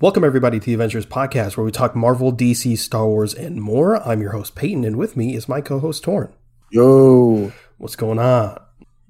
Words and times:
Welcome, 0.00 0.24
everybody, 0.24 0.58
to 0.58 0.64
the 0.76 0.82
Avengenerds 0.82 1.06
Podcast, 1.06 1.56
where 1.56 1.64
we 1.64 1.70
talk 1.70 1.94
Marvel, 1.94 2.32
DC, 2.32 2.78
Star 2.78 3.06
Wars, 3.06 3.34
and 3.34 3.60
more. 3.60 3.96
I'm 4.06 4.22
your 4.22 4.32
host, 4.32 4.54
Peyton, 4.54 4.84
and 4.84 4.96
with 4.96 5.16
me 5.16 5.34
is 5.34 5.48
my 5.48 5.60
co 5.60 5.78
host, 5.78 6.02
Tauren. 6.04 6.32
Yo, 6.70 7.52
What's 7.78 7.96
going 7.96 8.18
on? 8.18 8.58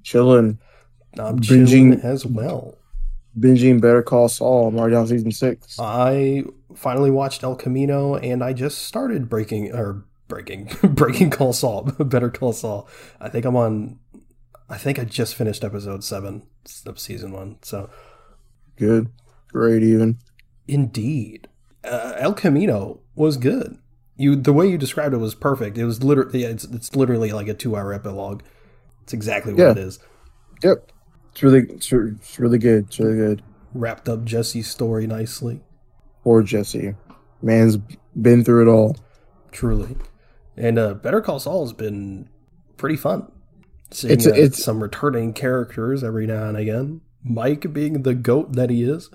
chilling, 0.03 0.59
I'm 1.17 1.39
chilling 1.39 1.91
Binging- 1.93 2.03
as 2.03 2.25
well. 2.25 2.75
binging 3.39 3.79
Better 3.79 4.01
Call 4.03 4.27
Saul. 4.27 4.67
I'm 4.67 4.77
already 4.79 4.95
on 4.95 5.07
season 5.07 5.31
six. 5.31 5.79
I 5.79 6.43
finally 6.75 7.11
watched 7.11 7.43
El 7.43 7.55
Camino, 7.55 8.15
and 8.15 8.43
I 8.43 8.51
just 8.53 8.79
started 8.79 9.29
breaking, 9.29 9.73
or 9.73 10.03
breaking, 10.27 10.69
breaking 10.83 11.29
Call 11.29 11.53
Saul, 11.53 11.83
Better 11.99 12.29
Call 12.29 12.51
Saul. 12.51 12.89
I 13.19 13.29
think 13.29 13.45
I'm 13.45 13.55
on, 13.55 13.99
I 14.69 14.77
think 14.77 14.99
I 14.99 15.05
just 15.05 15.35
finished 15.35 15.63
episode 15.63 16.03
seven 16.03 16.47
of 16.85 16.99
season 16.99 17.31
one. 17.31 17.59
So, 17.61 17.89
Good, 18.77 19.09
great, 19.53 19.83
even. 19.83 20.17
Indeed, 20.71 21.47
uh, 21.83 22.13
El 22.17 22.33
Camino 22.33 22.99
was 23.15 23.37
good. 23.37 23.77
You 24.15 24.35
the 24.35 24.53
way 24.53 24.67
you 24.67 24.77
described 24.77 25.13
it 25.13 25.17
was 25.17 25.35
perfect. 25.35 25.77
It 25.77 25.85
was 25.85 26.03
literally 26.03 26.43
it's, 26.43 26.63
it's 26.65 26.95
literally 26.95 27.31
like 27.31 27.47
a 27.47 27.53
two 27.53 27.75
hour 27.75 27.93
epilogue. 27.93 28.41
It's 29.03 29.13
exactly 29.13 29.53
what 29.53 29.61
Yeah. 29.61 29.71
it 29.71 29.77
is. 29.77 29.99
Yep, 30.63 30.91
it's 31.31 31.43
really, 31.43 31.59
it's, 31.69 31.91
it's 31.91 32.39
really 32.39 32.57
good. 32.59 32.85
It's 32.85 32.99
really 32.99 33.17
good. 33.17 33.41
Wrapped 33.73 34.07
up 34.07 34.23
Jesse's 34.23 34.67
story 34.67 35.07
nicely, 35.07 35.61
Poor 36.23 36.43
Jesse, 36.43 36.95
man's 37.41 37.77
been 38.21 38.43
through 38.43 38.67
it 38.69 38.71
all. 38.71 38.95
truly. 39.51 39.97
And 40.55 40.77
uh, 40.77 40.93
Better 40.93 41.19
Call 41.21 41.39
Saul 41.39 41.63
has 41.65 41.73
been 41.73 42.29
pretty 42.77 42.95
fun. 42.97 43.31
Seeing 43.89 44.13
It's- 44.13 44.27
uh, 44.27 44.31
it's- 44.35 44.63
some 44.63 44.81
returning 44.83 45.33
characters 45.33 46.03
every 46.03 46.27
now 46.27 46.47
and 46.47 46.57
again. 46.57 47.01
Mike 47.23 47.73
being 47.73 48.03
the 48.03 48.13
goat 48.13 48.53
that 48.53 48.69
he 48.69 48.83
is, 48.83 49.09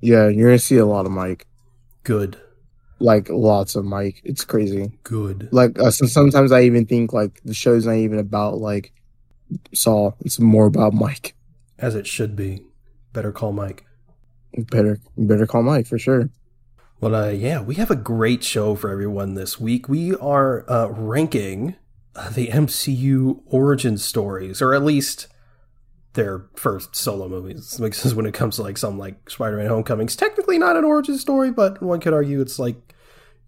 Yeah, 0.00 0.28
you're 0.28 0.48
gonna 0.48 0.58
see 0.58 0.76
a 0.76 0.86
lot 0.86 1.06
of 1.06 1.12
Mike, 1.12 1.46
good, 2.04 2.40
like 2.98 3.28
lots 3.30 3.74
of 3.74 3.84
Mike. 3.84 4.20
It's 4.24 4.44
crazy. 4.44 4.92
good. 5.02 5.48
Like 5.52 5.78
uh, 5.78 5.90
so 5.90 6.06
sometimes 6.06 6.52
I 6.52 6.62
even 6.62 6.86
think 6.86 7.12
like 7.12 7.40
the 7.44 7.54
show's 7.54 7.86
not 7.86 7.96
even 7.96 8.18
about 8.18 8.58
like 8.58 8.92
Saul. 9.74 10.16
It's 10.20 10.38
more 10.38 10.66
about 10.66 10.94
Mike. 10.94 11.34
As 11.78 11.94
it 11.94 12.06
should 12.06 12.36
be. 12.36 12.62
Better 13.12 13.32
call 13.32 13.52
Mike. 13.52 13.84
Better, 14.56 14.98
better 15.16 15.46
call 15.46 15.62
Mike 15.62 15.86
for 15.86 15.98
sure. 15.98 16.30
Well, 17.00 17.14
uh, 17.14 17.28
yeah, 17.28 17.60
we 17.60 17.76
have 17.76 17.90
a 17.90 17.96
great 17.96 18.42
show 18.42 18.74
for 18.74 18.90
everyone 18.90 19.34
this 19.34 19.60
week. 19.60 19.88
We 19.88 20.14
are 20.16 20.68
uh, 20.68 20.88
ranking 20.88 21.76
the 22.32 22.48
MCU 22.48 23.42
origin 23.46 23.96
stories, 23.98 24.60
or 24.60 24.74
at 24.74 24.82
least 24.82 25.28
their 26.14 26.46
first 26.56 26.96
solo 26.96 27.28
movies. 27.28 27.78
Because 27.80 28.14
when 28.16 28.26
it 28.26 28.34
comes 28.34 28.56
to 28.56 28.62
like 28.62 28.78
some 28.78 28.98
like 28.98 29.30
Spider-Man: 29.30 29.68
Homecoming's 29.68 30.16
technically 30.16 30.58
not 30.58 30.76
an 30.76 30.84
origin 30.84 31.18
story, 31.18 31.50
but 31.50 31.82
one 31.82 32.00
could 32.00 32.14
argue 32.14 32.40
it's 32.40 32.58
like 32.58 32.94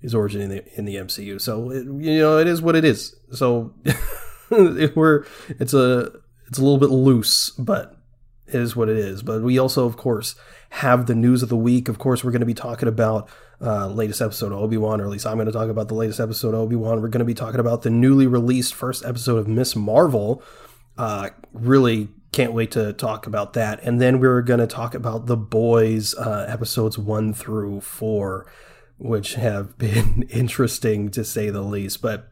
his 0.00 0.14
origin 0.14 0.41
in 0.41 0.50
the 0.50 0.78
in 0.78 0.84
the 0.84 0.97
MCU. 0.97 1.41
So 1.41 1.70
it, 1.70 1.84
you 1.84 2.19
know, 2.19 2.39
it 2.39 2.47
is 2.47 2.62
what 2.62 2.77
it 2.77 2.84
is. 2.84 3.14
So 3.33 3.75
we're 4.50 5.25
it's 5.48 5.75
a 5.75 6.12
it's 6.47 6.58
a 6.58 6.62
little 6.62 6.78
bit 6.78 6.91
loose, 6.91 7.50
but 7.50 7.97
it 8.47 8.61
is 8.61 8.74
what 8.74 8.89
it 8.89 8.97
is. 8.97 9.22
But 9.22 9.42
we 9.42 9.58
also, 9.58 9.86
of 9.86 9.97
course, 9.97 10.34
have 10.70 11.06
the 11.06 11.14
news 11.14 11.42
of 11.42 11.48
the 11.48 11.56
week. 11.56 11.89
Of 11.89 11.98
course, 11.98 12.24
we're 12.24 12.33
going 12.33 12.41
to 12.41 12.47
be 12.47 12.55
talking 12.55 12.89
about 12.89 13.28
uh, 13.61 13.86
latest 13.89 14.20
episode 14.20 14.52
of 14.52 14.58
Obi 14.58 14.77
Wan, 14.77 15.00
or 15.00 15.05
at 15.05 15.11
least 15.11 15.27
I'm 15.27 15.36
going 15.36 15.47
to 15.47 15.52
talk 15.52 15.69
about 15.69 15.89
the 15.89 15.95
latest 15.95 16.19
episode 16.19 16.55
of 16.55 16.61
Obi 16.61 16.77
Wan. 16.77 17.00
We're 17.00 17.08
going 17.08 17.20
to 17.20 17.24
be 17.24 17.34
talking 17.34 17.61
about 17.61 17.83
the 17.83 17.91
newly 17.91 18.27
released 18.27 18.74
first 18.74 19.05
episode 19.05 19.36
of 19.36 19.47
Miss 19.47 19.77
Marvel. 19.77 20.42
Uh, 20.98 21.30
really 21.52 22.08
can't 22.33 22.53
wait 22.53 22.70
to 22.73 22.92
talk 22.92 23.27
about 23.27 23.55
that. 23.55 23.83
And 23.83 24.00
then 24.00 24.20
we're 24.20 24.42
going 24.42 24.61
to 24.61 24.67
talk 24.67 24.95
about 24.95 25.27
the 25.27 25.36
boys 25.36 26.14
uh, 26.14 26.47
episodes 26.48 26.97
one 26.97 27.34
through 27.34 27.81
four, 27.81 28.50
which 28.98 29.34
have 29.34 29.77
been 29.78 30.23
interesting 30.31 31.11
to 31.11 31.25
say 31.25 31.51
the 31.51 31.62
least. 31.62 32.01
But 32.03 32.28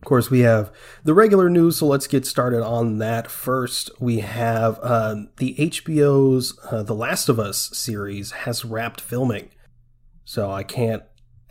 of 0.00 0.06
course, 0.06 0.30
we 0.30 0.40
have 0.40 0.70
the 1.02 1.14
regular 1.14 1.48
news, 1.48 1.78
so 1.78 1.86
let's 1.86 2.06
get 2.06 2.26
started 2.26 2.62
on 2.62 2.98
that. 2.98 3.30
First, 3.30 3.90
we 3.98 4.18
have 4.20 4.78
uh, 4.82 5.16
the 5.38 5.54
HBO's 5.54 6.58
uh, 6.70 6.82
The 6.82 6.94
Last 6.94 7.28
of 7.28 7.40
Us 7.40 7.70
series 7.72 8.32
has 8.32 8.64
wrapped 8.64 9.00
filming. 9.00 9.48
So 10.26 10.50
I 10.50 10.62
can't, 10.62 11.02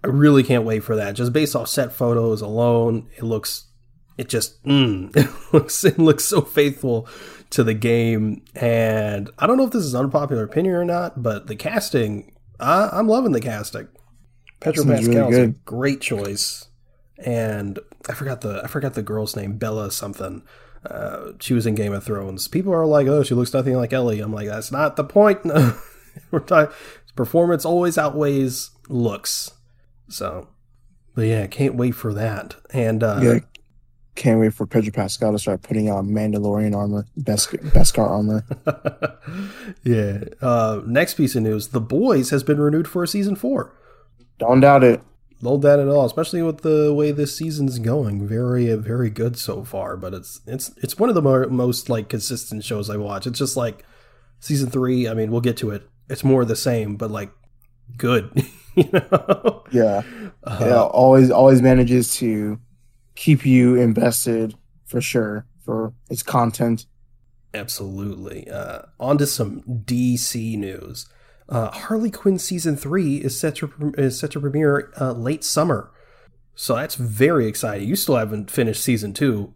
I 0.04 0.08
really 0.08 0.44
can't 0.44 0.66
wait 0.66 0.84
for 0.84 0.96
that. 0.96 1.16
Just 1.16 1.34
based 1.34 1.56
off 1.56 1.68
set 1.68 1.94
photos 1.94 2.42
alone, 2.42 3.10
it 3.18 3.24
looks, 3.24 3.72
it 4.18 4.30
just, 4.30 4.64
mm, 4.64 5.16
it 5.18 5.54
looks, 5.54 5.84
it 5.84 5.98
looks 5.98 6.24
so 6.24 6.42
faithful 6.42 7.08
to 7.53 7.64
the 7.64 7.74
game. 7.74 8.44
And 8.56 9.30
I 9.40 9.47
don't 9.47 9.58
know 9.58 9.66
if 9.66 9.72
this 9.72 9.84
is 9.84 9.96
unpopular 9.96 10.44
opinion 10.44 10.75
or 10.75 10.86
not, 10.86 11.22
but 11.22 11.47
the 11.47 11.56
casting, 11.56 12.34
I, 12.59 12.90
I'm 12.91 13.08
loving 13.08 13.31
the 13.31 13.41
casting. 13.41 13.88
Pedro 14.59 14.84
Seems 14.84 15.08
really 15.08 15.31
is 15.31 15.38
a 15.38 15.47
great 15.47 16.00
choice, 16.00 16.69
and 17.18 17.80
I 18.08 18.13
forgot 18.13 18.40
the 18.42 18.62
I 18.63 18.68
forgot 18.68 18.94
the 18.94 19.03
girl's 19.03 19.36
name, 19.36 19.58
Bella 19.58 19.92
something. 19.92 20.42
Uh, 20.90 21.34
she 21.42 21.53
was 21.53 21.66
in 21.66 21.75
Game 21.75 21.92
of 21.92 22.06
Thrones. 22.06 22.47
People 22.47 22.74
are 22.74 22.86
like, 22.86 23.08
"Oh, 23.08 23.24
she 23.24 23.34
looks 23.34 23.53
nothing 23.53 23.75
like 23.75 23.92
Ellie." 23.92 24.22
I'm 24.22 24.31
like, 24.31 24.47
"That's 24.47 24.72
not 24.72 24.96
the 24.96 25.03
point." 25.03 25.42
We're 26.31 26.40
talking 26.40 26.74
performance 27.16 27.66
always 27.66 27.97
outweighs 27.97 28.72
looks. 28.88 29.52
So, 30.08 30.47
but 31.16 31.24
yeah, 31.24 31.47
can't 31.47 31.75
wait 31.75 31.92
for 31.92 32.13
that. 32.13 32.56
And 32.72 33.03
uh, 33.03 33.19
yeah, 33.22 33.40
can't 34.16 34.40
wait 34.40 34.53
for 34.53 34.66
Pedro 34.66 34.91
Pascal 34.91 35.31
to 35.31 35.40
start 35.40 35.62
putting 35.63 35.90
on 35.90 36.09
Mandalorian 36.09 36.75
armor, 36.75 37.06
Beskar, 37.19 37.59
Beskar 37.72 38.07
armor. 38.09 38.46
yeah. 39.84 40.24
Uh, 40.41 40.81
next 40.85 41.16
piece 41.16 41.35
of 41.35 41.44
news: 41.44 41.69
The 41.69 41.81
Boys 41.81 42.29
has 42.29 42.44
been 42.44 42.59
renewed 42.59 42.88
for 42.88 43.03
a 43.03 43.07
season 43.07 43.35
four. 43.35 43.75
Don't 44.40 44.59
doubt 44.62 44.84
it. 44.84 45.01
No 45.41 45.57
doubt 45.57 45.79
at 45.79 45.88
all, 45.90 46.06
especially 46.06 46.41
with 46.41 46.62
the 46.62 46.94
way 46.94 47.12
this 47.12 47.35
season's 47.35 47.78
going. 47.79 48.25
Very, 48.28 48.74
very 48.75 49.09
good 49.09 49.38
so 49.38 49.63
far. 49.63 49.97
But 49.97 50.13
it's 50.13 50.40
it's 50.47 50.72
it's 50.78 50.97
one 50.97 51.09
of 51.09 51.16
the 51.16 51.22
mo- 51.22 51.50
most 51.50 51.90
like 51.90 52.07
consistent 52.07 52.63
shows 52.63 52.90
I 52.90 52.97
watch. 52.97 53.28
It's 53.28 53.40
just 53.40 53.57
like 53.57 53.84
season 54.40 54.69
three. 54.69 55.07
I 55.07 55.13
mean, 55.13 55.31
we'll 55.31 55.41
get 55.41 55.57
to 55.57 55.72
it. 55.72 55.84
It's 56.09 56.24
more 56.24 56.44
of 56.44 56.47
the 56.47 56.56
same, 56.56 56.95
but 56.95 57.12
like 57.12 57.31
good. 57.97 58.31
you 58.75 58.90
know? 58.91 59.63
Yeah, 59.72 60.01
Uh, 60.44 60.57
yeah. 60.62 60.81
Always, 60.81 61.30
always 61.30 61.62
manages 61.62 62.16
to 62.16 62.59
keep 63.16 63.46
you 63.46 63.75
invested 63.75 64.56
for 64.85 65.01
sure 65.01 65.46
for 65.63 65.94
its 66.09 66.24
content. 66.24 66.85
Absolutely. 67.53 68.50
Uh, 68.50 68.84
on 69.00 69.18
to 69.19 69.28
some 69.28 69.62
DC 69.62 70.57
news. 70.57 71.07
Uh, 71.50 71.69
Harley 71.72 72.09
Quinn 72.09 72.40
season 72.40 72.75
three 72.75 73.18
is 73.18 73.40
set 73.40 73.56
to 73.57 73.94
is 73.97 74.19
set 74.19 74.31
to 74.31 74.40
premiere 74.40 74.91
uh, 75.00 75.12
late 75.12 75.44
summer, 75.44 75.91
so 76.56 76.75
that's 76.75 76.96
very 76.96 77.47
exciting. 77.47 77.88
You 77.88 77.96
still 77.96 78.16
haven't 78.16 78.50
finished 78.50 78.81
season 78.81 79.13
two. 79.13 79.53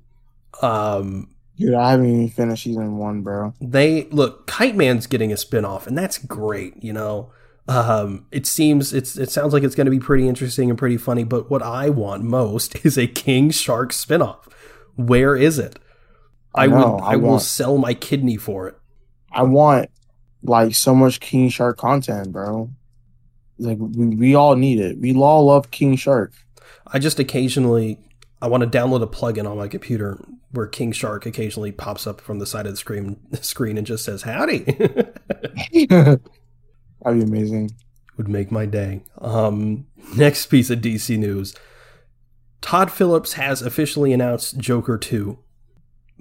Um, 0.62 1.34
Dude, 1.58 1.74
I 1.74 1.92
haven't 1.92 2.06
even 2.08 2.30
finished 2.30 2.66
season 2.66 2.98
one, 2.98 3.22
bro. 3.22 3.54
they 3.60 4.04
look 4.12 4.46
Kite 4.48 4.76
Man's 4.76 5.08
getting 5.08 5.32
a 5.32 5.38
spin-off, 5.38 5.88
and 5.88 5.98
that's 5.98 6.18
great. 6.20 6.84
You 6.84 6.94
know, 6.94 7.32
um, 7.68 8.26
it 8.32 8.46
seems 8.46 8.94
it's 8.94 9.18
it 9.18 9.30
sounds 9.30 9.54
like 9.54 9.64
it's 9.64 9.76
going 9.76 9.86
to 9.86 9.92
be 9.92 10.00
pretty 10.00 10.28
interesting 10.28 10.70
and 10.70 10.80
pretty 10.80 10.98
funny. 10.98 11.24
But 11.24 11.50
what 11.50 11.62
I 11.62 11.90
want 11.90 12.24
most 12.24 12.76
is 12.86 12.98
a 12.98 13.08
King 13.08 13.52
Shark 13.52 13.94
spin-off. 13.94 14.48
Where 14.96 15.36
is 15.36 15.60
it? 15.60 15.80
I, 16.56 16.64
I 16.64 16.68
would 16.68 17.02
I 17.02 17.14
I, 17.14 17.16
will 17.18 17.40
sell 17.40 17.78
my 17.78 17.94
kidney 17.94 18.38
for 18.38 18.68
it. 18.68 18.76
I 19.32 19.44
want 19.44 19.90
like 20.42 20.74
so 20.76 20.96
much 20.96 21.20
King 21.20 21.50
Shark 21.50 21.78
content, 21.78 22.32
bro. 22.32 22.72
Like 23.60 23.78
we, 23.80 24.08
we 24.16 24.36
all 24.36 24.56
need 24.56 24.80
it. 24.80 25.00
We 25.00 25.14
all 25.16 25.46
love 25.46 25.70
King 25.72 25.96
Shark. 25.96 26.34
I 26.88 27.00
just 27.00 27.20
occasionally 27.20 28.00
I 28.42 28.48
want 28.48 28.64
to 28.64 28.70
download 28.70 29.04
a 29.04 29.08
plugin 29.08 29.50
on 29.50 29.58
my 29.58 29.68
computer 29.68 30.24
where 30.52 30.68
King 30.68 30.94
Shark 30.94 31.26
occasionally 31.26 31.72
pops 31.72 32.08
up 32.08 32.22
from 32.22 32.40
the 32.40 32.46
side 32.46 32.66
of 32.66 32.72
the 32.72 32.78
screen 32.78 33.20
screen 33.42 33.78
and 33.78 33.86
just 33.86 34.06
says 34.06 34.22
howdy. 34.24 34.64
That'd 37.02 37.20
be 37.20 37.26
amazing. 37.26 37.72
Would 38.18 38.28
make 38.28 38.52
my 38.52 38.66
day. 38.66 39.04
Um, 39.20 39.86
next 40.16 40.48
piece 40.48 40.70
of 40.70 40.80
DC 40.80 41.18
news. 41.18 41.56
Todd 42.62 42.92
Phillips 42.92 43.34
has 43.34 43.62
officially 43.62 44.14
announced 44.14 44.58
Joker 44.58 44.98
2. 44.98 45.38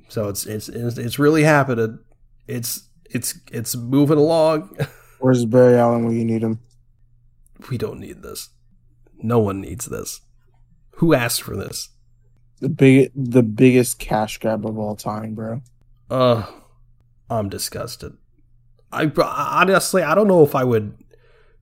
So 0.08 0.28
it's 0.28 0.46
it's 0.46 0.68
it's, 0.68 0.98
it's 0.98 1.18
really 1.18 1.42
happening. 1.42 1.98
It's 2.46 2.88
it's 3.10 3.40
it's 3.50 3.74
moving 3.74 4.18
along. 4.18 4.76
Where's 5.18 5.44
Barry 5.46 5.76
Allen 5.76 6.04
when 6.04 6.16
you 6.16 6.24
need 6.24 6.42
him? 6.42 6.60
We 7.70 7.78
don't 7.78 8.00
need 8.00 8.22
this. 8.22 8.50
No 9.18 9.38
one 9.38 9.60
needs 9.60 9.86
this. 9.86 10.20
Who 10.96 11.14
asked 11.14 11.42
for 11.42 11.56
this? 11.56 11.90
The 12.60 12.68
big, 12.68 13.12
the 13.14 13.42
biggest 13.42 13.98
cash 13.98 14.38
grab 14.38 14.66
of 14.66 14.78
all 14.78 14.96
time, 14.96 15.34
bro. 15.34 15.62
Uh, 16.10 16.46
I'm 17.28 17.48
disgusted. 17.48 18.16
I 18.96 19.12
honestly, 19.60 20.02
I 20.02 20.14
don't 20.14 20.28
know 20.28 20.42
if 20.42 20.54
I 20.54 20.64
would. 20.64 20.96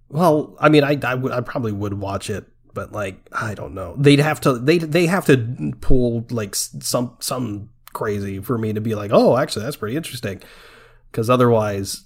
Well, 0.09 0.57
I 0.61 0.69
mean, 0.69 0.85
I 0.85 0.99
I, 1.03 1.15
would, 1.15 1.33
I 1.33 1.41
probably 1.41 1.73
would 1.73 1.95
watch 1.95 2.31
it, 2.31 2.47
but 2.73 2.93
like, 2.93 3.29
I 3.33 3.55
don't 3.55 3.75
know. 3.75 3.95
They'd 3.99 4.21
have 4.21 4.41
to 4.43 4.59
they 4.59 4.79
they 4.79 5.07
have 5.07 5.27
to 5.27 5.73
pull 5.81 6.27
like 6.31 6.55
some 6.55 7.17
some 7.21 7.71
crazy 7.93 8.41
for 8.41 8.59
me 8.59 8.73
to 8.73 8.81
be 8.81 8.95
like, 8.95 9.11
oh, 9.13 9.37
actually, 9.37 9.65
that's 9.65 9.77
pretty 9.77 9.97
interesting. 9.97 10.43
Because 11.11 11.31
otherwise, 11.31 12.05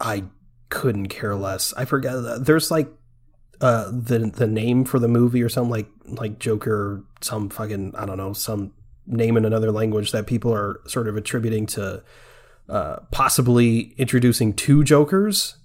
I 0.00 0.24
couldn't 0.68 1.08
care 1.08 1.34
less. 1.34 1.72
I 1.74 1.84
forget. 1.84 2.44
There's 2.44 2.70
like 2.70 2.88
uh, 3.60 3.90
the 3.90 4.30
the 4.34 4.46
name 4.46 4.84
for 4.84 4.98
the 4.98 5.08
movie 5.08 5.42
or 5.42 5.48
something 5.48 5.70
like 5.70 5.88
like 6.06 6.38
Joker, 6.38 7.04
some 7.20 7.48
fucking 7.48 7.94
I 7.96 8.06
don't 8.06 8.16
know, 8.18 8.32
some 8.32 8.72
name 9.06 9.36
in 9.36 9.44
another 9.44 9.72
language 9.72 10.12
that 10.12 10.26
people 10.26 10.52
are 10.52 10.80
sort 10.86 11.08
of 11.08 11.16
attributing 11.16 11.66
to 11.66 12.02
uh, 12.72 13.00
possibly 13.10 13.94
introducing 13.98 14.54
two 14.54 14.82
Jokers. 14.82 15.56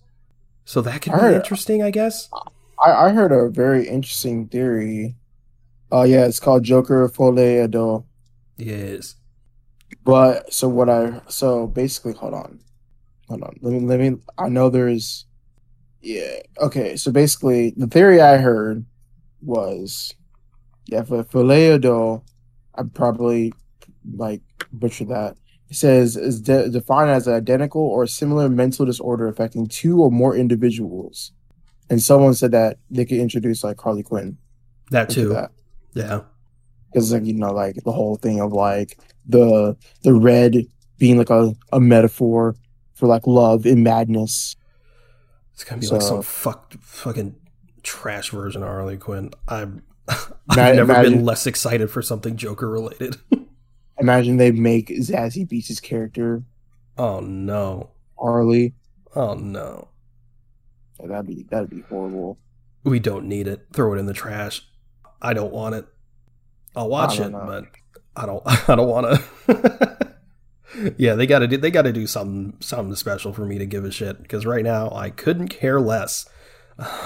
So 0.65 0.81
that 0.81 1.01
could 1.01 1.13
be 1.13 1.19
heard- 1.19 1.36
interesting, 1.36 1.81
I 1.81 1.89
guess. 1.89 2.30
I, 2.83 2.92
I 2.92 3.09
heard 3.09 3.31
a 3.31 3.50
very 3.50 3.88
interesting 3.88 4.48
theory. 4.50 5.15
Oh 5.89 6.04
yeah, 6.04 6.25
it's 6.25 6.42
called 6.42 6.63
Joker 6.63 7.07
Folie 7.07 7.63
à 7.63 7.71
Deux. 7.71 8.04
Yes. 8.57 9.15
But 10.04 10.54
so 10.54 10.68
what 10.68 10.89
I 10.89 11.21
so 11.30 11.68
basically 11.68 12.12
hold 12.13 12.33
on. 12.33 12.59
Hold 13.30 13.44
on. 13.44 13.56
Let 13.62 13.74
me 13.74 13.80
let 13.80 14.00
me 14.01 14.18
I 14.38 14.50
know 14.50 14.69
there's 14.69 15.25
yeah. 16.01 16.42
Okay, 16.62 16.98
so 16.98 17.12
basically 17.12 17.74
the 17.77 17.88
theory 17.88 18.19
I 18.19 18.38
heard 18.38 18.86
was 19.42 20.13
yeah, 20.88 21.04
for 21.04 21.24
Foleado, 21.24 22.24
I 22.75 22.83
probably 22.83 23.54
like 24.15 24.42
butcher 24.74 25.06
that. 25.06 25.38
It 25.69 25.75
says 25.75 26.16
is 26.16 26.42
de- 26.42 26.69
defined 26.69 27.10
as 27.12 27.28
an 27.28 27.34
identical 27.34 27.81
or 27.81 28.08
similar 28.08 28.48
mental 28.50 28.86
disorder 28.86 29.28
affecting 29.28 29.68
two 29.68 30.02
or 30.02 30.10
more 30.12 30.36
individuals. 30.36 31.34
And 31.90 32.02
someone 32.02 32.34
said 32.34 32.52
that 32.52 32.80
they 32.90 33.06
could 33.06 33.18
introduce 33.18 33.64
like 33.64 33.80
Harley 33.80 34.04
Quinn 34.04 34.38
That 34.92 35.10
too. 35.10 35.30
that 35.30 35.52
Yeah. 35.94 36.22
because 36.92 37.12
like 37.12 37.25
you 37.25 37.34
know 37.34 37.52
like 37.52 37.75
the 37.84 37.92
whole 37.92 38.16
thing 38.16 38.40
of 38.42 38.54
like 38.54 38.98
the 39.28 39.75
the 40.04 40.14
red 40.14 40.66
being 40.98 41.18
like 41.18 41.30
a, 41.30 41.54
a 41.74 41.80
metaphor 41.80 42.56
for 42.94 43.08
like 43.08 43.28
love 43.28 43.66
and 43.66 43.84
madness 43.84 44.56
It's 45.54 45.64
gonna 45.64 45.81
be 45.81 45.88
like 45.88 46.02
some 46.02 46.22
fucked 46.24 46.75
fucking 46.81 47.36
trash 47.84 48.31
version 48.31 48.64
of 48.64 48.69
Harley 48.69 48.98
Quinn. 48.98 49.31
I'm 49.48 49.84
I've 50.50 50.75
never 50.75 50.94
been 51.04 51.25
less 51.25 51.46
excited 51.46 51.90
for 51.92 52.02
something 52.02 52.38
Joker 52.38 52.69
related. 52.69 53.18
imagine 54.00 54.38
they 54.38 54.52
make 54.52 54.90
Zazie 54.90 55.48
Beetz' 55.48 55.82
character 55.82 56.44
oh 56.98 57.20
no. 57.20 57.92
Harley 58.20 58.74
Oh 59.16 59.34
no. 59.34 59.90
Yeah, 61.00 61.08
that'd 61.08 61.28
be 61.28 61.44
that'd 61.50 61.70
be 61.70 61.82
horrible 61.82 62.38
We 62.84 63.00
don't 63.00 63.26
need 63.28 63.48
it. 63.48 63.68
Throw 63.74 63.94
it 63.94 63.98
in 63.98 64.06
the 64.06 64.14
trash. 64.14 64.62
I 65.22 65.34
don't 65.34 65.52
want 65.52 65.76
it. 65.76 65.88
I'll 66.76 66.90
watch 66.90 67.20
it, 67.20 67.30
know. 67.30 67.44
but 67.46 67.66
I 68.16 68.26
don't. 68.26 68.44
I 68.70 68.76
don't 68.76 68.88
want 68.88 69.22
to. 69.48 70.14
yeah, 70.98 71.16
they 71.16 71.26
got 71.26 71.40
to 71.40 71.48
do. 71.48 71.58
They 71.58 71.72
got 71.72 71.84
to 71.84 71.94
do 71.94 72.06
something 72.06 72.58
something 72.60 72.96
special 72.96 73.34
for 73.34 73.46
me 73.46 73.58
to 73.58 73.66
give 73.66 73.86
a 73.86 73.92
shit. 73.92 74.22
Because 74.22 74.46
right 74.46 74.64
now 74.64 74.92
I 74.94 75.10
couldn't 75.10 75.50
care 75.50 75.80
less. 75.80 76.26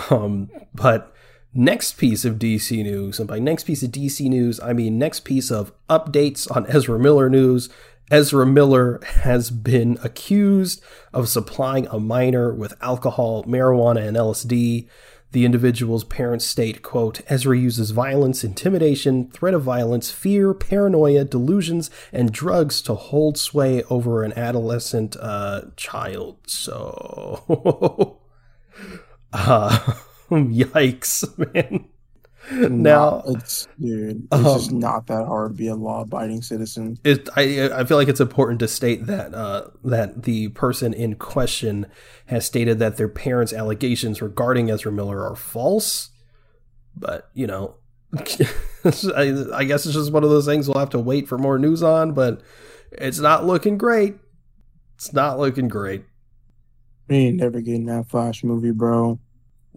Um, 0.10 0.50
but 0.76 1.16
next 1.54 1.98
piece 1.98 2.26
of 2.26 2.36
DC 2.36 2.84
news, 2.84 3.20
and 3.20 3.28
by 3.28 3.40
next 3.40 3.66
piece 3.66 3.84
of 3.84 3.92
DC 3.92 4.28
news, 4.30 4.60
I 4.60 4.74
mean 4.74 4.98
next 4.98 5.22
piece 5.22 5.52
of 5.52 5.72
updates 5.90 6.50
on 6.56 6.66
Ezra 6.68 7.00
Miller 7.00 7.30
news. 7.30 7.70
Ezra 8.10 8.46
Miller 8.46 9.00
has 9.06 9.50
been 9.50 9.98
accused 10.04 10.82
of 11.14 11.30
supplying 11.30 11.88
a 11.88 12.00
minor 12.00 12.54
with 12.54 12.74
alcohol, 12.82 13.44
marijuana, 13.46 14.06
and 14.06 14.18
LSD. 14.18 14.88
The 15.32 15.46
individual's 15.46 16.04
parents 16.04 16.46
state, 16.46 16.82
quote, 16.82 17.22
Ezra 17.28 17.58
uses 17.58 17.92
violence, 17.92 18.44
intimidation, 18.44 19.32
threat 19.32 19.54
of 19.54 19.64
violence, 19.64 20.12
fear, 20.12 20.54
paranoia, 20.54 21.24
delusions, 21.24 21.90
and 22.12 22.34
drugs 22.34 22.82
to 22.82 22.96
hold 22.96 23.38
sway 23.38 23.82
over 23.84 24.24
an 24.24 24.34
adolescent 24.34 25.16
uh, 25.18 25.62
child. 25.78 26.40
So, 26.48 28.20
uh, 29.34 29.94
yikes, 30.52 31.54
man. 31.54 31.86
Now, 32.52 33.22
Not- 33.26 33.38
it's 33.38 33.68
dude 33.80 34.28
it's 34.32 34.44
just 34.44 34.72
Um, 34.72 34.80
not 34.80 35.06
that 35.08 35.28
hard 35.28 35.52
to 35.52 35.56
be 35.58 35.68
a 35.68 35.76
law-abiding 35.76 36.42
citizen 36.42 36.98
it, 37.04 37.30
I 37.36 37.70
I 37.72 37.84
feel 37.84 37.98
like 37.98 38.08
it's 38.08 38.20
important 38.20 38.60
to 38.62 38.68
state 38.68 39.06
that 39.06 39.36
uh, 39.36 39.68
that 39.84 40.24
the 40.24 40.48
person 40.50 40.92
in 40.92 41.16
question 41.16 41.86
has 42.26 42.44
stated 42.46 42.80
that 42.80 42.98
their 42.98 43.08
parents' 43.08 43.54
allegations 43.54 44.24
regarding 44.24 44.72
Ezra 44.72 44.92
Miller 44.92 45.24
are 45.24 45.36
false. 45.36 46.10
But 46.98 47.30
you 47.36 47.46
know, 47.46 47.76
I, 49.16 49.46
I 49.54 49.64
guess 49.64 49.86
it's 49.86 49.94
just 49.94 50.12
one 50.12 50.24
of 50.24 50.32
those 50.32 50.48
things 50.48 50.68
we'll 50.68 50.80
have 50.80 50.90
to 50.90 51.00
wait 51.00 51.28
for 51.28 51.38
more 51.38 51.60
news 51.60 51.84
on. 51.84 52.14
But 52.14 52.42
it's 52.92 53.20
not 53.20 53.46
looking 53.46 53.78
great. 53.78 54.16
It's 54.96 55.14
not 55.14 55.38
looking 55.40 55.68
great. 55.68 56.06
we 57.08 57.18
ain't 57.18 57.38
never 57.38 57.62
getting 57.62 57.86
that 57.86 58.10
Flash 58.10 58.44
movie 58.44 58.72
bro 58.72 59.20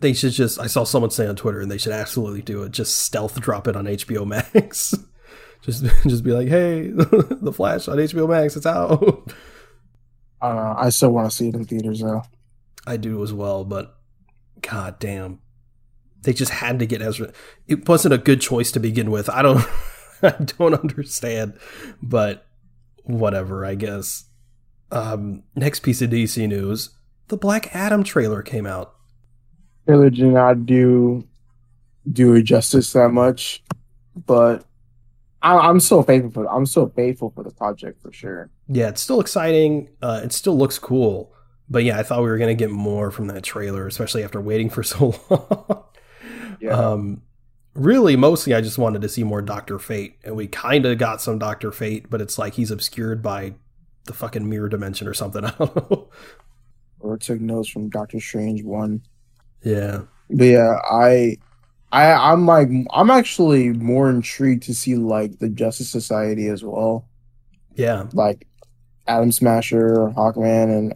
They 0.05 0.13
should 0.13 0.33
just. 0.33 0.61
I 0.61 0.67
saw 0.67 0.85
someone 0.85 1.11
say 1.13 1.27
on 1.27 1.35
Twitter, 1.35 1.63
and 1.63 1.71
they 1.71 1.79
should 1.79 1.95
absolutely 1.95 2.43
do 2.43 2.63
it. 2.63 2.73
Just 2.73 2.99
stealth 2.99 3.41
drop 3.41 3.67
it 3.67 3.75
on 3.75 3.87
HBO 3.87 4.27
Max. 4.27 4.95
just 5.63 5.83
just 6.07 6.23
be 6.23 6.33
like, 6.33 6.47
hey, 6.49 6.91
the 6.91 7.51
Flash 7.57 7.89
on 7.89 7.97
HBO 7.97 8.29
Max, 8.29 8.55
it's 8.55 8.67
out. 8.67 9.01
Know 10.43 10.75
I 10.77 10.91
still 10.91 11.09
want 11.09 11.31
to 11.31 11.35
see 11.35 11.49
it 11.49 11.55
in 11.55 11.65
theaters 11.65 12.01
though 12.01 12.21
I 12.87 12.99
do 12.99 13.23
as 13.23 13.33
well, 13.33 13.65
but 13.65 13.97
god 14.61 14.99
damn. 14.99 15.39
They 16.21 16.35
just 16.35 16.53
had 16.53 16.81
to 16.81 16.87
get 16.87 17.01
Ezra. 17.01 17.33
It 17.67 17.89
wasn't 17.89 18.13
a 18.13 18.19
good 18.19 18.43
choice 18.43 18.73
to 18.73 18.81
begin 18.81 19.11
with. 19.11 19.31
I 19.31 19.41
don't 19.41 19.67
I 20.23 20.33
don't 20.33 20.75
understand, 20.75 21.59
but 22.03 22.47
whatever, 23.05 23.65
I 23.65 23.75
guess. 23.75 24.27
Um 24.93 25.45
next 25.57 25.81
piece 25.81 26.03
of 26.03 26.11
DC 26.11 26.47
news. 26.47 26.91
The 27.29 27.39
Black 27.39 27.75
Adam 27.75 28.05
trailer 28.05 28.43
came 28.43 28.67
out. 28.67 28.94
Trailer 29.87 30.11
did 30.11 30.25
not 30.25 30.67
do 30.67 31.27
do 32.11 32.35
it 32.35 32.43
justice 32.43 32.93
that 32.93 33.11
much, 33.11 33.63
but 34.27 34.65
I, 35.43 35.57
I'm 35.57 35.81
so 35.81 36.03
faithful 36.03 36.31
for 36.31 36.47
I'm 36.53 36.67
so 36.67 36.89
faithful 36.89 37.31
for 37.35 37.43
the 37.43 37.51
project 37.51 38.01
for 38.03 38.13
sure. 38.13 38.51
Yeah, 38.69 38.89
it's 38.89 39.01
still 39.01 39.21
exciting. 39.21 39.89
Uh 40.03 40.21
it 40.25 40.33
still 40.33 40.57
looks 40.57 40.79
cool. 40.79 41.33
But 41.69 41.85
yeah, 41.85 41.99
I 41.99 42.03
thought 42.03 42.21
we 42.23 42.29
were 42.29 42.37
going 42.37 42.55
to 42.55 42.63
get 42.63 42.71
more 42.71 43.11
from 43.11 43.29
that 43.29 43.43
trailer, 43.43 43.87
especially 43.87 44.23
after 44.23 44.39
waiting 44.41 44.69
for 44.69 44.83
so 44.83 45.15
long. 45.31 45.85
Um, 46.71 47.23
really, 47.75 48.17
mostly 48.17 48.55
I 48.55 48.61
just 48.61 48.79
wanted 48.79 49.03
to 49.03 49.09
see 49.09 49.25
more 49.25 49.43
Doctor 49.43 49.79
Fate, 49.79 50.19
and 50.25 50.37
we 50.37 50.47
kind 50.47 50.85
of 50.87 50.99
got 50.99 51.21
some 51.23 51.39
Doctor 51.39 51.73
Fate, 51.73 52.11
but 52.11 52.21
it's 52.21 52.39
like 52.39 52.55
he's 52.55 52.71
obscured 52.71 53.23
by 53.23 53.55
the 54.05 54.13
fucking 54.13 54.49
mirror 54.49 54.69
dimension 54.69 55.09
or 55.09 55.15
something. 55.15 55.45
I 55.47 55.51
don't 55.53 55.91
know. 55.91 56.11
or 57.01 57.17
took 57.17 57.41
notes 57.41 57.69
from 57.69 57.89
Doctor 57.89 58.21
Strange 58.21 58.63
one. 58.63 59.03
Yeah, 59.65 60.03
But 60.31 60.45
yeah, 60.45 60.79
I 60.91 61.39
I 61.93 62.13
I'm 62.13 62.47
like 62.47 62.69
I'm 62.93 63.11
actually 63.11 63.71
more 63.71 64.11
intrigued 64.11 64.65
to 64.65 64.75
see 64.75 64.95
like 64.97 65.39
the 65.39 65.49
Justice 65.49 65.91
Society 65.91 66.49
as 66.49 66.63
well. 66.63 67.09
yeah. 67.75 68.07
Like 68.13 68.47
Atom 69.07 69.33
Smasher, 69.33 70.13
Hawkman, 70.17 70.77
and 70.77 70.95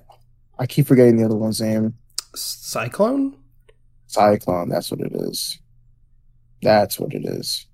I 0.58 0.66
keep 0.66 0.86
forgetting 0.86 1.16
the 1.16 1.24
other 1.24 1.36
one's 1.36 1.60
name. 1.60 1.94
Cyclone. 2.34 3.36
Cyclone, 4.06 4.68
that's 4.68 4.90
what 4.90 5.00
it 5.00 5.12
is. 5.14 5.58
That's 6.62 6.98
what 6.98 7.12
it 7.14 7.24
is. 7.24 7.66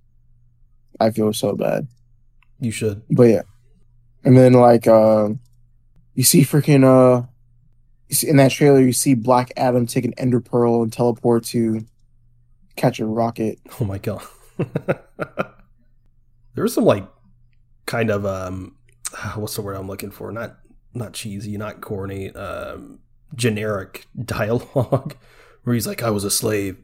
I 1.00 1.10
feel 1.10 1.32
so 1.32 1.54
bad. 1.54 1.86
You 2.60 2.70
should. 2.70 3.02
But 3.10 3.24
yeah. 3.24 3.42
And 4.24 4.36
then 4.36 4.52
like 4.52 4.86
uh 4.86 5.30
you 6.14 6.22
see 6.24 6.42
freaking 6.42 6.84
uh 6.84 7.26
see 8.10 8.28
in 8.28 8.36
that 8.36 8.50
trailer 8.50 8.80
you 8.80 8.92
see 8.92 9.14
Black 9.14 9.52
Adam 9.56 9.86
take 9.86 10.04
an 10.04 10.14
ender 10.18 10.40
pearl 10.40 10.82
and 10.82 10.92
teleport 10.92 11.44
to 11.46 11.84
catch 12.76 13.00
a 13.00 13.06
rocket. 13.06 13.58
Oh 13.80 13.84
my 13.84 13.98
god. 13.98 14.22
there 16.54 16.62
was 16.64 16.74
some 16.74 16.84
like 16.84 17.06
kind 17.86 18.10
of 18.10 18.24
um, 18.26 18.76
what's 19.36 19.56
the 19.56 19.62
word 19.62 19.76
I'm 19.76 19.88
looking 19.88 20.10
for? 20.10 20.30
Not 20.32 20.56
not 20.92 21.12
cheesy, 21.12 21.56
not 21.56 21.80
corny, 21.80 22.30
um, 22.32 23.00
generic 23.34 24.06
dialogue 24.24 25.16
where 25.64 25.74
he's 25.74 25.86
like, 25.86 26.02
"I 26.02 26.10
was 26.10 26.22
a 26.24 26.30
slave, 26.30 26.76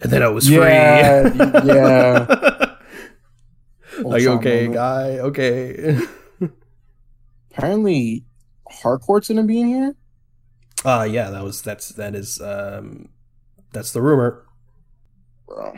and 0.00 0.12
then 0.12 0.22
I 0.22 0.28
was 0.28 0.48
Yeah, 0.48 1.28
free." 1.30 1.38
yeah. 1.66 2.74
Ultron 4.04 4.38
okay, 4.38 4.68
moment. 4.68 4.74
guy? 4.74 5.18
Okay. 5.18 5.98
Apparently 7.50 8.24
Harcourt's 8.70 9.26
gonna 9.28 9.42
be 9.42 9.60
in 9.60 9.66
here. 9.66 9.94
Uh 10.84 11.06
yeah, 11.10 11.30
that 11.30 11.42
was 11.44 11.62
that's 11.62 11.88
that 11.90 12.14
is 12.14 12.40
um 12.40 13.08
that's 13.72 13.92
the 13.92 14.00
rumor. 14.02 14.44
Bro. 15.46 15.74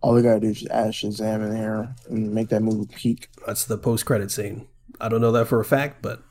All 0.00 0.14
they 0.14 0.22
gotta 0.22 0.40
do 0.40 0.48
is 0.48 0.60
just 0.60 0.70
add 0.70 0.92
Shazam 0.92 1.46
in 1.50 1.56
here 1.56 1.94
and 2.08 2.32
make 2.32 2.48
that 2.50 2.62
movie 2.62 2.92
peak. 2.94 3.28
That's 3.46 3.64
the 3.64 3.76
post 3.78 4.06
credit 4.06 4.30
scene. 4.30 4.68
I 5.00 5.08
don't 5.08 5.20
know 5.20 5.32
that 5.32 5.46
for 5.48 5.60
a 5.60 5.64
fact, 5.64 6.02
but 6.02 6.22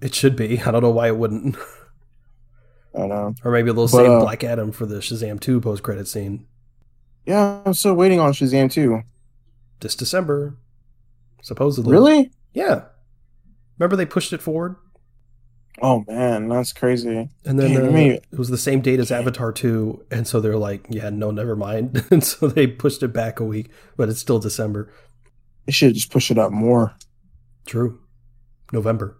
it 0.00 0.14
should 0.14 0.36
be. 0.36 0.60
I 0.60 0.70
don't 0.70 0.82
know 0.82 0.90
why 0.90 1.08
it 1.08 1.16
wouldn't. 1.16 1.56
I 2.94 3.06
know. 3.06 3.34
or 3.44 3.52
maybe 3.52 3.72
they'll 3.72 3.86
save 3.88 4.10
uh, 4.10 4.20
Black 4.20 4.42
Adam 4.44 4.72
for 4.72 4.86
the 4.86 4.96
Shazam 4.96 5.38
2 5.40 5.60
post 5.60 5.82
credit 5.82 6.08
scene 6.08 6.46
Yeah, 7.26 7.60
I'm 7.64 7.74
still 7.74 7.94
waiting 7.94 8.18
on 8.18 8.32
Shazam 8.32 8.72
2. 8.72 9.02
this 9.80 9.94
December. 9.94 10.56
Supposedly. 11.42 11.92
Really? 11.92 12.30
Yeah. 12.54 12.84
Remember 13.78 13.94
they 13.94 14.06
pushed 14.06 14.32
it 14.32 14.42
forward? 14.42 14.76
Oh 15.82 16.04
man, 16.08 16.48
that's 16.48 16.72
crazy. 16.72 17.28
And 17.44 17.58
then 17.58 17.72
Damn, 17.72 17.88
uh, 17.88 17.90
mean- 17.92 18.12
it 18.12 18.38
was 18.38 18.48
the 18.48 18.58
same 18.58 18.80
date 18.80 19.00
as 19.00 19.10
Avatar 19.10 19.52
2. 19.52 20.06
And 20.10 20.26
so 20.26 20.40
they're 20.40 20.56
like, 20.56 20.86
yeah, 20.88 21.10
no, 21.10 21.30
never 21.30 21.56
mind. 21.56 22.04
and 22.10 22.22
so 22.24 22.48
they 22.48 22.66
pushed 22.66 23.02
it 23.02 23.12
back 23.12 23.40
a 23.40 23.44
week, 23.44 23.70
but 23.96 24.08
it's 24.08 24.20
still 24.20 24.38
December. 24.38 24.92
They 25.66 25.72
should 25.72 25.94
just 25.94 26.10
push 26.10 26.30
it 26.30 26.38
up 26.38 26.50
more. 26.50 26.94
True. 27.66 28.00
November. 28.72 29.16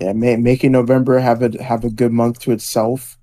Yeah, 0.00 0.12
make, 0.12 0.38
making 0.38 0.72
November 0.72 1.18
have 1.18 1.42
it 1.42 1.60
have 1.60 1.84
a 1.84 1.90
good 1.90 2.12
month 2.12 2.40
to 2.40 2.52
itself. 2.52 3.18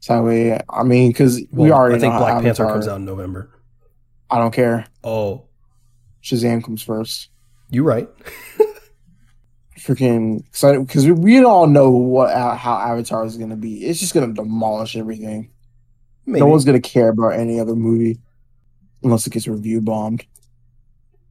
So 0.00 0.22
we, 0.22 0.56
I 0.68 0.82
mean, 0.82 1.10
because 1.10 1.42
we 1.50 1.70
already 1.70 1.96
I 1.96 1.98
think 1.98 2.14
Black 2.14 2.42
Panther 2.42 2.66
comes 2.66 2.88
out 2.88 2.96
in 2.96 3.04
November. 3.04 3.50
I 4.30 4.38
don't 4.38 4.52
care. 4.52 4.86
Oh, 5.04 5.44
Shazam 6.22 6.64
comes 6.64 6.82
first. 6.82 7.28
you 7.70 7.84
right. 7.84 8.08
Freaking 9.82 10.44
because 10.52 11.06
we, 11.06 11.12
we 11.12 11.44
all 11.44 11.66
know 11.66 11.90
what 11.90 12.30
uh, 12.32 12.54
how 12.54 12.74
Avatar 12.76 13.24
is 13.24 13.36
gonna 13.36 13.56
be. 13.56 13.84
It's 13.84 14.00
just 14.00 14.14
gonna 14.14 14.32
demolish 14.32 14.96
everything. 14.96 15.50
Maybe. 16.24 16.40
No 16.40 16.46
one's 16.46 16.64
gonna 16.64 16.80
care 16.80 17.08
about 17.08 17.30
any 17.30 17.58
other 17.58 17.74
movie 17.74 18.20
unless 19.02 19.26
it 19.26 19.32
gets 19.32 19.48
review 19.48 19.80
bombed. 19.80 20.24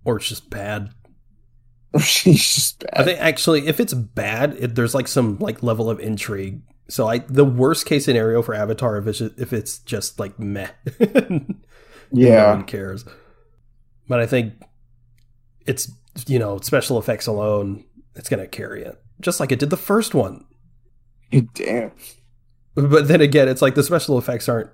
or 0.03 0.17
it's 0.17 0.27
just 0.27 0.49
bad. 0.49 0.89
She's 2.01 2.55
just 2.55 2.79
bad. 2.79 2.89
I 2.95 3.03
think 3.03 3.19
actually, 3.19 3.67
if 3.67 3.79
it's 3.79 3.93
bad, 3.93 4.55
it, 4.59 4.75
there's 4.75 4.95
like 4.95 5.07
some 5.07 5.37
like 5.39 5.63
level 5.63 5.89
of 5.89 5.99
intrigue. 5.99 6.61
So 6.89 7.07
I, 7.07 7.19
the 7.19 7.45
worst 7.45 7.85
case 7.85 8.03
scenario 8.05 8.41
for 8.41 8.53
Avatar, 8.53 8.97
if 8.97 9.07
it's 9.07 9.19
just, 9.19 9.39
if 9.39 9.53
it's 9.53 9.79
just 9.79 10.19
like 10.19 10.37
meh, 10.37 10.69
no 10.99 11.39
yeah, 12.11 12.51
one 12.53 12.65
cares. 12.65 13.05
But 14.09 14.19
I 14.19 14.25
think 14.25 14.53
it's 15.65 15.89
you 16.27 16.37
know 16.39 16.59
special 16.59 16.97
effects 16.99 17.27
alone, 17.27 17.85
it's 18.15 18.29
gonna 18.29 18.47
carry 18.47 18.83
it, 18.83 19.01
just 19.19 19.39
like 19.39 19.51
it 19.51 19.59
did 19.59 19.69
the 19.69 19.77
first 19.77 20.13
one. 20.13 20.45
damn. 21.53 21.91
But 22.75 23.07
then 23.07 23.21
again, 23.21 23.47
it's 23.47 23.61
like 23.61 23.75
the 23.75 23.83
special 23.83 24.17
effects 24.17 24.47
aren't. 24.47 24.69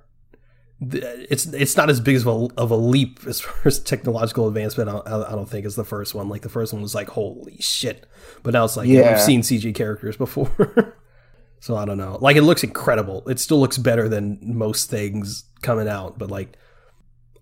It's 0.79 1.47
it's 1.47 1.75
not 1.75 1.89
as 1.89 1.99
big 1.99 2.17
of 2.17 2.27
a, 2.27 2.47
of 2.55 2.69
a 2.69 2.75
leap 2.75 3.19
as 3.27 3.41
far 3.41 3.55
as 3.65 3.79
technological 3.79 4.47
advancement. 4.47 4.89
I 4.89 4.93
don't, 4.93 5.07
I 5.07 5.31
don't 5.31 5.49
think 5.49 5.65
as 5.65 5.75
the 5.75 5.83
first 5.83 6.13
one. 6.13 6.29
Like 6.29 6.41
the 6.43 6.49
first 6.49 6.73
one 6.73 6.81
was 6.81 6.93
like 6.95 7.09
holy 7.09 7.57
shit, 7.59 8.05
but 8.43 8.53
now 8.53 8.65
it's 8.65 8.77
like 8.77 8.87
yeah. 8.87 9.01
Yeah. 9.01 9.11
we've 9.11 9.21
seen 9.21 9.41
CG 9.41 9.73
characters 9.73 10.17
before. 10.17 10.95
so 11.59 11.75
I 11.75 11.85
don't 11.85 11.97
know. 11.97 12.17
Like 12.21 12.35
it 12.35 12.43
looks 12.43 12.63
incredible. 12.63 13.27
It 13.27 13.39
still 13.39 13.59
looks 13.59 13.77
better 13.77 14.07
than 14.07 14.39
most 14.41 14.89
things 14.89 15.45
coming 15.61 15.87
out, 15.87 16.19
but 16.19 16.29
like 16.29 16.57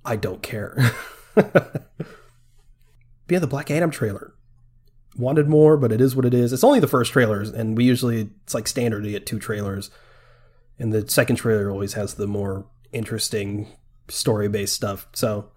I 0.05 0.15
don't 0.15 0.41
care. 0.41 0.77
but 1.35 1.91
yeah, 3.29 3.39
the 3.39 3.47
Black 3.47 3.69
Adam 3.69 3.91
trailer 3.91 4.33
wanted 5.17 5.47
more, 5.47 5.77
but 5.77 5.91
it 5.91 6.01
is 6.01 6.15
what 6.15 6.25
it 6.25 6.33
is. 6.33 6.53
It's 6.53 6.63
only 6.63 6.79
the 6.79 6.87
first 6.87 7.11
trailers, 7.11 7.49
and 7.49 7.77
we 7.77 7.85
usually 7.85 8.29
it's 8.43 8.53
like 8.53 8.67
standard 8.67 9.03
to 9.03 9.11
get 9.11 9.25
two 9.25 9.39
trailers, 9.39 9.89
and 10.79 10.93
the 10.93 11.07
second 11.07 11.37
trailer 11.37 11.69
always 11.71 11.93
has 11.93 12.15
the 12.15 12.27
more 12.27 12.65
interesting 12.91 13.67
story 14.07 14.47
based 14.47 14.73
stuff. 14.73 15.07
So, 15.13 15.49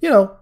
you 0.00 0.10
know, 0.10 0.36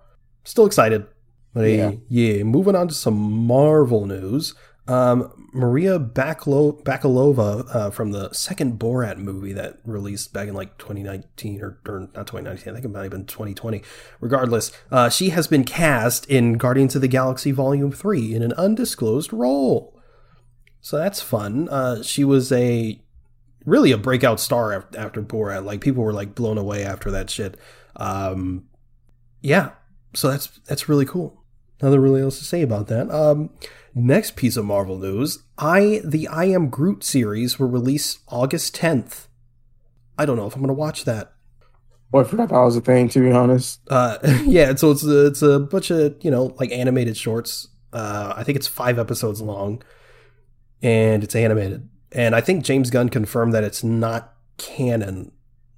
still 0.45 0.67
excited. 0.67 1.07
But 1.55 1.63
yeah, 1.63 1.93
yeah 2.09 2.43
moving 2.43 2.77
on 2.77 2.89
to 2.89 2.95
some 2.95 3.17
Marvel 3.17 4.07
news. 4.07 4.55
Um, 4.89 5.49
Maria 5.53 5.99
Bakalo- 5.99 6.83
Bakalova 6.83 7.75
uh, 7.75 7.91
from 7.91 8.13
the 8.13 8.33
second 8.33 8.79
Borat 8.79 9.19
movie 9.19 9.53
that 9.53 9.79
released 9.85 10.33
back 10.33 10.49
in 10.49 10.55
like 10.55 10.79
2019 10.79 11.63
or, 11.63 11.79
or 11.87 12.01
not 12.15 12.27
2019, 12.27 12.69
I 12.69 12.75
think 12.75 12.85
it 12.85 12.89
might 12.89 13.03
have 13.03 13.11
been 13.11 13.27
2020. 13.27 13.83
Regardless, 14.21 14.73
uh, 14.91 15.11
she 15.11 15.31
has 15.31 15.47
been 15.47 15.65
cast 15.65 16.27
in 16.27 16.55
Guardians 16.55 16.95
of 16.95 17.03
the 17.03 17.09
Galaxy 17.09 17.51
Volume 17.51 17.93
3 17.93 18.35
in 18.35 18.43
an 18.43 18.53
undisclosed 18.55 19.33
role. 19.33 19.95
So 20.81 20.97
that's 20.97 21.21
fun. 21.21 21.69
Uh, 21.69 22.03
she 22.03 22.25
was 22.25 22.51
a 22.51 23.01
really 23.67 23.93
a 23.93 23.99
breakout 23.99 24.41
star 24.41 24.73
after, 24.73 24.99
after 24.99 25.23
Borat. 25.23 25.65
Like 25.65 25.81
people 25.81 26.03
were 26.03 26.13
like 26.13 26.35
blown 26.35 26.57
away 26.57 26.85
after 26.85 27.11
that 27.11 27.29
shit. 27.29 27.59
Um, 27.97 28.65
yeah, 29.41 29.73
so 30.15 30.31
that's 30.31 30.47
that's 30.67 30.89
really 30.89 31.05
cool. 31.05 31.45
Nothing 31.83 32.01
really 32.01 32.23
else 32.23 32.39
to 32.39 32.45
say 32.45 32.63
about 32.63 32.89
that. 32.89 33.11
Um, 33.11 33.51
next 33.99 34.37
piece 34.37 34.57
of 34.57 34.65
Marvel 34.65 34.99
news: 34.99 35.41
I 35.59 36.01
the 36.05 36.29
I 36.29 36.45
Am 36.47 36.69
Groot 36.69 37.05
series 37.05 37.59
will 37.59 37.69
release 37.69 38.19
August 38.29 38.75
tenth. 38.75 39.29
I 40.17 40.27
don't 40.27 40.37
know 40.37 40.47
if 40.47 40.55
I'm 40.55 40.63
gonna 40.63 40.73
watch 40.73 41.05
that. 41.05 41.33
Boy, 42.11 42.21
I 42.21 42.25
forgot 42.25 42.49
that 42.49 42.59
was 42.59 42.77
a 42.77 42.81
thing. 42.81 43.09
To 43.11 43.21
be 43.21 43.31
honest, 43.31 43.81
Uh, 43.89 44.17
yeah, 44.45 44.75
so 44.75 44.91
it's 44.91 45.05
a, 45.05 45.27
it's 45.27 45.43
a 45.43 45.59
bunch 45.59 45.91
of 45.91 46.17
you 46.23 46.31
know 46.31 46.55
like 46.59 46.73
animated 46.73 47.17
shorts. 47.17 47.69
Uh, 47.93 48.35
I 48.37 48.45
think 48.45 48.57
it's 48.57 48.67
five 48.67 48.99
episodes 48.99 49.41
long, 49.41 49.83
and 50.83 51.23
it's 51.23 51.35
animated. 51.35 51.89
And 52.13 52.35
I 52.35 52.41
think 52.41 52.65
James 52.65 52.91
Gunn 52.91 53.11
confirmed 53.11 53.53
that 53.53 53.65
it's 53.65 53.85
not 53.85 54.35
canon. 54.57 55.33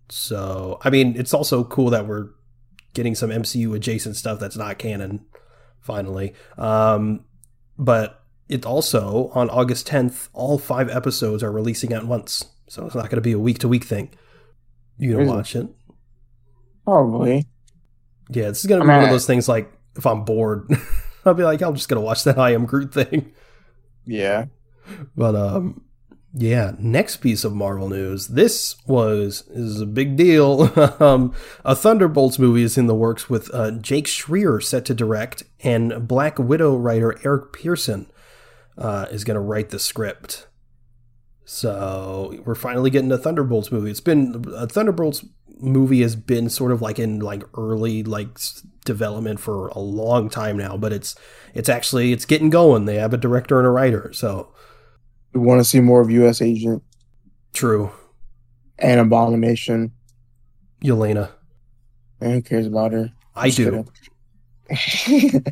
So 0.08 0.78
I 0.82 0.90
mean, 0.90 1.14
it's 1.16 1.34
also 1.34 1.64
cool 1.64 1.90
that 1.90 2.06
we're 2.06 2.28
getting 2.94 3.14
some 3.14 3.30
MCU 3.30 3.74
adjacent 3.74 4.16
stuff 4.16 4.40
that's 4.40 4.56
not 4.56 4.78
canon 4.78 5.24
finally. 5.80 6.34
Um, 6.58 7.24
but 7.80 8.22
it's 8.48 8.66
also 8.66 9.30
on 9.34 9.48
August 9.48 9.88
10th, 9.88 10.28
all 10.32 10.58
five 10.58 10.90
episodes 10.90 11.42
are 11.42 11.50
releasing 11.50 11.92
at 11.92 12.06
once, 12.06 12.44
so 12.68 12.86
it's 12.86 12.94
not 12.94 13.06
going 13.06 13.16
to 13.16 13.20
be 13.22 13.32
a 13.32 13.38
week 13.38 13.58
to 13.60 13.68
week 13.68 13.84
thing. 13.84 14.10
You 14.98 15.16
gonna 15.16 15.26
watch 15.26 15.56
it? 15.56 15.66
probably. 16.84 17.46
Yeah, 18.28 18.48
this 18.48 18.60
is 18.60 18.66
gonna 18.66 18.82
I 18.82 18.84
be 18.84 18.88
mean, 18.88 18.96
one 18.98 19.04
of 19.06 19.10
those 19.10 19.26
things. 19.26 19.48
Like 19.48 19.72
if 19.96 20.06
I'm 20.06 20.24
bored, 20.24 20.68
I'll 21.24 21.32
be 21.34 21.42
like, 21.42 21.62
I'm 21.62 21.74
just 21.74 21.88
gonna 21.88 22.02
watch 22.02 22.24
that 22.24 22.38
I 22.38 22.52
Am 22.52 22.66
Groot 22.66 22.92
thing. 22.92 23.32
Yeah. 24.04 24.46
But 25.16 25.34
um, 25.36 25.82
yeah. 26.32 26.72
Next 26.78 27.18
piece 27.18 27.44
of 27.44 27.54
Marvel 27.54 27.88
news. 27.88 28.28
This 28.28 28.76
was 28.86 29.42
this 29.48 29.58
is 29.58 29.80
a 29.80 29.86
big 29.86 30.16
deal. 30.16 30.70
um, 31.00 31.34
a 31.64 31.74
Thunderbolts 31.74 32.38
movie 32.38 32.62
is 32.62 32.78
in 32.78 32.86
the 32.86 32.94
works 32.94 33.28
with 33.28 33.52
uh, 33.52 33.72
Jake 33.72 34.06
Schreier 34.06 34.62
set 34.62 34.84
to 34.86 34.94
direct, 34.94 35.42
and 35.62 36.06
Black 36.06 36.38
Widow 36.38 36.76
writer 36.76 37.18
Eric 37.24 37.52
Pearson 37.52 38.10
uh, 38.78 39.06
is 39.10 39.24
going 39.24 39.34
to 39.34 39.40
write 39.40 39.70
the 39.70 39.78
script. 39.78 40.46
So 41.44 42.40
we're 42.44 42.54
finally 42.54 42.90
getting 42.90 43.10
a 43.10 43.18
Thunderbolts 43.18 43.72
movie. 43.72 43.90
It's 43.90 44.00
been 44.00 44.44
a 44.54 44.68
Thunderbolts 44.68 45.24
movie 45.58 46.02
has 46.02 46.16
been 46.16 46.48
sort 46.48 46.72
of 46.72 46.80
like 46.80 46.98
in 46.98 47.20
like 47.20 47.42
early 47.54 48.02
like 48.02 48.38
development 48.84 49.40
for 49.40 49.68
a 49.68 49.78
long 49.78 50.30
time 50.30 50.56
now, 50.56 50.76
but 50.76 50.92
it's 50.92 51.16
it's 51.54 51.68
actually 51.68 52.12
it's 52.12 52.24
getting 52.24 52.50
going. 52.50 52.84
They 52.84 52.96
have 52.96 53.12
a 53.12 53.18
director 53.18 53.58
and 53.58 53.66
a 53.66 53.70
writer. 53.70 54.12
So 54.12 54.52
We 55.32 55.40
want 55.40 55.60
to 55.60 55.64
see 55.64 55.80
more 55.80 56.00
of 56.00 56.10
U.S. 56.10 56.42
Agent 56.42 56.82
true, 57.52 57.90
and 58.78 59.00
Abomination. 59.00 59.92
Yelena. 60.82 61.30
And 62.20 62.32
who 62.32 62.42
cares 62.42 62.66
about 62.66 62.92
her? 62.92 63.12
I 63.34 63.50
do. 63.50 63.84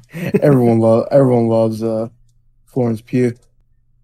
everyone 0.40 0.78
love 0.78 1.08
everyone 1.10 1.48
loves 1.48 1.82
uh 1.82 2.08
Florence 2.66 3.00
Pugh. 3.00 3.34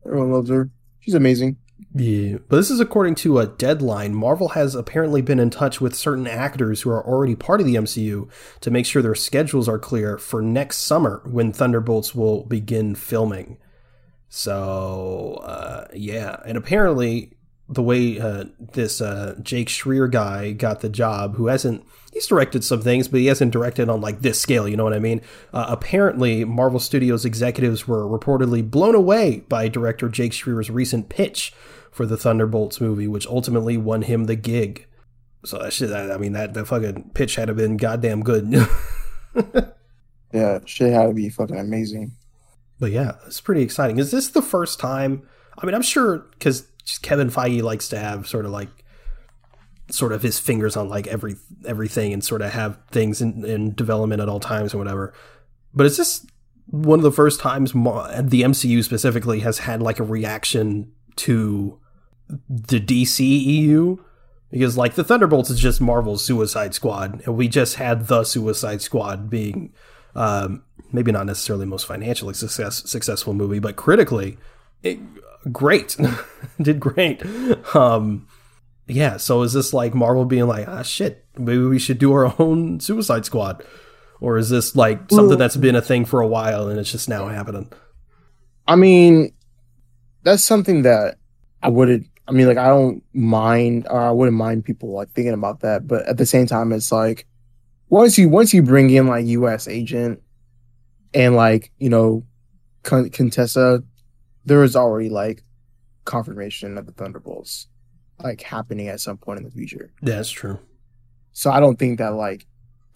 Everyone 0.05 0.33
loves 0.33 0.51
her. 0.51 0.71
She's 1.01 1.15
amazing. 1.15 1.57
Yeah, 1.95 2.39
but 2.49 2.57
this 2.57 2.71
is 2.71 2.81
according 2.81 3.15
to 3.17 3.39
a 3.39 3.47
deadline. 3.47 4.15
Marvel 4.15 4.51
has 4.51 4.75
apparently 4.75 5.23
been 5.23 5.39
in 5.39 5.51
touch 5.51 5.81
with 5.81 5.95
certain 5.95 6.27
actors 6.27 6.83
who 6.83 6.91
are 6.91 7.05
already 7.07 7.37
part 7.37 7.61
of 7.61 7.67
the 7.67 7.77
MCU 7.77 8.29
to 8.61 8.71
make 8.71 8.87
sure 8.87 9.03
their 9.03 9.15
schedules 9.15 9.69
are 9.69 9.79
clear 9.79 10.19
for 10.19 10.43
next 10.43 10.79
summer 10.79 11.23
when 11.25 11.53
Thunderbolts 11.53 12.15
will 12.15 12.45
begin 12.45 12.95
filming. 12.95 13.59
So, 14.37 15.41
uh, 15.45 15.87
yeah, 15.95 16.41
and 16.45 16.59
apparently 16.59 17.35
the 17.69 17.85
way 17.85 18.19
uh, 18.19 18.47
this 18.59 19.01
uh, 19.01 19.37
Jake 19.41 19.69
Schreier 19.69 20.11
guy 20.11 20.51
got 20.51 20.81
the 20.81 20.89
job, 20.89 21.37
who 21.37 21.47
hasn't 21.47 21.87
he's 22.13 22.27
directed 22.27 22.65
some 22.65 22.83
things, 22.83 23.07
but 23.07 23.21
he 23.21 23.27
hasn't 23.27 23.53
directed 23.53 23.89
on 23.89 24.01
like 24.01 24.23
this 24.23 24.41
scale. 24.41 24.67
You 24.69 24.77
know 24.77 24.83
what 24.83 24.93
I 24.93 24.99
mean? 24.99 25.21
Uh, 25.53 25.67
apparently, 25.69 26.45
Marvel 26.45 26.81
Studios 26.81 27.25
executives 27.25 27.87
were 27.87 28.09
reportedly 28.09 28.69
blown 28.69 28.97
away 28.97 29.45
by 29.49 29.69
director 29.69 30.09
Jake 30.09 30.33
Schreier's 30.33 30.69
recent 30.69 31.09
pitch 31.09 31.55
for 31.93 32.05
the 32.05 32.17
Thunderbolts 32.17 32.81
movie, 32.81 33.07
which 33.07 33.29
ultimately 33.29 33.77
won 33.77 34.03
him 34.03 34.25
the 34.25 34.35
gig. 34.35 34.89
So 35.45 35.59
that 35.59 35.73
shit, 35.73 35.93
I 35.93 36.17
mean, 36.17 36.33
that 36.33 36.55
that 36.55 36.67
fucking 36.67 37.13
pitch 37.15 37.37
had 37.37 37.47
to 37.47 37.55
been 37.55 37.77
goddamn 37.77 38.25
good. 38.25 38.53
Yeah, 40.33 40.59
she 40.65 40.83
had 40.83 41.07
to 41.07 41.15
be 41.15 41.29
fucking 41.29 41.57
amazing. 41.57 42.11
But 42.79 42.91
yeah, 42.93 43.13
it's 43.27 43.41
pretty 43.41 43.63
exciting. 43.63 43.99
Is 43.99 44.11
this 44.11 44.29
the 44.29 44.43
first 44.43 44.81
time? 44.81 45.27
I 45.59 45.67
mean, 45.67 45.75
I'm 45.75 45.83
sure 45.83 46.19
because 46.19 46.67
Kevin 47.03 47.31
Feige 47.31 47.63
likes 47.63 47.89
to 47.91 47.99
have 47.99 48.27
sort 48.27 48.45
of 48.45 48.51
like 48.51 48.69
sort 49.91 50.13
of 50.13 50.23
his 50.23 50.39
fingers 50.39 50.77
on 50.77 50.89
like 50.89 51.07
every 51.07 51.37
everything 51.67 52.13
and 52.13 52.25
sort 52.25 52.43
of 52.43 52.53
have 52.53 52.79
things 52.91 53.21
in, 53.21 53.45
in 53.45 53.75
development 53.75 54.21
at 54.21 54.29
all 54.29 54.41
times 54.41 54.75
or 54.75 54.79
whatever. 54.79 55.13
But 55.75 55.87
is 55.87 55.97
this 55.97 56.27
one 56.67 56.99
of 56.99 57.03
the 57.03 57.13
first 57.13 57.41
times 57.41 57.73
the 57.73 58.43
MCU 58.43 58.83
specifically 58.83 59.41
has 59.41 59.59
had 59.59 59.83
like 59.83 60.01
a 60.01 60.05
reaction 60.05 60.93
to 61.17 61.79
the 62.49 62.81
DCEU? 62.81 63.99
Because 64.51 64.77
like 64.77 64.95
the 64.95 65.05
Thunderbolts 65.05 65.51
is 65.51 65.59
just 65.59 65.81
Marvel's 65.81 66.25
Suicide 66.25 66.75
Squad, 66.75 67.23
and 67.27 67.37
we 67.37 67.49
just 67.49 67.75
had 67.77 68.07
the 68.07 68.25
Suicide 68.25 68.83
Squad 68.83 69.29
being 69.29 69.73
um, 70.15 70.63
maybe 70.95 71.11
not 71.13 71.27
necessarily 71.27 71.67
most 71.67 71.87
financially 71.87 72.33
success, 72.35 72.89
successful 72.89 73.35
movie, 73.35 73.59
but 73.59 73.75
critically, 73.75 74.39
it, 74.83 74.99
great, 75.53 75.97
did 76.63 76.79
great. 76.79 77.21
Um, 77.75 78.29
yeah. 78.87 79.17
So 79.17 79.43
is 79.43 79.53
this 79.53 79.75
like 79.75 79.93
Marvel 79.93 80.25
being 80.25 80.47
like, 80.47 80.69
ah, 80.69 80.83
shit, 80.83 81.27
maybe 81.37 81.65
we 81.65 81.79
should 81.81 81.99
do 81.99 82.13
our 82.13 82.33
own 82.41 82.79
Suicide 82.81 83.25
Squad, 83.27 83.65
or 84.21 84.39
is 84.39 84.49
this 84.51 84.77
like 84.77 84.99
something 85.11 85.31
Well- 85.31 85.39
that's 85.39 85.57
been 85.57 85.75
a 85.75 85.83
thing 85.83 86.05
for 86.05 86.21
a 86.21 86.27
while 86.29 86.69
and 86.69 86.79
it's 86.79 86.93
just 86.93 87.09
now 87.09 87.27
happening? 87.29 87.71
I 88.67 88.77
mean, 88.77 89.35
that's 90.23 90.45
something 90.45 90.83
that 90.83 91.17
I 91.63 91.69
wouldn't. 91.69 92.07
I 92.27 92.33
mean, 92.33 92.47
like 92.47 92.57
I 92.57 92.69
don't 92.69 93.03
mind, 93.13 93.87
or 93.91 94.01
I 94.01 94.11
wouldn't 94.13 94.37
mind 94.37 94.65
people 94.65 94.95
like 94.95 95.11
thinking 95.11 95.35
about 95.35 95.61
that. 95.61 95.87
But 95.87 96.07
at 96.07 96.17
the 96.17 96.25
same 96.25 96.47
time, 96.47 96.73
it's 96.73 96.91
like 96.91 97.27
once 97.91 98.17
you 98.17 98.31
once 98.31 98.55
you 98.55 98.63
bring 98.63 98.89
in 98.91 99.07
like 99.09 99.27
U.S. 99.27 99.69
agent 99.69 100.23
and 101.15 101.37
like 101.37 101.71
you 101.79 101.89
know 101.89 102.25
Con- 102.83 103.11
Contessa, 103.11 103.83
there 104.45 104.63
is 104.63 104.77
already 104.77 105.09
like 105.09 105.43
confirmation 106.05 106.77
of 106.77 106.87
the 106.87 106.93
Thunderbolts 106.93 107.69
like 108.23 108.43
happening 108.43 108.89
at 108.89 109.01
some 109.01 109.17
point 109.17 109.39
in 109.39 109.45
the 109.45 109.51
future. 109.51 109.93
Yeah, 110.03 110.17
that's 110.17 110.31
true. 110.31 110.59
So 111.33 111.51
I 111.51 111.61
don't 111.61 111.79
think 111.79 111.99
that 111.99 112.15
like, 112.15 112.47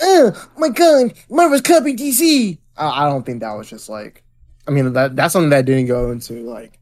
oh 0.01 0.49
my 0.57 0.69
god, 0.69 1.13
Marvel's 1.29 1.63
copying 1.63 1.97
DC. 1.97 2.59
I, 2.77 3.05
I 3.05 3.09
don't 3.09 3.25
think 3.25 3.41
that 3.41 3.53
was 3.55 3.69
just 3.69 3.89
like, 3.89 4.23
I 4.67 4.71
mean 4.71 4.93
that 4.93 5.17
that's 5.17 5.33
something 5.33 5.51
that 5.51 5.65
didn't 5.65 5.87
go 5.87 6.11
into 6.11 6.35
like 6.43 6.79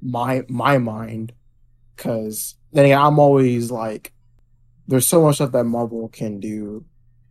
my 0.00 0.44
my 0.48 0.78
mind, 0.78 1.32
because 1.96 2.56
then 2.72 2.84
again, 2.84 3.00
I'm 3.00 3.18
always 3.18 3.70
like, 3.70 4.12
there's 4.86 5.06
so 5.06 5.22
much 5.22 5.36
stuff 5.36 5.52
that 5.52 5.64
Marvel 5.64 6.08
can 6.08 6.40
do, 6.40 6.84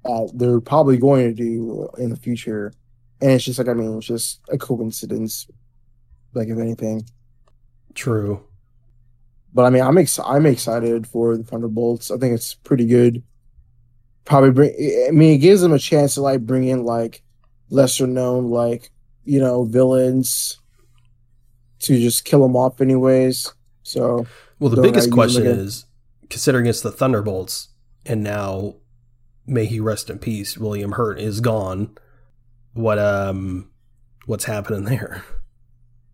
uh, 0.06 0.26
they're 0.34 0.60
probably 0.60 0.98
going 0.98 1.28
to 1.28 1.34
do 1.34 1.90
in 1.98 2.10
the 2.10 2.16
future, 2.16 2.74
and 3.22 3.32
it's 3.32 3.46
just 3.46 3.60
like 3.60 3.68
I 3.68 3.74
mean 3.74 3.98
it's 3.98 4.08
just 4.08 4.42
a 4.50 4.58
coincidence, 4.58 5.48
like 6.34 6.48
if 6.48 6.58
anything. 6.58 7.04
True. 7.94 8.44
But 9.54 9.66
I 9.66 9.70
mean, 9.70 9.82
I'm 9.82 9.98
ex- 9.98 10.20
I'm 10.20 10.46
excited 10.46 11.08
for 11.08 11.36
the 11.36 11.44
Thunderbolts. 11.44 12.12
I 12.12 12.18
think 12.18 12.36
it's 12.36 12.54
pretty 12.54 12.86
good. 12.86 13.24
Probably 14.26 14.52
bring. 14.52 15.06
I 15.08 15.12
mean, 15.12 15.34
it 15.34 15.38
gives 15.40 15.62
them 15.62 15.74
a 15.74 15.80
chance 15.80 16.14
to 16.16 16.22
like 16.22 16.42
bring 16.42 16.66
in 16.66 16.84
like 16.84 17.24
lesser 17.70 18.08
known 18.08 18.50
like 18.50 18.92
you 19.24 19.40
know 19.40 19.64
villains 19.66 20.60
to 21.80 22.00
just 22.00 22.26
kill 22.26 22.42
them 22.42 22.56
off 22.56 22.82
anyways. 22.82 23.54
So 23.84 24.28
Well, 24.60 24.70
the 24.70 24.82
biggest 24.82 25.12
question 25.12 25.48
is, 25.48 25.86
considering 26.30 26.66
it's 26.66 26.82
the 26.82 26.92
Thunderbolts, 26.92 27.70
and 28.06 28.24
now, 28.24 28.76
may 29.46 29.66
he 29.66 29.80
rest 29.80 30.10
in 30.10 30.20
peace, 30.20 30.58
William 30.58 30.94
Hurt 30.94 31.20
is 31.20 31.40
gone. 31.40 31.98
What 32.77 33.00
um, 33.00 33.69
what's 34.25 34.46
happening 34.46 34.84
there? 34.84 35.24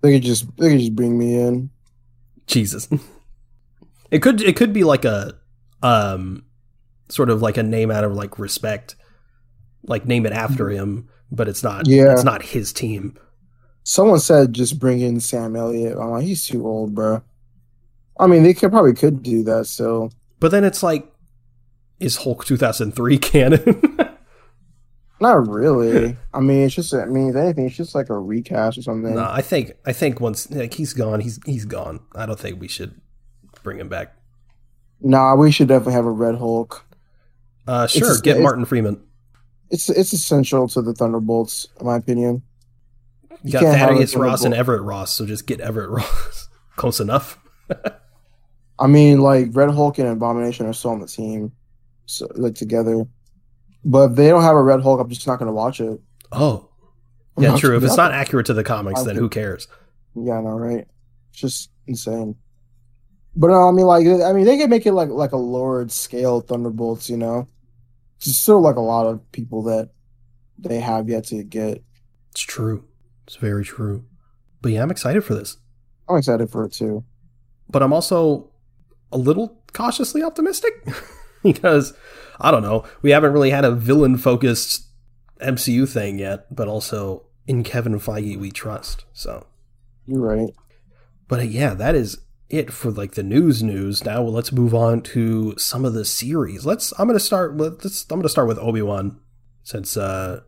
they 0.03 0.13
could 0.13 0.23
just 0.23 0.45
they 0.57 0.69
could 0.69 0.79
just 0.79 0.95
bring 0.95 1.17
me 1.17 1.39
in. 1.39 1.69
Jesus, 2.45 2.89
it 4.11 4.19
could 4.21 4.41
it 4.41 4.55
could 4.55 4.73
be 4.73 4.83
like 4.83 5.05
a 5.05 5.33
um, 5.81 6.45
sort 7.09 7.29
of 7.29 7.41
like 7.41 7.57
a 7.57 7.63
name 7.63 7.89
out 7.89 8.03
of 8.03 8.13
like 8.13 8.37
respect, 8.37 8.95
like 9.83 10.05
name 10.05 10.25
it 10.25 10.33
after 10.33 10.69
him, 10.69 11.09
but 11.31 11.47
it's 11.47 11.63
not. 11.63 11.87
Yeah. 11.87 12.11
it's 12.11 12.25
not 12.25 12.43
his 12.43 12.73
team. 12.73 13.17
Someone 13.83 14.19
said 14.19 14.53
just 14.53 14.77
bring 14.77 14.99
in 14.99 15.19
Sam 15.19 15.55
Elliott. 15.55 15.97
I'm 15.97 16.11
like, 16.11 16.23
he's 16.23 16.45
too 16.45 16.67
old, 16.67 16.93
bro. 16.93 17.23
I 18.19 18.27
mean, 18.27 18.43
they 18.43 18.53
could 18.53 18.71
probably 18.71 18.93
could 18.93 19.23
do 19.23 19.43
that 19.43 19.65
still. 19.65 20.11
But 20.39 20.51
then 20.51 20.65
it's 20.65 20.83
like, 20.83 21.09
is 21.99 22.17
Hulk 22.17 22.43
two 22.45 22.57
thousand 22.57 22.93
three 22.93 23.17
canon? 23.17 23.97
Not 25.23 25.47
really. 25.47 26.17
I 26.33 26.41
mean, 26.41 26.63
it's 26.63 26.75
just. 26.75 26.93
I 26.93 27.05
mean, 27.05 27.29
if 27.29 27.37
anything, 27.37 27.65
it's 27.67 27.77
just 27.77 27.95
like 27.95 28.09
a 28.09 28.19
recast 28.19 28.77
or 28.77 28.81
something. 28.81 29.15
No, 29.15 29.23
I 29.23 29.41
think 29.41 29.71
I 29.85 29.93
think 29.93 30.19
once 30.19 30.51
like 30.51 30.73
he's 30.73 30.91
gone, 30.91 31.21
he's 31.21 31.39
he's 31.45 31.63
gone. 31.63 32.01
I 32.13 32.25
don't 32.25 32.37
think 32.37 32.59
we 32.59 32.67
should 32.67 32.99
bring 33.63 33.79
him 33.79 33.87
back. 33.87 34.17
Nah, 34.99 35.35
we 35.35 35.49
should 35.49 35.69
definitely 35.69 35.93
have 35.93 36.05
a 36.05 36.11
Red 36.11 36.35
Hulk. 36.35 36.85
Uh, 37.65 37.87
sure, 37.87 38.01
just- 38.09 38.23
get 38.25 38.31
it's- 38.31 38.43
Martin 38.43 38.65
Freeman. 38.65 39.01
It's 39.69 39.89
it's 39.89 40.11
essential 40.11 40.67
to 40.67 40.81
the 40.81 40.93
Thunderbolts, 40.93 41.69
in 41.79 41.85
my 41.85 41.95
opinion. 41.95 42.43
You 43.43 43.53
got 43.53 43.61
can't 43.63 43.79
Thaddeus 43.79 44.15
Ross 44.15 44.43
and 44.43 44.53
Everett 44.53 44.81
Ross, 44.81 45.13
so 45.13 45.25
just 45.25 45.47
get 45.47 45.61
Everett 45.61 45.89
Ross. 45.89 46.49
Close 46.75 46.99
enough. 46.99 47.39
I 48.77 48.87
mean, 48.87 49.21
like 49.21 49.47
Red 49.53 49.69
Hulk 49.71 49.99
and 49.99 50.09
Abomination 50.09 50.65
are 50.65 50.73
still 50.73 50.91
on 50.91 50.99
the 50.99 51.07
team, 51.07 51.53
so 52.07 52.27
like 52.35 52.55
together. 52.55 53.07
But 53.85 54.11
if 54.11 54.15
they 54.15 54.29
don't 54.29 54.43
have 54.43 54.55
a 54.55 54.63
Red 54.63 54.81
Hulk, 54.81 54.99
I'm 54.99 55.09
just 55.09 55.27
not 55.27 55.39
gonna 55.39 55.51
watch 55.53 55.81
it. 55.81 55.99
Oh, 56.31 56.69
I'm 57.37 57.43
yeah, 57.43 57.57
true. 57.57 57.75
If 57.77 57.83
it's 57.83 57.97
not- 57.97 58.11
accurate 58.11 58.45
to 58.47 58.53
the 58.53 58.63
comics, 58.63 59.03
then 59.03 59.15
who 59.15 59.29
cares? 59.29 59.67
yeah, 60.15 60.39
no, 60.41 60.51
right? 60.51 60.87
It's 61.31 61.39
just 61.39 61.69
insane. 61.87 62.35
But 63.35 63.47
no, 63.47 63.67
I 63.67 63.71
mean, 63.71 63.87
like, 63.87 64.05
I 64.05 64.31
mean, 64.31 64.45
they 64.45 64.57
could 64.57 64.69
make 64.69 64.85
it 64.85 64.93
like 64.93 65.09
like 65.09 65.31
a 65.31 65.37
lowered 65.37 65.91
scale 65.91 66.41
Thunderbolts, 66.41 67.09
you 67.09 67.17
know. 67.17 67.47
It's 68.17 68.37
still 68.37 68.61
like 68.61 68.75
a 68.75 68.81
lot 68.81 69.07
of 69.07 69.31
people 69.31 69.63
that 69.63 69.89
they 70.57 70.79
have 70.79 71.09
yet 71.09 71.25
to 71.25 71.43
get. 71.43 71.83
It's 72.31 72.41
true. 72.41 72.85
It's 73.27 73.35
very 73.37 73.65
true. 73.65 74.05
But 74.61 74.71
yeah, 74.71 74.83
I'm 74.83 74.91
excited 74.91 75.23
for 75.25 75.33
this. 75.33 75.57
I'm 76.07 76.17
excited 76.17 76.49
for 76.49 76.63
it 76.65 76.73
too. 76.73 77.03
But 77.69 77.81
I'm 77.81 77.91
also 77.91 78.51
a 79.11 79.17
little 79.17 79.61
cautiously 79.73 80.21
optimistic 80.23 80.73
because 81.53 81.93
I 82.39 82.51
don't 82.51 82.63
know. 82.63 82.85
We 83.01 83.11
haven't 83.11 83.33
really 83.33 83.51
had 83.51 83.65
a 83.65 83.71
villain 83.71 84.17
focused 84.17 84.87
MCU 85.41 85.87
thing 85.87 86.19
yet, 86.19 86.53
but 86.53 86.67
also 86.67 87.25
in 87.47 87.63
Kevin 87.63 87.99
Feige 87.99 88.37
we 88.37 88.51
trust. 88.51 89.05
So, 89.13 89.45
You're 90.07 90.21
right. 90.21 90.53
but 91.27 91.39
uh, 91.39 91.43
yeah, 91.43 91.73
that 91.73 91.95
is 91.95 92.19
it 92.49 92.71
for 92.71 92.91
like 92.91 93.13
the 93.13 93.23
news 93.23 93.63
news. 93.63 94.03
Now 94.05 94.21
let's 94.21 94.51
move 94.51 94.73
on 94.73 95.01
to 95.01 95.55
some 95.57 95.85
of 95.85 95.93
the 95.93 96.05
series. 96.05 96.65
Let's 96.65 96.93
I'm 96.99 97.07
going 97.07 97.17
to 97.17 97.23
start 97.23 97.55
with 97.55 97.83
let's, 97.83 98.03
I'm 98.03 98.17
going 98.17 98.23
to 98.23 98.29
start 98.29 98.47
with 98.47 98.59
Obi-Wan 98.59 99.19
since 99.63 99.97
uh 99.97 100.41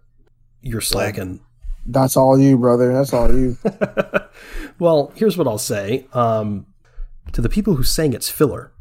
you're 0.62 0.82
slacking. 0.82 1.42
That's 1.86 2.18
all 2.18 2.40
you, 2.40 2.58
brother. 2.58 2.92
That's 2.92 3.14
all 3.14 3.32
you. 3.32 3.58
well, 4.80 5.12
here's 5.16 5.38
what 5.38 5.48
I'll 5.48 5.60
say. 5.60 6.08
Um, 6.14 6.66
to 7.34 7.42
the 7.42 7.50
people 7.50 7.76
who 7.76 7.84
saying 7.84 8.14
it's 8.14 8.30
filler, 8.30 8.72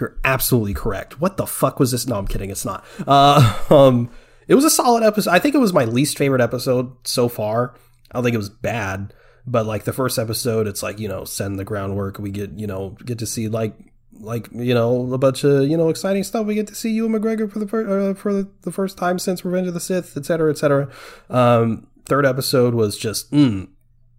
you're 0.00 0.18
absolutely 0.24 0.74
correct. 0.74 1.20
What 1.20 1.36
the 1.36 1.46
fuck 1.46 1.78
was 1.78 1.90
this? 1.90 2.06
No, 2.06 2.16
I'm 2.16 2.26
kidding. 2.26 2.50
It's 2.50 2.64
not. 2.64 2.84
Uh, 3.06 3.58
um, 3.70 4.10
it 4.48 4.54
was 4.54 4.64
a 4.64 4.70
solid 4.70 5.02
episode. 5.02 5.30
I 5.30 5.38
think 5.38 5.54
it 5.54 5.58
was 5.58 5.72
my 5.72 5.84
least 5.84 6.18
favorite 6.18 6.40
episode 6.40 6.92
so 7.04 7.28
far. 7.28 7.74
I 8.10 8.14
don't 8.14 8.24
think 8.24 8.34
it 8.34 8.38
was 8.38 8.50
bad, 8.50 9.14
but 9.46 9.66
like 9.66 9.84
the 9.84 9.92
first 9.92 10.18
episode, 10.18 10.66
it's 10.66 10.82
like 10.82 10.98
you 10.98 11.08
know, 11.08 11.24
send 11.24 11.58
the 11.58 11.64
groundwork. 11.64 12.18
We 12.18 12.30
get 12.30 12.58
you 12.58 12.66
know 12.66 12.96
get 13.04 13.18
to 13.20 13.26
see 13.26 13.48
like 13.48 13.74
like 14.20 14.48
you 14.52 14.74
know 14.74 15.12
a 15.12 15.18
bunch 15.18 15.44
of 15.44 15.68
you 15.68 15.76
know 15.76 15.88
exciting 15.88 16.24
stuff. 16.24 16.46
We 16.46 16.54
get 16.54 16.66
to 16.68 16.74
see 16.74 16.90
Ewan 16.90 17.12
McGregor 17.12 17.50
for 17.50 17.58
the 17.58 17.68
fir- 17.68 18.10
uh, 18.10 18.14
for 18.14 18.42
the 18.42 18.72
first 18.72 18.98
time 18.98 19.18
since 19.18 19.44
Revenge 19.44 19.68
of 19.68 19.74
the 19.74 19.80
Sith, 19.80 20.16
etc., 20.16 20.24
cetera, 20.24 20.50
et 20.50 20.58
cetera. 20.58 20.90
Um, 21.30 21.86
third 22.04 22.26
episode 22.26 22.74
was 22.74 22.98
just 22.98 23.30
mm, 23.30 23.68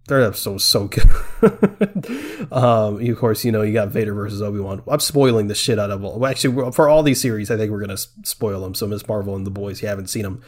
third 0.06 0.24
episode 0.24 0.52
was 0.52 0.64
so 0.64 0.88
good. 0.88 1.08
um, 2.52 3.00
of 3.00 3.18
course, 3.18 3.44
you 3.44 3.52
know 3.52 3.62
you 3.62 3.72
got 3.72 3.88
Vader 3.88 4.14
versus 4.14 4.42
Obi 4.42 4.60
Wan. 4.60 4.82
I'm 4.88 5.00
spoiling 5.00 5.48
the 5.48 5.54
shit 5.54 5.78
out 5.78 5.90
of 5.90 6.04
all. 6.04 6.24
Actually, 6.26 6.72
for 6.72 6.88
all 6.88 7.02
these 7.02 7.20
series, 7.20 7.50
I 7.50 7.56
think 7.56 7.70
we're 7.70 7.80
gonna 7.80 7.96
spoil 7.96 8.60
them. 8.62 8.74
So 8.74 8.86
Miss 8.86 9.06
Marvel 9.08 9.36
and 9.36 9.46
the 9.46 9.50
boys, 9.50 9.82
you 9.82 9.88
haven't 9.88 10.08
seen 10.08 10.22
them. 10.22 10.42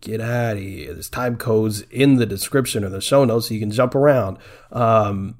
Get 0.00 0.20
out 0.20 0.56
of 0.56 0.62
here. 0.62 0.94
There's 0.94 1.08
time 1.08 1.36
codes 1.36 1.82
in 1.82 2.16
the 2.16 2.26
description 2.26 2.82
or 2.82 2.88
the 2.88 3.00
show 3.00 3.24
notes 3.24 3.48
so 3.48 3.54
you 3.54 3.60
can 3.60 3.70
jump 3.70 3.94
around. 3.94 4.38
Um, 4.72 5.36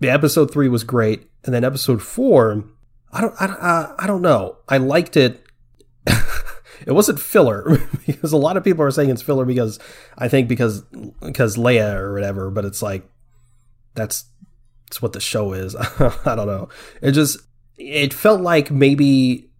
the 0.00 0.10
episode 0.10 0.52
three 0.52 0.68
was 0.68 0.84
great, 0.84 1.30
and 1.44 1.54
then 1.54 1.64
episode 1.64 2.02
four, 2.02 2.64
I 3.12 3.20
don't, 3.20 3.34
I 3.40 3.46
uh, 3.46 3.96
I 3.98 4.06
don't 4.06 4.22
know. 4.22 4.58
I 4.68 4.78
liked 4.78 5.16
it. 5.16 5.46
it 6.86 6.92
wasn't 6.92 7.20
filler 7.20 7.78
because 8.06 8.32
a 8.32 8.36
lot 8.36 8.56
of 8.56 8.64
people 8.64 8.84
are 8.84 8.90
saying 8.90 9.10
it's 9.10 9.22
filler 9.22 9.44
because 9.44 9.78
I 10.18 10.28
think 10.28 10.48
because 10.48 10.82
because 11.20 11.56
Leia 11.56 11.94
or 11.94 12.12
whatever, 12.12 12.50
but 12.50 12.64
it's 12.64 12.82
like 12.82 13.08
that's 13.94 14.24
that's 14.88 15.00
what 15.02 15.12
the 15.12 15.20
show 15.20 15.52
is. 15.52 15.74
I 16.26 16.34
don't 16.34 16.46
know. 16.46 16.68
It 17.00 17.12
just 17.12 17.38
it 17.76 18.12
felt 18.14 18.40
like 18.40 18.70
maybe 18.70 19.50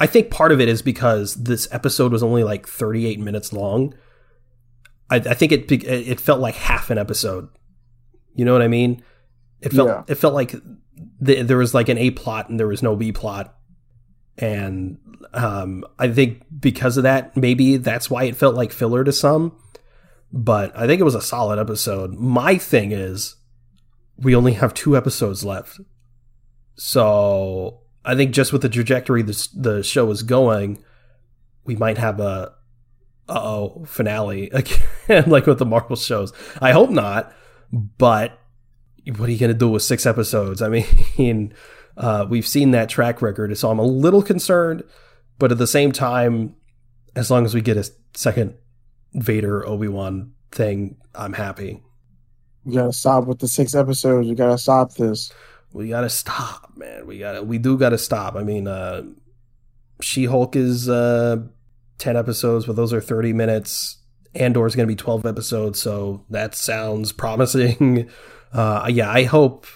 I 0.00 0.06
think 0.06 0.30
part 0.30 0.52
of 0.52 0.60
it 0.60 0.68
is 0.68 0.82
because 0.82 1.34
this 1.34 1.68
episode 1.70 2.12
was 2.12 2.22
only 2.22 2.42
like 2.44 2.66
38 2.66 3.20
minutes 3.20 3.52
long. 3.52 3.94
I, 5.08 5.16
I 5.16 5.34
think 5.34 5.52
it 5.52 5.70
it 5.70 6.20
felt 6.20 6.40
like 6.40 6.56
half 6.56 6.90
an 6.90 6.98
episode. 6.98 7.48
You 8.34 8.44
know 8.44 8.52
what 8.52 8.62
I 8.62 8.68
mean? 8.68 9.02
It 9.60 9.72
felt 9.72 9.88
Yeah. 9.88 10.02
it 10.08 10.16
felt 10.16 10.34
like 10.34 10.54
the, 11.20 11.42
there 11.42 11.58
was 11.58 11.72
like 11.74 11.88
an 11.88 11.98
A 11.98 12.10
plot 12.10 12.48
and 12.48 12.58
there 12.58 12.66
was 12.66 12.82
no 12.82 12.96
B 12.96 13.12
plot, 13.12 13.56
and 14.38 14.98
um, 15.32 15.84
I 15.98 16.08
think 16.08 16.42
because 16.58 16.96
of 16.96 17.04
that, 17.04 17.36
maybe 17.36 17.76
that's 17.76 18.10
why 18.10 18.24
it 18.24 18.36
felt 18.36 18.54
like 18.54 18.72
filler 18.72 19.04
to 19.04 19.12
some. 19.12 19.56
But 20.32 20.76
I 20.76 20.86
think 20.86 21.00
it 21.00 21.04
was 21.04 21.14
a 21.14 21.22
solid 21.22 21.58
episode. 21.58 22.14
My 22.14 22.58
thing 22.58 22.92
is, 22.92 23.36
we 24.16 24.34
only 24.34 24.54
have 24.54 24.74
two 24.74 24.96
episodes 24.96 25.44
left, 25.44 25.80
so 26.74 27.80
I 28.04 28.14
think 28.14 28.32
just 28.32 28.52
with 28.52 28.62
the 28.62 28.68
trajectory 28.68 29.22
the 29.22 29.48
the 29.54 29.82
show 29.82 30.10
is 30.10 30.22
going, 30.22 30.82
we 31.64 31.76
might 31.76 31.98
have 31.98 32.20
a 32.20 32.52
uh 33.28 33.40
oh 33.42 33.84
finale 33.86 34.50
again, 34.52 35.28
like 35.28 35.46
with 35.46 35.58
the 35.58 35.66
Marvel 35.66 35.96
shows. 35.96 36.32
I 36.60 36.72
hope 36.72 36.90
not, 36.90 37.32
but 37.72 38.38
what 39.16 39.28
are 39.28 39.32
you 39.32 39.38
going 39.38 39.52
to 39.52 39.58
do 39.58 39.70
with 39.70 39.82
six 39.82 40.06
episodes? 40.06 40.62
I 40.62 40.68
mean, 41.18 41.54
uh, 41.96 42.26
we've 42.28 42.46
seen 42.46 42.72
that 42.72 42.88
track 42.88 43.22
record, 43.22 43.56
so 43.56 43.70
I'm 43.70 43.78
a 43.78 43.84
little 43.84 44.22
concerned, 44.22 44.82
but 45.38 45.52
at 45.52 45.58
the 45.58 45.66
same 45.66 45.92
time, 45.92 46.56
as 47.14 47.30
long 47.30 47.44
as 47.44 47.54
we 47.54 47.60
get 47.60 47.76
a 47.76 47.88
second 48.14 48.54
Vader 49.16 49.66
Obi 49.66 49.88
Wan 49.88 50.32
thing, 50.52 50.96
I'm 51.14 51.32
happy. 51.32 51.82
We 52.64 52.74
gotta 52.74 52.92
stop 52.92 53.26
with 53.26 53.38
the 53.38 53.48
six 53.48 53.74
episodes. 53.74 54.28
We 54.28 54.34
gotta 54.34 54.58
stop 54.58 54.94
this. 54.94 55.32
We 55.72 55.88
gotta 55.88 56.10
stop, 56.10 56.72
man. 56.76 57.06
We 57.06 57.18
gotta. 57.18 57.42
We 57.42 57.58
do 57.58 57.76
gotta 57.78 57.98
stop. 57.98 58.34
I 58.36 58.42
mean, 58.42 58.66
uh, 58.68 59.02
She 60.00 60.24
Hulk 60.24 60.56
is 60.56 60.88
uh, 60.88 61.38
ten 61.98 62.16
episodes, 62.16 62.66
but 62.66 62.76
those 62.76 62.92
are 62.92 63.00
thirty 63.00 63.32
minutes. 63.32 63.98
Andor 64.34 64.66
is 64.66 64.76
going 64.76 64.86
to 64.86 64.92
be 64.92 64.96
twelve 64.96 65.24
episodes, 65.24 65.80
so 65.80 66.24
that 66.30 66.54
sounds 66.54 67.12
promising. 67.12 68.08
Uh, 68.52 68.86
yeah, 68.88 69.10
I 69.10 69.24
hope. 69.24 69.66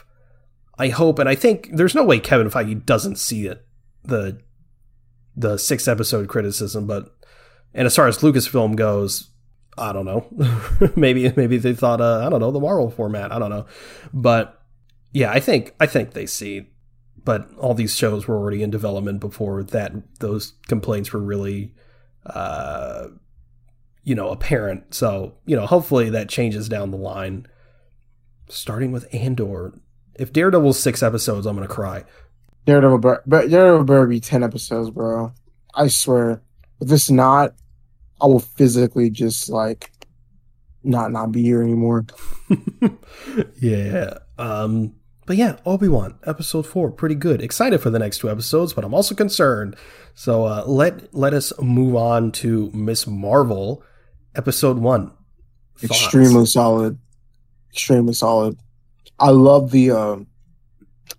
I 0.78 0.88
hope, 0.88 1.18
and 1.18 1.28
I 1.28 1.34
think 1.34 1.68
there's 1.72 1.94
no 1.94 2.04
way 2.04 2.18
Kevin 2.18 2.48
Feige 2.48 2.86
doesn't 2.86 3.16
see 3.16 3.46
it. 3.46 3.66
The 4.04 4.40
the 5.36 5.58
six 5.58 5.86
episode 5.88 6.28
criticism, 6.28 6.86
but 6.86 7.14
and 7.74 7.84
as 7.84 7.96
far 7.96 8.06
as 8.06 8.18
Lucasfilm 8.18 8.76
goes, 8.76 9.29
I 9.80 9.92
don't 9.92 10.04
know. 10.04 10.26
maybe 10.96 11.32
maybe 11.36 11.56
they 11.56 11.74
thought 11.74 12.00
uh, 12.00 12.24
I 12.26 12.28
don't 12.28 12.40
know 12.40 12.50
the 12.50 12.60
Marvel 12.60 12.90
format. 12.90 13.32
I 13.32 13.38
don't 13.38 13.50
know, 13.50 13.66
but 14.12 14.62
yeah, 15.12 15.30
I 15.32 15.40
think 15.40 15.74
I 15.80 15.86
think 15.86 16.12
they 16.12 16.26
see. 16.26 16.68
But 17.22 17.50
all 17.58 17.74
these 17.74 17.94
shows 17.94 18.26
were 18.26 18.36
already 18.36 18.62
in 18.62 18.70
development 18.70 19.20
before 19.20 19.62
that. 19.62 19.92
Those 20.20 20.54
complaints 20.68 21.12
were 21.12 21.20
really, 21.20 21.74
uh, 22.24 23.08
you 24.04 24.14
know, 24.14 24.28
apparent. 24.30 24.94
So 24.94 25.34
you 25.46 25.56
know, 25.56 25.66
hopefully 25.66 26.10
that 26.10 26.28
changes 26.28 26.68
down 26.68 26.90
the 26.90 26.96
line. 26.96 27.46
Starting 28.48 28.90
with 28.90 29.12
Andor, 29.14 29.74
if 30.14 30.32
Daredevil's 30.32 30.78
six 30.78 31.02
episodes, 31.02 31.46
I'm 31.46 31.54
gonna 31.54 31.68
cry. 31.68 32.04
Daredevil, 32.66 32.98
better, 32.98 33.22
Daredevil 33.26 33.84
better 33.84 34.06
be 34.06 34.20
ten 34.20 34.42
episodes, 34.42 34.90
bro. 34.90 35.32
I 35.74 35.88
swear. 35.88 36.42
If 36.80 36.90
it's 36.90 37.10
not, 37.10 37.54
I 38.20 38.26
will 38.26 38.40
physically 38.40 39.10
just 39.10 39.48
like 39.48 39.90
not 40.82 41.12
not 41.12 41.32
be 41.32 41.42
here 41.42 41.62
anymore. 41.62 42.06
yeah. 43.60 44.18
Um. 44.38 44.94
But 45.26 45.36
yeah, 45.36 45.58
Obi 45.64 45.86
Wan 45.86 46.18
episode 46.26 46.66
four, 46.66 46.90
pretty 46.90 47.14
good. 47.14 47.40
Excited 47.40 47.80
for 47.80 47.90
the 47.90 48.00
next 48.00 48.18
two 48.18 48.28
episodes, 48.28 48.72
but 48.72 48.84
I'm 48.84 48.94
also 48.94 49.14
concerned. 49.14 49.76
So 50.14 50.44
uh, 50.44 50.64
let 50.66 51.14
let 51.14 51.34
us 51.34 51.52
move 51.60 51.94
on 51.94 52.32
to 52.32 52.70
Miss 52.74 53.06
Marvel, 53.06 53.84
episode 54.34 54.78
one. 54.78 55.12
Thoughts? 55.76 56.02
Extremely 56.02 56.46
solid. 56.46 56.98
Extremely 57.72 58.14
solid. 58.14 58.58
I 59.18 59.30
love 59.30 59.70
the. 59.70 59.92
Um, 59.92 60.26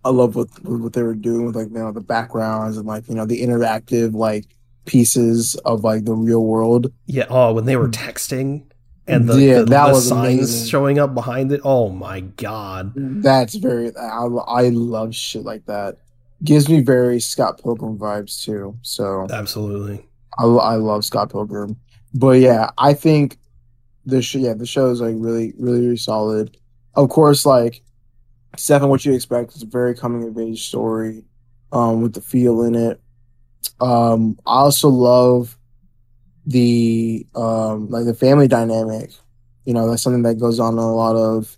I 0.03 0.09
love 0.09 0.35
what 0.35 0.47
what 0.63 0.93
they 0.93 1.03
were 1.03 1.15
doing 1.15 1.45
with 1.45 1.55
like 1.55 1.69
you 1.69 1.75
know 1.75 1.91
the 1.91 2.01
backgrounds 2.01 2.77
and 2.77 2.87
like 2.87 3.07
you 3.07 3.15
know 3.15 3.25
the 3.25 3.41
interactive 3.41 4.13
like 4.13 4.45
pieces 4.85 5.55
of 5.65 5.83
like 5.83 6.05
the 6.05 6.13
real 6.13 6.43
world. 6.43 6.91
Yeah. 7.05 7.25
Oh, 7.29 7.53
when 7.53 7.65
they 7.65 7.75
were 7.75 7.89
texting 7.89 8.63
and 9.07 9.27
the, 9.27 9.41
yeah, 9.41 9.59
the, 9.59 9.65
that 9.65 9.87
the 9.87 9.93
was 9.93 10.07
signs 10.07 10.37
amazing. 10.37 10.67
showing 10.69 10.99
up 10.99 11.13
behind 11.13 11.51
it. 11.51 11.61
Oh 11.63 11.89
my 11.89 12.21
god, 12.21 12.93
that's 12.95 13.55
very. 13.55 13.95
I, 13.95 14.25
I 14.25 14.69
love 14.69 15.15
shit 15.15 15.43
like 15.43 15.65
that. 15.65 15.97
Gives 16.43 16.69
me 16.69 16.81
very 16.81 17.19
Scott 17.19 17.61
Pilgrim 17.61 17.97
vibes 17.97 18.43
too. 18.43 18.77
So 18.81 19.27
absolutely, 19.31 20.05
I, 20.39 20.45
I 20.45 20.75
love 20.75 21.03
Scott 21.03 21.31
Pilgrim. 21.31 21.77
But 22.13 22.39
yeah, 22.39 22.71
I 22.77 22.93
think 22.93 23.37
the 24.05 24.21
show. 24.21 24.39
Yeah, 24.39 24.53
the 24.53 24.65
show 24.65 24.89
is 24.91 25.01
like 25.01 25.15
really, 25.17 25.53
really, 25.57 25.81
really 25.81 25.97
solid. 25.97 26.57
Of 26.95 27.09
course, 27.09 27.45
like 27.45 27.81
Stefan, 28.55 28.89
what 28.89 29.05
you 29.05 29.13
expect 29.13 29.55
is 29.55 29.63
a 29.63 29.67
very 29.67 29.95
coming 29.95 30.27
of 30.27 30.37
age 30.37 30.67
story, 30.67 31.23
um, 31.71 32.01
with 32.01 32.13
the 32.13 32.21
feel 32.21 32.61
in 32.63 32.75
it. 32.75 33.01
Um, 33.79 34.39
I 34.45 34.59
also 34.59 34.89
love 34.89 35.57
the 36.45 37.25
um 37.35 37.89
like 37.89 38.05
the 38.05 38.13
family 38.13 38.47
dynamic. 38.47 39.11
You 39.65 39.73
know, 39.73 39.89
that's 39.89 40.03
something 40.03 40.23
that 40.23 40.39
goes 40.39 40.59
on 40.59 40.73
in 40.73 40.79
a 40.79 40.93
lot 40.93 41.15
of 41.15 41.57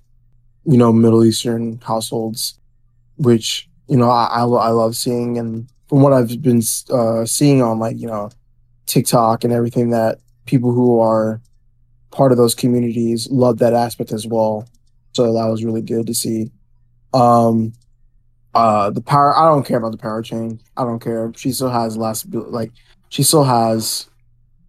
you 0.65 0.77
know 0.77 0.91
Middle 0.91 1.25
Eastern 1.25 1.79
households, 1.81 2.59
which 3.17 3.69
you 3.87 3.97
know 3.97 4.09
I 4.09 4.25
I, 4.25 4.41
I 4.43 4.69
love 4.69 4.95
seeing, 4.95 5.37
and 5.37 5.69
from 5.87 6.01
what 6.01 6.13
I've 6.13 6.41
been 6.41 6.61
uh, 6.89 7.25
seeing 7.25 7.61
on 7.61 7.79
like 7.79 7.97
you 7.97 8.07
know 8.07 8.29
TikTok 8.85 9.43
and 9.43 9.53
everything, 9.53 9.91
that 9.91 10.19
people 10.45 10.71
who 10.71 10.99
are 10.99 11.41
part 12.11 12.31
of 12.31 12.37
those 12.37 12.55
communities 12.55 13.29
love 13.31 13.59
that 13.59 13.73
aspect 13.73 14.11
as 14.11 14.27
well. 14.27 14.67
So 15.13 15.33
that 15.33 15.45
was 15.45 15.63
really 15.63 15.81
good 15.81 16.07
to 16.07 16.13
see. 16.13 16.51
Um, 17.13 17.73
uh, 18.53 18.89
the 18.89 19.01
power. 19.01 19.37
I 19.37 19.47
don't 19.47 19.65
care 19.65 19.77
about 19.77 19.91
the 19.91 19.97
power 19.97 20.21
chain. 20.21 20.59
I 20.77 20.83
don't 20.83 20.99
care. 20.99 21.31
She 21.35 21.51
still 21.51 21.69
has 21.69 21.97
less. 21.97 22.25
Like 22.25 22.71
she 23.09 23.23
still 23.23 23.43
has 23.43 24.09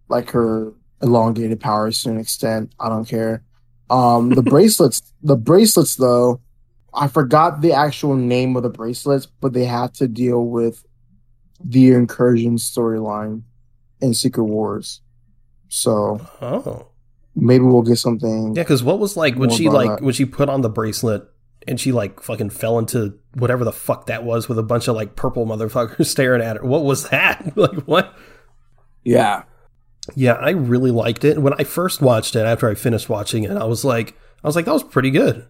like 0.09 0.29
her 0.31 0.73
elongated 1.01 1.59
powers 1.59 2.03
to 2.03 2.09
an 2.09 2.19
extent. 2.19 2.73
I 2.79 2.89
don't 2.89 3.05
care. 3.05 3.43
Um, 3.89 4.29
the 4.29 4.41
bracelets. 4.43 5.01
The 5.21 5.35
bracelets, 5.35 5.95
though. 5.95 6.41
I 6.93 7.07
forgot 7.07 7.61
the 7.61 7.73
actual 7.73 8.15
name 8.15 8.55
of 8.55 8.63
the 8.63 8.69
bracelets, 8.69 9.25
but 9.25 9.53
they 9.53 9.65
have 9.65 9.91
to 9.93 10.07
deal 10.07 10.45
with 10.45 10.85
the 11.63 11.91
incursion 11.91 12.55
storyline 12.55 13.43
in 13.99 14.13
Secret 14.13 14.45
Wars. 14.45 15.01
So, 15.67 16.25
oh, 16.41 16.87
maybe 17.35 17.65
we'll 17.65 17.81
get 17.81 17.97
something. 17.97 18.55
Yeah, 18.55 18.63
because 18.63 18.81
what 18.81 18.99
was 18.99 19.17
like 19.17 19.35
when 19.35 19.49
she 19.49 19.67
like 19.67 19.89
that. 19.89 20.01
when 20.01 20.13
she 20.13 20.25
put 20.25 20.47
on 20.47 20.61
the 20.61 20.69
bracelet 20.69 21.27
and 21.67 21.79
she 21.79 21.91
like 21.91 22.21
fucking 22.21 22.51
fell 22.51 22.79
into 22.79 23.17
whatever 23.33 23.63
the 23.63 23.71
fuck 23.71 24.07
that 24.07 24.23
was 24.23 24.47
with 24.47 24.59
a 24.59 24.63
bunch 24.63 24.87
of 24.87 24.95
like 24.95 25.15
purple 25.15 25.45
motherfuckers 25.45 26.05
staring 26.07 26.41
at 26.41 26.57
her. 26.57 26.63
What 26.65 26.83
was 26.83 27.09
that? 27.09 27.55
like 27.57 27.81
what? 27.83 28.15
Yeah. 29.03 29.43
Yeah, 30.15 30.33
I 30.33 30.51
really 30.51 30.91
liked 30.91 31.23
it. 31.25 31.39
When 31.39 31.53
I 31.53 31.63
first 31.63 32.01
watched 32.01 32.35
it, 32.35 32.45
after 32.45 32.69
I 32.69 32.75
finished 32.75 33.09
watching 33.09 33.43
it, 33.43 33.57
I 33.57 33.63
was 33.63 33.83
like, 33.83 34.15
I 34.43 34.47
was 34.47 34.55
like, 34.55 34.65
that 34.65 34.73
was 34.73 34.83
pretty 34.83 35.09
good. 35.09 35.47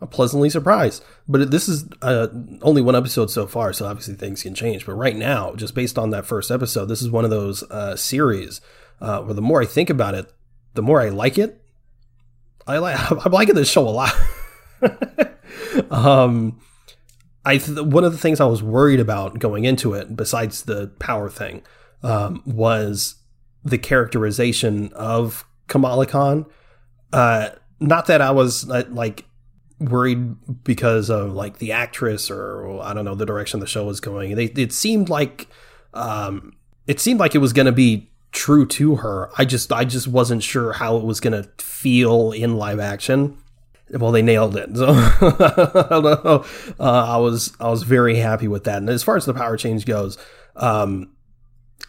I'm 0.00 0.08
pleasantly 0.08 0.48
surprised. 0.50 1.04
But 1.28 1.50
this 1.50 1.68
is 1.68 1.86
uh, 2.00 2.28
only 2.62 2.80
one 2.82 2.96
episode 2.96 3.30
so 3.30 3.46
far, 3.46 3.72
so 3.72 3.86
obviously 3.86 4.14
things 4.14 4.42
can 4.42 4.54
change. 4.54 4.86
But 4.86 4.94
right 4.94 5.16
now, 5.16 5.54
just 5.54 5.74
based 5.74 5.98
on 5.98 6.10
that 6.10 6.26
first 6.26 6.50
episode, 6.50 6.86
this 6.86 7.02
is 7.02 7.10
one 7.10 7.24
of 7.24 7.30
those 7.30 7.62
uh, 7.64 7.96
series 7.96 8.60
uh, 9.00 9.20
where 9.20 9.34
the 9.34 9.42
more 9.42 9.62
I 9.62 9.66
think 9.66 9.90
about 9.90 10.14
it, 10.14 10.32
the 10.74 10.82
more 10.82 11.00
I 11.00 11.10
like 11.10 11.38
it. 11.38 11.60
I 12.66 12.78
like 12.78 12.98
I'm 13.10 13.32
liking 13.32 13.54
this 13.54 13.70
show 13.70 13.86
a 13.86 13.90
lot. 13.90 14.14
um, 15.90 16.60
I 17.44 17.58
th- 17.58 17.80
one 17.80 18.04
of 18.04 18.12
the 18.12 18.18
things 18.18 18.40
I 18.40 18.46
was 18.46 18.62
worried 18.62 19.00
about 19.00 19.38
going 19.38 19.64
into 19.64 19.94
it, 19.94 20.16
besides 20.16 20.62
the 20.62 20.88
power 20.98 21.28
thing, 21.28 21.62
um, 22.02 22.42
was 22.46 23.16
the 23.64 23.78
characterization 23.78 24.92
of 24.94 25.44
Kamala 25.68 26.06
Khan. 26.06 26.46
Uh, 27.12 27.50
not 27.80 28.06
that 28.06 28.20
I 28.20 28.30
was 28.30 28.68
uh, 28.70 28.84
like 28.88 29.24
worried 29.78 30.64
because 30.64 31.10
of 31.10 31.32
like 31.32 31.58
the 31.58 31.72
actress 31.72 32.30
or 32.30 32.80
I 32.80 32.94
don't 32.94 33.04
know 33.04 33.14
the 33.14 33.26
direction 33.26 33.60
the 33.60 33.66
show 33.66 33.84
was 33.84 34.00
going. 34.00 34.36
They, 34.36 34.46
it 34.46 34.72
seemed 34.72 35.08
like 35.08 35.48
um, 35.92 36.54
it 36.86 37.00
seemed 37.00 37.20
like 37.20 37.34
it 37.34 37.38
was 37.38 37.52
going 37.52 37.66
to 37.66 37.72
be 37.72 38.10
true 38.32 38.66
to 38.66 38.96
her. 38.96 39.30
I 39.38 39.44
just 39.44 39.72
I 39.72 39.84
just 39.84 40.08
wasn't 40.08 40.42
sure 40.42 40.72
how 40.72 40.96
it 40.96 41.04
was 41.04 41.20
going 41.20 41.40
to 41.40 41.48
feel 41.62 42.32
in 42.32 42.56
live 42.56 42.80
action 42.80 43.38
well, 43.98 44.12
they 44.12 44.22
nailed 44.22 44.56
it. 44.56 44.70
So 44.74 44.88
I 44.88 45.86
don't 45.90 46.24
know. 46.24 46.44
Uh, 46.80 47.04
I 47.14 47.16
was 47.18 47.52
I 47.60 47.68
was 47.70 47.82
very 47.82 48.16
happy 48.16 48.48
with 48.48 48.64
that. 48.64 48.78
And 48.78 48.88
as 48.88 49.02
far 49.02 49.16
as 49.16 49.24
the 49.24 49.34
power 49.34 49.56
change 49.56 49.86
goes, 49.86 50.18
um, 50.56 51.12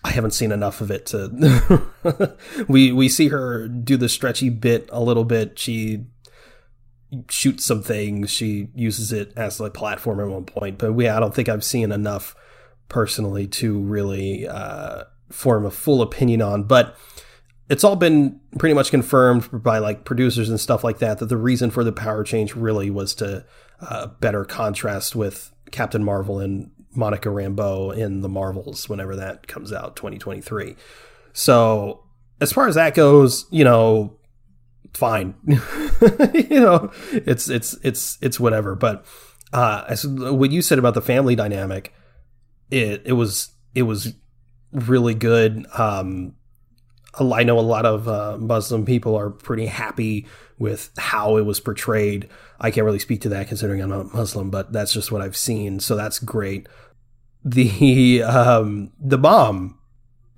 I 0.03 0.11
haven't 0.11 0.31
seen 0.31 0.51
enough 0.51 0.81
of 0.81 0.91
it 0.91 1.07
to. 1.07 2.37
we 2.67 2.91
we 2.91 3.09
see 3.09 3.29
her 3.29 3.67
do 3.67 3.97
the 3.97 4.09
stretchy 4.09 4.49
bit 4.49 4.87
a 4.91 5.01
little 5.01 5.25
bit. 5.25 5.57
She 5.57 6.05
shoots 7.29 7.65
some 7.65 7.81
things. 7.81 8.29
She 8.29 8.69
uses 8.75 9.11
it 9.11 9.33
as 9.35 9.59
a 9.59 9.69
platform 9.69 10.19
at 10.19 10.27
one 10.27 10.45
point, 10.45 10.77
but 10.77 10.93
we 10.93 11.07
I 11.07 11.19
don't 11.19 11.33
think 11.33 11.49
I've 11.49 11.63
seen 11.63 11.91
enough 11.91 12.35
personally 12.87 13.47
to 13.47 13.79
really 13.79 14.47
uh, 14.47 15.05
form 15.31 15.65
a 15.65 15.71
full 15.71 16.01
opinion 16.01 16.41
on. 16.41 16.63
But 16.63 16.95
it's 17.69 17.83
all 17.83 17.95
been 17.95 18.39
pretty 18.59 18.75
much 18.75 18.91
confirmed 18.91 19.63
by 19.63 19.79
like 19.79 20.05
producers 20.05 20.49
and 20.49 20.59
stuff 20.59 20.83
like 20.83 20.99
that 20.99 21.19
that 21.19 21.27
the 21.27 21.37
reason 21.37 21.71
for 21.71 21.83
the 21.83 21.91
power 21.91 22.23
change 22.23 22.55
really 22.55 22.89
was 22.89 23.15
to 23.15 23.45
uh, 23.81 24.07
better 24.19 24.45
contrast 24.45 25.15
with 25.15 25.51
Captain 25.71 26.03
Marvel 26.03 26.39
and 26.39 26.71
Monica 26.93 27.29
Rambeau 27.29 27.95
in 27.95 28.21
the 28.21 28.29
Marvels 28.29 28.87
whenever 28.87 29.15
that 29.15 29.47
comes 29.47 29.73
out 29.73 29.95
2023. 29.95 30.75
So 31.33 32.03
as 32.39 32.51
far 32.51 32.67
as 32.67 32.75
that 32.75 32.93
goes, 32.93 33.45
you 33.49 33.63
know, 33.63 34.17
fine. 34.93 35.35
you 35.45 36.59
know, 36.59 36.91
it's 37.11 37.49
it's 37.49 37.73
it's 37.83 38.17
it's 38.21 38.39
whatever. 38.39 38.75
But 38.75 39.05
uh, 39.53 39.85
as 39.87 40.05
what 40.07 40.51
you 40.51 40.61
said 40.61 40.79
about 40.79 40.93
the 40.93 41.01
family 41.01 41.35
dynamic, 41.35 41.93
it 42.71 43.01
it 43.05 43.13
was 43.13 43.49
it 43.73 43.83
was 43.83 44.13
really 44.71 45.13
good. 45.13 45.65
Um, 45.77 46.35
I 47.19 47.43
know 47.43 47.59
a 47.59 47.61
lot 47.61 47.85
of 47.85 48.07
uh, 48.07 48.37
Muslim 48.37 48.85
people 48.85 49.15
are 49.15 49.29
pretty 49.29 49.65
happy 49.67 50.27
with 50.57 50.91
how 50.97 51.37
it 51.37 51.45
was 51.45 51.59
portrayed. 51.59 52.29
I 52.59 52.71
can't 52.71 52.85
really 52.85 52.99
speak 52.99 53.21
to 53.21 53.29
that 53.29 53.47
considering 53.47 53.81
I'm 53.81 53.89
not 53.89 54.13
Muslim, 54.13 54.49
but 54.49 54.71
that's 54.71 54.93
just 54.93 55.11
what 55.11 55.21
I've 55.21 55.37
seen. 55.37 55.79
So 55.79 55.95
that's 55.95 56.19
great. 56.19 56.67
The 57.43 58.23
um, 58.27 58.91
the 58.99 59.17
mom, 59.17 59.79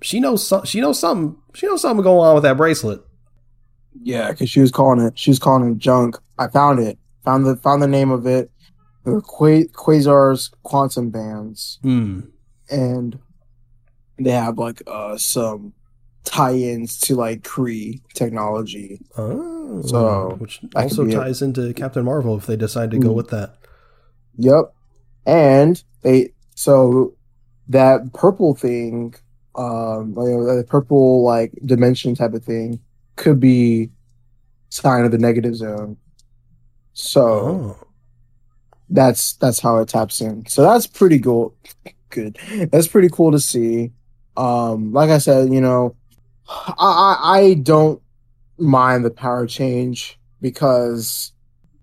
she 0.02 0.20
knows 0.20 0.46
some, 0.46 0.64
she 0.64 0.80
knows 0.80 0.98
something. 0.98 1.40
She 1.54 1.66
knows 1.66 1.82
something 1.82 2.02
going 2.02 2.26
on 2.28 2.34
with 2.34 2.44
that 2.44 2.56
bracelet. 2.56 3.00
Yeah, 4.02 4.30
because 4.30 4.50
she 4.50 4.60
was 4.60 4.70
calling 4.70 5.04
it. 5.04 5.18
She 5.18 5.30
was 5.30 5.38
calling 5.38 5.72
it 5.72 5.78
junk. 5.78 6.16
I 6.38 6.46
found 6.48 6.78
it. 6.78 6.98
Found 7.24 7.46
the 7.46 7.56
found 7.56 7.82
the 7.82 7.88
name 7.88 8.10
of 8.10 8.26
it. 8.26 8.50
They 9.04 9.10
were 9.10 9.20
Qua- 9.22 9.66
Quasar's 9.72 10.50
quantum 10.62 11.10
bands, 11.10 11.78
Hmm. 11.82 12.20
and 12.70 13.18
they 14.18 14.30
have 14.32 14.58
like 14.58 14.82
uh 14.86 15.16
some 15.16 15.72
tie-ins 16.28 16.98
to 17.00 17.14
like 17.16 17.42
Kree 17.42 18.00
technology. 18.14 19.00
Oh, 19.16 19.82
So, 19.82 20.36
which 20.38 20.60
also 20.76 21.06
ties 21.06 21.42
into 21.42 21.72
Captain 21.74 22.04
Marvel 22.04 22.36
if 22.36 22.46
they 22.46 22.56
decide 22.56 22.90
to 22.92 22.98
go 22.98 23.10
Mm. 23.10 23.14
with 23.14 23.28
that. 23.28 23.56
Yep. 24.36 24.72
And 25.26 25.82
they 26.02 26.32
so 26.54 27.14
that 27.68 28.12
purple 28.12 28.54
thing, 28.54 29.14
um, 29.56 30.14
like, 30.14 30.28
uh, 30.28 30.56
the 30.56 30.64
purple 30.66 31.22
like 31.24 31.52
dimension 31.64 32.14
type 32.14 32.34
of 32.34 32.44
thing, 32.44 32.80
could 33.16 33.40
be 33.40 33.90
sign 34.70 35.04
of 35.04 35.10
the 35.10 35.18
negative 35.18 35.56
zone. 35.56 35.96
So 36.92 37.22
Oh, 37.26 37.76
that's 38.90 39.34
that's 39.34 39.60
how 39.60 39.78
it 39.78 39.88
taps 39.88 40.20
in. 40.20 40.46
So 40.46 40.62
that's 40.62 40.86
pretty 40.86 41.18
cool. 41.18 41.54
Good. 42.10 42.38
That's 42.72 42.88
pretty 42.88 43.08
cool 43.10 43.32
to 43.32 43.38
see. 43.40 43.92
Um, 44.36 44.92
like 44.92 45.10
I 45.10 45.18
said, 45.18 45.52
you 45.52 45.60
know, 45.60 45.94
I 46.48 47.18
I, 47.22 47.54
don't 47.54 48.00
mind 48.58 49.04
the 49.04 49.10
power 49.10 49.46
change 49.46 50.18
because 50.40 51.32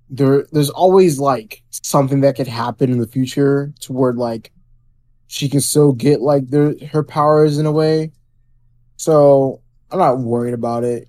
there 0.09 0.45
there's 0.51 0.69
always 0.69 1.19
like 1.19 1.63
something 1.69 2.21
that 2.21 2.35
could 2.35 2.47
happen 2.47 2.91
in 2.91 2.99
the 2.99 3.07
future 3.07 3.73
toward 3.79 4.17
like 4.17 4.51
she 5.27 5.49
can 5.49 5.61
still 5.61 5.93
get 5.93 6.21
like 6.21 6.47
their 6.49 6.75
her 6.91 7.03
powers 7.03 7.57
in 7.57 7.65
a 7.65 7.71
way. 7.71 8.11
So 8.97 9.61
I'm 9.91 9.99
not 9.99 10.19
worried 10.19 10.53
about 10.53 10.83
it. 10.83 11.07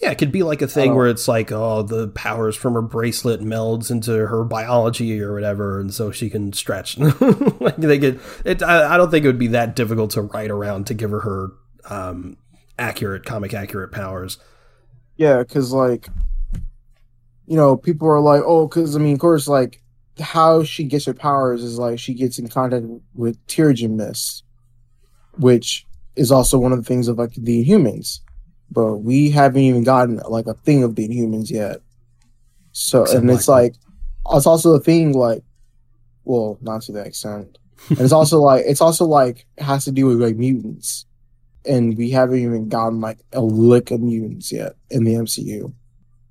yeah, 0.00 0.10
it 0.10 0.18
could 0.18 0.32
be 0.32 0.42
like 0.42 0.62
a 0.62 0.68
thing 0.68 0.94
where 0.94 1.08
it's 1.08 1.28
like, 1.28 1.52
oh, 1.52 1.82
the 1.82 2.08
powers 2.08 2.56
from 2.56 2.74
her 2.74 2.82
bracelet 2.82 3.40
melds 3.40 3.90
into 3.90 4.12
her 4.12 4.44
biology 4.44 5.20
or 5.20 5.34
whatever, 5.34 5.80
and 5.80 5.92
so 5.92 6.10
she 6.10 6.30
can 6.30 6.52
stretch. 6.52 6.98
like 7.60 7.76
they 7.76 7.98
could. 7.98 8.20
It. 8.44 8.62
I, 8.62 8.94
I 8.94 8.96
don't 8.96 9.10
think 9.10 9.24
it 9.24 9.28
would 9.28 9.38
be 9.38 9.48
that 9.48 9.76
difficult 9.76 10.12
to 10.12 10.22
write 10.22 10.50
around 10.50 10.86
to 10.88 10.94
give 10.94 11.10
her 11.10 11.20
her 11.20 11.48
um, 11.90 12.36
accurate, 12.78 13.24
comic 13.24 13.54
accurate 13.54 13.92
powers. 13.92 14.38
Yeah, 15.16 15.38
because 15.38 15.72
like, 15.72 16.08
you 17.46 17.56
know, 17.56 17.76
people 17.76 18.08
are 18.08 18.20
like, 18.20 18.42
oh, 18.44 18.66
because 18.68 18.96
I 18.96 18.98
mean, 18.98 19.14
of 19.14 19.20
course, 19.20 19.48
like 19.48 19.82
how 20.20 20.62
she 20.62 20.84
gets 20.84 21.06
her 21.06 21.14
powers 21.14 21.62
is 21.62 21.78
like 21.78 21.98
she 21.98 22.14
gets 22.14 22.38
in 22.38 22.48
contact 22.48 22.86
with 23.14 23.44
Terrigen 23.46 23.96
mist, 23.96 24.44
which 25.38 25.86
is 26.16 26.32
also 26.32 26.58
one 26.58 26.72
of 26.72 26.78
the 26.78 26.84
things 26.84 27.08
of 27.08 27.18
like 27.18 27.32
the 27.34 27.64
Inhumans, 27.64 28.20
but 28.70 28.96
we 28.98 29.30
haven't 29.30 29.62
even 29.62 29.84
gotten 29.84 30.16
like 30.28 30.46
a 30.46 30.54
thing 30.54 30.82
of 30.82 30.94
the 30.94 31.08
Inhumans 31.08 31.50
yet. 31.50 31.80
So, 32.72 33.02
Except 33.02 33.20
and 33.20 33.30
it's 33.30 33.46
Black 33.46 33.62
like, 33.62 34.36
it's 34.36 34.46
also 34.46 34.74
a 34.74 34.80
thing 34.80 35.12
like, 35.12 35.42
well, 36.24 36.58
not 36.60 36.82
to 36.82 36.92
that 36.92 37.06
extent, 37.06 37.58
and 37.88 38.00
it's 38.00 38.12
also 38.12 38.40
like 38.40 38.64
it's 38.66 38.80
also 38.80 39.06
like 39.06 39.46
it 39.56 39.64
has 39.64 39.84
to 39.84 39.92
do 39.92 40.06
with 40.06 40.20
like 40.20 40.36
mutants, 40.36 41.06
and 41.68 41.96
we 41.96 42.10
haven't 42.10 42.38
even 42.38 42.68
gotten 42.68 43.00
like 43.00 43.18
a 43.32 43.40
lick 43.40 43.90
of 43.90 44.00
mutants 44.00 44.50
yet 44.50 44.74
in 44.90 45.04
the 45.04 45.14
MCU. 45.14 45.72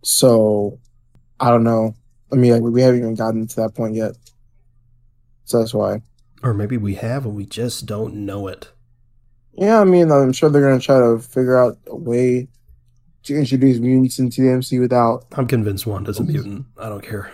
So 0.04 0.80
I 1.39 1.50
don't 1.50 1.63
know. 1.63 1.95
I 2.32 2.36
mean, 2.36 2.52
like, 2.52 2.62
we 2.62 2.82
haven't 2.82 3.00
even 3.00 3.15
gotten 3.15 3.47
to 3.47 3.56
that 3.58 3.76
point 3.76 3.95
yet. 3.95 4.17
So 5.45 5.60
that's 5.60 5.73
why. 5.73 6.02
Or 6.43 6.54
maybe 6.54 6.78
we 6.78 6.95
have 6.95 7.26
and 7.26 7.36
we 7.36 7.45
just 7.45 7.86
don't 7.86 8.26
know 8.26 8.47
it. 8.47 8.69
Yeah, 9.54 9.80
I 9.80 9.86
mean, 9.86 10.12
I'm 10.12 10.34
sure 10.34 10.50
they're 10.50 10.62
gonna 10.62 10.80
try 10.80 11.00
to 11.00 11.19
figure 11.19 11.58
out 11.58 11.78
a 11.88 11.95
way 11.95 12.47
to 13.23 13.36
introduce 13.36 13.80
mutants 13.80 14.19
into 14.19 14.41
the 14.41 14.50
MCU 14.50 14.80
without. 14.80 15.26
I'm 15.34 15.47
convinced 15.47 15.88
Wanda's 15.88 16.19
a 16.19 16.23
mutant. 16.23 16.65
I 16.78 16.89
don't 16.89 17.04
care. 17.04 17.32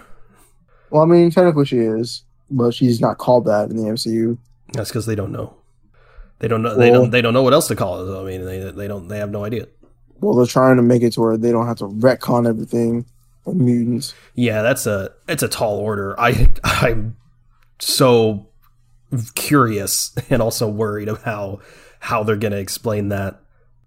Well, 0.90 1.04
I 1.04 1.06
mean, 1.06 1.32
technically 1.32 1.66
she 1.66 1.80
is, 1.80 2.24
but 2.50 2.74
she's 2.74 3.02
not 3.02 3.18
called 3.18 3.46
that 3.46 3.70
in 3.70 3.78
the 3.78 3.84
MCU. 3.84 4.38
That's 4.74 4.90
because 4.90 5.06
they 5.06 5.16
don't 5.16 5.32
know. 5.32 5.56
They 6.44 6.50
don't 6.50 6.62
know. 6.62 6.76
They 6.76 6.92
Well- 6.92 7.04
don't. 7.04 7.12
They 7.12 7.22
don't 7.22 7.34
know 7.34 7.42
what 7.42 7.54
else 7.54 7.70
to 7.70 7.76
call 7.78 8.06
it. 8.06 8.20
I 8.22 8.24
mean, 8.26 8.44
they 8.44 8.70
they 8.72 8.86
don't. 8.90 9.08
They 9.08 9.18
have 9.20 9.32
no 9.32 9.46
idea. 9.46 9.66
Well, 10.20 10.36
they're 10.36 10.46
trying 10.46 10.76
to 10.76 10.82
make 10.84 11.02
it 11.02 11.14
to 11.14 11.22
where 11.22 11.38
they 11.38 11.52
don't 11.54 11.68
have 11.68 11.78
to 11.78 11.86
retcon 11.88 12.46
everything 12.46 13.06
of 13.46 13.56
mutants. 13.56 14.14
Yeah, 14.36 14.62
that's 14.62 14.86
a 14.86 15.12
it's 15.30 15.42
a 15.42 15.48
tall 15.48 15.78
order. 15.78 16.20
I 16.20 16.50
I'm 16.66 17.16
so 17.80 18.48
curious 19.36 20.14
and 20.30 20.42
also 20.42 20.68
worried 20.68 21.08
of 21.08 21.24
how 21.24 21.60
how 22.00 22.24
they're 22.24 22.36
going 22.36 22.52
to 22.52 22.60
explain 22.60 23.08
that 23.10 23.40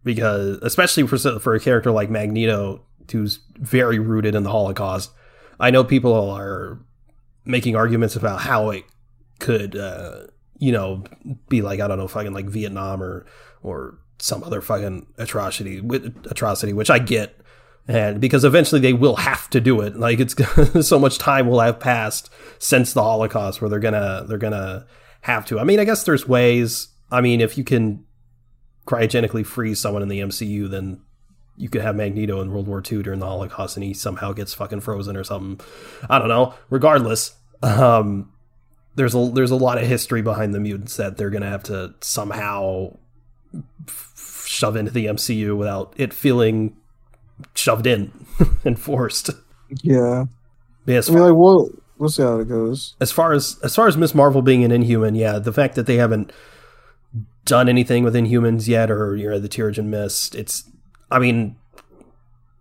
because 0.03 0.59
especially 0.63 1.07
for 1.07 1.19
for 1.39 1.55
a 1.55 1.61
character 1.61 1.91
like 1.91 2.09
Magneto 2.09 2.81
who's 3.13 3.41
very 3.59 3.99
rooted 3.99 4.35
in 4.35 4.45
the 4.45 4.51
Holocaust. 4.51 5.11
I 5.61 5.71
know 5.71 5.85
people 5.85 6.15
are 6.31 6.79
making 7.45 7.77
arguments 7.77 8.17
about 8.17 8.41
how 8.41 8.71
it 8.71 8.85
could 9.41 9.77
uh 9.77 10.27
you 10.59 10.73
know 10.73 11.05
be 11.49 11.63
like 11.63 11.81
I 11.81 11.89
don't 11.89 11.99
know 11.99 12.09
fucking 12.09 12.33
like 12.33 12.47
Vietnam 12.47 13.03
or 13.03 13.27
or 13.63 13.99
some 14.19 14.43
other 14.45 14.61
fucking 14.61 15.07
atrocity 15.19 15.83
atrocity 16.31 16.73
which 16.73 16.91
I 16.91 16.99
get. 16.99 17.41
And 17.89 18.21
because 18.21 18.45
eventually 18.45 18.81
they 18.81 18.93
will 18.93 19.15
have 19.15 19.49
to 19.51 19.61
do 19.61 19.81
it. 19.81 19.97
Like 19.97 20.19
it's 20.19 20.35
so 20.89 20.99
much 20.99 21.19
time 21.19 21.47
will 21.47 21.61
have 21.61 21.79
passed 21.79 22.31
since 22.59 22.93
the 22.93 23.03
holocaust 23.03 23.61
where 23.61 23.71
they're 23.71 23.79
gonna 23.79 24.25
they're 24.27 24.39
gonna 24.39 24.87
have 25.23 25.47
to. 25.47 25.61
I 25.61 25.65
mean 25.65 25.79
i 25.79 25.85
guess 25.85 26.05
there's 26.05 26.27
ways. 26.27 26.89
I 27.11 27.21
mean 27.21 27.41
if 27.41 27.57
you 27.57 27.65
can 27.65 28.05
cryogenically 28.87 29.45
freeze 29.45 29.81
someone 29.81 30.03
in 30.03 30.09
the 30.09 30.21
mcu 30.21 30.71
then 30.71 31.01
you 31.57 31.69
could 31.69 31.81
have 31.81 31.97
magneto 31.97 32.41
in 32.41 32.53
world 32.53 32.69
war 32.69 32.83
ii 32.91 33.03
during 33.03 33.19
the 33.19 33.27
holocaust 33.27 33.77
and 33.77 33.83
he 33.83 33.95
somehow 33.95 34.33
gets 34.33 34.55
fucking 34.55 34.81
frozen 34.81 35.17
or 35.17 35.25
something. 35.25 35.65
I 36.09 36.19
don't 36.19 36.29
know. 36.29 36.55
Regardless 36.71 37.35
um 37.63 38.33
there's 38.97 39.15
a 39.15 39.31
there's 39.35 39.51
a 39.51 39.57
lot 39.57 39.79
of 39.79 39.87
history 39.87 40.23
behind 40.23 40.55
the 40.55 40.61
mutants 40.61 40.97
that 40.97 41.17
they're 41.17 41.31
gonna 41.31 41.49
have 41.49 41.63
to 41.65 41.95
somehow 42.01 42.97
f- 43.89 44.45
shove 44.47 44.77
into 44.77 44.91
the 44.91 45.07
mcu 45.07 45.57
without 45.57 45.95
it 45.97 46.13
feeling 46.13 46.77
shoved 47.55 47.87
in 47.87 48.13
and 48.65 48.79
forced. 48.79 49.31
Yeah, 49.83 50.25
Yeah, 50.87 50.97
as 50.97 51.11
I 51.11 51.15
mean, 51.15 51.23
like, 51.23 51.35
we'll 51.35 51.71
we'll 51.99 52.09
see 52.09 52.23
how 52.23 52.39
it 52.41 52.49
goes. 52.49 52.95
as 53.01 53.13
far 53.13 53.33
as 53.33 53.59
as 53.63 53.75
far 53.75 53.87
as 53.89 53.97
Miss 53.97 54.15
Marvel 54.15 54.43
being 54.43 54.65
an 54.65 54.73
Inhuman, 54.73 55.15
yeah, 55.15 55.39
the 55.39 55.53
fact 55.53 55.75
that 55.75 55.87
they 55.87 55.97
haven't 55.97 56.33
done 57.45 57.69
anything 57.69 58.03
with 58.05 58.15
Inhumans 58.15 58.69
yet, 58.69 58.91
or 58.91 59.17
you 59.17 59.29
know 59.29 59.39
the 59.39 59.49
Terrigen 59.49 59.87
Mist, 59.87 60.35
it's. 60.35 60.71
I 61.11 61.19
mean, 61.21 61.57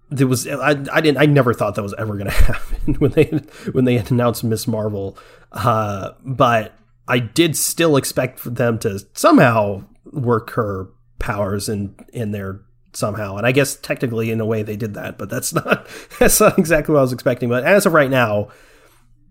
there 0.10 0.28
was 0.28 0.48
I, 0.48 0.70
I 0.70 1.02
didn't 1.02 1.18
I 1.18 1.26
never 1.26 1.54
thought 1.54 1.76
that 1.76 1.84
was 1.84 1.96
ever 1.98 2.14
going 2.14 2.26
to 2.30 2.32
happen 2.32 2.96
when 2.96 3.12
they 3.12 3.26
when 3.72 3.86
they 3.86 3.98
announced 3.98 4.44
Miss 4.44 4.68
Marvel, 4.68 5.18
uh, 5.52 6.12
but 6.24 6.78
I 7.08 7.20
did 7.20 7.56
still 7.56 7.98
expect 7.98 8.40
for 8.40 8.50
them 8.50 8.80
to 8.80 9.00
somehow 9.14 9.84
work 10.06 10.52
her 10.52 10.90
powers 11.20 11.70
in 11.70 11.96
in 12.14 12.32
there 12.32 12.62
somehow. 12.94 13.36
And 13.38 13.46
I 13.46 13.52
guess 13.52 13.76
technically 13.76 14.32
in 14.32 14.40
a 14.40 14.46
way 14.46 14.64
they 14.64 14.78
did 14.78 14.94
that, 14.94 15.18
but 15.18 15.30
that's 15.30 15.54
not 15.54 15.88
that's 16.20 16.40
not 16.40 16.58
exactly 16.58 16.94
what 16.94 17.00
I 17.00 17.04
was 17.04 17.14
expecting. 17.14 17.50
But 17.50 17.64
as 17.64 17.86
of 17.86 17.94
right 17.94 18.10
now, 18.10 18.50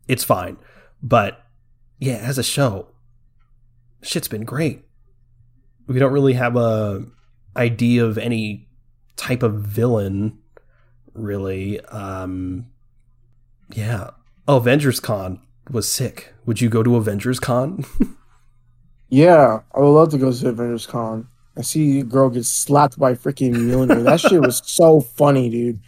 it's 0.09 0.25
fine. 0.25 0.57
But 1.03 1.41
yeah, 1.99 2.17
as 2.17 2.39
a 2.39 2.43
show, 2.43 2.89
shit's 4.03 4.29
been 4.29 4.45
great. 4.45 4.85
We 5.87 5.99
don't 5.99 6.13
really 6.13 6.33
have 6.35 6.57
a 6.57 7.05
idea 7.57 8.05
of 8.05 8.19
any 8.19 8.69
type 9.17 9.43
of 9.43 9.55
villain, 9.55 10.39
really. 11.15 11.81
Um, 11.81 12.67
yeah. 13.73 14.11
Oh, 14.47 14.59
Avengers 14.59 15.01
Con 15.01 15.41
was 15.71 15.91
sick. 15.91 16.35
Would 16.45 16.61
you 16.61 16.69
go 16.69 16.83
to 16.83 16.97
Avengers 16.97 17.41
Con? 17.41 17.85
Yeah, 19.15 19.61
I 19.73 19.79
would 19.79 19.91
love 19.91 20.11
to 20.11 20.19
go 20.19 20.33
to 20.33 20.49
Avengers 20.49 20.87
Con. 20.87 21.29
I 21.57 21.63
see 21.63 22.01
a 22.01 22.03
girl 22.03 22.31
get 22.31 22.45
slapped 22.45 22.99
by 22.99 23.15
freaking 23.15 23.55
Mjolnir. 23.55 24.03
That 24.03 24.19
shit 24.19 24.41
was 24.41 24.61
so 24.69 25.03
funny, 25.03 25.49
dude. 25.49 25.81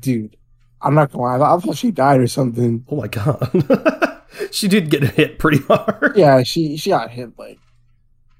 Dude, 0.00 0.36
I'm 0.82 0.94
not 0.94 1.12
gonna 1.12 1.22
lie. 1.22 1.54
I 1.54 1.58
thought 1.60 1.76
she 1.76 1.92
died 1.92 2.18
or 2.18 2.26
something. 2.26 2.84
oh 2.88 2.96
my 2.96 3.06
god. 3.06 4.22
she 4.50 4.66
did 4.66 4.90
get 4.90 5.04
hit 5.04 5.38
pretty 5.38 5.58
hard. 5.58 6.14
Yeah, 6.16 6.42
she 6.42 6.76
she 6.76 6.90
got 6.90 7.10
hit 7.10 7.38
like. 7.38 7.60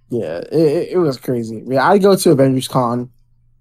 Yeah, 0.08 0.38
it, 0.38 0.88
it, 0.92 0.98
was 0.98 1.16
crazy. 1.16 1.62
Yeah, 1.64 1.88
I'd 1.88 2.02
go 2.02 2.16
to 2.16 2.30
Avengers 2.32 2.66
Con. 2.66 3.10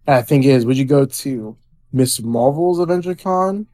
And 0.07 0.15
I 0.15 0.21
think 0.23 0.45
is, 0.45 0.65
would 0.65 0.77
you 0.77 0.85
go 0.85 1.05
to 1.05 1.57
Miss 1.95 2.21
Marvel's 2.21 2.77
Avengers 2.79 3.15
Con 3.23 3.67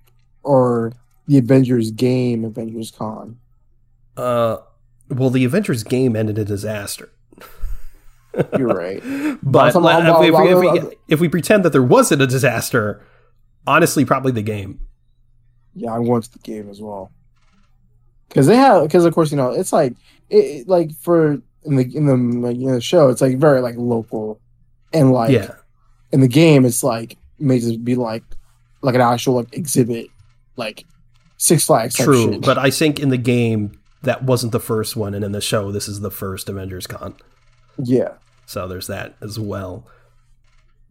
or 0.43 0.93
the 1.27 1.37
Avengers 1.39 1.89
game 1.91 2.45
Avengers 2.45 2.91
Con? 2.91 3.39
Uh, 4.15 4.57
well, 5.09 5.29
the 5.31 5.43
Avengers 5.43 5.83
game 5.83 6.15
ended 6.15 6.37
a 6.37 6.45
disaster. 6.45 7.11
You're 8.57 8.67
right. 8.67 9.01
But 9.43 9.75
I'm- 9.75 9.83
let- 9.83 10.05
I'm- 10.05 10.23
if, 10.23 10.33
we, 10.39 10.49
if, 10.51 10.59
we, 10.59 10.67
if, 10.69 10.83
we, 10.83 10.95
if 11.07 11.19
we 11.19 11.27
pretend 11.29 11.65
that 11.65 11.71
there 11.71 11.81
wasn't 11.83 12.21
a 12.21 12.27
disaster, 12.27 13.03
honestly, 13.65 14.05
probably 14.05 14.31
the 14.31 14.43
game. 14.43 14.79
Yeah, 15.73 15.97
going 15.97 16.21
to 16.21 16.31
the 16.31 16.39
game 16.39 16.69
as 16.69 16.79
well. 16.79 17.11
Because 18.29 18.45
they 18.45 18.55
have, 18.55 18.83
because 18.83 19.03
of 19.03 19.13
course 19.15 19.31
you 19.31 19.37
know 19.37 19.49
it's 19.51 19.73
like 19.73 19.93
it, 20.29 20.35
it- 20.37 20.67
like 20.67 20.91
for 21.01 21.41
in 21.63 21.75
the 21.75 21.83
in 21.97 22.05
the 22.05 22.15
like, 22.47 22.55
in 22.55 22.71
the 22.71 22.79
show 22.81 23.09
it's 23.09 23.21
like 23.21 23.37
very 23.37 23.61
like 23.61 23.75
local, 23.77 24.39
and 24.93 25.11
like 25.11 25.31
yeah, 25.31 25.55
in 26.11 26.21
the 26.21 26.27
game 26.27 26.63
it's 26.65 26.83
like 26.83 27.17
may 27.41 27.59
just 27.59 27.83
be 27.83 27.95
like 27.95 28.23
like 28.81 28.95
an 28.95 29.01
actual 29.01 29.35
like 29.35 29.53
exhibit, 29.53 30.07
like 30.55 30.85
Six 31.37 31.65
Flags. 31.65 31.95
true. 31.95 32.33
shit. 32.33 32.41
But 32.41 32.57
I 32.57 32.69
think 32.71 32.99
in 32.99 33.09
the 33.09 33.17
game 33.17 33.79
that 34.03 34.23
wasn't 34.23 34.51
the 34.51 34.59
first 34.59 34.95
one, 34.95 35.13
and 35.13 35.23
in 35.23 35.31
the 35.31 35.41
show 35.41 35.71
this 35.71 35.87
is 35.87 35.99
the 36.01 36.11
first 36.11 36.49
Avengers 36.49 36.87
Con. 36.87 37.15
yeah, 37.77 38.13
So 38.45 38.67
there's 38.67 38.87
that 38.87 39.15
as 39.21 39.39
well. 39.39 39.85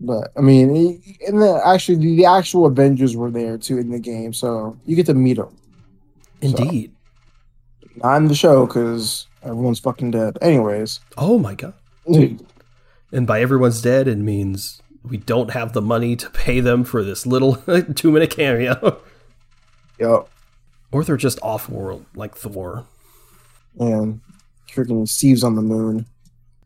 but 0.01 0.31
I 0.37 0.41
mean, 0.41 1.03
and 1.27 1.43
the 1.43 1.61
actually 1.65 1.97
the, 1.99 2.17
the 2.17 2.25
actual 2.27 2.67
Avengers 2.67 3.17
were 3.17 3.31
there 3.31 3.59
too 3.59 3.79
in 3.79 3.91
the 3.91 3.99
game, 3.99 4.33
so 4.33 4.77
you 4.87 4.97
get 4.97 5.07
to 5.07 5.15
meet 5.15 5.37
them. 5.37 5.57
Indeed. 6.41 6.93
Not 7.97 8.17
in 8.17 8.29
the 8.29 8.35
show 8.35 8.67
because 8.67 9.27
everyone's 9.43 9.81
fucking 9.81 10.13
dead. 10.13 10.39
Anyways, 10.41 11.01
Oh 11.19 11.39
my 11.39 11.55
god. 11.55 11.75
And 13.13 13.27
by 13.27 13.41
everyone's 13.41 13.83
dead, 13.83 14.07
it 14.07 14.19
means 14.19 14.81
we 15.03 15.17
don't 15.17 15.51
have 15.51 15.73
the 15.73 15.83
money 15.83 16.15
to 16.17 16.29
pay 16.31 16.61
them 16.61 16.85
for 16.85 17.03
this 17.03 17.27
little 17.27 17.57
two 17.95 18.11
minute 18.11 18.31
cameo. 18.31 19.01
yo, 19.99 20.29
or 20.93 21.05
they're 21.05 21.17
just 21.17 21.39
off 21.43 21.69
world, 21.69 22.05
like 22.15 22.35
Thor. 22.37 22.87
and 23.79 24.21
freaking 24.71 25.09
Steve's 25.09 25.43
on 25.45 25.57
the 25.57 25.63
moon. 25.63 26.07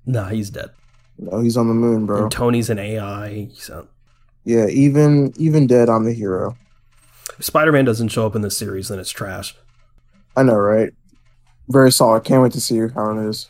Nah, 0.06 0.28
he's 0.28 0.50
dead. 0.50 0.70
No, 1.18 1.40
he's 1.40 1.56
on 1.56 1.68
the 1.68 1.74
moon, 1.74 2.06
bro. 2.06 2.24
And 2.24 2.32
Tony's 2.32 2.68
an 2.70 2.78
AI. 2.78 3.48
So 3.54 3.86
Yeah, 4.44 4.66
even 4.66 5.32
even 5.36 5.66
dead, 5.66 5.88
I'm 5.88 6.04
the 6.04 6.12
hero. 6.12 6.56
if 7.38 7.44
Spider 7.44 7.72
Man 7.72 7.84
doesn't 7.84 8.08
show 8.08 8.26
up 8.26 8.34
in 8.36 8.42
this 8.42 8.56
series, 8.58 8.88
then 8.88 8.98
it's 8.98 9.10
trash. 9.10 9.54
I 10.36 10.42
know, 10.42 10.56
right? 10.56 10.92
Very 11.68 11.92
solid. 11.92 12.24
Can't 12.24 12.42
wait 12.42 12.52
to 12.52 12.60
see 12.60 12.78
how 12.94 13.16
it 13.16 13.26
is. 13.28 13.48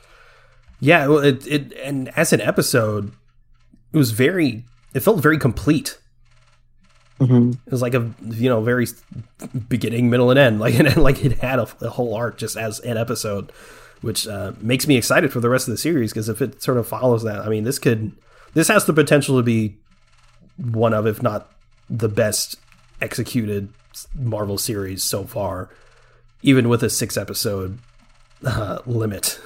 Yeah, 0.79 1.07
well, 1.07 1.19
it, 1.21 1.47
it 1.47 1.73
and 1.83 2.11
as 2.17 2.33
an 2.35 2.41
episode, 2.43 3.13
it 3.93 3.97
was 3.97 4.11
very. 4.11 4.65
It 4.95 5.01
felt 5.01 5.21
very 5.21 5.39
complete. 5.39 5.99
Mm-hmm. 7.21 7.51
It 7.67 7.71
was 7.71 7.83
like 7.83 7.95
a 7.95 8.11
you 8.23 8.49
know 8.49 8.61
very 8.63 8.87
beginning, 9.69 10.11
middle, 10.11 10.31
and 10.31 10.39
end. 10.39 10.61
Like 10.65 10.75
and 10.79 10.97
like 10.97 11.25
it 11.25 11.39
had 11.39 11.59
a, 11.59 11.69
a 11.81 11.91
whole 11.91 12.15
arc 12.15 12.39
just 12.39 12.57
as 12.57 12.81
an 12.81 12.97
episode, 12.97 13.53
which 14.01 14.27
uh, 14.27 14.53
makes 14.61 14.87
me 14.87 14.97
excited 14.97 15.33
for 15.33 15.41
the 15.41 15.51
rest 15.51 15.69
of 15.69 15.73
the 15.73 15.79
series 15.79 16.13
because 16.13 16.29
if 16.29 16.41
it 16.41 16.63
sort 16.63 16.79
of 16.79 16.89
follows 16.89 17.23
that, 17.25 17.41
I 17.41 17.49
mean, 17.49 17.65
this 17.65 17.79
could 17.79 18.13
this 18.55 18.69
has 18.69 18.85
the 18.87 18.93
potential 18.93 19.37
to 19.37 19.43
be 19.43 19.77
one 20.57 20.95
of, 20.95 21.07
if 21.07 21.23
not 21.23 21.51
the 21.91 22.09
best 22.09 22.57
executed 23.01 23.69
Marvel 24.15 24.59
series 24.59 25.03
so 25.03 25.25
far, 25.25 25.71
even 26.43 26.69
with 26.69 26.83
a 26.83 26.91
six 26.91 27.17
episode 27.17 27.79
uh, 28.45 28.79
limit. 28.87 29.41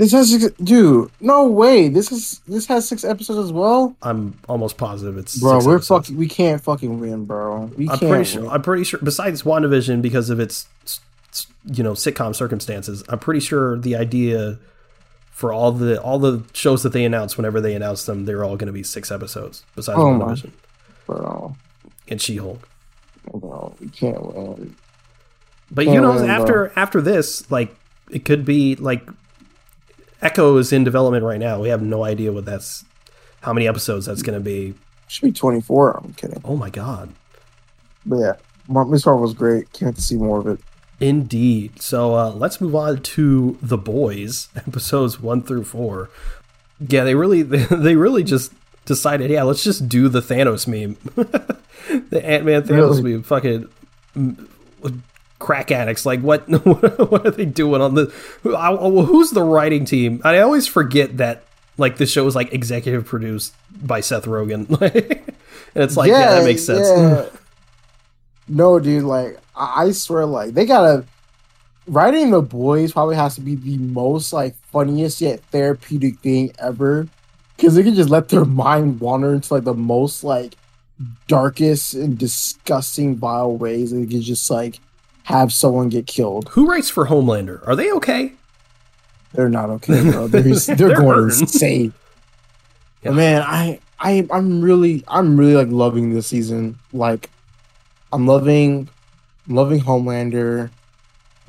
This 0.00 0.12
has 0.12 0.30
six, 0.30 0.46
dude. 0.62 1.10
No 1.20 1.46
way. 1.46 1.88
This 1.90 2.10
is 2.10 2.38
this 2.48 2.64
has 2.68 2.88
six 2.88 3.04
episodes 3.04 3.38
as 3.38 3.52
well, 3.52 3.94
I'm 4.00 4.38
almost 4.48 4.78
positive 4.78 5.18
it's 5.18 5.38
bro. 5.38 5.58
We're 5.62 5.76
episodes. 5.76 6.06
fucking. 6.06 6.16
We 6.16 6.26
can't 6.26 6.58
fucking 6.62 6.98
win, 6.98 7.26
bro. 7.26 7.70
We 7.76 7.86
I'm 7.86 7.98
can't. 7.98 8.10
pretty 8.10 8.24
sure. 8.24 8.48
I'm 8.48 8.62
pretty 8.62 8.84
sure. 8.84 8.98
Besides 9.02 9.42
WandaVision, 9.42 10.00
because 10.00 10.30
of 10.30 10.40
its 10.40 10.66
you 11.66 11.84
know 11.84 11.92
sitcom 11.92 12.34
circumstances, 12.34 13.04
I'm 13.10 13.18
pretty 13.18 13.40
sure 13.40 13.78
the 13.78 13.94
idea 13.94 14.58
for 15.32 15.52
all 15.52 15.70
the 15.70 16.00
all 16.00 16.18
the 16.18 16.44
shows 16.54 16.82
that 16.82 16.94
they 16.94 17.04
announce, 17.04 17.36
whenever 17.36 17.60
they 17.60 17.74
announce 17.74 18.06
them, 18.06 18.24
they're 18.24 18.42
all 18.42 18.56
going 18.56 18.68
to 18.68 18.72
be 18.72 18.82
six 18.82 19.10
episodes. 19.12 19.64
Besides 19.76 19.98
Oh 19.98 20.14
my. 20.14 20.24
WandaVision 20.32 20.50
bro. 21.04 21.56
and 22.08 22.22
She-Hulk. 22.22 22.66
Bro, 23.34 23.74
we 23.78 23.88
can't 23.88 24.34
win. 24.34 24.74
But 25.70 25.84
Can't 25.84 25.94
you 25.94 26.00
know, 26.00 26.12
win, 26.14 26.24
bro. 26.24 26.28
after 26.30 26.72
after 26.74 27.00
this, 27.02 27.50
like 27.50 27.76
it 28.10 28.24
could 28.24 28.46
be 28.46 28.76
like 28.76 29.06
Echo 30.22 30.56
is 30.58 30.72
in 30.72 30.84
development 30.84 31.24
right 31.24 31.40
now. 31.40 31.60
We 31.60 31.68
have 31.68 31.82
no 31.82 32.04
idea 32.04 32.32
what 32.32 32.44
that's 32.44 32.84
how 33.42 33.52
many 33.52 33.66
episodes 33.66 34.06
that's 34.06 34.22
going 34.22 34.38
to 34.38 34.44
be. 34.44 34.74
Should 35.08 35.24
be 35.26 35.32
24. 35.32 35.98
I'm 36.04 36.12
kidding. 36.14 36.40
Oh 36.44 36.56
my 36.56 36.70
god. 36.70 37.10
But 38.06 38.16
yeah, 38.16 38.32
Mar- 38.68 38.84
Miss 38.84 39.04
Marvel 39.06 39.22
was 39.22 39.34
great. 39.34 39.72
Can't 39.72 39.98
see 39.98 40.16
more 40.16 40.38
of 40.38 40.46
it. 40.46 40.60
Indeed. 41.00 41.80
So 41.80 42.14
uh, 42.14 42.30
let's 42.32 42.60
move 42.60 42.74
on 42.74 43.02
to 43.02 43.58
the 43.62 43.78
boys, 43.78 44.48
episodes 44.56 45.20
one 45.20 45.42
through 45.42 45.64
four. 45.64 46.10
Yeah, 46.86 47.04
they 47.04 47.14
really, 47.14 47.42
they 47.42 47.96
really 47.96 48.22
just 48.22 48.52
decided, 48.84 49.30
yeah, 49.30 49.42
let's 49.42 49.64
just 49.64 49.88
do 49.88 50.08
the 50.08 50.20
Thanos 50.20 50.66
meme, 50.66 50.96
the 52.10 52.24
Ant 52.24 52.44
Man 52.44 52.62
Thanos 52.62 52.96
Really? 53.02 53.02
meme. 53.14 53.22
Fucking 53.22 53.68
crack 55.40 55.72
addicts. 55.72 56.06
Like, 56.06 56.20
what? 56.20 56.48
What 57.10 57.26
are 57.26 57.30
they 57.32 57.44
doing 57.46 57.82
on 57.82 57.96
the? 57.96 58.04
who- 58.44 58.54
I- 58.54 58.70
I- 58.72 59.04
Who's 59.04 59.30
the 59.32 59.42
writing 59.42 59.84
team? 59.84 60.20
I 60.24 60.38
always 60.38 60.68
forget 60.68 61.16
that. 61.16 61.42
Like 61.78 61.96
the 61.96 62.04
show 62.06 62.26
is 62.26 62.36
like 62.36 62.52
executive 62.52 63.06
produced 63.06 63.54
by 63.82 64.02
Seth 64.02 64.26
Rogen, 64.26 64.68
and 65.74 65.82
it's 65.82 65.96
like, 65.96 66.10
yeah, 66.10 66.34
that 66.34 66.44
makes 66.44 66.62
sense. 66.62 66.86
yeah. 66.86 67.24
no, 68.48 68.78
dude, 68.78 69.04
like 69.04 69.38
I, 69.56 69.84
I 69.84 69.90
swear, 69.92 70.26
like 70.26 70.52
they 70.52 70.66
gotta 70.66 71.06
writing 71.86 72.30
the 72.32 72.42
boys 72.42 72.92
probably 72.92 73.16
has 73.16 73.34
to 73.36 73.40
be 73.40 73.54
the 73.54 73.78
most 73.78 74.32
like 74.32 74.54
funniest 74.72 75.22
yet 75.22 75.40
therapeutic 75.50 76.18
thing 76.20 76.52
ever 76.58 77.08
because 77.56 77.74
they 77.74 77.82
can 77.82 77.94
just 77.94 78.10
let 78.10 78.28
their 78.28 78.44
mind 78.44 79.00
wander 79.00 79.32
into 79.32 79.54
like 79.54 79.64
the 79.64 79.72
most 79.74 80.22
like 80.22 80.54
darkest 81.28 81.94
and 81.94 82.18
disgusting 82.18 83.16
vile 83.16 83.56
ways 83.56 83.92
and 83.92 84.06
they 84.06 84.10
can 84.12 84.20
just 84.20 84.50
like 84.50 84.78
have 85.24 85.52
someone 85.52 85.88
get 85.88 86.06
killed. 86.06 86.48
Who 86.50 86.68
writes 86.68 86.90
for 86.90 87.06
Homelander? 87.06 87.66
Are 87.66 87.76
they 87.76 87.90
okay? 87.92 88.32
They're 89.32 89.48
not 89.48 89.70
okay, 89.70 90.10
bro. 90.10 90.26
They're, 90.28 90.42
they're, 90.42 90.76
They're 90.76 90.96
going 90.96 91.16
hurting. 91.18 91.40
insane. 91.40 91.92
Yeah. 93.02 93.12
Man, 93.12 93.42
I 93.42 93.80
I 94.00 94.26
I'm 94.30 94.60
really 94.60 95.04
I'm 95.08 95.36
really 95.38 95.54
like 95.54 95.68
loving 95.68 96.12
this 96.12 96.26
season. 96.26 96.78
Like 96.92 97.30
I'm 98.12 98.26
loving 98.26 98.88
I'm 99.48 99.54
loving 99.54 99.80
Homelander. 99.80 100.70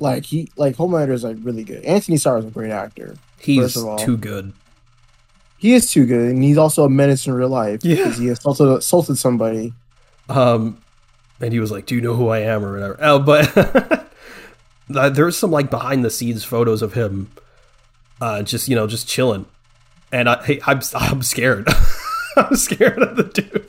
Like 0.00 0.24
he 0.24 0.48
like 0.56 0.76
Homelander 0.76 1.10
is 1.12 1.24
like 1.24 1.36
really 1.42 1.64
good. 1.64 1.84
Anthony 1.84 2.16
Starr 2.16 2.38
is 2.38 2.44
a 2.44 2.50
great 2.50 2.70
actor. 2.70 3.16
He's 3.38 3.74
too 3.74 4.16
good. 4.16 4.52
He 5.58 5.74
is 5.74 5.90
too 5.90 6.06
good, 6.06 6.30
and 6.30 6.42
he's 6.42 6.58
also 6.58 6.84
a 6.84 6.88
menace 6.90 7.26
in 7.26 7.32
real 7.34 7.48
life 7.48 7.84
Yeah. 7.84 7.96
because 7.96 8.18
he 8.18 8.28
assaulted 8.28 8.66
assaulted 8.68 9.18
somebody. 9.18 9.72
Um, 10.28 10.81
and 11.42 11.52
he 11.52 11.60
was 11.60 11.70
like, 11.70 11.86
"Do 11.86 11.94
you 11.94 12.00
know 12.00 12.14
who 12.14 12.28
I 12.28 12.38
am?" 12.38 12.64
or 12.64 12.72
whatever. 12.72 12.96
Oh, 13.00 13.18
but 13.18 13.56
uh, 14.94 15.10
there's 15.10 15.36
some 15.36 15.50
like 15.50 15.70
behind 15.70 16.04
the 16.04 16.10
scenes 16.10 16.44
photos 16.44 16.82
of 16.82 16.94
him, 16.94 17.30
uh, 18.20 18.42
just 18.42 18.68
you 18.68 18.76
know, 18.76 18.86
just 18.86 19.08
chilling, 19.08 19.46
and 20.12 20.28
I, 20.28 20.42
hey, 20.44 20.60
I'm 20.66 20.80
I'm 20.94 21.22
scared. 21.22 21.68
I'm 22.36 22.56
scared 22.56 23.02
of 23.02 23.16
the 23.16 23.24
dude. 23.24 23.68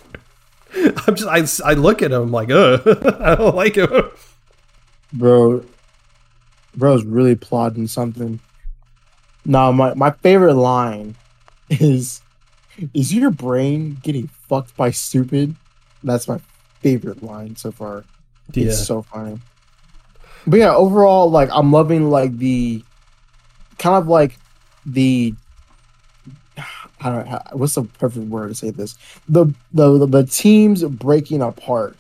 I'm 1.07 1.15
just 1.15 1.63
I, 1.63 1.71
I 1.71 1.73
look 1.73 2.01
at 2.01 2.12
him 2.12 2.31
like, 2.31 2.49
uh, 2.49 2.79
I 3.19 3.36
don't 3.36 3.55
like 3.55 3.75
him. 3.75 4.09
Bro, 5.12 5.65
bro's 6.75 7.03
really 7.03 7.36
plotting 7.36 7.88
something. 7.88 8.39
Now, 9.45 9.71
my 9.71 9.93
my 9.95 10.12
favorite 10.12 10.55
line 10.55 11.15
is, 11.69 12.21
"Is 12.93 13.13
your 13.13 13.31
brain 13.31 13.97
getting 14.03 14.27
fucked 14.27 14.77
by 14.77 14.91
stupid?" 14.91 15.55
That's 16.03 16.27
my 16.27 16.39
favorite 16.84 17.24
line 17.24 17.56
so 17.56 17.72
far. 17.72 18.04
Yeah, 18.54 18.67
It's 18.67 18.86
so 18.86 19.02
funny. 19.02 19.39
But 20.46 20.60
yeah, 20.60 20.76
overall, 20.76 21.32
like 21.32 21.50
I'm 21.52 21.72
loving 21.72 22.10
like 22.10 22.38
the 22.38 22.84
kind 23.80 23.96
of 23.96 24.08
like 24.08 24.38
the 24.86 25.34
I 27.02 27.10
don't 27.10 27.30
know 27.30 27.39
what's 27.54 27.76
the 27.76 27.84
perfect 27.84 28.28
word 28.28 28.50
to 28.50 28.56
say 28.56 28.69
this. 28.69 28.96
The 29.28 29.46
the 29.74 29.98
the, 30.00 30.06
the 30.08 30.24
teams 30.26 30.84
breaking 30.84 31.41
apart. 31.41 31.98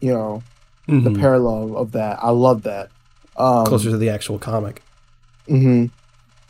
You 0.00 0.12
know, 0.14 0.42
the 0.86 1.10
Mhm. 1.10 1.18
parallel 1.20 1.76
of 1.76 1.92
that. 1.92 2.18
I 2.22 2.30
love 2.30 2.62
that. 2.64 2.90
Um, 3.36 3.66
closer 3.66 3.90
to 3.90 3.96
the 3.98 4.08
actual 4.10 4.38
comic. 4.38 4.82
hmm 5.48 5.86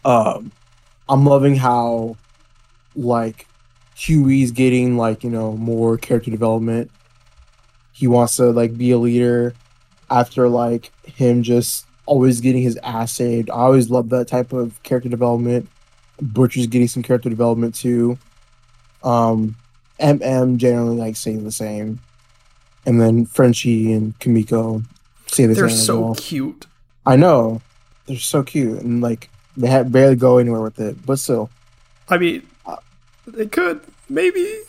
Um, 0.05 0.51
I'm 1.09 1.25
loving 1.25 1.55
how, 1.57 2.17
like, 2.97 3.47
Huey's 3.97 4.51
getting 4.51 4.97
like 4.97 5.23
you 5.25 5.31
know 5.31 5.57
more 5.57 5.97
character 5.99 6.31
development. 6.31 6.91
He 7.95 8.07
wants 8.07 8.37
to 8.37 8.51
like 8.51 8.77
be 8.77 8.91
a 8.91 8.99
leader 8.99 9.55
after 10.11 10.49
like 10.49 10.93
him 11.07 11.43
just 11.43 11.87
always 12.07 12.41
getting 12.43 12.63
his 12.63 12.77
ass 12.83 13.13
saved. 13.13 13.49
I 13.49 13.55
always 13.55 13.89
love 13.89 14.11
that 14.11 14.29
type 14.29 14.53
of 14.53 14.83
character 14.83 15.09
development. 15.09 15.69
Butcher's 16.21 16.67
getting 16.67 16.89
some 16.89 17.03
character 17.03 17.31
development 17.31 17.75
too. 17.75 18.19
Um, 19.03 19.57
MM 20.01 20.57
generally 20.59 20.97
like 20.97 21.17
saying 21.17 21.45
the 21.45 21.53
same, 21.53 22.01
and 22.85 23.01
then 23.01 23.25
Frenchie 23.27 23.93
and 23.93 24.19
Kimiko 24.19 24.83
say 25.27 25.47
the 25.47 25.55
same. 25.55 25.63
They're 25.63 25.69
same. 25.71 25.79
as 25.79 25.87
so 25.87 26.01
well. 26.01 26.15
cute. 26.17 26.67
I 27.07 27.17
know. 27.17 27.63
They're 28.07 28.19
so 28.19 28.43
cute 28.43 28.83
and 28.83 29.01
like 29.01 29.31
they 29.57 29.83
barely 29.85 30.17
go 30.17 30.39
anywhere 30.39 30.61
with 30.61 30.81
it, 30.81 31.05
but 31.07 31.19
still. 31.19 31.49
I 32.09 32.19
mean, 32.19 32.43
They 33.27 33.47
could. 33.47 33.81
Maybe. 34.09 34.61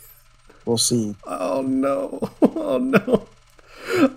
We'll 0.66 0.78
see. 0.78 1.14
Oh 1.24 1.62
no. 1.62 2.30
Oh 2.58 2.78
no. 2.78 3.28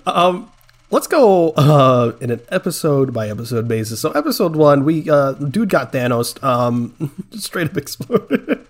Um 0.08 0.52
let's 0.90 1.06
go 1.06 1.52
uh 1.52 2.14
in 2.20 2.32
an 2.32 2.42
episode 2.50 3.14
by 3.14 3.30
episode 3.30 3.68
basis. 3.68 4.00
So 4.00 4.12
episode 4.12 4.56
1, 4.56 4.84
we 4.84 5.08
uh 5.08 5.34
dude 5.34 5.70
got 5.70 5.94
Thanos 5.94 6.44
um 6.44 7.16
straight 7.32 7.70
up 7.70 7.78
exploded. 7.78 8.66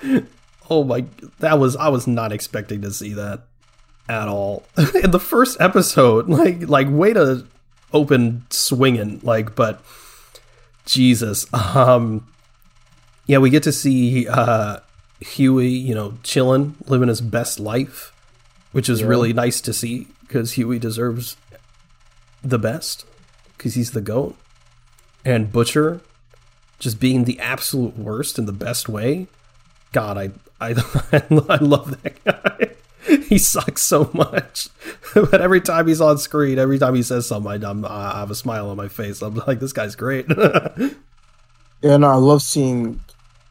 oh 0.70 0.84
my 0.84 1.04
that 1.40 1.58
was 1.58 1.74
I 1.74 1.88
was 1.88 2.06
not 2.06 2.30
expecting 2.30 2.82
to 2.82 2.92
see 2.92 3.12
that 3.14 3.40
at 4.08 4.28
all. 4.28 4.64
in 5.02 5.10
the 5.10 5.20
first 5.20 5.60
episode, 5.60 6.28
like 6.28 6.68
like 6.68 6.86
way 6.88 7.12
to 7.12 7.44
open 7.92 8.46
swinging 8.50 9.18
like 9.24 9.56
but 9.56 9.82
Jesus. 10.86 11.52
Um 11.52 12.28
yeah, 13.26 13.38
we 13.38 13.50
get 13.50 13.64
to 13.64 13.72
see 13.72 14.28
uh 14.28 14.78
Huey, 15.20 15.68
you 15.68 15.94
know, 15.94 16.14
chilling, 16.22 16.76
living 16.86 17.08
his 17.08 17.20
best 17.20 17.60
life, 17.60 18.12
which 18.72 18.88
is 18.88 19.00
Yeah. 19.00 19.06
really 19.08 19.32
nice 19.32 19.60
to 19.62 19.72
see 19.72 20.08
because 20.26 20.52
Huey 20.52 20.78
deserves 20.78 21.36
the 22.42 22.58
best 22.58 23.04
because 23.56 23.74
he's 23.74 23.90
the 23.90 24.00
goat. 24.00 24.36
And 25.24 25.52
Butcher 25.52 26.00
just 26.78 26.98
being 26.98 27.24
the 27.24 27.38
absolute 27.40 27.98
worst 27.98 28.38
in 28.38 28.46
the 28.46 28.52
best 28.52 28.88
way. 28.88 29.26
God, 29.92 30.16
I 30.16 30.30
I 30.60 30.70
I 31.48 31.56
love 31.56 32.02
that 32.02 32.24
guy. 32.24 32.70
He 33.28 33.38
sucks 33.38 33.82
so 33.82 34.10
much, 34.12 34.68
but 35.14 35.40
every 35.40 35.60
time 35.60 35.86
he's 35.88 36.00
on 36.00 36.18
screen, 36.18 36.58
every 36.58 36.78
time 36.78 36.94
he 36.94 37.02
says 37.02 37.26
something, 37.26 37.64
I, 37.64 38.14
I 38.16 38.20
have 38.20 38.30
a 38.30 38.34
smile 38.34 38.68
on 38.70 38.76
my 38.76 38.88
face. 38.88 39.22
I'm 39.22 39.34
like, 39.46 39.58
this 39.58 39.72
guy's 39.72 39.96
great. 39.96 40.26
Yeah, 41.82 41.96
no, 41.96 42.08
I 42.08 42.14
love 42.16 42.42
seeing 42.42 43.00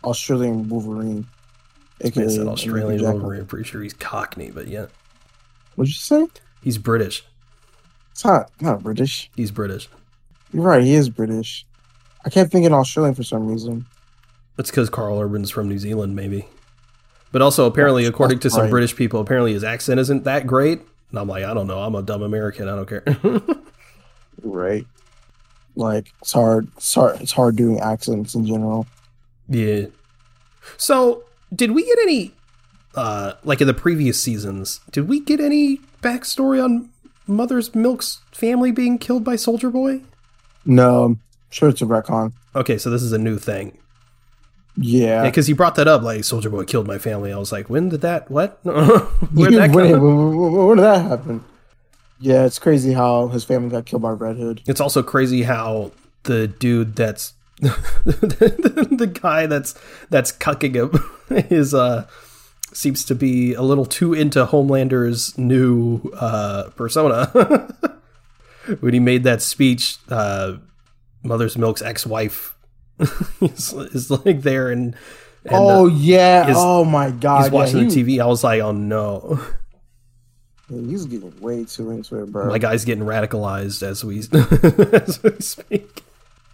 Australian 0.04 0.70
Wolverine. 0.70 1.28
AKA 2.02 2.24
It's 2.24 2.36
an 2.38 2.48
Australian 2.48 3.00
Jack- 3.00 3.14
Wolverine. 3.14 3.42
I'm 3.42 3.48
pretty 3.48 3.68
sure 3.68 3.82
he's 3.82 3.94
Cockney, 3.94 4.52
but 4.52 4.68
yeah, 4.68 4.88
What'd 5.76 5.90
you 5.94 6.00
say? 6.00 6.28
he's 6.62 6.78
British. 6.78 7.24
It's 8.12 8.24
not 8.26 8.50
not 8.62 8.84
British. 8.84 9.30
He's 9.36 9.52
British. 9.52 9.90
You're 10.54 10.64
right, 10.64 10.84
he 10.84 10.94
is 10.94 11.10
British. 11.10 11.66
I 12.26 12.30
kept 12.30 12.52
thinking 12.52 12.74
Australian 12.74 13.16
for 13.16 13.24
some 13.24 13.48
reason. 13.48 13.86
That's 14.58 14.70
because 14.72 14.90
Karl 14.90 15.20
Urban's 15.20 15.50
from 15.52 15.70
New 15.70 15.78
Zealand, 15.80 16.16
maybe. 16.16 16.46
But 17.32 17.42
also, 17.42 17.66
apparently, 17.66 18.04
That's- 18.04 18.14
according 18.16 18.40
to 18.40 18.50
some 18.50 18.64
right. 18.64 18.70
British 18.70 18.96
people, 18.96 19.22
apparently 19.22 19.54
his 19.54 19.64
accent 19.64 20.00
isn't 20.00 20.24
that 20.26 20.48
great. 20.48 20.82
And 21.12 21.20
I'm 21.20 21.28
like, 21.28 21.44
I 21.44 21.54
don't 21.54 21.68
know. 21.68 21.80
I'm 21.80 21.96
a 21.96 22.02
dumb 22.02 22.22
American. 22.24 22.68
I 22.68 22.76
don't 22.76 22.88
care. 22.90 23.04
Right. 24.42 24.86
Like 25.76 26.12
it's 26.22 26.32
hard. 26.34 26.70
It's 26.78 26.94
hard. 26.94 27.22
It's 27.22 27.32
hard 27.32 27.56
doing 27.56 27.80
accents 27.80 28.36
in 28.36 28.46
general. 28.46 28.88
yeah. 29.50 29.86
So, 30.78 31.24
did 31.54 31.72
we 31.72 31.86
get 31.86 31.98
any, 32.04 32.34
uh, 32.96 33.34
like 33.44 33.62
in 33.62 33.68
the 33.68 33.74
previous 33.74 34.22
seasons, 34.22 34.82
did 34.92 35.08
we 35.08 35.20
get 35.20 35.40
any 35.40 35.80
backstory 36.02 36.64
on 36.64 36.90
Mother's 37.28 37.74
Milk's 37.76 38.22
family 38.32 38.72
being 38.72 38.98
killed 38.98 39.24
by 39.24 39.36
Soldier 39.36 39.70
Boy? 39.70 40.02
No, 40.66 41.04
I'm 41.06 41.20
sure 41.50 41.70
it's 41.70 41.82
a 41.82 41.86
retcon. 41.86 42.34
Okay, 42.56 42.78
so 42.78 42.90
this 42.90 43.02
is 43.04 43.12
a 43.14 43.18
new 43.18 43.38
thing. 43.38 43.78
Yeah. 44.78 45.24
Yeah, 45.24 45.30
because 45.30 45.50
you 45.50 45.56
brought 45.56 45.76
that 45.76 45.88
up, 45.88 46.02
like 46.04 46.24
Soldier 46.24 46.50
Boy 46.50 46.64
killed 46.66 46.88
my 46.88 46.98
family. 46.98 47.34
I 47.34 47.38
was 47.38 47.52
like, 47.52 47.70
when 47.70 47.90
did 47.90 48.02
that? 48.02 48.30
What? 48.32 48.60
Where 48.64 49.50
did 49.50 49.60
that 49.60 49.72
when, 49.72 49.92
when- 50.02 50.54
when 50.68 50.78
did 50.78 50.84
that 50.84 51.02
happen? 51.06 51.44
Yeah, 52.22 52.46
it's 52.46 52.60
crazy 52.60 52.92
how 52.94 53.28
his 53.30 53.44
family 53.46 53.70
got 53.70 53.86
killed 53.86 54.02
by 54.02 54.12
Red 54.12 54.36
Hood. 54.38 54.62
It's 54.68 54.82
also 54.82 55.02
crazy 55.04 55.44
how 55.44 55.92
the 56.24 56.48
dude 56.48 56.96
that's 56.98 57.34
the 58.06 59.12
guy 59.22 59.46
that's 59.46 59.76
that's 60.10 60.32
cucking 60.32 60.76
him 60.76 61.04
is 61.50 61.74
uh 61.74 62.08
seems 62.72 63.04
to 63.06 63.16
be 63.16 63.54
a 63.54 63.62
little 63.62 63.86
too 63.86 64.14
into 64.14 64.46
Homelander's 64.46 65.38
new 65.38 66.00
uh 66.16 66.70
persona. 66.76 67.26
when 68.80 68.94
he 68.94 69.00
made 69.00 69.24
that 69.24 69.42
speech, 69.42 69.98
uh 70.10 70.58
Mother's 71.24 71.58
Milk's 71.58 71.82
ex-wife 71.82 72.56
is, 73.42 73.74
is 73.74 74.10
like 74.10 74.42
there 74.42 74.70
and, 74.72 74.96
and 75.44 75.54
oh 75.54 75.86
uh, 75.86 75.90
yeah. 75.90 76.46
his- 76.46 76.56
oh 76.58 76.86
my 76.86 77.12
god. 77.12 77.44
he's 77.44 77.52
watching 77.52 77.80
yeah, 77.80 77.90
the 77.90 78.04
TV. 78.18 78.22
I 78.22 78.26
was 78.26 78.44
like, 78.44 78.62
oh 78.62 78.72
no. 78.72 79.40
he- 80.70 80.86
He's 80.86 81.06
getting 81.08 81.38
way 81.42 81.66
too 81.66 81.90
into 81.92 82.22
it, 82.22 82.32
bro. 82.32 82.48
My 82.48 82.60
guy's 82.60 82.86
getting 82.86 83.04
radicalized 83.04 83.82
as 83.84 84.06
we 84.06 84.20
as 84.20 85.24
we 85.24 85.32
speak. 85.40 86.04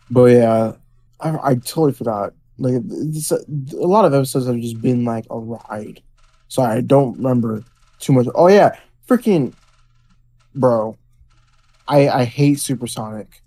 But 0.09 0.25
yeah, 0.25 0.73
I, 1.19 1.37
I 1.51 1.55
totally 1.55 1.93
forgot. 1.93 2.33
Like 2.57 2.75
this, 2.85 3.31
a 3.31 3.37
lot 3.75 4.05
of 4.05 4.13
episodes 4.13 4.47
have 4.47 4.57
just 4.57 4.81
been 4.81 5.03
like 5.03 5.25
a 5.29 5.37
ride. 5.37 6.01
So 6.47 6.61
I 6.63 6.81
don't 6.81 7.17
remember 7.17 7.63
too 7.99 8.13
much. 8.13 8.27
Oh 8.35 8.47
yeah, 8.47 8.77
freaking 9.07 9.53
bro. 10.53 10.97
I 11.87 12.07
I 12.09 12.23
hate 12.23 12.59
Supersonic. 12.59 13.41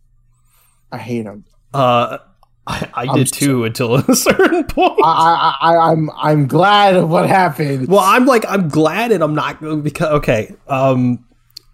I 0.93 0.99
hate 0.99 1.25
him. 1.27 1.45
Uh, 1.75 2.19
I, 2.67 2.89
I 2.95 3.15
did 3.17 3.29
so- 3.29 3.37
too 3.37 3.65
until 3.65 3.95
a 4.09 4.15
certain 4.15 4.65
point. 4.65 5.01
I, 5.05 5.55
I 5.61 5.73
I 5.75 5.91
I'm 5.93 6.11
I'm 6.17 6.47
glad 6.47 6.97
of 6.97 7.09
what 7.09 7.27
happened. 7.29 7.89
well, 7.89 8.01
I'm 8.01 8.27
like 8.27 8.45
I'm 8.49 8.69
glad, 8.69 9.11
and 9.13 9.23
I'm 9.25 9.35
not 9.35 9.61
because 9.83 10.09
okay. 10.19 10.55
Um, 10.67 11.25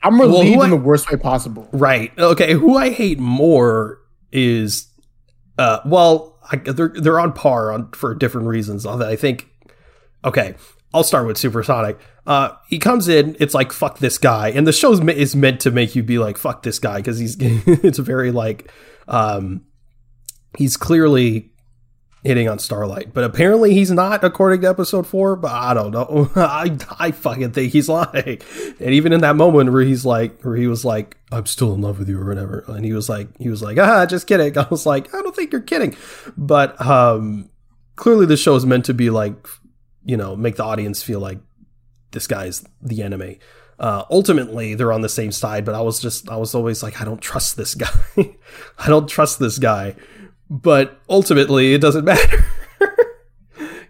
I'm 0.04 0.18
well, 0.18 0.28
relieved 0.28 0.60
I- 0.60 0.64
in 0.64 0.70
the 0.70 0.76
worst 0.76 1.10
way 1.10 1.16
possible. 1.18 1.68
right. 1.72 2.12
Okay. 2.16 2.52
Who 2.52 2.76
I 2.76 2.90
hate 2.90 3.18
more 3.18 3.98
is, 4.30 4.86
uh, 5.58 5.80
well, 5.84 6.38
I, 6.50 6.56
they're 6.56 6.88
they're 6.88 7.20
on 7.20 7.32
par 7.32 7.72
on 7.72 7.90
for 7.92 8.14
different 8.14 8.48
reasons. 8.48 8.86
I 8.86 9.16
think, 9.16 9.48
okay, 10.24 10.54
I'll 10.92 11.04
start 11.04 11.26
with 11.26 11.36
Supersonic. 11.38 11.98
Uh, 12.26 12.50
he 12.68 12.78
comes 12.78 13.08
in, 13.08 13.36
it's 13.38 13.54
like 13.54 13.72
fuck 13.72 13.98
this 13.98 14.18
guy, 14.18 14.50
and 14.50 14.66
the 14.66 14.72
show 14.72 14.92
is 14.92 15.36
meant 15.36 15.60
to 15.60 15.70
make 15.70 15.94
you 15.94 16.02
be 16.02 16.18
like 16.18 16.38
fuck 16.38 16.62
this 16.62 16.78
guy 16.78 16.96
because 16.96 17.18
he's 17.18 17.36
it's 17.40 17.98
very 17.98 18.30
like, 18.30 18.70
um, 19.08 19.62
he's 20.56 20.76
clearly 20.76 21.52
hitting 22.24 22.48
on 22.48 22.58
Starlight, 22.58 23.12
but 23.12 23.22
apparently 23.22 23.74
he's 23.74 23.90
not, 23.90 24.24
according 24.24 24.62
to 24.62 24.68
episode 24.68 25.06
four. 25.06 25.36
But 25.36 25.52
I 25.52 25.74
don't 25.74 25.92
know. 25.92 26.30
I 26.36 26.76
I 26.98 27.10
fucking 27.12 27.52
think 27.52 27.72
he's 27.72 27.88
lying. 27.88 28.40
And 28.80 28.90
even 28.90 29.12
in 29.12 29.20
that 29.20 29.36
moment 29.36 29.72
where 29.72 29.84
he's 29.84 30.04
like, 30.04 30.42
where 30.42 30.56
he 30.56 30.66
was 30.66 30.84
like, 30.84 31.16
"I'm 31.30 31.46
still 31.46 31.74
in 31.74 31.82
love 31.82 31.98
with 31.98 32.08
you" 32.08 32.20
or 32.20 32.26
whatever, 32.26 32.64
and 32.68 32.84
he 32.84 32.92
was 32.92 33.08
like, 33.08 33.28
he 33.38 33.48
was 33.48 33.62
like, 33.62 33.78
"Ah, 33.78 34.06
just 34.06 34.26
kidding." 34.26 34.56
I 34.58 34.66
was 34.70 34.86
like, 34.86 35.14
I 35.14 35.22
don't 35.22 35.36
think 35.36 35.52
you're 35.52 35.60
kidding. 35.60 35.96
But 36.36 36.80
um, 36.84 37.50
clearly 37.96 38.26
the 38.26 38.36
show 38.36 38.56
is 38.56 38.66
meant 38.66 38.86
to 38.86 38.94
be 38.94 39.10
like, 39.10 39.46
you 40.04 40.16
know, 40.16 40.34
make 40.34 40.56
the 40.56 40.64
audience 40.64 41.02
feel 41.02 41.20
like 41.20 41.38
this 42.10 42.26
guy's 42.26 42.64
the 42.82 43.02
enemy. 43.02 43.38
Uh, 43.78 44.04
ultimately, 44.08 44.74
they're 44.74 44.92
on 44.92 45.00
the 45.00 45.08
same 45.08 45.32
side, 45.32 45.64
but 45.64 45.74
I 45.74 45.80
was 45.80 46.00
just, 46.00 46.28
I 46.30 46.36
was 46.36 46.54
always 46.54 46.82
like, 46.82 47.00
I 47.00 47.04
don't 47.04 47.20
trust 47.20 47.56
this 47.56 47.74
guy. 47.74 47.88
I 48.78 48.88
don't 48.88 49.08
trust 49.08 49.40
this 49.40 49.58
guy. 49.58 49.96
But 50.50 51.00
ultimately, 51.08 51.74
it 51.74 51.80
doesn't 51.80 52.04
matter. 52.06 52.44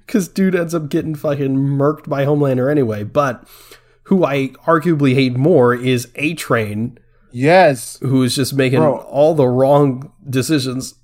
Because 0.07 0.29
dude 0.29 0.55
ends 0.55 0.75
up 0.75 0.89
getting 0.89 1.15
fucking 1.15 1.57
murked 1.57 2.09
by 2.09 2.25
Homelander 2.25 2.71
anyway. 2.71 3.03
But 3.05 3.49
who 4.05 4.25
I 4.25 4.49
arguably 4.67 5.15
hate 5.15 5.37
more 5.37 5.75
is 5.75 6.09
A 6.17 6.35
Train, 6.35 6.99
Yes, 7.33 7.99
who 8.01 8.23
is 8.23 8.37
just 8.37 8.55
making 8.55 8.79
Bro. 8.79 8.99
all 8.99 9.35
the 9.35 9.49
wrong 9.49 10.13
decisions. 10.29 10.95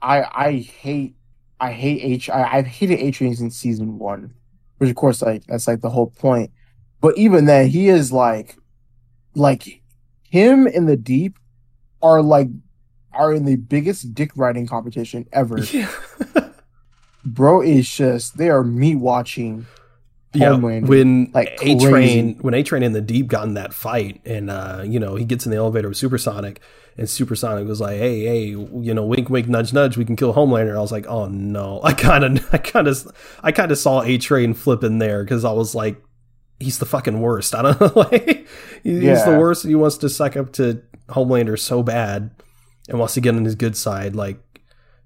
I 0.00 0.22
I 0.32 0.52
hate 0.58 1.16
I 1.58 1.72
hate 1.72 2.02
H 2.04 2.30
I, 2.30 2.58
I've 2.58 2.66
hated 2.66 3.00
A 3.00 3.10
Train 3.10 3.34
since 3.34 3.56
season 3.56 3.98
one, 3.98 4.34
which 4.78 4.90
of 4.90 4.96
course 4.96 5.22
like 5.22 5.44
that's 5.46 5.66
like 5.66 5.80
the 5.80 5.90
whole 5.90 6.08
point. 6.08 6.52
But 7.00 7.18
even 7.18 7.46
then, 7.46 7.68
he 7.68 7.88
is 7.88 8.12
like, 8.12 8.56
like 9.34 9.82
him 10.22 10.66
and 10.66 10.88
the 10.88 10.96
Deep 10.96 11.38
are 12.00 12.22
like 12.22 12.48
are 13.16 13.32
in 13.32 13.44
the 13.44 13.56
biggest 13.56 14.14
dick 14.14 14.30
riding 14.36 14.66
competition 14.66 15.26
ever. 15.32 15.58
Yeah. 15.64 15.90
Bro 17.24 17.62
is 17.62 17.88
just 17.90 18.38
they 18.38 18.48
are 18.50 18.62
me 18.62 18.94
watching. 18.94 19.66
Yeah, 20.32 20.52
when 20.54 21.30
Like 21.32 21.58
A. 21.62 21.78
Train, 21.78 22.36
when 22.40 22.52
A 22.52 22.62
Train 22.62 22.82
and 22.82 22.94
the 22.94 23.00
Deep 23.00 23.26
got 23.26 23.46
in 23.46 23.54
that 23.54 23.72
fight, 23.72 24.20
and 24.26 24.50
uh, 24.50 24.82
you 24.84 25.00
know 25.00 25.16
he 25.16 25.24
gets 25.24 25.46
in 25.46 25.50
the 25.50 25.56
elevator 25.56 25.88
with 25.88 25.96
Supersonic, 25.96 26.60
and 26.98 27.08
Supersonic 27.08 27.66
was 27.66 27.80
like, 27.80 27.96
"Hey, 27.96 28.24
hey, 28.24 28.44
you 28.44 28.94
know, 28.94 29.04
wink, 29.04 29.30
wink, 29.30 29.48
nudge, 29.48 29.72
nudge, 29.72 29.96
we 29.96 30.04
can 30.04 30.14
kill 30.14 30.34
Homelander." 30.34 30.76
I 30.76 30.80
was 30.80 30.92
like, 30.92 31.06
"Oh 31.06 31.26
no!" 31.28 31.80
I 31.84 31.92
kind 31.92 32.24
of, 32.24 32.54
I 32.54 32.58
kind 32.58 32.86
of, 32.86 33.06
I 33.42 33.52
kind 33.52 33.72
of 33.72 33.78
saw 33.78 34.02
A 34.02 34.18
Train 34.18 34.54
flipping 34.54 34.98
there 34.98 35.24
because 35.24 35.44
I 35.44 35.52
was 35.52 35.74
like, 35.74 36.02
"He's 36.60 36.78
the 36.78 36.86
fucking 36.86 37.20
worst." 37.20 37.54
I 37.56 37.62
don't 37.62 37.80
know, 37.80 37.92
like 37.94 38.46
he's 38.82 39.24
the 39.24 39.36
worst. 39.38 39.64
He 39.64 39.74
wants 39.74 39.98
to 39.98 40.08
suck 40.08 40.36
up 40.36 40.52
to 40.54 40.82
Homelander 41.08 41.58
so 41.58 41.82
bad, 41.82 42.30
and 42.88 42.98
wants 42.98 43.14
to 43.14 43.20
get 43.20 43.34
on 43.34 43.44
his 43.44 43.54
good 43.54 43.76
side. 43.76 44.14
Like, 44.16 44.38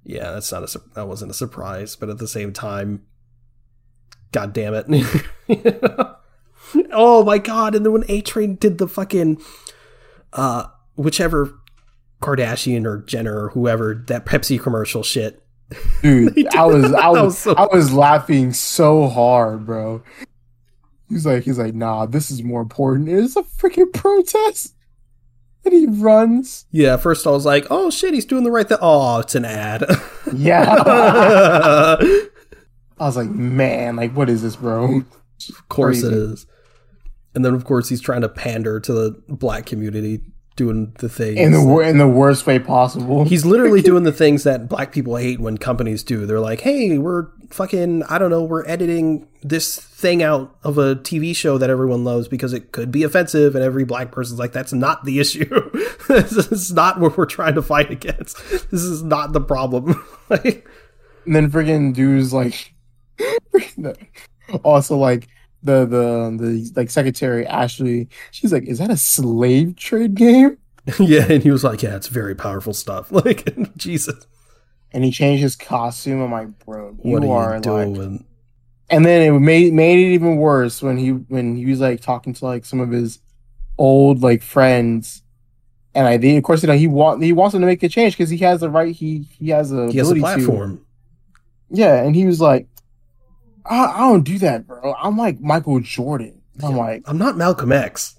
yeah, 0.04 0.32
that's 0.32 0.50
not 0.52 0.62
a 0.74 0.80
that 0.94 1.08
wasn't 1.08 1.30
a 1.30 1.34
surprise, 1.34 1.96
but 1.96 2.08
at 2.08 2.18
the 2.18 2.28
same 2.28 2.52
time, 2.52 3.02
god 4.32 4.52
damn 4.52 4.74
it. 4.74 4.86
You 5.48 5.62
know? 5.64 6.16
oh 6.92 7.24
my 7.24 7.38
god, 7.38 7.74
and 7.74 7.84
then 7.84 7.92
when 7.92 8.04
A 8.08 8.20
Train 8.20 8.54
did 8.54 8.78
the 8.78 8.86
fucking 8.86 9.40
uh 10.32 10.66
whichever 10.94 11.58
Kardashian 12.22 12.84
or 12.86 12.98
Jenner 13.02 13.44
or 13.46 13.48
whoever 13.50 14.04
that 14.06 14.26
Pepsi 14.26 14.60
commercial 14.60 15.02
shit 15.02 15.42
dude. 16.02 16.46
I 16.54 16.66
was, 16.66 16.92
I 16.92 17.08
was, 17.08 17.22
was 17.22 17.38
so- 17.38 17.54
I 17.54 17.66
was 17.74 17.92
laughing 17.92 18.52
so 18.52 19.08
hard, 19.08 19.66
bro. 19.66 20.02
He's 21.08 21.26
like, 21.26 21.42
he's 21.42 21.58
like, 21.58 21.74
nah, 21.74 22.06
this 22.06 22.30
is 22.30 22.42
more 22.44 22.60
important. 22.60 23.08
It's 23.08 23.34
a 23.36 23.42
freaking 23.42 23.92
protest, 23.92 24.74
and 25.72 25.78
he 25.78 25.86
runs. 26.02 26.66
Yeah, 26.70 26.96
first 26.96 27.26
I 27.26 27.30
was 27.30 27.44
like, 27.46 27.66
oh 27.70 27.90
shit, 27.90 28.14
he's 28.14 28.24
doing 28.24 28.44
the 28.44 28.50
right 28.50 28.68
thing. 28.68 28.78
Oh, 28.80 29.18
it's 29.20 29.34
an 29.34 29.44
ad. 29.44 29.84
Yeah, 30.32 30.76
I 32.98 33.06
was 33.06 33.16
like, 33.16 33.30
man, 33.30 33.96
like, 33.96 34.12
what 34.12 34.28
is 34.28 34.42
this, 34.42 34.56
bro? 34.56 34.98
Of 35.48 35.68
course 35.68 36.02
it 36.02 36.10
Crazy. 36.10 36.14
is. 36.14 36.46
And 37.34 37.44
then 37.44 37.54
of 37.54 37.64
course 37.64 37.88
he's 37.88 38.00
trying 38.00 38.20
to 38.20 38.28
pander 38.28 38.78
to 38.80 38.92
the 38.92 39.22
black 39.28 39.66
community, 39.66 40.20
doing 40.60 40.92
the 40.98 41.08
things. 41.08 41.40
In 41.40 41.52
the 41.52 41.64
wor- 41.64 41.82
in 41.82 41.96
the 41.96 42.06
worst 42.06 42.46
way 42.46 42.58
possible. 42.58 43.24
He's 43.24 43.46
literally 43.46 43.80
doing 43.90 44.02
the 44.02 44.12
things 44.12 44.44
that 44.44 44.68
black 44.68 44.92
people 44.92 45.16
hate 45.16 45.40
when 45.40 45.56
companies 45.56 46.02
do. 46.02 46.26
They're 46.26 46.38
like, 46.38 46.60
hey, 46.60 46.98
we're 46.98 47.28
fucking, 47.48 48.02
I 48.02 48.18
don't 48.18 48.28
know, 48.28 48.44
we're 48.44 48.66
editing 48.66 49.26
this 49.42 49.76
thing 49.76 50.22
out 50.22 50.54
of 50.62 50.76
a 50.76 50.96
TV 50.96 51.34
show 51.34 51.56
that 51.56 51.70
everyone 51.70 52.04
loves 52.04 52.28
because 52.28 52.52
it 52.52 52.72
could 52.72 52.92
be 52.92 53.04
offensive. 53.04 53.54
And 53.54 53.64
every 53.64 53.86
black 53.86 54.12
person's 54.12 54.38
like, 54.38 54.52
that's 54.52 54.74
not 54.74 55.06
the 55.06 55.18
issue. 55.18 55.48
this 56.08 56.32
is 56.32 56.74
not 56.74 57.00
what 57.00 57.16
we're 57.16 57.24
trying 57.24 57.54
to 57.54 57.62
fight 57.62 57.90
against. 57.90 58.36
This 58.70 58.82
is 58.82 59.02
not 59.02 59.32
the 59.32 59.40
problem. 59.40 60.06
like, 60.28 60.68
And 61.24 61.34
then 61.34 61.50
friggin' 61.50 61.94
dudes 61.94 62.34
like 62.34 62.74
also 64.62 64.98
like 64.98 65.26
the 65.62 65.84
the 65.86 66.36
the 66.38 66.72
like 66.76 66.90
secretary 66.90 67.46
Ashley, 67.46 68.08
she's 68.30 68.52
like, 68.52 68.64
is 68.64 68.78
that 68.78 68.90
a 68.90 68.96
slave 68.96 69.76
trade 69.76 70.14
game? 70.14 70.58
yeah. 70.98 71.26
And 71.30 71.42
he 71.42 71.50
was 71.50 71.64
like, 71.64 71.82
yeah, 71.82 71.96
it's 71.96 72.08
very 72.08 72.34
powerful 72.34 72.72
stuff. 72.74 73.10
Like, 73.12 73.54
Jesus, 73.76 74.26
And 74.92 75.04
he 75.04 75.10
changed 75.10 75.42
his 75.42 75.56
costume. 75.56 76.22
I'm 76.22 76.32
like, 76.32 76.58
bro, 76.64 76.96
you 77.02 77.20
what 77.20 77.24
are 77.24 77.54
you 77.54 77.60
like. 77.70 77.92
doing? 77.94 78.24
And 78.88 79.04
then 79.06 79.22
it 79.34 79.38
made 79.38 79.72
made 79.72 79.98
it 80.00 80.12
even 80.14 80.36
worse 80.36 80.82
when 80.82 80.96
he 80.98 81.10
when 81.10 81.56
he 81.56 81.66
was 81.66 81.80
like 81.80 82.00
talking 82.00 82.32
to 82.34 82.44
like 82.44 82.64
some 82.64 82.80
of 82.80 82.90
his 82.90 83.20
old 83.78 84.22
like 84.22 84.42
friends. 84.42 85.22
And 85.94 86.06
I 86.06 86.18
think, 86.18 86.38
of 86.38 86.44
course, 86.44 86.62
you 86.62 86.68
know 86.68 86.76
he 86.76 86.86
want 86.88 87.22
he 87.22 87.32
wants 87.32 87.52
them 87.52 87.62
to 87.62 87.66
make 87.66 87.82
a 87.82 87.88
change 87.88 88.14
because 88.16 88.30
he 88.30 88.38
has 88.38 88.60
the 88.60 88.70
right. 88.70 88.94
He 88.94 89.28
he 89.38 89.50
has 89.50 89.72
a 89.72 89.90
He 89.90 89.98
has 89.98 90.10
a 90.10 90.14
ability 90.14 90.20
to. 90.36 90.54
platform. 90.54 90.86
Yeah, 91.70 92.02
and 92.02 92.14
he 92.16 92.26
was 92.26 92.40
like, 92.40 92.68
I, 93.70 93.84
I 93.86 93.98
don't 94.00 94.24
do 94.24 94.38
that, 94.40 94.66
bro. 94.66 94.94
I'm 95.00 95.16
like 95.16 95.40
Michael 95.40 95.80
Jordan. 95.80 96.42
I'm 96.62 96.76
like, 96.76 97.04
I'm 97.06 97.16
not 97.16 97.36
Malcolm 97.38 97.72
X. 97.72 98.18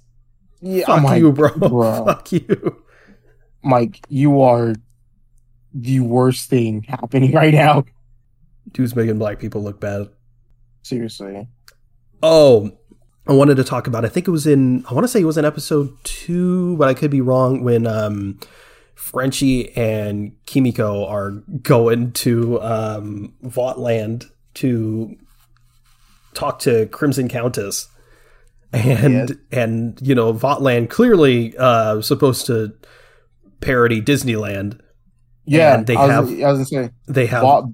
yeah, 0.62 0.86
Fuck 0.86 0.98
I'm 0.98 1.04
like, 1.04 1.20
you, 1.20 1.32
bro. 1.32 1.50
bro. 1.56 2.06
Fuck 2.08 2.32
you. 2.32 2.84
Mike, 3.64 4.00
you 4.10 4.42
are 4.42 4.74
the 5.74 6.00
worst 6.00 6.50
thing 6.50 6.84
happening 6.84 7.32
right 7.34 7.54
now. 7.54 7.84
Dude's 8.72 8.96
making 8.96 9.20
black 9.20 9.38
people 9.40 9.62
look 9.62 9.80
bad. 9.80 10.10
Seriously. 10.82 11.48
Oh, 12.24 12.72
I 13.28 13.34
wanted 13.34 13.56
to 13.58 13.64
talk 13.64 13.86
about. 13.86 14.06
I 14.06 14.10
think 14.10 14.28
it 14.28 14.32
was 14.32 14.48
in. 14.48 14.84
I 14.90 14.94
want 14.94 15.04
to 15.04 15.08
say 15.08 15.22
it 15.22 15.26
was 15.26 15.38
in 15.38 15.46
episode 15.46 15.96
two, 16.04 16.76
but 16.78 16.88
I 16.88 16.94
could 16.96 17.12
be 17.12 17.22
wrong. 17.22 17.64
When 17.64 17.86
um, 17.86 18.40
Frenchie 18.96 19.76
and 19.76 20.34
Kimiko 20.46 21.06
are 21.06 21.32
going 21.62 22.14
to 22.14 22.60
um, 22.62 23.34
Voughtland 23.44 24.32
to 24.56 25.16
talk 26.34 26.60
to 26.60 26.86
Crimson 26.88 27.28
Countess, 27.28 27.88
and 28.74 29.30
Yes. 29.30 29.38
and 29.52 30.00
you 30.02 30.16
know 30.16 30.34
Voughtland 30.34 30.90
clearly 30.90 31.56
uh, 31.58 32.02
supposed 32.02 32.46
to 32.48 32.74
parody 33.60 34.02
Disneyland. 34.02 34.80
Yeah, 35.46 35.76
And 35.76 35.88
they 35.88 35.96
I 35.96 36.20
was, 36.20 36.30
have- 36.30 36.44
I 36.44 36.52
was 36.52 36.70
gonna 36.72 36.88
say, 36.88 36.94
They 37.08 37.26
have 37.26 37.42
Vought, 37.42 37.66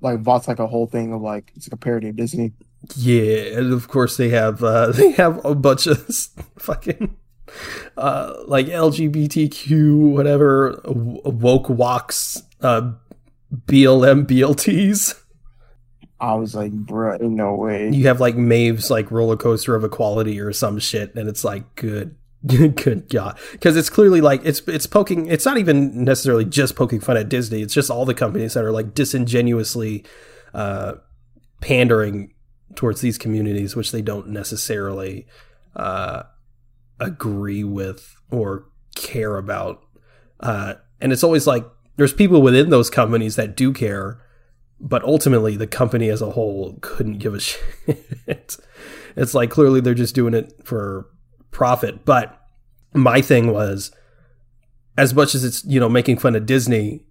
like 0.00 0.20
Vought's 0.20 0.46
like 0.48 0.58
a 0.60 0.66
whole 0.66 0.86
thing 0.86 1.12
of 1.12 1.20
like 1.20 1.52
it's 1.56 1.66
like 1.68 1.74
a 1.74 1.76
parody 1.76 2.08
of 2.08 2.16
Disney. 2.16 2.52
Yeah, 2.96 3.58
and 3.58 3.72
of 3.72 3.88
course 3.88 4.16
they 4.16 4.28
have 4.28 4.62
uh, 4.62 4.92
they 4.92 5.10
have 5.12 5.44
a 5.44 5.54
bunch 5.54 5.86
of 5.86 5.98
fucking 6.58 7.16
uh, 7.96 8.34
like 8.46 8.66
LGBTQ 8.66 10.12
whatever 10.12 10.80
woke 10.84 11.68
walks 11.68 12.42
uh, 12.62 12.92
BLM 13.66 14.26
BLTs. 14.26 15.20
I 16.20 16.34
was 16.34 16.54
like, 16.54 16.72
bro, 16.72 17.14
ain't 17.14 17.22
no 17.22 17.54
way. 17.54 17.90
You 17.90 18.06
have 18.06 18.20
like 18.20 18.36
Maeve's 18.36 18.90
like 18.90 19.10
roller 19.10 19.36
coaster 19.36 19.74
of 19.74 19.84
equality 19.84 20.40
or 20.40 20.52
some 20.52 20.78
shit, 20.78 21.14
and 21.14 21.28
it's 21.28 21.44
like 21.44 21.74
good. 21.74 22.16
Good 22.46 23.08
God, 23.08 23.40
because 23.52 23.76
it's 23.76 23.90
clearly 23.90 24.20
like 24.20 24.40
it's 24.44 24.60
it's 24.68 24.86
poking. 24.86 25.26
It's 25.26 25.44
not 25.44 25.58
even 25.58 26.04
necessarily 26.04 26.44
just 26.44 26.76
poking 26.76 27.00
fun 27.00 27.16
at 27.16 27.28
Disney. 27.28 27.60
It's 27.60 27.74
just 27.74 27.90
all 27.90 28.04
the 28.04 28.14
companies 28.14 28.54
that 28.54 28.62
are 28.62 28.70
like 28.70 28.94
disingenuously 28.94 30.04
uh, 30.54 30.92
pandering 31.60 32.34
towards 32.76 33.00
these 33.00 33.18
communities, 33.18 33.74
which 33.74 33.90
they 33.90 34.02
don't 34.02 34.28
necessarily 34.28 35.26
uh, 35.74 36.24
agree 37.00 37.64
with 37.64 38.14
or 38.30 38.66
care 38.94 39.36
about. 39.38 39.82
Uh, 40.38 40.74
and 41.00 41.12
it's 41.12 41.24
always 41.24 41.46
like 41.46 41.64
there's 41.96 42.12
people 42.12 42.42
within 42.42 42.70
those 42.70 42.90
companies 42.90 43.36
that 43.36 43.56
do 43.56 43.72
care, 43.72 44.20
but 44.80 45.02
ultimately 45.04 45.56
the 45.56 45.66
company 45.66 46.08
as 46.08 46.22
a 46.22 46.30
whole 46.30 46.78
couldn't 46.80 47.18
give 47.18 47.34
a 47.34 47.40
shit. 47.40 48.56
it's 49.16 49.34
like 49.34 49.50
clearly 49.50 49.80
they're 49.80 49.94
just 49.94 50.14
doing 50.14 50.34
it 50.34 50.52
for 50.64 51.08
profit. 51.50 52.04
But 52.04 52.38
my 52.92 53.20
thing 53.20 53.52
was, 53.52 53.90
as 54.96 55.14
much 55.14 55.34
as 55.34 55.44
it's 55.44 55.64
you 55.64 55.80
know 55.80 55.88
making 55.88 56.18
fun 56.18 56.36
of 56.36 56.46
Disney, 56.46 57.06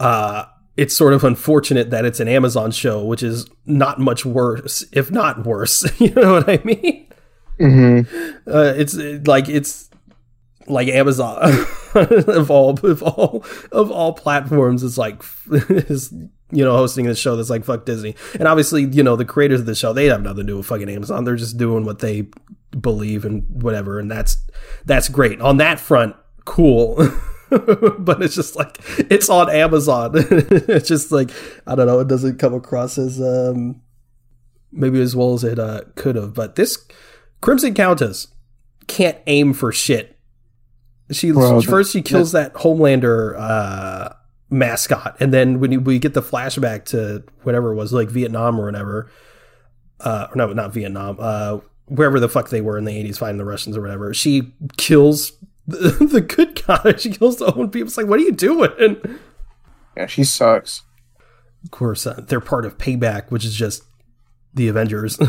uh, 0.00 0.44
it's 0.76 0.96
sort 0.96 1.12
of 1.12 1.24
unfortunate 1.24 1.90
that 1.90 2.04
it's 2.04 2.20
an 2.20 2.28
Amazon 2.28 2.70
show, 2.70 3.04
which 3.04 3.22
is 3.22 3.46
not 3.66 3.98
much 3.98 4.24
worse, 4.24 4.84
if 4.92 5.10
not 5.10 5.44
worse. 5.46 5.84
you 6.00 6.10
know 6.10 6.34
what 6.34 6.48
I 6.48 6.60
mean? 6.64 7.08
Mm-hmm. 7.60 8.50
Uh, 8.50 8.72
it's 8.76 8.94
like 9.26 9.48
it's 9.48 9.90
like 10.66 10.88
Amazon 10.88 11.38
of 11.94 12.50
all 12.50 12.78
of 12.84 13.02
all 13.02 13.44
of 13.70 13.90
all 13.90 14.12
platforms. 14.14 14.82
It's 14.82 14.98
like 14.98 15.22
is 15.50 16.12
you 16.52 16.64
know 16.64 16.76
hosting 16.76 17.06
this 17.06 17.18
show 17.18 17.34
that's 17.34 17.50
like 17.50 17.64
fuck 17.64 17.84
Disney, 17.84 18.14
and 18.34 18.46
obviously 18.46 18.84
you 18.84 19.02
know 19.02 19.16
the 19.16 19.24
creators 19.24 19.60
of 19.60 19.66
the 19.66 19.74
show 19.74 19.92
they 19.92 20.06
have 20.06 20.22
nothing 20.22 20.46
to 20.46 20.52
do 20.52 20.56
with 20.58 20.66
fucking 20.66 20.88
Amazon. 20.88 21.24
They're 21.24 21.36
just 21.36 21.56
doing 21.56 21.84
what 21.84 21.98
they 21.98 22.28
believe 22.78 23.24
and 23.24 23.44
whatever, 23.62 23.98
and 23.98 24.10
that's 24.10 24.36
that's 24.84 25.08
great 25.08 25.40
on 25.40 25.56
that 25.56 25.80
front. 25.80 26.14
Cool. 26.44 26.96
but 27.50 28.22
it's 28.22 28.34
just 28.34 28.56
like 28.56 28.78
it's 28.98 29.28
on 29.28 29.50
Amazon. 29.50 30.12
it's 30.14 30.88
just 30.88 31.10
like 31.10 31.30
I 31.66 31.74
don't 31.74 31.86
know. 31.86 32.00
It 32.00 32.08
doesn't 32.08 32.38
come 32.38 32.54
across 32.54 32.98
as 32.98 33.20
um 33.20 33.82
maybe 34.72 35.00
as 35.00 35.14
well 35.14 35.34
as 35.34 35.44
it 35.44 35.58
uh, 35.58 35.82
could 35.94 36.16
have. 36.16 36.34
But 36.34 36.56
this 36.56 36.84
Crimson 37.40 37.74
Countess 37.74 38.28
can't 38.86 39.18
aim 39.26 39.52
for 39.52 39.70
shit. 39.70 40.18
She 41.10 41.30
Bro, 41.30 41.60
first 41.62 41.92
she 41.92 42.00
kills 42.00 42.32
that 42.32 42.54
Homelander 42.54 43.38
uh, 43.38 44.14
mascot, 44.52 45.16
and 45.18 45.32
then 45.32 45.58
when 45.58 45.72
you, 45.72 45.80
we 45.80 45.98
get 45.98 46.14
the 46.14 46.22
flashback 46.22 46.84
to 46.86 47.24
whatever 47.42 47.72
it 47.72 47.74
was, 47.74 47.92
like 47.92 48.08
Vietnam 48.08 48.60
or 48.60 48.66
whatever, 48.66 49.10
uh, 50.00 50.28
or 50.30 50.36
no, 50.36 50.52
not 50.52 50.72
Vietnam, 50.72 51.16
uh, 51.18 51.58
wherever 51.86 52.20
the 52.20 52.28
fuck 52.28 52.50
they 52.50 52.60
were 52.60 52.78
in 52.78 52.84
the 52.84 52.96
eighties, 52.96 53.18
fighting 53.18 53.38
the 53.38 53.44
Russians 53.44 53.76
or 53.76 53.80
whatever. 53.80 54.14
She 54.14 54.52
kills 54.76 55.32
the, 55.66 55.90
the 56.12 56.20
good 56.20 56.62
guy. 56.66 56.94
She 56.98 57.10
kills 57.10 57.38
the 57.38 57.52
own 57.54 57.70
people. 57.70 57.88
It's 57.88 57.96
like, 57.96 58.06
what 58.06 58.20
are 58.20 58.24
you 58.24 58.32
doing? 58.32 59.18
Yeah, 59.96 60.06
she 60.06 60.24
sucks. 60.24 60.82
Of 61.64 61.70
course, 61.70 62.06
uh, 62.06 62.22
they're 62.26 62.40
part 62.40 62.64
of 62.66 62.78
Payback, 62.78 63.30
which 63.30 63.44
is 63.44 63.54
just 63.54 63.84
the 64.54 64.68
Avengers. 64.68 65.18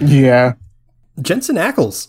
Yeah. 0.00 0.54
Jensen 1.20 1.56
Ackles 1.56 2.08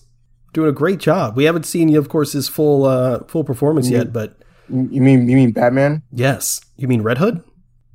doing 0.54 0.70
a 0.70 0.74
great 0.74 1.00
job. 1.00 1.36
We 1.36 1.46
haven't 1.46 1.66
seen, 1.66 1.96
of 1.96 2.10
course, 2.10 2.34
his 2.34 2.48
full 2.48 2.86
uh, 2.86 3.24
full 3.26 3.44
performance 3.44 3.90
yet, 3.90 4.14
but 4.14 4.38
You 4.70 5.02
mean 5.02 5.28
you 5.28 5.36
mean 5.36 5.52
Batman? 5.52 6.04
yes, 6.12 6.62
you 6.78 6.88
mean 6.88 7.02
Red 7.02 7.18
Hood? 7.18 7.44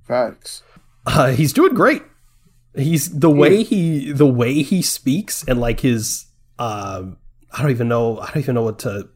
Facts. 0.03 0.63
Uh, 1.07 1.31
he's 1.31 1.53
doing 1.53 1.75
great. 1.75 2.03
He's 2.77 3.19
the 3.19 3.31
way 3.31 3.63
he 3.63 4.11
the 4.13 4.27
way 4.27 4.63
he 4.63 4.83
speaks 4.83 5.45
and 5.47 5.61
like 5.61 5.81
his 5.81 6.27
um, 6.59 7.19
I 7.53 7.63
don't 7.63 7.71
even 7.71 7.89
know 7.89 8.19
I 8.19 8.27
don't 8.27 8.39
even 8.39 8.55
know 8.55 8.63
what 8.63 8.79
to 8.81 9.09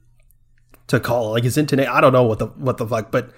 to 0.88 1.00
call 1.00 1.28
it. 1.28 1.30
like 1.32 1.44
his 1.44 1.58
intonation. 1.58 1.92
I 1.92 2.00
don't 2.00 2.12
know 2.12 2.22
what 2.22 2.38
the 2.38 2.46
what 2.46 2.76
the 2.78 2.86
fuck, 2.86 3.10
but 3.10 3.30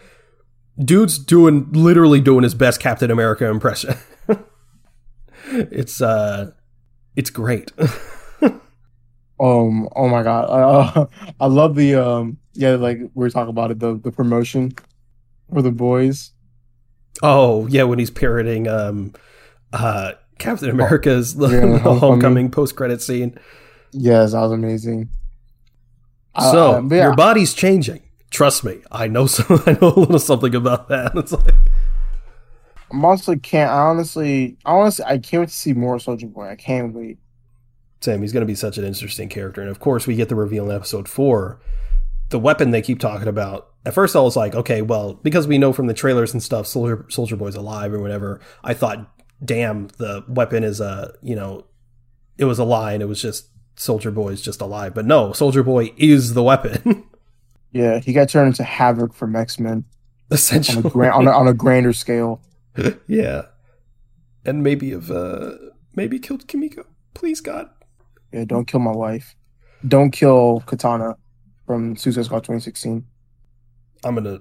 dude's 0.78 1.18
doing 1.18 1.68
literally 1.72 2.20
doing 2.20 2.42
his 2.42 2.54
best 2.54 2.80
Captain 2.80 3.10
America 3.10 3.46
impression. 3.46 3.94
it's 5.52 6.00
uh, 6.00 6.52
it's 7.16 7.30
great. 7.30 7.72
Um. 9.40 9.88
Oh 9.96 10.08
my 10.08 10.22
god. 10.22 10.44
Uh, 10.44 11.06
I 11.40 11.46
love 11.46 11.74
the 11.74 11.94
um. 11.94 12.38
Yeah, 12.52 12.72
like 12.72 12.98
we 12.98 13.08
were 13.14 13.30
talking 13.30 13.50
about 13.50 13.70
it. 13.70 13.78
The 13.78 13.96
the 13.96 14.12
promotion 14.12 14.72
for 15.52 15.62
the 15.62 15.70
boys. 15.70 16.32
Oh 17.22 17.66
yeah, 17.68 17.84
when 17.84 17.98
he's 17.98 18.10
parroting 18.10 18.68
um, 18.68 19.12
uh, 19.72 20.12
Captain 20.38 20.70
America's 20.70 21.34
yeah, 21.38 21.48
homecoming, 21.48 21.98
Homecoming. 22.00 22.50
post 22.50 22.76
credit 22.76 23.00
scene. 23.02 23.38
Yes, 23.92 24.32
that 24.32 24.40
was 24.40 24.52
amazing. 24.52 25.08
So 26.38 26.74
uh, 26.76 26.82
yeah, 26.90 27.04
your 27.04 27.16
body's 27.16 27.54
changing. 27.54 28.02
Trust 28.30 28.62
me, 28.62 28.78
I 28.92 29.08
know 29.08 29.26
some. 29.26 29.62
I 29.66 29.72
know 29.80 29.88
a 29.88 30.00
little 30.00 30.18
something 30.18 30.54
about 30.54 30.88
that. 30.88 31.12
It's 31.16 31.32
like 31.32 31.54
I'm 32.90 33.04
honestly 33.04 33.38
can't. 33.38 33.70
I 33.70 33.78
honestly, 33.80 34.56
honestly, 34.64 35.04
I 35.04 35.18
can't 35.18 35.40
wait 35.42 35.48
to 35.48 35.54
see 35.54 35.72
more 35.72 35.98
Soldier 35.98 36.26
Boy. 36.26 36.48
I 36.48 36.56
can't 36.56 36.92
wait. 36.94 37.18
Sam, 38.00 38.22
he's 38.22 38.32
going 38.32 38.42
to 38.42 38.46
be 38.46 38.54
such 38.54 38.78
an 38.78 38.84
interesting 38.84 39.28
character, 39.28 39.60
and 39.60 39.70
of 39.70 39.80
course, 39.80 40.06
we 40.06 40.16
get 40.16 40.28
the 40.28 40.34
reveal 40.34 40.70
in 40.70 40.76
episode 40.76 41.08
four. 41.08 41.60
The 42.30 42.38
weapon 42.38 42.70
they 42.70 42.82
keep 42.82 43.00
talking 43.00 43.28
about. 43.28 43.68
At 43.84 43.94
first, 43.94 44.14
I 44.14 44.20
was 44.20 44.36
like, 44.36 44.54
okay, 44.54 44.82
well, 44.82 45.14
because 45.14 45.46
we 45.46 45.58
know 45.58 45.72
from 45.72 45.86
the 45.86 45.94
trailers 45.94 46.32
and 46.32 46.42
stuff, 46.42 46.66
Soldier 46.66 47.04
Soldier 47.08 47.36
Boy's 47.36 47.56
alive 47.56 47.92
or 47.92 48.00
whatever. 48.00 48.40
I 48.62 48.74
thought, 48.74 49.10
damn, 49.44 49.88
the 49.98 50.24
weapon 50.28 50.64
is 50.64 50.80
a 50.80 51.14
you 51.22 51.34
know, 51.34 51.66
it 52.38 52.44
was 52.44 52.58
a 52.58 52.64
lie, 52.64 52.92
and 52.92 53.02
it 53.02 53.06
was 53.06 53.20
just 53.20 53.48
Soldier 53.76 54.10
Boy's 54.10 54.40
just 54.40 54.60
alive. 54.60 54.94
But 54.94 55.06
no, 55.06 55.32
Soldier 55.32 55.62
Boy 55.62 55.92
is 55.96 56.34
the 56.34 56.42
weapon. 56.42 57.04
Yeah, 57.72 58.00
he 58.00 58.12
got 58.12 58.28
turned 58.28 58.48
into 58.48 58.64
Havoc 58.64 59.14
from 59.14 59.36
X 59.36 59.58
Men 59.58 59.72
on 59.72 59.84
Essentially, 60.30 60.82
a, 60.84 60.90
gran- 60.90 61.12
on, 61.12 61.28
a, 61.28 61.30
on 61.30 61.48
a 61.48 61.54
grander 61.54 61.92
scale. 61.92 62.40
yeah, 63.06 63.42
and 64.44 64.62
maybe 64.62 64.90
have 64.90 65.10
uh, 65.10 65.52
maybe 65.94 66.18
killed 66.18 66.48
Kimiko. 66.48 66.84
Please 67.14 67.40
God. 67.40 67.70
Yeah, 68.32 68.44
don't 68.44 68.66
kill 68.66 68.80
my 68.80 68.92
wife. 68.92 69.34
Don't 69.86 70.10
kill 70.10 70.62
Katana 70.66 71.16
from 71.66 71.96
Suicide 71.96 72.24
Squad 72.26 72.40
2016. 72.40 73.04
I'm 74.04 74.14
gonna 74.14 74.40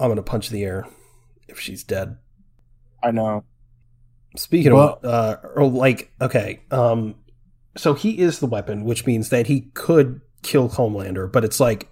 I'm 0.00 0.08
gonna 0.10 0.22
punch 0.22 0.50
the 0.50 0.64
air 0.64 0.86
if 1.48 1.58
she's 1.60 1.82
dead. 1.84 2.16
I 3.02 3.10
know. 3.10 3.44
Speaking 4.36 4.74
Well- 4.74 4.98
of 5.02 5.04
uh 5.04 5.36
or 5.54 5.66
like 5.68 6.12
okay, 6.20 6.60
um 6.70 7.16
so 7.76 7.94
he 7.94 8.18
is 8.18 8.38
the 8.38 8.46
weapon, 8.46 8.84
which 8.84 9.04
means 9.06 9.30
that 9.30 9.46
he 9.48 9.62
could 9.74 10.20
kill 10.42 10.68
Homelander, 10.68 11.30
but 11.30 11.44
it's 11.44 11.58
like 11.60 11.88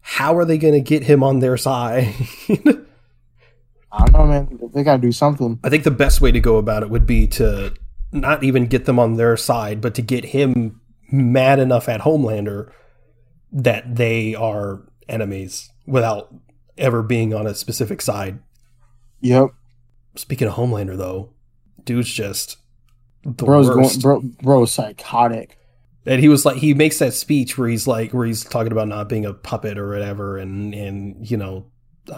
how 0.00 0.36
are 0.36 0.44
they 0.44 0.58
gonna 0.58 0.80
get 0.80 1.04
him 1.04 1.22
on 1.22 1.38
their 1.40 1.56
side? 1.56 2.12
I 3.92 4.04
don't 4.06 4.12
know, 4.12 4.26
man. 4.26 4.58
They 4.74 4.82
gotta 4.82 5.00
do 5.00 5.12
something. 5.12 5.58
I 5.64 5.68
think 5.70 5.84
the 5.84 5.90
best 5.90 6.20
way 6.20 6.30
to 6.32 6.40
go 6.40 6.56
about 6.58 6.82
it 6.82 6.90
would 6.90 7.06
be 7.06 7.26
to 7.28 7.72
not 8.12 8.44
even 8.44 8.66
get 8.66 8.84
them 8.84 8.98
on 8.98 9.14
their 9.14 9.36
side, 9.36 9.80
but 9.80 9.94
to 9.94 10.02
get 10.02 10.26
him 10.26 10.80
mad 11.10 11.58
enough 11.58 11.88
at 11.88 12.00
Homelander 12.00 12.70
that 13.52 13.96
they 13.96 14.34
are 14.34 14.82
enemies 15.08 15.70
without 15.86 16.34
ever 16.76 17.02
being 17.02 17.32
on 17.32 17.46
a 17.46 17.54
specific 17.54 18.02
side. 18.02 18.38
Yep. 19.20 19.50
Speaking 20.16 20.48
of 20.48 20.54
Homelander, 20.54 20.96
though, 20.96 21.30
dude's 21.84 22.12
just 22.12 22.58
the 23.24 23.44
Bro's 23.44 23.68
worst. 23.68 24.02
going 24.02 24.28
bro 24.28 24.30
bro's 24.42 24.72
psychotic. 24.72 25.58
and 26.04 26.20
he 26.20 26.28
was 26.28 26.44
like, 26.44 26.56
he 26.56 26.74
makes 26.74 26.98
that 26.98 27.12
speech 27.12 27.58
where 27.58 27.68
he's 27.68 27.86
like, 27.86 28.12
where 28.12 28.26
he's 28.26 28.44
talking 28.44 28.72
about 28.72 28.88
not 28.88 29.08
being 29.08 29.26
a 29.26 29.34
puppet 29.34 29.78
or 29.78 29.88
whatever, 29.88 30.38
and 30.38 30.74
and 30.74 31.28
you 31.30 31.36
know, 31.36 31.66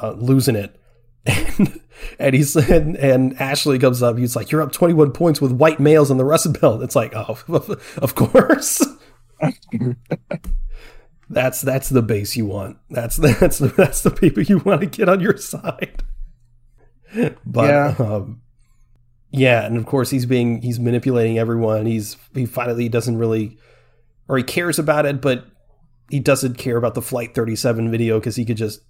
uh, 0.02 0.12
losing 0.12 0.56
it. 0.56 0.80
And, 1.26 1.80
and 2.18 2.34
he's 2.34 2.56
and, 2.56 2.96
and 2.96 3.40
Ashley 3.40 3.78
comes 3.78 4.02
up. 4.02 4.16
He's 4.18 4.36
like, 4.36 4.50
"You're 4.50 4.62
up 4.62 4.72
21 4.72 5.12
points 5.12 5.40
with 5.40 5.52
white 5.52 5.80
males 5.80 6.10
in 6.10 6.16
the 6.16 6.24
Rust 6.24 6.60
Belt." 6.60 6.82
It's 6.82 6.96
like, 6.96 7.12
oh, 7.14 7.38
of 7.98 8.14
course. 8.14 8.84
that's 11.30 11.60
that's 11.60 11.88
the 11.88 12.02
base 12.02 12.36
you 12.36 12.46
want. 12.46 12.78
That's 12.90 13.16
that's 13.16 13.58
that's 13.58 14.02
the 14.02 14.10
people 14.10 14.42
you 14.42 14.58
want 14.58 14.80
to 14.80 14.86
get 14.86 15.08
on 15.08 15.20
your 15.20 15.36
side. 15.36 16.02
But 17.44 17.68
Yeah. 17.68 17.94
um, 17.98 18.42
yeah, 19.30 19.64
and 19.66 19.76
of 19.76 19.86
course 19.86 20.10
he's 20.10 20.26
being 20.26 20.62
he's 20.62 20.78
manipulating 20.80 21.38
everyone. 21.38 21.86
He's 21.86 22.16
he 22.34 22.46
finally 22.46 22.88
doesn't 22.88 23.18
really, 23.18 23.58
or 24.26 24.38
he 24.38 24.42
cares 24.44 24.78
about 24.78 25.06
it, 25.06 25.20
but 25.20 25.46
he 26.10 26.20
doesn't 26.20 26.56
care 26.56 26.76
about 26.76 26.94
the 26.94 27.02
Flight 27.02 27.34
37 27.34 27.90
video 27.90 28.18
because 28.18 28.36
he 28.36 28.44
could 28.46 28.56
just 28.56 28.80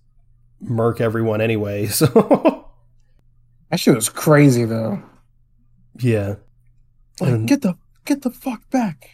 murk 0.60 1.00
everyone 1.00 1.40
anyway. 1.40 1.86
So 1.92 2.06
That 3.70 3.80
shit 3.80 3.94
was 3.94 4.08
crazy 4.08 4.64
though. 4.64 5.02
yeah, 5.98 6.36
Like, 7.20 7.30
And- 7.30 7.48
get 7.48 7.62
the 7.62 7.76
get 8.04 8.22
the 8.22 8.30
fuck 8.30 8.68
back. 8.70 9.10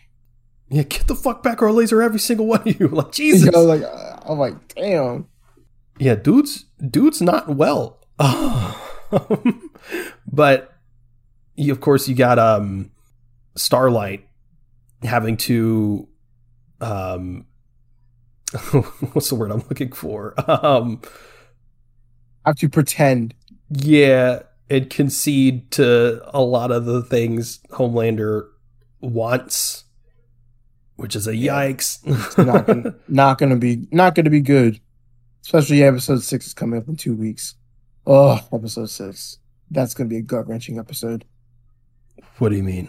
yeah, 0.69 0.83
get 0.85 1.07
the 1.09 1.15
fuck 1.17 1.43
back 1.43 1.61
or 1.63 1.69
I'll 1.69 1.75
laser 1.75 2.01
every 2.03 2.21
single 2.21 2.47
one 2.47 2.61
of 2.69 2.81
you. 2.81 2.89
Like 2.93 3.13
Jesus. 3.21 3.47
You 3.47 3.51
know, 3.53 3.65
like 3.65 3.83
uh, 3.83 4.19
I'm 4.27 4.39
like, 4.39 4.75
damn. 4.75 5.27
Yeah, 5.99 6.15
dude's 6.17 6.65
dude's 6.91 7.21
not 7.23 7.49
well. 7.57 8.01
but 10.33 10.73
you, 11.57 11.73
of 11.73 11.81
course 11.81 12.09
you 12.09 12.15
got 12.15 12.39
um 12.39 12.91
Starlight 13.57 14.27
having 15.03 15.37
to 15.37 16.09
um 16.81 17.47
what's 19.13 19.29
the 19.29 19.35
word 19.37 19.51
I'm 19.53 19.63
looking 19.69 19.93
for? 19.93 20.35
Um 20.51 21.01
have 22.45 22.57
to 22.57 22.69
pretend. 22.69 23.35
yeah, 23.71 24.43
and 24.71 24.89
concede 24.91 25.71
to 25.73 26.21
a 26.33 26.41
lot 26.43 26.71
of 26.73 26.85
the 26.87 27.03
things 27.03 27.61
Homelander 27.71 28.47
wants, 29.01 29.85
which 30.97 31.15
is 31.17 31.27
a 31.27 31.37
Yeah. 31.37 31.55
yikes. 31.73 31.99
Not 32.47 32.67
gonna, 32.67 32.95
not 33.09 33.39
gonna 33.39 33.57
be 33.57 33.87
not 33.91 34.15
gonna 34.15 34.31
be 34.31 34.41
good. 34.41 34.81
Especially 35.43 35.83
episode 35.83 36.23
six 36.23 36.47
is 36.47 36.55
coming 36.55 36.79
up 36.81 36.89
in 36.89 36.97
two 36.97 37.15
weeks. 37.15 37.55
Oh, 38.07 38.41
episode 38.53 38.89
six. 38.91 39.39
That's 39.71 39.93
gonna 39.95 40.09
be 40.09 40.17
a 40.19 40.23
gut 40.23 40.47
wrenching 40.49 40.79
episode. 40.79 41.25
what 42.39 42.49
do 42.51 42.57
you 42.57 42.63
mean? 42.63 42.89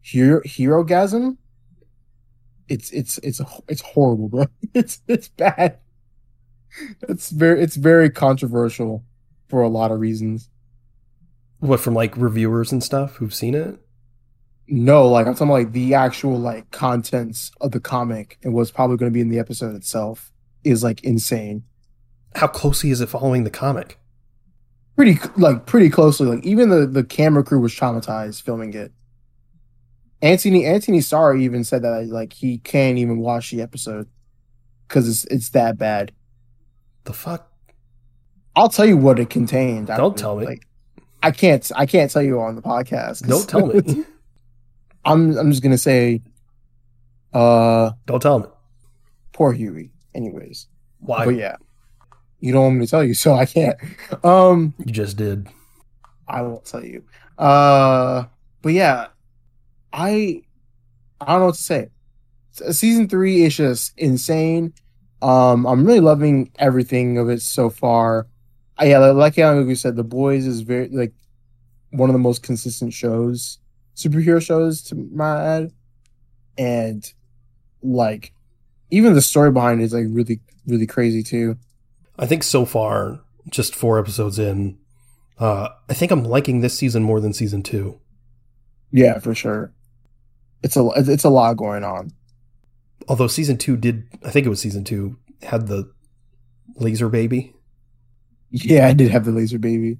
Hero 0.00 0.40
hero 0.44 0.84
gasm. 0.84 1.36
It's 2.68 2.90
it's 2.90 3.18
it's 3.18 3.40
it's 3.68 3.80
horrible, 3.80 4.28
bro. 4.28 4.46
It's 4.74 5.00
it's 5.08 5.28
bad. 5.28 5.78
It's 7.02 7.30
very 7.30 7.60
it's 7.62 7.76
very 7.76 8.10
controversial 8.10 9.04
for 9.48 9.62
a 9.62 9.68
lot 9.68 9.90
of 9.90 10.00
reasons. 10.00 10.48
What 11.60 11.80
from 11.80 11.94
like 11.94 12.16
reviewers 12.16 12.70
and 12.72 12.82
stuff 12.82 13.16
who've 13.16 13.34
seen 13.34 13.54
it? 13.54 13.80
No, 14.68 15.08
like 15.08 15.26
I'm 15.26 15.34
talking 15.34 15.48
like 15.48 15.72
the 15.72 15.94
actual 15.94 16.38
like 16.38 16.70
contents 16.70 17.50
of 17.60 17.72
the 17.72 17.80
comic 17.80 18.38
and 18.42 18.52
what's 18.52 18.70
probably 18.70 18.96
going 18.96 19.10
to 19.10 19.14
be 19.14 19.22
in 19.22 19.30
the 19.30 19.38
episode 19.38 19.74
itself 19.74 20.30
is 20.62 20.84
like 20.84 21.02
insane. 21.02 21.64
How 22.34 22.46
closely 22.46 22.90
is 22.90 23.00
it 23.00 23.08
following 23.08 23.44
the 23.44 23.50
comic? 23.50 23.98
Pretty 24.94 25.18
like 25.36 25.64
pretty 25.64 25.88
closely. 25.88 26.26
Like 26.26 26.44
even 26.44 26.68
the 26.68 26.86
the 26.86 27.04
camera 27.04 27.42
crew 27.42 27.60
was 27.60 27.72
traumatized 27.74 28.42
filming 28.42 28.74
it. 28.74 28.92
Anthony 30.20 30.64
Anthony 30.66 31.00
Starr 31.00 31.36
even 31.36 31.64
said 31.64 31.82
that 31.82 32.08
like 32.08 32.32
he 32.32 32.58
can't 32.58 32.98
even 32.98 33.18
watch 33.18 33.50
the 33.50 33.62
episode 33.62 34.08
because 34.86 35.08
it's 35.08 35.24
it's 35.26 35.50
that 35.50 35.78
bad. 35.78 36.12
The 37.08 37.14
fuck? 37.14 37.50
I'll 38.54 38.68
tell 38.68 38.84
you 38.84 38.98
what 38.98 39.18
it 39.18 39.30
contained. 39.30 39.86
Don't 39.86 40.14
tell 40.14 40.36
me. 40.36 40.44
Like, 40.44 40.66
I 41.22 41.30
can't. 41.30 41.72
I 41.74 41.86
can't 41.86 42.10
tell 42.10 42.20
you 42.20 42.38
on 42.38 42.54
the 42.54 42.60
podcast. 42.60 43.26
Don't 43.26 43.48
tell 43.48 43.64
me. 43.66 44.04
I'm. 45.06 45.34
I'm 45.38 45.50
just 45.50 45.62
gonna 45.62 45.78
say. 45.78 46.20
Uh, 47.32 47.92
Don't 48.04 48.20
tell 48.20 48.40
me. 48.40 48.44
poor 49.32 49.54
Huey. 49.54 49.90
Anyways, 50.14 50.66
Why? 51.00 51.24
but 51.24 51.34
yeah, 51.36 51.56
you 52.40 52.52
don't 52.52 52.62
want 52.64 52.76
me 52.76 52.84
to 52.84 52.90
tell 52.90 53.02
you, 53.04 53.14
so 53.14 53.32
I 53.32 53.46
can't. 53.46 53.78
Um, 54.22 54.74
You 54.78 54.92
just 54.92 55.16
did. 55.16 55.48
I 56.28 56.42
won't 56.42 56.66
tell 56.66 56.84
you. 56.84 57.04
Uh, 57.38 58.24
but 58.60 58.74
yeah, 58.74 59.06
I. 59.94 60.42
I 61.22 61.26
don't 61.32 61.40
know 61.40 61.46
what 61.46 61.54
to 61.54 61.62
say. 61.62 61.88
Season 62.52 63.08
three 63.08 63.44
is 63.44 63.56
just 63.56 63.94
insane. 63.96 64.74
Um, 65.20 65.66
I'm 65.66 65.84
really 65.84 66.00
loving 66.00 66.52
everything 66.58 67.18
of 67.18 67.28
it 67.28 67.42
so 67.42 67.70
far. 67.70 68.26
Uh, 68.80 68.84
yeah, 68.84 68.98
like 68.98 69.36
we 69.36 69.74
said, 69.74 69.96
The 69.96 70.04
Boys 70.04 70.46
is 70.46 70.60
very 70.60 70.88
like 70.88 71.12
one 71.90 72.08
of 72.08 72.14
the 72.14 72.20
most 72.20 72.42
consistent 72.42 72.92
shows, 72.92 73.58
superhero 73.96 74.40
shows 74.40 74.82
to 74.82 74.94
my 74.94 75.42
ad, 75.42 75.72
and 76.56 77.12
like 77.82 78.32
even 78.90 79.14
the 79.14 79.22
story 79.22 79.50
behind 79.50 79.80
it 79.80 79.84
is 79.84 79.92
like 79.94 80.06
really 80.08 80.40
really 80.66 80.86
crazy 80.86 81.22
too. 81.22 81.56
I 82.18 82.26
think 82.26 82.42
so 82.42 82.64
far, 82.64 83.20
just 83.48 83.74
four 83.74 83.98
episodes 83.98 84.38
in, 84.38 84.78
uh, 85.38 85.68
I 85.88 85.94
think 85.94 86.10
I'm 86.12 86.24
liking 86.24 86.60
this 86.60 86.76
season 86.76 87.02
more 87.02 87.20
than 87.20 87.32
season 87.32 87.62
two. 87.62 88.00
Yeah, 88.90 89.18
for 89.18 89.34
sure. 89.34 89.72
It's 90.62 90.76
a 90.76 90.88
it's 90.96 91.24
a 91.24 91.30
lot 91.30 91.56
going 91.56 91.84
on. 91.84 92.12
Although 93.08 93.26
season 93.26 93.56
two 93.58 93.76
did, 93.76 94.06
I 94.24 94.30
think 94.30 94.46
it 94.46 94.50
was 94.50 94.60
season 94.60 94.84
two, 94.84 95.16
had 95.42 95.66
the 95.66 95.90
laser 96.76 97.08
baby. 97.08 97.54
Yeah, 98.50 98.86
I 98.86 98.92
did 98.92 99.10
have 99.10 99.24
the 99.24 99.32
laser 99.32 99.58
baby. 99.58 99.98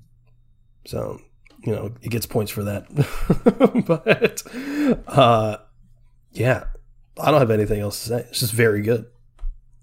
So, 0.86 1.18
you 1.64 1.74
know, 1.74 1.92
it 2.02 2.11
gets 2.11 2.26
points 2.26 2.50
for 2.50 2.64
that. 2.64 2.86
but, 3.86 5.06
uh, 5.06 5.56
yeah, 6.32 6.64
I 7.20 7.30
don't 7.30 7.40
have 7.40 7.50
anything 7.50 7.80
else 7.80 8.02
to 8.02 8.09
say. 8.09 8.20
It's 8.28 8.40
just 8.40 8.52
very 8.52 8.80
good. 8.82 9.06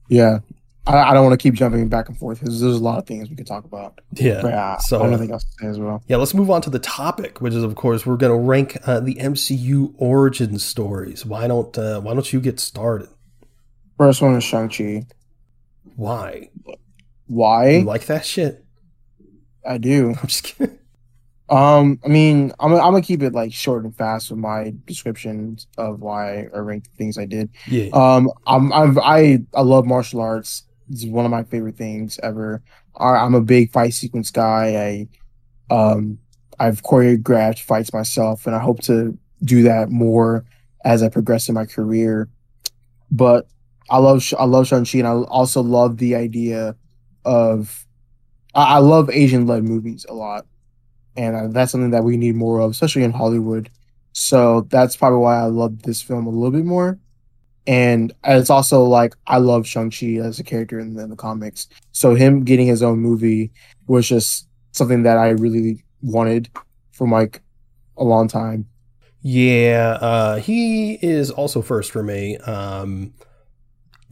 Yeah. 0.09 0.39
I, 0.87 0.97
I 0.97 1.13
don't 1.13 1.25
want 1.25 1.39
to 1.39 1.43
keep 1.43 1.55
jumping 1.55 1.87
back 1.89 2.09
and 2.09 2.17
forth 2.17 2.39
because 2.39 2.61
there's 2.61 2.75
a 2.75 2.83
lot 2.83 2.99
of 2.99 3.07
things 3.07 3.29
we 3.29 3.35
could 3.35 3.47
talk 3.47 3.65
about. 3.65 3.99
Yeah. 4.13 4.41
But 4.41 4.49
yeah, 4.51 4.77
so- 4.77 4.99
I 4.99 5.03
have 5.03 5.11
nothing 5.11 5.31
else 5.31 5.43
to 5.43 5.51
say 5.59 5.67
as 5.67 5.79
well. 5.79 6.03
Yeah, 6.07 6.17
let's 6.17 6.33
move 6.33 6.49
on 6.49 6.61
to 6.63 6.69
the 6.69 6.79
topic, 6.79 7.41
which 7.41 7.53
is, 7.53 7.63
of 7.63 7.75
course, 7.75 8.05
we're 8.05 8.17
going 8.17 8.31
to 8.31 8.47
rank 8.47 8.77
uh, 8.87 8.99
the 8.99 9.15
MCU 9.15 9.93
origin 9.97 10.59
stories. 10.59 11.25
Why 11.25 11.47
don't 11.47 11.75
uh, 11.77 12.01
Why 12.01 12.13
don't 12.13 12.31
you 12.31 12.39
get 12.39 12.59
started? 12.59 13.09
First 13.97 14.21
one 14.21 14.35
is 14.35 14.43
Shang 14.43 14.69
Chi. 14.69 15.05
Why? 15.95 16.49
Why? 17.27 17.69
You 17.69 17.83
like 17.83 18.05
that 18.07 18.25
shit? 18.25 18.63
I 19.65 19.77
do. 19.77 20.09
I'm 20.21 20.27
just 20.27 20.43
kidding. 20.43 20.79
Um, 21.47 21.99
I 22.03 22.07
mean, 22.07 22.51
I'm 22.59 22.73
I'm 22.73 22.79
gonna 22.79 23.01
keep 23.01 23.21
it 23.21 23.33
like 23.33 23.53
short 23.53 23.83
and 23.83 23.95
fast 23.95 24.31
with 24.31 24.39
my 24.39 24.73
descriptions 24.85 25.67
of 25.77 26.01
why 26.01 26.47
I 26.53 26.57
ranked 26.57 26.89
the 26.89 26.97
things 26.97 27.17
I 27.17 27.25
did. 27.25 27.49
Yeah. 27.67 27.89
Um, 27.93 28.31
I'm 28.47 28.73
I'm 28.73 28.97
I 28.99 29.43
I 29.53 29.61
love 29.61 29.85
martial 29.85 30.21
arts. 30.21 30.63
It's 30.89 31.05
one 31.05 31.25
of 31.25 31.31
my 31.31 31.43
favorite 31.43 31.77
things 31.77 32.19
ever. 32.23 32.63
I, 32.97 33.09
I'm 33.09 33.35
a 33.35 33.41
big 33.41 33.71
fight 33.71 33.93
sequence 33.93 34.31
guy. 34.31 35.07
I 35.69 35.73
um 35.73 36.17
I've 36.59 36.81
choreographed 36.81 37.59
fights 37.59 37.93
myself, 37.93 38.47
and 38.47 38.55
I 38.55 38.59
hope 38.59 38.81
to 38.83 39.15
do 39.43 39.63
that 39.63 39.89
more 39.89 40.45
as 40.83 41.03
I 41.03 41.09
progress 41.09 41.47
in 41.47 41.53
my 41.53 41.65
career. 41.65 42.27
But 43.11 43.47
I 43.89 43.97
love 43.97 44.23
I 44.37 44.45
love 44.45 44.67
Shang 44.67 44.85
Chi, 44.85 44.99
and 44.99 45.07
I 45.07 45.11
also 45.11 45.61
love 45.61 45.97
the 45.97 46.15
idea 46.15 46.75
of 47.23 47.85
I, 48.53 48.75
I 48.75 48.77
love 48.79 49.09
Asian 49.09 49.45
led 49.47 49.63
movies 49.63 50.05
a 50.09 50.13
lot, 50.13 50.45
and 51.15 51.35
uh, 51.35 51.47
that's 51.49 51.71
something 51.71 51.91
that 51.91 52.03
we 52.03 52.17
need 52.17 52.35
more 52.35 52.59
of, 52.59 52.71
especially 52.71 53.03
in 53.03 53.11
Hollywood. 53.11 53.69
So 54.13 54.61
that's 54.69 54.95
probably 54.95 55.19
why 55.19 55.39
I 55.39 55.45
love 55.45 55.83
this 55.83 56.01
film 56.01 56.25
a 56.25 56.29
little 56.29 56.51
bit 56.51 56.65
more. 56.65 56.97
And 57.67 58.13
it's 58.23 58.49
also 58.49 58.83
like 58.83 59.15
I 59.27 59.37
love 59.37 59.67
Shang 59.67 59.91
Chi 59.91 60.17
as 60.23 60.39
a 60.39 60.43
character 60.43 60.79
in 60.79 60.93
the, 60.93 61.03
in 61.03 61.09
the 61.09 61.15
comics, 61.15 61.67
so 61.91 62.15
him 62.15 62.43
getting 62.43 62.67
his 62.67 62.83
own 62.83 62.99
movie 62.99 63.51
was 63.87 64.07
just 64.07 64.47
something 64.71 65.03
that 65.03 65.17
I 65.17 65.29
really 65.29 65.83
wanted 66.01 66.49
from 66.91 67.11
like 67.11 67.41
a 67.97 68.03
long 68.03 68.27
time. 68.27 68.67
Yeah, 69.21 69.97
uh, 69.99 70.35
he 70.37 70.99
is 71.01 71.31
also 71.31 71.63
first 71.63 71.91
for 71.91 72.03
me. 72.03 72.37
Um, 72.37 73.13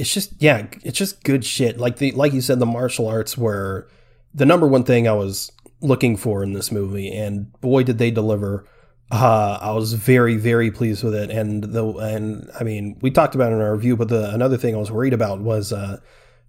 it's 0.03 0.13
just 0.13 0.33
yeah, 0.39 0.67
it's 0.83 0.97
just 0.97 1.23
good 1.23 1.45
shit. 1.45 1.77
Like 1.77 1.95
the 1.95 2.11
like 2.11 2.33
you 2.33 2.41
said, 2.41 2.59
the 2.59 2.65
martial 2.65 3.07
arts 3.07 3.37
were 3.37 3.87
the 4.33 4.45
number 4.45 4.67
one 4.67 4.83
thing 4.83 5.07
I 5.07 5.13
was 5.13 5.49
looking 5.79 6.17
for 6.17 6.43
in 6.43 6.51
this 6.51 6.73
movie, 6.73 7.09
and 7.09 7.49
boy 7.61 7.83
did 7.83 7.99
they 7.99 8.11
deliver. 8.11 8.67
Uh, 9.09 9.57
I 9.61 9.71
was 9.71 9.93
very 9.93 10.35
very 10.35 10.71
pleased 10.71 11.05
with 11.05 11.15
it, 11.15 11.31
and 11.31 11.63
the 11.63 11.87
and 11.87 12.49
I 12.59 12.65
mean 12.65 12.97
we 12.99 13.11
talked 13.11 13.33
about 13.33 13.53
it 13.53 13.55
in 13.55 13.61
our 13.61 13.73
review, 13.73 13.95
but 13.95 14.09
the 14.09 14.29
another 14.33 14.57
thing 14.57 14.75
I 14.75 14.77
was 14.77 14.91
worried 14.91 15.13
about 15.13 15.39
was 15.39 15.71
uh, 15.71 16.01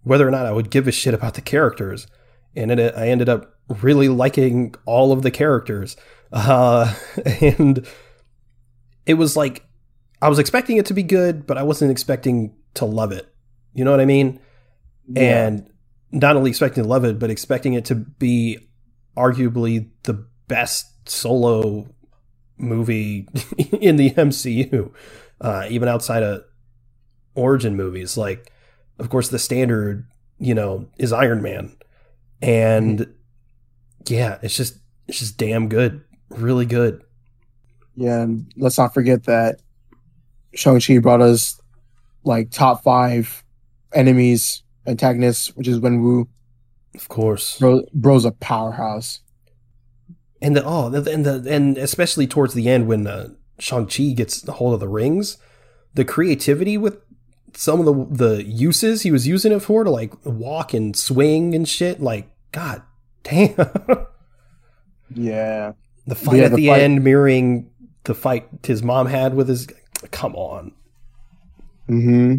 whether 0.03 0.27
or 0.27 0.33
not 0.33 0.47
I 0.47 0.53
would 0.53 0.69
give 0.69 0.89
a 0.89 0.93
shit 0.93 1.15
about 1.15 1.35
the 1.35 1.41
characters, 1.41 2.09
and 2.57 2.73
it, 2.73 2.93
I 2.97 3.07
ended 3.07 3.29
up 3.29 3.55
really 3.69 4.09
liking 4.09 4.75
all 4.85 5.13
of 5.13 5.23
the 5.23 5.31
characters, 5.31 5.97
uh, 6.33 6.93
and 7.41 7.87
it 9.07 9.15
was 9.15 9.37
like 9.37 9.65
I 10.21 10.29
was 10.29 10.41
expecting 10.41 10.77
it 10.77 10.87
to 10.87 10.95
be 10.95 11.05
good, 11.05 11.47
but 11.47 11.57
I 11.57 11.63
wasn't 11.63 11.93
expecting 11.93 12.57
to 12.75 12.85
love 12.85 13.13
it. 13.13 13.31
You 13.75 13.85
know 13.85 13.91
what 13.91 14.01
I 14.01 14.07
mean? 14.07 14.41
And 15.17 15.69
not 16.13 16.37
only 16.37 16.51
expecting 16.51 16.85
to 16.85 16.89
love 16.89 17.05
it, 17.05 17.19
but 17.19 17.31
expecting 17.31 17.75
it 17.75 17.85
to 17.87 17.97
be 17.97 18.59
arguably 19.17 19.91
the 20.05 20.27
best 20.49 21.09
solo 21.09 21.89
movie 22.57 23.29
in 23.81 23.97
the 23.97 24.11
MCU, 24.13 24.93
uh, 25.41 25.67
even 25.69 25.89
outside 25.89 26.23
of 26.23 26.45
origin 27.35 27.77
movies. 27.77 28.17
Like, 28.17 28.53
of 28.99 29.11
course, 29.11 29.29
the 29.29 29.39
standard, 29.39 30.07
you 30.39 30.55
know, 30.55 30.89
is 30.99 31.13
Iron 31.13 31.43
Man, 31.43 31.77
and 32.41 33.13
yeah, 34.07 34.39
it's 34.43 34.57
just 34.57 34.79
it's 35.09 35.19
just 35.19 35.37
damn 35.37 35.69
good, 35.69 36.03
really 36.31 36.67
good. 36.67 37.03
Yeah, 37.97 38.23
and 38.23 38.53
let's 38.57 38.79
not 38.79 38.95
forget 38.95 39.25
that 39.25 39.61
Shang-Chi 40.55 40.99
brought 40.99 41.21
us 41.21 41.61
like 42.25 42.51
top 42.51 42.83
five 42.83 43.44
enemies, 43.95 44.63
antagonists, 44.87 45.55
which 45.57 45.69
is 45.69 45.79
Wen 45.81 46.03
Wu. 46.03 46.29
Of 46.95 47.09
course, 47.09 47.59
Bro, 47.59 47.83
bro's 47.93 48.25
a 48.25 48.31
powerhouse. 48.33 49.21
and 50.43 50.55
the 50.57 50.63
oh, 50.65 50.87
and 50.95 51.25
the 51.27 51.45
and 51.51 51.77
especially 51.79 52.27
towards 52.27 52.55
the 52.55 52.69
end 52.69 52.87
when 52.87 53.07
uh, 53.07 53.29
Shang 53.59 53.87
Chi 53.87 54.11
gets 54.15 54.47
hold 54.49 54.75
of 54.75 54.81
the 54.81 54.89
rings, 54.89 55.39
the 55.95 56.05
creativity 56.05 56.77
with 56.79 56.99
some 57.55 57.81
of 57.81 57.87
the 57.87 58.27
the 58.27 58.45
uses 58.45 59.03
he 59.03 59.11
was 59.11 59.27
using 59.27 59.51
it 59.53 59.61
for 59.61 59.83
to 59.85 59.91
like 59.91 60.13
walk 60.25 60.73
and 60.75 60.97
swing 60.97 61.55
and 61.55 61.69
shit. 61.69 62.01
Like, 62.01 62.29
god 62.53 62.83
damn, 63.25 63.55
Yeah. 65.15 65.73
the 66.07 66.15
fight 66.15 66.37
Yeah, 66.39 66.45
at 66.45 66.51
the 66.53 66.57
the, 66.59 66.67
fight- 66.69 66.81
end 66.83 67.03
mirroring 67.05 67.71
the 68.05 68.15
fight 68.15 68.49
his 68.65 68.83
mom 68.83 69.07
had 69.09 69.35
with 69.35 69.49
his. 69.49 69.67
Come 70.11 70.35
on, 70.37 70.73
hmm 71.89 72.37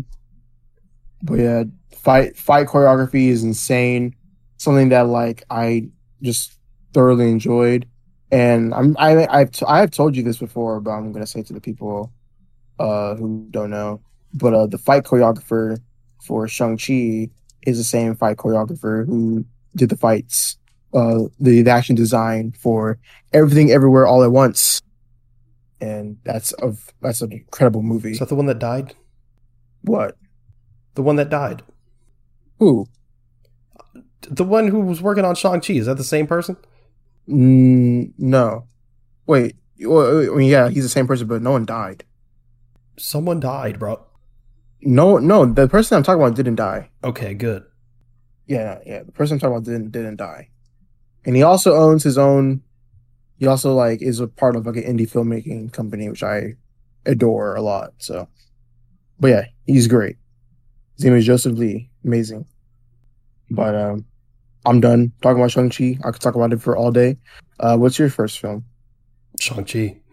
But 1.25 1.39
yeah, 1.39 1.63
fight 1.91 2.37
fight 2.37 2.67
choreography 2.67 3.27
is 3.29 3.43
insane. 3.43 4.15
Something 4.57 4.89
that 4.89 5.07
like 5.07 5.43
I 5.49 5.89
just 6.21 6.57
thoroughly 6.93 7.29
enjoyed, 7.29 7.87
and 8.31 8.73
I'm 8.73 8.95
I 8.99 9.27
I've 9.27 9.51
t- 9.51 9.65
I 9.67 9.79
have 9.79 9.91
told 9.91 10.15
you 10.15 10.23
this 10.23 10.37
before, 10.37 10.79
but 10.79 10.91
I'm 10.91 11.11
gonna 11.11 11.25
say 11.25 11.39
it 11.39 11.47
to 11.47 11.53
the 11.53 11.59
people 11.59 12.13
uh 12.79 13.15
who 13.15 13.47
don't 13.49 13.71
know. 13.71 14.01
But 14.35 14.53
uh, 14.53 14.67
the 14.67 14.77
fight 14.77 15.03
choreographer 15.03 15.79
for 16.21 16.47
Shang 16.47 16.77
Chi 16.77 17.29
is 17.65 17.77
the 17.77 17.83
same 17.83 18.15
fight 18.15 18.37
choreographer 18.37 19.05
who 19.05 19.45
did 19.75 19.89
the 19.89 19.97
fights, 19.97 20.57
uh, 20.93 21.23
the, 21.39 21.61
the 21.61 21.71
action 21.71 21.95
design 21.95 22.53
for 22.59 22.99
Everything 23.33 23.71
Everywhere 23.71 24.05
All 24.05 24.23
at 24.23 24.31
Once, 24.31 24.81
and 25.81 26.17
that's 26.23 26.51
of 26.53 26.93
that's 27.01 27.21
an 27.21 27.31
incredible 27.31 27.81
movie. 27.81 28.11
is 28.11 28.19
that 28.19 28.29
the 28.29 28.35
one 28.35 28.45
that 28.45 28.59
died? 28.59 28.93
what? 29.81 30.17
The 30.95 31.01
one 31.01 31.17
that 31.17 31.29
died. 31.29 31.61
Who? 32.59 32.87
The 34.21 34.43
one 34.43 34.69
who 34.69 34.79
was 34.79 35.01
working 35.01 35.25
on 35.25 35.35
Shang 35.35 35.61
Chi 35.61 35.73
is 35.73 35.85
that 35.85 35.97
the 35.97 36.03
same 36.03 36.25
person? 36.25 36.57
Mm, 37.29 38.13
no. 38.17 38.65
Wait. 39.27 39.55
Well, 39.79 40.39
yeah, 40.39 40.69
he's 40.69 40.83
the 40.83 40.89
same 40.89 41.05
person, 41.05 41.27
but 41.27 41.41
no 41.41 41.51
one 41.51 41.65
died. 41.65 42.05
Someone 42.97 43.39
died, 43.39 43.77
bro. 43.77 44.03
No, 44.81 45.17
no, 45.17 45.45
the 45.45 45.67
person 45.67 45.97
I'm 45.97 46.03
talking 46.03 46.21
about 46.21 46.35
didn't 46.35 46.55
die. 46.55 46.89
Okay, 47.03 47.33
good. 47.33 47.65
Yeah, 48.47 48.79
yeah, 48.85 49.03
the 49.03 49.11
person 49.11 49.35
I'm 49.35 49.39
talking 49.39 49.55
about 49.55 49.65
didn't 49.65 49.91
didn't 49.91 50.17
die. 50.17 50.49
And 51.25 51.35
he 51.35 51.41
also 51.41 51.75
owns 51.75 52.03
his 52.03 52.17
own. 52.17 52.61
He 53.37 53.47
also 53.47 53.73
like 53.73 54.01
is 54.01 54.19
a 54.19 54.27
part 54.27 54.55
of 54.55 54.65
like 54.65 54.77
an 54.77 54.83
indie 54.83 55.09
filmmaking 55.09 55.73
company, 55.73 56.07
which 56.07 56.23
I 56.23 56.53
adore 57.05 57.55
a 57.55 57.61
lot. 57.61 57.93
So, 57.97 58.29
but 59.19 59.27
yeah, 59.27 59.45
he's 59.65 59.87
great. 59.87 60.17
His 60.95 61.05
name 61.05 61.15
is 61.15 61.25
Joseph 61.25 61.57
Lee. 61.57 61.89
Amazing. 62.03 62.45
But 63.51 63.75
um, 63.75 64.05
I'm 64.65 64.79
done 64.79 65.11
talking 65.21 65.37
about 65.39 65.51
Shang 65.51 65.69
Chi. 65.69 65.97
I 66.03 66.11
could 66.11 66.21
talk 66.21 66.35
about 66.35 66.53
it 66.53 66.61
for 66.61 66.75
all 66.75 66.91
day. 66.91 67.17
Uh, 67.59 67.77
what's 67.77 67.99
your 67.99 68.09
first 68.09 68.39
film? 68.39 68.65
Shang 69.39 69.65
Chi. 69.65 69.97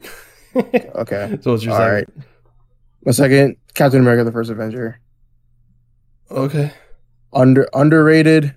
Okay. 0.54 1.38
so 1.40 1.52
what's 1.52 1.64
your 1.64 1.72
All 1.72 1.78
second? 1.80 1.94
right. 1.94 2.08
My 3.06 3.12
second, 3.12 3.56
Captain 3.72 4.00
America: 4.00 4.22
The 4.22 4.32
First 4.32 4.50
Avenger. 4.50 5.00
Okay. 6.30 6.70
Under 7.32 7.66
underrated. 7.72 8.54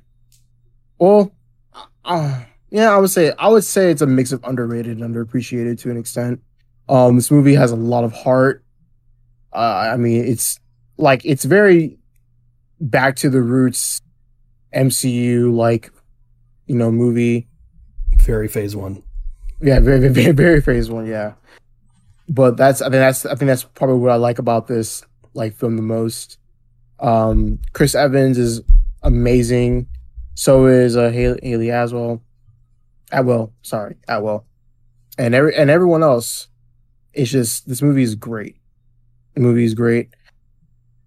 Well, 0.99 1.31
uh, 2.03 2.43
yeah, 2.69 2.91
I 2.93 2.97
would 2.97 3.09
say 3.11 3.31
I 3.39 3.47
would 3.47 3.63
say 3.63 3.91
it's 3.91 4.01
a 4.01 4.05
mix 4.07 4.33
of 4.33 4.43
underrated 4.43 4.99
and 4.99 5.15
underappreciated 5.15 5.79
to 5.79 5.91
an 5.91 5.97
extent. 5.97 6.41
Um, 6.89 7.15
this 7.15 7.31
movie 7.31 7.55
has 7.55 7.71
a 7.71 7.77
lot 7.77 8.03
of 8.03 8.11
heart. 8.11 8.65
Uh, 9.53 9.89
I 9.93 9.95
mean, 9.95 10.25
it's 10.25 10.59
like 10.97 11.21
it's 11.23 11.45
very 11.45 11.97
back 12.79 13.15
to 13.17 13.29
the 13.29 13.41
roots, 13.41 14.01
MCU 14.73 15.53
like, 15.53 15.91
you 16.67 16.75
know, 16.75 16.91
movie. 16.91 17.47
Very 18.17 18.47
phase 18.47 18.75
one. 18.75 19.03
Yeah, 19.61 19.79
very, 19.79 20.09
very, 20.09 20.31
very, 20.31 20.61
phase 20.61 20.89
one. 20.89 21.05
Yeah, 21.05 21.33
but 22.29 22.57
that's 22.57 22.81
I 22.81 22.85
think 22.85 22.93
that's 22.93 23.25
I 23.25 23.35
think 23.35 23.47
that's 23.47 23.63
probably 23.63 23.97
what 23.97 24.11
I 24.11 24.15
like 24.15 24.39
about 24.39 24.67
this 24.67 25.03
like 25.33 25.55
film 25.55 25.75
the 25.75 25.81
most. 25.81 26.37
Um, 26.99 27.59
Chris 27.73 27.95
Evans 27.95 28.37
is 28.37 28.61
amazing. 29.03 29.87
So 30.33 30.65
is 30.65 30.97
uh, 30.97 31.09
Hayley, 31.11 31.39
Hayley 31.43 31.67
Aswell. 31.67 32.21
Atwell, 33.11 33.53
sorry, 33.61 33.95
Atwell, 34.07 34.45
and 35.17 35.35
every 35.35 35.55
and 35.55 35.69
everyone 35.69 36.03
else. 36.03 36.47
It's 37.13 37.31
just 37.31 37.67
this 37.67 37.81
movie 37.81 38.03
is 38.03 38.15
great. 38.15 38.57
The 39.35 39.39
movie 39.41 39.63
is 39.63 39.73
great. 39.73 40.09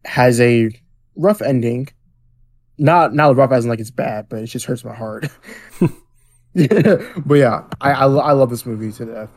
Has 0.05 0.41
a 0.41 0.71
rough 1.19 1.43
ending. 1.43 1.89
Not 2.79 3.13
not 3.13 3.37
rough 3.37 3.53
as 3.53 3.65
in 3.65 3.71
like 3.71 3.81
it's 3.81 3.91
bad, 3.91 4.29
but 4.29 4.41
it 4.41 4.47
just 4.47 4.67
hurts 4.67 4.85
my 4.85 4.95
heart. 4.95 5.27
but 6.55 7.35
yeah, 7.35 7.65
I, 7.81 7.93
I 7.93 8.07
I 8.07 8.33
love 8.33 8.51
this 8.51 8.65
movie 8.65 8.91
to 8.93 9.05
death. 9.05 9.31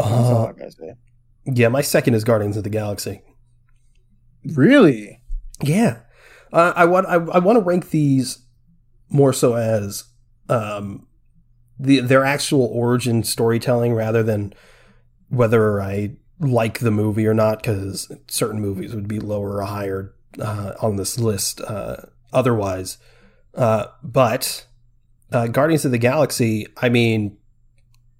Uh, 0.00 0.46
I 0.46 0.52
gotta 0.52 0.72
say. 0.72 0.94
yeah, 1.44 1.68
my 1.68 1.82
second 1.82 2.14
is 2.14 2.24
Guardians 2.24 2.56
of 2.56 2.64
the 2.64 2.70
Galaxy. 2.70 3.22
Really? 4.54 5.20
Yeah, 5.62 5.98
uh, 6.52 6.72
I 6.74 6.84
want 6.86 7.06
I, 7.06 7.14
I 7.14 7.38
want 7.38 7.58
to 7.58 7.64
rank 7.64 7.90
these 7.90 8.44
more 9.08 9.32
so 9.32 9.54
as 9.54 10.04
um, 10.48 11.06
the 11.78 12.00
their 12.00 12.24
actual 12.24 12.64
origin 12.72 13.22
storytelling 13.22 13.92
rather 13.92 14.22
than 14.22 14.52
whether 15.28 15.80
I 15.80 16.16
like 16.40 16.80
the 16.80 16.90
movie 16.90 17.26
or 17.26 17.34
not. 17.34 17.58
Because 17.58 18.10
certain 18.28 18.60
movies 18.60 18.94
would 18.94 19.06
be 19.06 19.20
lower 19.20 19.58
or 19.58 19.62
higher 19.62 20.15
uh, 20.40 20.74
on 20.80 20.96
this 20.96 21.18
list 21.18 21.60
uh, 21.60 21.96
otherwise. 22.32 22.98
Uh, 23.54 23.86
but 24.02 24.66
uh, 25.32 25.46
Guardians 25.46 25.84
of 25.84 25.90
the 25.90 25.98
Galaxy, 25.98 26.66
I 26.76 26.88
mean, 26.88 27.36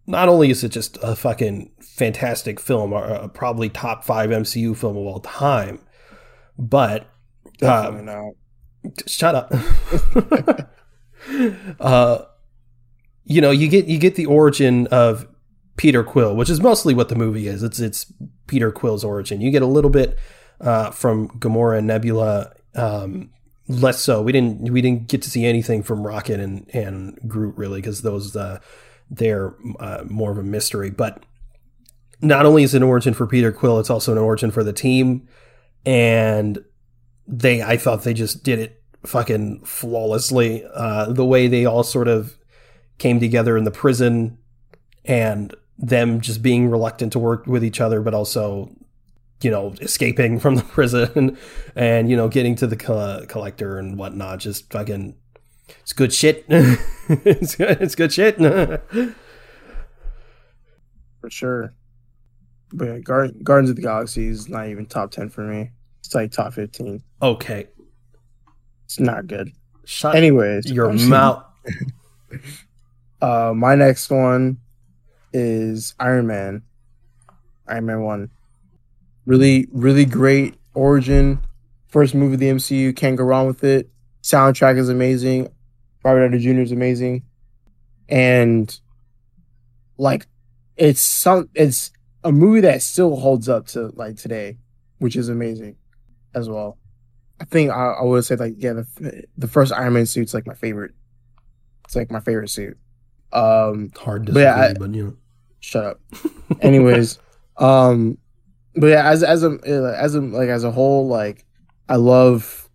not 0.06 0.28
only 0.28 0.50
is 0.50 0.64
it 0.64 0.70
just 0.70 0.98
a 1.02 1.16
fucking 1.16 1.72
fantastic 1.80 2.60
film, 2.60 2.92
uh, 2.92 3.28
probably 3.28 3.68
top 3.68 4.04
five 4.04 4.30
MCU 4.30 4.76
film 4.76 4.96
of 4.96 5.04
all 5.04 5.20
time, 5.20 5.80
but 6.58 7.10
Definitely 7.58 8.04
not. 8.04 8.34
shut 9.06 9.34
up. 9.34 9.52
uh, 11.80 12.18
you 13.24 13.40
know, 13.40 13.50
you 13.50 13.68
get 13.68 13.86
you 13.86 13.98
get 13.98 14.14
the 14.14 14.26
origin 14.26 14.86
of 14.88 15.26
Peter 15.76 16.04
Quill, 16.04 16.36
which 16.36 16.50
is 16.50 16.60
mostly 16.60 16.94
what 16.94 17.08
the 17.08 17.14
movie 17.14 17.48
is. 17.48 17.62
It's 17.62 17.80
it's 17.80 18.12
Peter 18.46 18.70
Quill's 18.70 19.04
origin. 19.04 19.40
You 19.40 19.50
get 19.50 19.62
a 19.62 19.66
little 19.66 19.90
bit 19.90 20.18
uh, 20.60 20.90
from 20.90 21.28
Gamora 21.38 21.78
and 21.78 21.86
Nebula, 21.86 22.52
um, 22.74 23.30
less 23.68 24.00
so. 24.00 24.22
We 24.22 24.32
didn't 24.32 24.70
we 24.70 24.80
didn't 24.80 25.08
get 25.08 25.22
to 25.22 25.30
see 25.30 25.44
anything 25.44 25.82
from 25.82 26.06
Rocket 26.06 26.40
and 26.40 26.68
and 26.74 27.18
Groot 27.26 27.56
really 27.56 27.80
because 27.80 28.02
those 28.02 28.36
uh, 28.36 28.60
they're 29.10 29.54
uh, 29.78 30.04
more 30.06 30.32
of 30.32 30.38
a 30.38 30.42
mystery. 30.42 30.90
But 30.90 31.22
not 32.20 32.46
only 32.46 32.62
is 32.62 32.74
it 32.74 32.78
an 32.78 32.82
origin 32.82 33.14
for 33.14 33.26
Peter 33.26 33.52
Quill, 33.52 33.78
it's 33.78 33.90
also 33.90 34.12
an 34.12 34.18
origin 34.18 34.50
for 34.50 34.64
the 34.64 34.72
team, 34.72 35.28
and 35.84 36.58
they 37.26 37.62
I 37.62 37.76
thought 37.76 38.04
they 38.04 38.14
just 38.14 38.42
did 38.42 38.58
it 38.58 38.82
fucking 39.04 39.64
flawlessly. 39.64 40.64
Uh, 40.74 41.12
the 41.12 41.24
way 41.24 41.48
they 41.48 41.64
all 41.64 41.82
sort 41.82 42.08
of 42.08 42.36
came 42.98 43.20
together 43.20 43.56
in 43.56 43.64
the 43.64 43.70
prison 43.70 44.38
and 45.04 45.54
them 45.78 46.20
just 46.20 46.42
being 46.42 46.70
reluctant 46.70 47.12
to 47.12 47.18
work 47.18 47.46
with 47.46 47.62
each 47.64 47.80
other, 47.80 48.00
but 48.00 48.14
also, 48.14 48.70
you 49.42 49.50
know, 49.50 49.74
escaping 49.80 50.38
from 50.40 50.54
the 50.56 50.62
prison 50.76 51.36
and, 51.74 52.08
you 52.10 52.16
know, 52.16 52.28
getting 52.28 52.54
to 52.56 52.66
the 52.66 52.76
co- 52.76 53.24
collector 53.28 53.78
and 53.78 53.98
whatnot. 53.98 54.38
Just 54.38 54.72
fucking, 54.72 55.14
it's 55.80 55.92
good 55.92 56.12
shit. 56.12 56.44
it's, 56.48 57.56
good, 57.56 57.80
it's 57.82 57.94
good 57.94 58.12
shit. 58.12 58.36
For 61.20 61.30
sure. 61.30 61.74
But 62.72 62.84
yeah, 62.86 62.98
Guard- 62.98 63.44
Guardians 63.44 63.70
of 63.70 63.76
the 63.76 63.82
Galaxy 63.82 64.28
is 64.28 64.48
not 64.48 64.68
even 64.68 64.86
top 64.86 65.10
10 65.10 65.30
for 65.30 65.42
me. 65.42 65.70
It's 66.00 66.14
like 66.14 66.30
top 66.32 66.52
15. 66.52 67.02
okay. 67.22 67.66
It's 68.84 69.00
not 69.00 69.26
good. 69.26 69.50
Shut 69.84 70.14
Anyways, 70.14 70.70
your 70.70 70.92
mouth. 70.92 71.44
Uh, 73.20 73.52
my 73.54 73.74
next 73.74 74.08
one 74.10 74.58
is 75.32 75.94
Iron 75.98 76.28
Man. 76.28 76.62
Iron 77.66 77.86
Man 77.86 78.02
1. 78.02 78.30
Really, 79.26 79.66
really 79.72 80.04
great 80.04 80.54
origin. 80.74 81.40
First 81.88 82.14
movie 82.14 82.34
of 82.34 82.40
the 82.40 82.48
MCU. 82.48 82.94
Can't 82.94 83.16
go 83.16 83.24
wrong 83.24 83.46
with 83.46 83.64
it. 83.64 83.90
Soundtrack 84.22 84.78
is 84.78 84.88
amazing. 84.88 85.48
Robert 86.04 86.28
Downey 86.28 86.42
Jr. 86.42 86.60
is 86.60 86.72
amazing. 86.72 87.24
And 88.08 88.78
like 89.98 90.26
it's 90.76 91.00
some 91.00 91.48
it's 91.54 91.90
a 92.22 92.30
movie 92.30 92.60
that 92.60 92.82
still 92.82 93.16
holds 93.16 93.48
up 93.48 93.66
to 93.68 93.88
like 93.96 94.16
today, 94.16 94.58
which 94.98 95.16
is 95.16 95.28
amazing 95.28 95.76
as 96.34 96.48
well. 96.48 96.78
I 97.40 97.44
think 97.44 97.70
I, 97.70 97.94
I 98.00 98.02
would 98.02 98.24
say 98.24 98.36
like 98.36 98.54
yeah, 98.58 98.74
the 98.74 99.24
the 99.36 99.48
first 99.48 99.72
Iron 99.72 99.94
Man 99.94 100.06
suit's 100.06 100.34
like 100.34 100.46
my 100.46 100.54
favorite. 100.54 100.92
It's 101.84 101.96
like 101.96 102.10
my 102.10 102.20
favorite 102.20 102.50
suit. 102.50 102.76
Um, 103.32 103.90
Hard 103.96 104.26
to 104.26 104.32
But 104.32 104.40
yeah, 104.40 104.72
but 104.78 104.94
you 104.94 105.04
know. 105.04 105.16
shut 105.60 105.84
up. 105.84 106.00
Anyways, 106.60 107.18
um, 107.58 108.18
but 108.76 108.88
yeah, 108.88 109.08
as 109.10 109.22
as 109.22 109.42
a 109.44 109.58
as 109.98 110.14
a 110.14 110.20
like 110.20 110.48
as 110.48 110.64
a 110.64 110.70
whole, 110.70 111.08
like 111.08 111.44
I 111.88 111.96
love. 111.96 112.68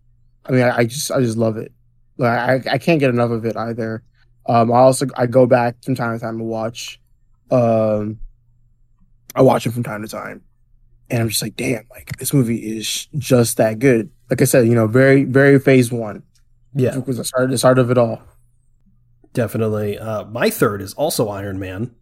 I 0.46 0.52
mean, 0.54 0.64
I, 0.64 0.78
I 0.80 0.86
just 0.86 1.12
I 1.12 1.20
just 1.22 1.38
love 1.38 1.58
it. 1.58 1.72
Like 2.18 2.66
I 2.68 2.74
I 2.74 2.78
can't 2.78 3.00
get 3.00 3.10
enough 3.10 3.32
of 3.32 3.46
it 3.46 3.58
either. 3.58 4.04
Um, 4.48 4.72
I 4.72 4.78
also 4.80 5.08
I 5.16 5.28
go 5.28 5.46
back 5.46 5.76
from 5.84 5.96
time 5.96 6.18
to 6.18 6.20
time 6.24 6.38
to 6.40 6.44
watch. 6.44 7.00
Um, 7.52 8.20
I 9.36 9.42
watch 9.42 9.66
it 9.66 9.72
from 9.72 9.84
time 9.84 10.02
to 10.02 10.08
time, 10.08 10.44
and 11.10 11.22
I'm 11.24 11.30
just 11.30 11.42
like, 11.42 11.56
damn, 11.56 11.86
like 11.92 12.18
this 12.18 12.34
movie 12.34 12.78
is 12.78 13.08
just 13.18 13.58
that 13.58 13.80
good. 13.80 14.12
Like 14.30 14.42
I 14.42 14.46
said, 14.46 14.68
you 14.68 14.76
know, 14.76 14.88
very 14.88 15.26
very 15.26 15.60
phase 15.60 15.92
one 15.92 16.24
Yeah, 16.74 16.98
was 17.06 17.18
the 17.18 17.26
start 17.26 17.50
the 17.50 17.58
start 17.58 17.80
of 17.80 17.92
it 17.92 17.98
all. 17.98 18.22
definitely. 19.34 19.98
Uh, 19.98 20.26
my 20.26 20.50
third 20.50 20.82
is 20.82 20.94
also 20.94 21.30
Iron 21.30 21.60
Man. 21.60 21.96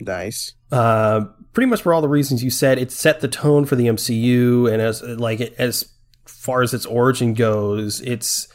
Nice. 0.00 0.54
Uh, 0.72 1.26
pretty 1.54 1.70
much 1.70 1.82
for 1.82 1.94
all 1.94 2.02
the 2.02 2.08
reasons 2.08 2.44
you 2.44 2.50
said, 2.50 2.78
it 2.78 2.92
set 2.92 3.20
the 3.20 3.28
tone 3.28 3.64
for 3.64 3.76
the 3.76 3.86
MCU, 3.86 4.70
and 4.70 4.82
as 4.82 5.02
like 5.02 5.40
as 5.40 5.88
far 6.26 6.62
as 6.62 6.74
its 6.74 6.84
origin 6.84 7.32
goes, 7.32 8.00
it's 8.02 8.48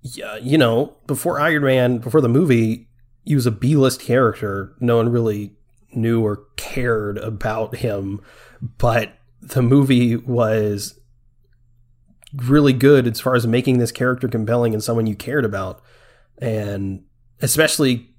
yeah, 0.00 0.32
uh, 0.32 0.36
you 0.36 0.56
know, 0.56 0.96
before 1.06 1.40
Iron 1.40 1.64
Man, 1.64 1.98
before 1.98 2.20
the 2.20 2.28
movie, 2.28 2.88
he 3.24 3.34
was 3.34 3.46
a 3.46 3.50
B-list 3.50 4.00
character. 4.00 4.74
No 4.80 4.96
one 4.96 5.10
really 5.10 5.56
knew 5.92 6.24
or 6.24 6.44
cared 6.56 7.18
about 7.18 7.76
him, 7.76 8.20
but 8.60 9.12
the 9.42 9.62
movie 9.62 10.16
was 10.16 10.98
really 12.34 12.72
good 12.72 13.06
as 13.06 13.20
far 13.20 13.34
as 13.34 13.46
making 13.46 13.78
this 13.78 13.90
character 13.90 14.28
compelling 14.28 14.72
and 14.72 14.82
someone 14.82 15.06
you 15.06 15.16
cared 15.16 15.44
about, 15.44 15.82
and 16.38 17.02
especially 17.42 18.14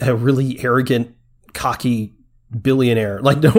a 0.00 0.14
really 0.14 0.62
arrogant, 0.64 1.14
cocky 1.52 2.16
billionaire. 2.50 3.20
Like 3.22 3.38
no 3.38 3.50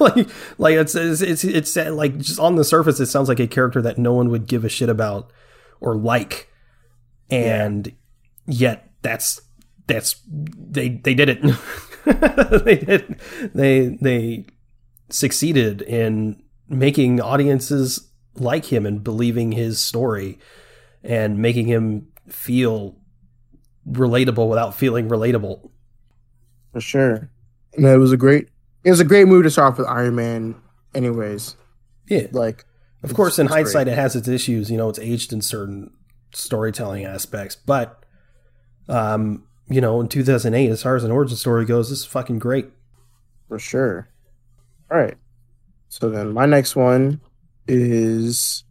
like 0.00 0.28
like 0.58 0.74
it's 0.76 0.94
it's 0.94 1.20
it's, 1.22 1.44
it's 1.44 1.76
like 1.76 2.18
just 2.18 2.38
on 2.38 2.56
the 2.56 2.64
surface, 2.64 3.00
it 3.00 3.06
sounds 3.06 3.28
like 3.28 3.40
a 3.40 3.46
character 3.46 3.82
that 3.82 3.98
no 3.98 4.14
one 4.14 4.30
would 4.30 4.46
give 4.46 4.64
a 4.64 4.68
shit 4.68 4.88
about 4.88 5.32
or 5.80 5.96
like, 5.96 6.50
and 7.30 7.92
yet 8.46 8.90
that's 9.02 9.40
that's 9.86 10.20
they 10.26 10.88
they 10.88 11.14
did 11.14 11.28
it. 11.28 11.42
they 12.64 12.76
did 12.76 13.20
they 13.54 13.98
they 14.00 14.46
succeeded 15.10 15.82
in 15.82 16.42
making 16.68 17.20
audiences 17.20 18.08
like 18.34 18.66
him 18.66 18.86
and 18.86 19.02
believing 19.02 19.52
his 19.52 19.80
story 19.80 20.38
and 21.02 21.38
making 21.38 21.66
him 21.66 22.08
feel 22.28 22.96
relatable 23.90 24.48
without 24.48 24.74
feeling 24.74 25.08
relatable. 25.08 25.70
For 26.72 26.80
sure. 26.80 27.30
And 27.78 27.86
it 27.86 27.98
was 27.98 28.12
a 28.12 28.16
great 28.16 28.48
it 28.84 28.90
was 28.90 29.00
a 29.00 29.04
great 29.04 29.26
movie 29.26 29.44
to 29.44 29.50
start 29.50 29.72
off 29.72 29.78
with 29.78 29.86
Iron 29.86 30.14
Man 30.14 30.54
anyways. 30.94 31.56
Yeah. 32.08 32.26
Like 32.32 32.64
Of 33.02 33.14
course, 33.14 33.38
in 33.38 33.46
hindsight, 33.46 33.86
great. 33.86 33.92
it 33.92 33.96
has 33.96 34.16
its 34.16 34.28
issues. 34.28 34.70
You 34.70 34.76
know, 34.76 34.88
it's 34.88 34.98
aged 34.98 35.32
in 35.32 35.42
certain 35.42 35.90
storytelling 36.32 37.04
aspects, 37.04 37.56
but 37.56 38.04
um, 38.88 39.44
you 39.68 39.80
know, 39.80 40.00
in 40.00 40.08
2008, 40.08 40.70
as 40.70 40.82
far 40.82 40.96
as 40.96 41.04
an 41.04 41.10
origin 41.10 41.36
story 41.36 41.64
goes, 41.66 41.90
this 41.90 42.00
is 42.00 42.04
fucking 42.06 42.38
great. 42.38 42.66
for 43.48 43.58
sure. 43.58 44.08
All 44.90 44.98
right. 44.98 45.14
So 45.90 46.08
then 46.10 46.32
my 46.32 46.46
next 46.46 46.76
one 46.76 47.20
is 47.66 48.64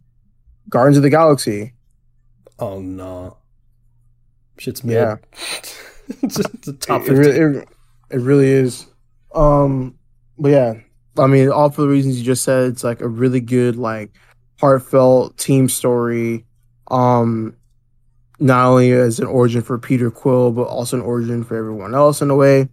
Guardians 0.68 0.96
of 0.96 1.02
the 1.02 1.10
Galaxy. 1.10 1.74
Oh 2.58 2.80
no, 2.80 3.36
shit's 4.58 4.82
mid. 4.82 4.94
Yeah. 4.94 5.16
it's 6.22 6.36
just 6.36 6.62
the 6.62 6.72
top 6.72 7.02
it, 7.02 7.08
15. 7.08 7.16
really, 7.16 7.58
it, 7.58 7.68
it 8.10 8.20
really 8.20 8.48
is. 8.48 8.86
Um 9.38 9.94
but 10.36 10.50
yeah, 10.50 10.74
I 11.16 11.26
mean 11.28 11.48
all 11.48 11.70
for 11.70 11.82
the 11.82 11.88
reasons 11.88 12.18
you 12.18 12.24
just 12.24 12.42
said, 12.42 12.70
it's 12.70 12.82
like 12.82 13.00
a 13.00 13.08
really 13.08 13.40
good 13.40 13.76
like 13.76 14.10
heartfelt 14.58 15.38
team 15.38 15.68
story. 15.68 16.44
Um 16.90 17.56
not 18.40 18.66
only 18.66 18.92
as 18.92 19.20
an 19.20 19.26
origin 19.26 19.62
for 19.62 19.78
Peter 19.78 20.10
Quill, 20.10 20.52
but 20.52 20.62
also 20.62 20.96
an 20.96 21.02
origin 21.02 21.44
for 21.44 21.56
everyone 21.56 21.94
else 21.94 22.20
in 22.20 22.30
a 22.30 22.36
way. 22.36 22.68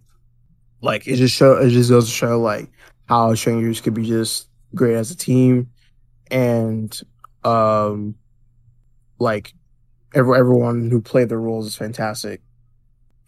Like 0.80 1.06
it 1.06 1.16
just 1.16 1.36
show 1.36 1.56
it 1.56 1.70
just 1.70 1.90
goes 1.90 2.06
to 2.06 2.12
show 2.12 2.40
like 2.40 2.68
how 3.08 3.32
strangers 3.34 3.80
could 3.80 3.94
be 3.94 4.04
just 4.04 4.48
great 4.74 4.96
as 4.96 5.12
a 5.12 5.16
team 5.16 5.70
and 6.32 7.00
um 7.44 8.16
like 9.20 9.54
every, 10.14 10.36
everyone 10.36 10.90
who 10.90 11.00
played 11.00 11.28
their 11.28 11.40
roles 11.40 11.66
is 11.68 11.76
fantastic. 11.76 12.42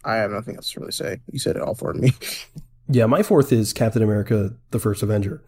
I 0.03 0.15
have 0.15 0.31
nothing 0.31 0.57
else 0.57 0.71
to 0.71 0.81
really 0.81 0.91
say. 0.91 1.21
You 1.31 1.39
said 1.39 1.55
it 1.55 1.61
all 1.61 1.75
for 1.75 1.93
me. 1.93 2.11
yeah, 2.89 3.05
my 3.05 3.23
fourth 3.23 3.51
is 3.51 3.71
Captain 3.73 4.01
America: 4.03 4.55
The 4.71 4.79
First 4.79 5.03
Avenger. 5.03 5.43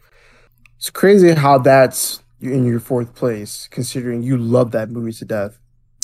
It's 0.78 0.89
crazy 0.89 1.34
how 1.34 1.58
that's 1.58 2.24
in 2.39 2.66
your 2.66 2.80
fourth 2.80 3.14
place, 3.14 3.68
considering 3.70 4.24
you 4.24 4.38
love 4.38 4.72
that 4.72 4.89
movie 4.89 5.14
to 5.14 5.26
death. 5.26 5.60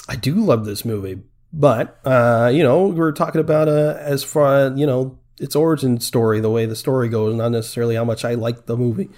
I 0.09 0.15
do 0.15 0.35
love 0.35 0.65
this 0.65 0.85
movie, 0.85 1.21
but 1.53 1.99
uh, 2.05 2.51
you 2.53 2.63
know, 2.63 2.87
we're 2.87 3.11
talking 3.11 3.41
about 3.41 3.67
uh, 3.67 3.97
as 3.99 4.23
far 4.23 4.69
you 4.75 4.85
know 4.85 5.17
its 5.39 5.55
origin 5.55 5.99
story, 5.99 6.39
the 6.39 6.49
way 6.49 6.65
the 6.65 6.75
story 6.75 7.09
goes, 7.09 7.35
not 7.35 7.49
necessarily 7.49 7.95
how 7.95 8.03
much 8.05 8.25
I 8.25 8.33
like 8.33 8.65
the 8.65 8.77
movie. 8.77 9.09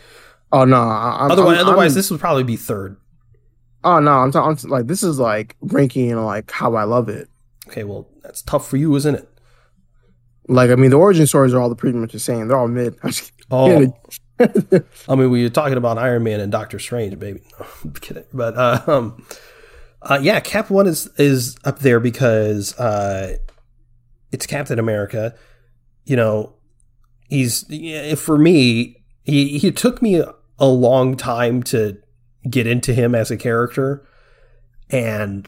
Oh 0.51 0.65
no! 0.65 0.77
I'm, 0.77 1.31
otherwise, 1.31 1.57
I'm- 1.57 1.67
otherwise, 1.67 1.91
I'm- 1.91 1.95
this 1.95 2.11
would 2.11 2.19
probably 2.19 2.43
be 2.43 2.55
third. 2.57 2.97
Oh 3.83 3.99
no! 3.99 4.11
I'm, 4.11 4.31
talking 4.31 4.69
like 4.69 4.87
this 4.87 5.03
is 5.03 5.19
like 5.19 5.55
ranking 5.61 6.11
and 6.11 6.25
like 6.25 6.51
how 6.51 6.75
I 6.75 6.83
love 6.83 7.07
it. 7.07 7.29
Okay, 7.67 7.83
well, 7.83 8.09
that's 8.23 8.41
tough 8.41 8.67
for 8.67 8.77
you, 8.77 8.95
isn't 8.95 9.15
it? 9.15 9.29
Like 10.49 10.71
I 10.71 10.75
mean, 10.75 10.89
the 10.89 10.97
origin 10.97 11.27
stories 11.27 11.53
are 11.53 11.61
all 11.61 11.69
the 11.69 11.75
pretty 11.75 11.97
much 11.97 12.11
the 12.11 12.19
same. 12.19 12.47
They're 12.47 12.57
all 12.57 12.67
mid. 12.67 12.97
I'm 13.03 13.11
just 13.11 13.31
Oh. 13.51 13.93
I 14.39 15.15
mean, 15.15 15.29
we 15.31 15.43
were 15.43 15.49
talking 15.49 15.77
about 15.77 15.97
Iron 15.97 16.23
Man 16.23 16.39
and 16.39 16.51
Doctor 16.51 16.79
Strange, 16.79 17.17
baby. 17.19 17.41
No, 17.59 17.65
I'm 17.83 17.91
kidding. 17.93 18.23
But 18.33 18.57
uh, 18.57 18.81
um, 18.87 19.25
Uh, 20.01 20.19
yeah, 20.21 20.39
Cap 20.39 20.69
One 20.69 20.87
is 20.87 21.07
is 21.17 21.57
up 21.65 21.79
there 21.79 21.99
because 21.99 22.77
uh, 22.79 23.37
it's 24.31 24.45
Captain 24.45 24.79
America. 24.79 25.35
You 26.05 26.15
know, 26.15 26.53
he's 27.27 27.65
for 28.19 28.37
me. 28.37 29.03
He 29.23 29.57
he 29.59 29.71
took 29.71 30.01
me 30.01 30.15
a, 30.15 30.33
a 30.57 30.67
long 30.67 31.17
time 31.17 31.61
to 31.63 31.97
get 32.49 32.65
into 32.65 32.93
him 32.93 33.13
as 33.13 33.29
a 33.31 33.37
character, 33.37 34.07
and 34.89 35.47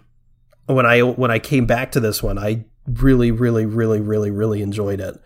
when 0.66 0.86
I 0.86 1.02
when 1.02 1.32
I 1.32 1.40
came 1.40 1.66
back 1.66 1.92
to 1.94 2.00
this 2.00 2.22
one, 2.22 2.38
I 2.38 2.66
really, 2.94 3.32
really, 3.32 3.66
really, 3.66 4.00
really, 4.00 4.32
really 4.32 4.62
enjoyed 4.62 5.00
it, 5.00 5.20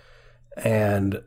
and 0.57 1.22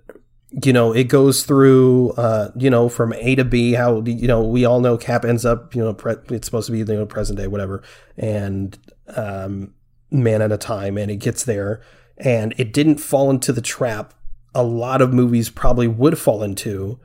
you 0.51 0.73
know 0.73 0.93
it 0.93 1.05
goes 1.05 1.43
through 1.43 2.11
uh 2.13 2.51
you 2.57 2.71
know 2.71 2.89
from 2.89 3.13
a 3.13 3.35
to 3.35 3.45
b 3.45 3.75
how 3.75 4.01
you 4.07 4.27
know 4.27 4.43
we 4.43 4.65
all 4.65 4.81
know 4.81 4.97
cap 4.97 5.23
ends 5.23 5.45
up 5.45 5.75
you 5.75 5.85
know 5.85 5.93
pre- 5.93 6.17
it's 6.31 6.47
supposed 6.47 6.65
to 6.65 6.73
be 6.73 6.79
you 6.79 6.85
know 6.87 7.05
present 7.05 7.39
day 7.39 7.47
whatever 7.47 7.83
and 8.17 8.79
um 9.09 9.75
man 10.11 10.43
at 10.43 10.53
a 10.53 10.59
time 10.59 10.97
and 10.97 11.11
it 11.11 11.17
gets 11.17 11.45
there. 11.45 11.81
And 12.17 12.55
it 12.59 12.73
didn't 12.73 12.99
fall 12.99 13.31
into 13.31 13.53
the 13.53 13.61
trap 13.61 14.15
a 14.55 14.63
lot 14.63 15.03
of 15.03 15.13
movies 15.13 15.51
probably 15.51 15.87
would 15.87 16.19
fall 16.19 16.43
into 16.43 16.99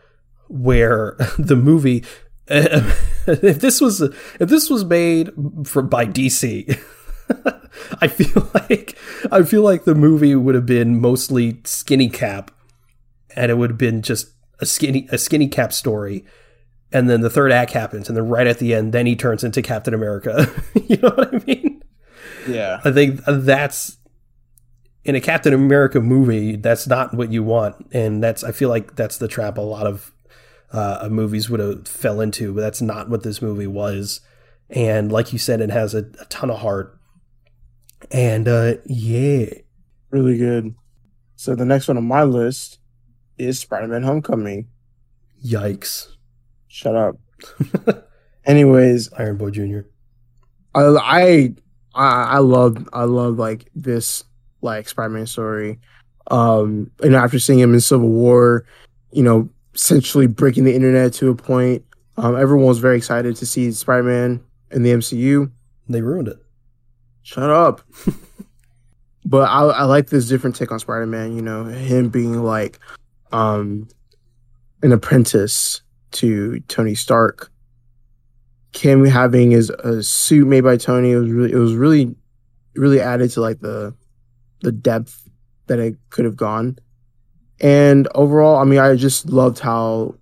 where 0.47 1.15
the 1.37 1.55
movie 1.55 2.03
if 2.47 3.59
this 3.59 3.79
was 3.79 4.01
if 4.01 4.49
this 4.49 4.69
was 4.69 4.83
made 4.83 5.29
for 5.65 5.81
by 5.81 6.05
DC 6.05 6.79
I 8.01 8.07
feel 8.07 8.49
like 8.53 8.97
I 9.31 9.43
feel 9.43 9.61
like 9.61 9.83
the 9.83 9.95
movie 9.95 10.35
would 10.35 10.55
have 10.55 10.65
been 10.65 10.99
mostly 10.99 11.59
skinny 11.65 12.09
cap 12.09 12.51
and 13.35 13.51
it 13.51 13.55
would 13.55 13.71
have 13.71 13.77
been 13.77 14.01
just 14.01 14.31
a 14.59 14.65
skinny 14.65 15.07
a 15.11 15.17
skinny 15.17 15.47
cap 15.47 15.73
story. 15.73 16.25
And 16.91 17.09
then 17.09 17.21
the 17.21 17.29
third 17.29 17.51
act 17.51 17.71
happens 17.71 18.07
and 18.07 18.15
then 18.15 18.27
right 18.27 18.45
at 18.45 18.59
the 18.59 18.73
end 18.73 18.93
then 18.93 19.05
he 19.05 19.15
turns 19.15 19.43
into 19.43 19.61
captain 19.61 19.93
america. 19.93 20.51
You 20.87 20.97
know 20.97 21.09
what 21.09 21.33
i 21.33 21.43
mean? 21.45 21.81
Yeah. 22.47 22.81
i 22.83 22.91
think 22.91 23.21
that's 23.25 23.97
in 25.05 25.15
a 25.15 25.21
captain 25.21 25.53
america 25.53 25.99
movie 25.99 26.55
that's 26.55 26.87
not 26.87 27.13
what 27.13 27.31
you 27.31 27.43
want. 27.43 27.87
And 27.91 28.23
that's 28.23 28.43
i 28.43 28.51
feel 28.51 28.69
like 28.69 28.95
that's 28.95 29.17
the 29.17 29.27
trap 29.27 29.57
a 29.57 29.61
lot 29.61 29.87
of 29.87 30.11
uh, 30.71 31.07
movies 31.11 31.51
would 31.51 31.59
have 31.59 31.87
fell 31.87 32.19
into 32.19 32.51
but 32.53 32.61
that's 32.61 32.81
not 32.81 33.09
what 33.09 33.23
this 33.23 33.41
movie 33.41 33.67
was. 33.67 34.21
And 34.69 35.11
like 35.11 35.31
you 35.33 35.39
said 35.39 35.61
it 35.61 35.69
has 35.69 35.93
a, 35.93 35.99
a 36.19 36.25
ton 36.29 36.49
of 36.49 36.59
heart 36.59 36.99
and 38.11 38.47
uh 38.47 38.73
yeah 38.85 39.45
Really 40.13 40.37
good. 40.37 40.75
So 41.37 41.55
the 41.55 41.65
next 41.65 41.87
one 41.87 41.97
on 41.97 42.07
my 42.07 42.21
list 42.21 42.77
is 43.39 43.59
Spider-Man: 43.59 44.03
Homecoming. 44.03 44.67
yikes 45.43 46.09
Shut 46.67 46.95
up. 46.95 47.17
Anyways, 48.45 49.11
iron 49.13 49.37
boy 49.37 49.49
junior 49.49 49.87
I 50.75 50.81
I 50.83 51.53
I 51.95 52.23
I 52.23 52.37
love 52.37 52.87
I 52.93 53.05
love 53.05 53.39
like 53.39 53.71
this 53.73 54.23
like 54.61 54.87
Spider-Man 54.87 55.25
story. 55.25 55.79
Um, 56.29 56.91
and 57.01 57.15
after 57.15 57.39
seeing 57.39 57.57
him 57.57 57.73
in 57.73 57.81
Civil 57.81 58.09
War, 58.09 58.67
you 59.11 59.23
know, 59.23 59.49
essentially 59.73 60.27
breaking 60.27 60.63
the 60.63 60.75
internet 60.75 61.13
to 61.13 61.29
a 61.29 61.35
point, 61.35 61.83
um, 62.17 62.37
everyone 62.37 62.67
was 62.67 62.77
very 62.77 62.97
excited 62.97 63.35
to 63.37 63.47
see 63.47 63.71
Spider-Man 63.71 64.43
in 64.69 64.83
the 64.83 64.91
MCU. 64.91 65.49
they 65.89 66.03
ruined 66.03 66.27
it 66.27 66.42
Shut 67.23 67.49
up. 67.49 67.81
but 69.25 69.49
I, 69.49 69.61
I 69.63 69.83
like 69.83 70.07
this 70.07 70.27
different 70.27 70.55
take 70.55 70.71
on 70.71 70.79
Spider 70.79 71.07
Man, 71.07 71.35
you 71.35 71.41
know, 71.41 71.63
him 71.63 72.09
being 72.09 72.43
like 72.43 72.79
um 73.31 73.87
an 74.83 74.91
apprentice 74.91 75.81
to 76.11 76.59
Tony 76.67 76.95
Stark. 76.95 77.49
Him 78.75 79.05
having 79.05 79.51
his 79.51 79.69
a 79.69 80.03
suit 80.03 80.47
made 80.47 80.61
by 80.61 80.77
Tony, 80.77 81.11
it 81.11 81.17
was 81.17 81.29
really 81.29 81.51
it 81.51 81.57
was 81.57 81.75
really 81.75 82.13
really 82.75 82.99
added 82.99 83.31
to 83.31 83.41
like 83.41 83.59
the 83.61 83.95
the 84.61 84.71
depth 84.71 85.29
that 85.67 85.79
it 85.79 85.95
could 86.09 86.25
have 86.25 86.35
gone. 86.35 86.77
And 87.61 88.09
overall, 88.15 88.57
I 88.57 88.65
mean, 88.65 88.79
I 88.79 88.95
just 88.95 89.29
loved 89.29 89.59
how 89.59 90.15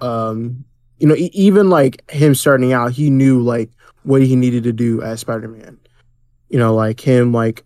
um 0.00 0.64
you 0.98 1.08
know, 1.08 1.16
even 1.18 1.70
like 1.70 2.08
him 2.10 2.34
starting 2.34 2.72
out, 2.72 2.92
he 2.92 3.10
knew 3.10 3.42
like 3.42 3.70
what 4.04 4.22
he 4.22 4.36
needed 4.36 4.62
to 4.64 4.72
do 4.72 5.02
as 5.02 5.20
Spider-Man 5.20 5.79
you 6.50 6.58
know, 6.58 6.74
like 6.74 7.00
him, 7.00 7.32
like, 7.32 7.64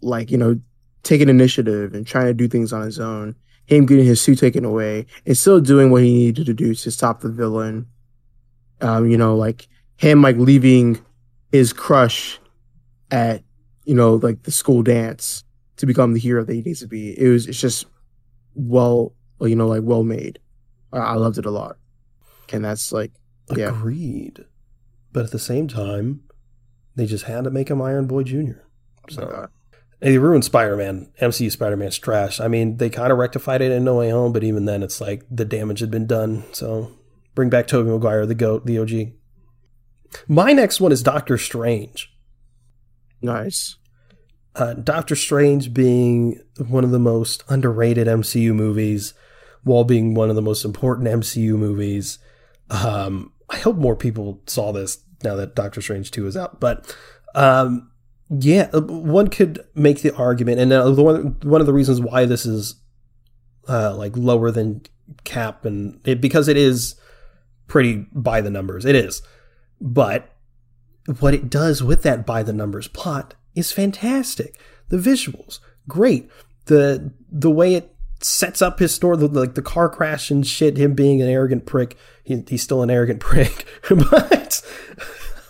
like 0.00 0.30
you 0.30 0.38
know, 0.38 0.60
taking 1.02 1.28
initiative 1.28 1.94
and 1.94 2.06
trying 2.06 2.26
to 2.26 2.34
do 2.34 2.46
things 2.46 2.72
on 2.72 2.82
his 2.82 3.00
own. 3.00 3.34
Him 3.66 3.86
getting 3.86 4.04
his 4.04 4.20
suit 4.20 4.38
taken 4.38 4.64
away 4.64 5.06
and 5.26 5.36
still 5.36 5.58
doing 5.58 5.90
what 5.90 6.02
he 6.02 6.12
needed 6.12 6.44
to 6.46 6.54
do 6.54 6.74
to 6.74 6.90
stop 6.90 7.20
the 7.20 7.30
villain. 7.30 7.86
Um, 8.82 9.10
you 9.10 9.16
know, 9.16 9.34
like 9.34 9.66
him, 9.96 10.20
like 10.20 10.36
leaving 10.36 11.00
his 11.50 11.72
crush 11.72 12.38
at, 13.10 13.42
you 13.84 13.94
know, 13.94 14.16
like 14.16 14.42
the 14.42 14.50
school 14.50 14.82
dance 14.82 15.44
to 15.76 15.86
become 15.86 16.12
the 16.12 16.20
hero 16.20 16.44
that 16.44 16.52
he 16.52 16.60
needs 16.60 16.80
to 16.80 16.86
be. 16.86 17.18
It 17.18 17.28
was, 17.28 17.46
it's 17.46 17.60
just 17.60 17.86
well, 18.54 19.14
you 19.40 19.56
know, 19.56 19.68
like 19.68 19.82
well 19.82 20.04
made. 20.04 20.38
I, 20.92 21.14
loved 21.14 21.38
it 21.38 21.46
a 21.46 21.50
lot, 21.50 21.76
and 22.52 22.64
that's 22.64 22.92
like, 22.92 23.12
Yeah. 23.54 23.70
Agreed. 23.70 24.44
But 25.12 25.24
at 25.24 25.30
the 25.32 25.40
same 25.40 25.66
time, 25.66 26.22
they 26.96 27.06
just 27.06 27.24
had 27.24 27.44
to 27.44 27.50
make 27.50 27.68
him 27.68 27.82
Iron 27.82 28.06
Boy 28.06 28.22
Jr. 28.22 28.52
So 29.10 29.22
uh, 29.22 29.46
they 30.00 30.18
ruined 30.18 30.44
Spider 30.44 30.76
Man. 30.76 31.10
MCU 31.20 31.50
Spider 31.50 31.76
Man's 31.76 31.98
trash. 31.98 32.40
I 32.40 32.48
mean, 32.48 32.76
they 32.76 32.90
kind 32.90 33.12
of 33.12 33.18
rectified 33.18 33.62
it 33.62 33.72
in 33.72 33.84
No 33.84 33.96
Way 33.96 34.10
Home, 34.10 34.32
but 34.32 34.44
even 34.44 34.64
then, 34.64 34.82
it's 34.82 35.00
like 35.00 35.24
the 35.30 35.44
damage 35.44 35.80
had 35.80 35.90
been 35.90 36.06
done. 36.06 36.44
So 36.52 36.90
bring 37.34 37.50
back 37.50 37.66
Tobey 37.66 37.90
Maguire, 37.90 38.26
the 38.26 38.34
GOAT, 38.34 38.66
the 38.66 38.78
OG. 38.78 39.12
My 40.28 40.52
next 40.52 40.80
one 40.80 40.92
is 40.92 41.02
Doctor 41.02 41.36
Strange. 41.36 42.12
nice. 43.20 43.76
uh, 44.54 44.74
Doctor 44.74 45.16
Strange 45.16 45.74
being 45.74 46.40
one 46.68 46.84
of 46.84 46.92
the 46.92 47.00
most 47.00 47.42
underrated 47.48 48.06
MCU 48.06 48.54
movies, 48.54 49.14
while 49.64 49.82
being 49.84 50.14
one 50.14 50.30
of 50.30 50.36
the 50.36 50.42
most 50.42 50.64
important 50.64 51.08
MCU 51.08 51.56
movies. 51.56 52.18
Um, 52.70 53.32
I 53.50 53.56
hope 53.56 53.76
more 53.76 53.96
people 53.96 54.42
saw 54.46 54.72
this 54.72 55.03
now 55.24 55.34
that 55.36 55.54
Doctor 55.54 55.80
Strange 55.80 56.10
2 56.10 56.26
is 56.26 56.36
out. 56.36 56.60
But 56.60 56.94
um, 57.34 57.90
yeah, 58.30 58.70
uh, 58.72 58.80
one 58.80 59.28
could 59.28 59.64
make 59.74 60.02
the 60.02 60.14
argument, 60.14 60.60
and 60.60 60.72
uh, 60.72 60.90
one, 60.92 61.36
one 61.42 61.60
of 61.60 61.66
the 61.66 61.72
reasons 61.72 62.00
why 62.00 62.24
this 62.24 62.46
is 62.46 62.76
uh, 63.68 63.94
like 63.96 64.16
lower 64.16 64.50
than 64.50 64.82
Cap, 65.24 65.64
and 65.64 66.00
it, 66.04 66.20
because 66.20 66.48
it 66.48 66.56
is 66.56 66.94
pretty 67.66 68.06
by 68.12 68.40
the 68.40 68.50
numbers, 68.50 68.84
it 68.84 68.94
is. 68.94 69.22
But 69.80 70.30
what 71.20 71.34
it 71.34 71.50
does 71.50 71.82
with 71.82 72.02
that 72.02 72.24
by 72.24 72.42
the 72.42 72.52
numbers 72.52 72.88
plot 72.88 73.34
is 73.54 73.72
fantastic. 73.72 74.58
The 74.88 74.96
visuals, 74.96 75.60
great. 75.88 76.30
The 76.66 77.12
the 77.30 77.50
way 77.50 77.74
it 77.74 77.93
sets 78.24 78.62
up 78.62 78.78
his 78.78 78.94
story, 78.94 79.18
the, 79.18 79.28
like 79.28 79.54
the 79.54 79.62
car 79.62 79.88
crash 79.90 80.30
and 80.30 80.46
shit, 80.46 80.78
him 80.78 80.94
being 80.94 81.20
an 81.20 81.28
arrogant 81.28 81.66
prick. 81.66 81.96
He, 82.24 82.42
he's 82.48 82.62
still 82.62 82.82
an 82.82 82.90
arrogant 82.90 83.20
prick, 83.20 83.66
but 83.88 84.62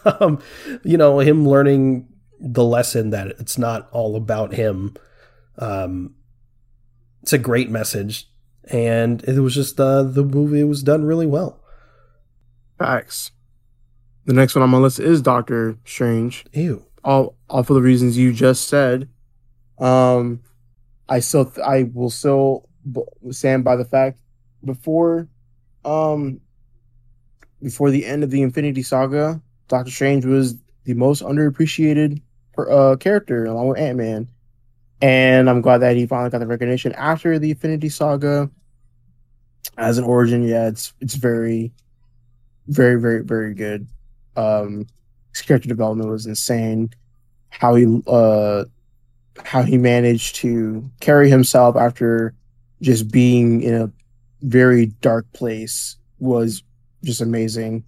um, 0.05 0.41
you 0.83 0.97
know 0.97 1.21
him 1.21 1.49
learning 1.49 2.09
the 2.41 2.65
lesson 2.65 3.11
that 3.11 3.29
it's 3.39 3.57
not 3.57 3.89
all 3.93 4.17
about 4.17 4.55
him. 4.55 4.95
Um, 5.57 6.15
it's 7.23 7.33
a 7.33 7.39
great 7.39 7.71
message, 7.71 8.29
and 8.65 9.23
it 9.23 9.39
was 9.39 9.55
just 9.55 9.79
uh, 9.79 10.03
the 10.03 10.25
movie 10.25 10.65
was 10.65 10.83
done 10.83 11.05
really 11.05 11.27
well. 11.27 11.63
Facts. 12.77 13.31
The 14.27 14.33
next 14.33 14.55
one 14.57 14.63
on 14.63 14.71
my 14.71 14.79
list 14.79 14.99
is 14.99 15.23
Doctor 15.23 15.79
Strange. 15.85 16.45
Ew. 16.53 16.85
All 17.05 17.37
all 17.49 17.63
for 17.63 17.75
the 17.75 17.83
reasons 17.83 18.19
you 18.19 18.33
just 18.33 18.67
said. 18.67 19.09
Um, 19.79 20.43
I 21.09 21.21
still 21.21 21.53
I 21.65 21.85
will 21.85 22.11
still 22.11 22.69
b- 22.91 23.03
stand 23.31 23.65
by 23.65 23.77
the 23.77 23.85
fact 23.85 24.19
before, 24.65 25.29
um, 25.85 26.41
before 27.63 27.91
the 27.91 28.07
end 28.07 28.25
of 28.25 28.31
the 28.31 28.43
Infinity 28.43 28.83
Saga, 28.83 29.41
Doctor 29.69 29.91
Strange 29.91 30.25
was 30.25 30.57
the 30.85 30.95
most 30.95 31.23
underappreciated 31.23 32.23
per, 32.53 32.71
uh, 32.71 32.97
character 32.97 33.45
along 33.45 33.69
with 33.69 33.79
Ant 33.79 33.99
Man, 33.99 34.29
and 35.01 35.51
I'm 35.51 35.61
glad 35.61 35.79
that 35.79 35.97
he 35.97 36.07
finally 36.07 36.31
got 36.31 36.39
the 36.39 36.47
recognition 36.47 36.93
after 36.93 37.39
the 37.39 37.51
Infinity 37.51 37.89
Saga. 37.89 38.51
As 39.77 39.99
an 39.99 40.05
origin, 40.05 40.47
yeah, 40.47 40.69
it's 40.69 40.93
it's 41.01 41.15
very, 41.15 41.73
very, 42.69 43.01
very, 43.01 43.25
very 43.25 43.55
good. 43.55 43.89
Um, 44.37 44.87
his 45.33 45.43
character 45.43 45.69
development 45.69 46.11
was 46.11 46.27
insane. 46.27 46.91
How 47.49 47.75
he 47.75 48.03
uh 48.07 48.65
how 49.43 49.63
he 49.63 49.79
managed 49.79 50.37
to 50.37 50.89
carry 51.01 51.29
himself 51.29 51.77
after 51.77 52.35
just 52.83 53.11
being 53.11 53.63
in 53.63 53.75
a 53.75 53.91
very 54.43 54.87
dark 54.87 55.31
place 55.33 55.97
was 56.19 56.63
just 57.03 57.21
amazing. 57.21 57.85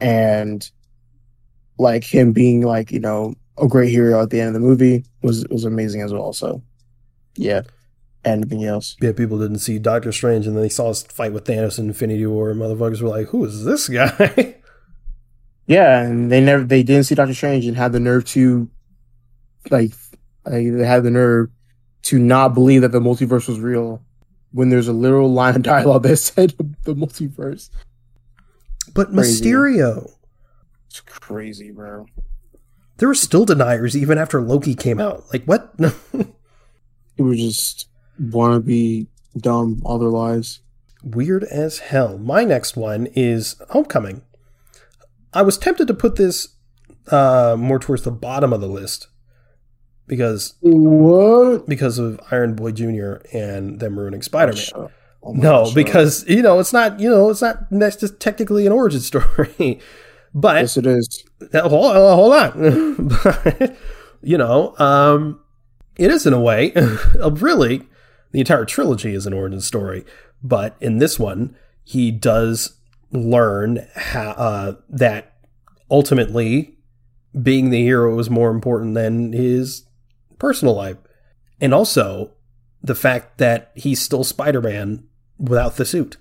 And 0.00 0.68
like 1.78 2.04
him 2.04 2.32
being 2.32 2.62
like, 2.62 2.90
you 2.90 3.00
know, 3.00 3.34
a 3.58 3.68
great 3.68 3.90
hero 3.90 4.22
at 4.22 4.30
the 4.30 4.40
end 4.40 4.48
of 4.48 4.54
the 4.54 4.60
movie 4.60 5.04
was 5.22 5.46
was 5.50 5.64
amazing 5.64 6.02
as 6.02 6.12
well. 6.12 6.32
So 6.32 6.62
yeah. 7.36 7.62
Anything 8.22 8.64
else? 8.64 8.96
Yeah, 9.00 9.12
people 9.12 9.38
didn't 9.38 9.60
see 9.60 9.78
Doctor 9.78 10.12
Strange 10.12 10.46
and 10.46 10.54
then 10.54 10.62
they 10.62 10.68
saw 10.68 10.90
us 10.90 11.02
fight 11.04 11.32
with 11.32 11.44
Thanos 11.44 11.78
in 11.78 11.86
Infinity 11.86 12.26
War 12.26 12.50
and 12.50 12.60
motherfuckers 12.60 13.00
were 13.00 13.08
like, 13.08 13.28
Who 13.28 13.44
is 13.44 13.64
this 13.64 13.88
guy? 13.88 14.56
Yeah, 15.70 16.00
and 16.02 16.32
they 16.32 16.40
never 16.40 16.64
they 16.64 16.82
didn't 16.82 17.04
see 17.04 17.14
Doctor 17.14 17.32
Strange 17.32 17.64
and 17.64 17.76
had 17.76 17.92
the 17.92 18.00
nerve 18.00 18.24
to 18.30 18.68
like, 19.70 19.92
like 20.44 20.72
they 20.72 20.84
had 20.84 21.02
the 21.02 21.10
nerve 21.10 21.50
to 22.02 22.18
not 22.18 22.54
believe 22.54 22.80
that 22.82 22.92
the 22.92 23.00
multiverse 23.00 23.48
was 23.48 23.60
real 23.60 24.02
when 24.52 24.68
there's 24.70 24.88
a 24.88 24.92
literal 24.92 25.32
line 25.32 25.56
of 25.56 25.62
dialogue 25.62 26.02
that 26.04 26.16
said 26.18 26.54
the 26.84 26.94
multiverse. 26.94 27.70
But 28.94 29.12
Crazy. 29.12 29.44
Mysterio, 29.44 30.10
It's 30.86 31.00
crazy, 31.00 31.70
bro. 31.70 32.06
there 32.96 33.08
were 33.08 33.14
still 33.14 33.44
deniers 33.44 33.96
even 33.96 34.18
after 34.18 34.40
Loki 34.40 34.74
came 34.74 34.98
out. 35.00 35.24
Like 35.32 35.44
what? 35.44 35.72
No, 35.78 35.92
People 37.16 37.34
just 37.34 37.86
want 38.18 38.54
to 38.54 38.60
be 38.66 39.06
dumb 39.36 39.82
all 39.84 39.98
their 39.98 40.08
lives. 40.08 40.60
Weird 41.04 41.44
as 41.44 41.78
hell. 41.78 42.16
My 42.18 42.44
next 42.44 42.76
one 42.76 43.08
is 43.14 43.56
Homecoming. 43.70 44.22
I 45.34 45.42
was 45.42 45.58
tempted 45.58 45.86
to 45.86 45.94
put 45.94 46.16
this 46.16 46.48
uh, 47.08 47.56
more 47.58 47.78
towards 47.78 48.02
the 48.02 48.10
bottom 48.10 48.52
of 48.52 48.60
the 48.60 48.68
list 48.68 49.08
because 50.10 50.54
What? 50.60 51.66
because 51.66 51.98
of 51.98 52.20
Iron 52.32 52.54
Boy 52.54 52.72
Jr. 52.72 53.14
and 53.32 53.78
them 53.80 53.98
ruining 53.98 54.20
Spider 54.22 54.52
Man. 54.52 54.90
Oh 55.22 55.32
No, 55.32 55.64
God, 55.64 55.74
because 55.74 56.28
you 56.28 56.42
know 56.42 56.58
it's 56.58 56.72
not 56.72 56.98
you 57.00 57.08
know 57.08 57.30
it's 57.30 57.40
not 57.40 57.58
that's 57.70 57.96
just 57.96 58.18
technically 58.20 58.66
an 58.66 58.72
origin 58.72 59.00
story, 59.12 59.80
but 60.34 60.56
yes, 60.62 60.76
it 60.76 60.86
is. 60.86 61.24
hold, 61.54 61.96
uh, 61.96 62.14
hold 62.16 62.32
on, 62.34 63.08
but, 63.24 63.76
you 64.22 64.36
know, 64.36 64.76
um, 64.78 65.40
it 65.96 66.10
is 66.10 66.26
in 66.26 66.32
a 66.32 66.40
way, 66.40 66.72
really, 67.32 67.86
the 68.32 68.40
entire 68.40 68.64
trilogy 68.64 69.14
is 69.14 69.26
an 69.26 69.32
origin 69.32 69.60
story, 69.60 70.04
but 70.42 70.76
in 70.80 70.98
this 70.98 71.18
one, 71.18 71.54
he 71.84 72.10
does 72.10 72.74
learn 73.12 73.86
how 73.94 74.30
uh, 74.30 74.72
that 74.88 75.34
ultimately 75.90 76.76
being 77.42 77.70
the 77.70 77.82
hero 77.82 78.18
is 78.18 78.30
more 78.30 78.50
important 78.50 78.94
than 78.94 79.32
his 79.32 79.84
personal 80.40 80.74
life, 80.74 80.96
and 81.60 81.72
also 81.72 82.32
the 82.82 82.96
fact 82.96 83.38
that 83.38 83.70
he's 83.74 84.00
still 84.00 84.24
Spider-Man 84.24 85.06
without 85.38 85.76
the 85.76 85.84
suit. 85.84 86.16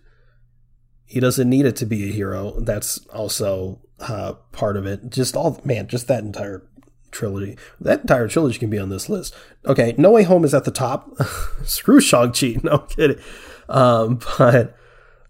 He 1.06 1.20
doesn't 1.20 1.50
need 1.50 1.66
it 1.66 1.76
to 1.78 1.88
be 1.88 2.08
a 2.08 2.14
hero. 2.14 2.60
That's 2.60 3.00
also 3.08 3.82
uh, 4.00 4.34
part 4.52 4.78
of 4.78 4.86
it. 4.86 5.10
Just 5.10 5.36
all 5.36 5.60
man, 5.64 5.88
just 5.88 6.08
that 6.08 6.24
entire 6.24 6.64
trilogy. 7.12 7.58
That 7.80 8.02
entire 8.02 8.28
trilogy 8.28 8.60
can 8.60 8.70
be 8.70 8.78
on 8.78 8.90
this 8.90 9.10
list. 9.10 9.34
Okay, 9.66 9.96
No 9.98 10.12
Way 10.12 10.24
Home 10.24 10.46
is 10.46 10.54
at 10.54 10.66
the 10.66 10.72
top. 10.72 11.12
Screw 11.64 12.00
Shang 12.00 12.32
Chi. 12.32 12.58
No 12.64 12.80
kidding. 12.80 13.20
Um, 13.68 14.20
but 14.38 14.76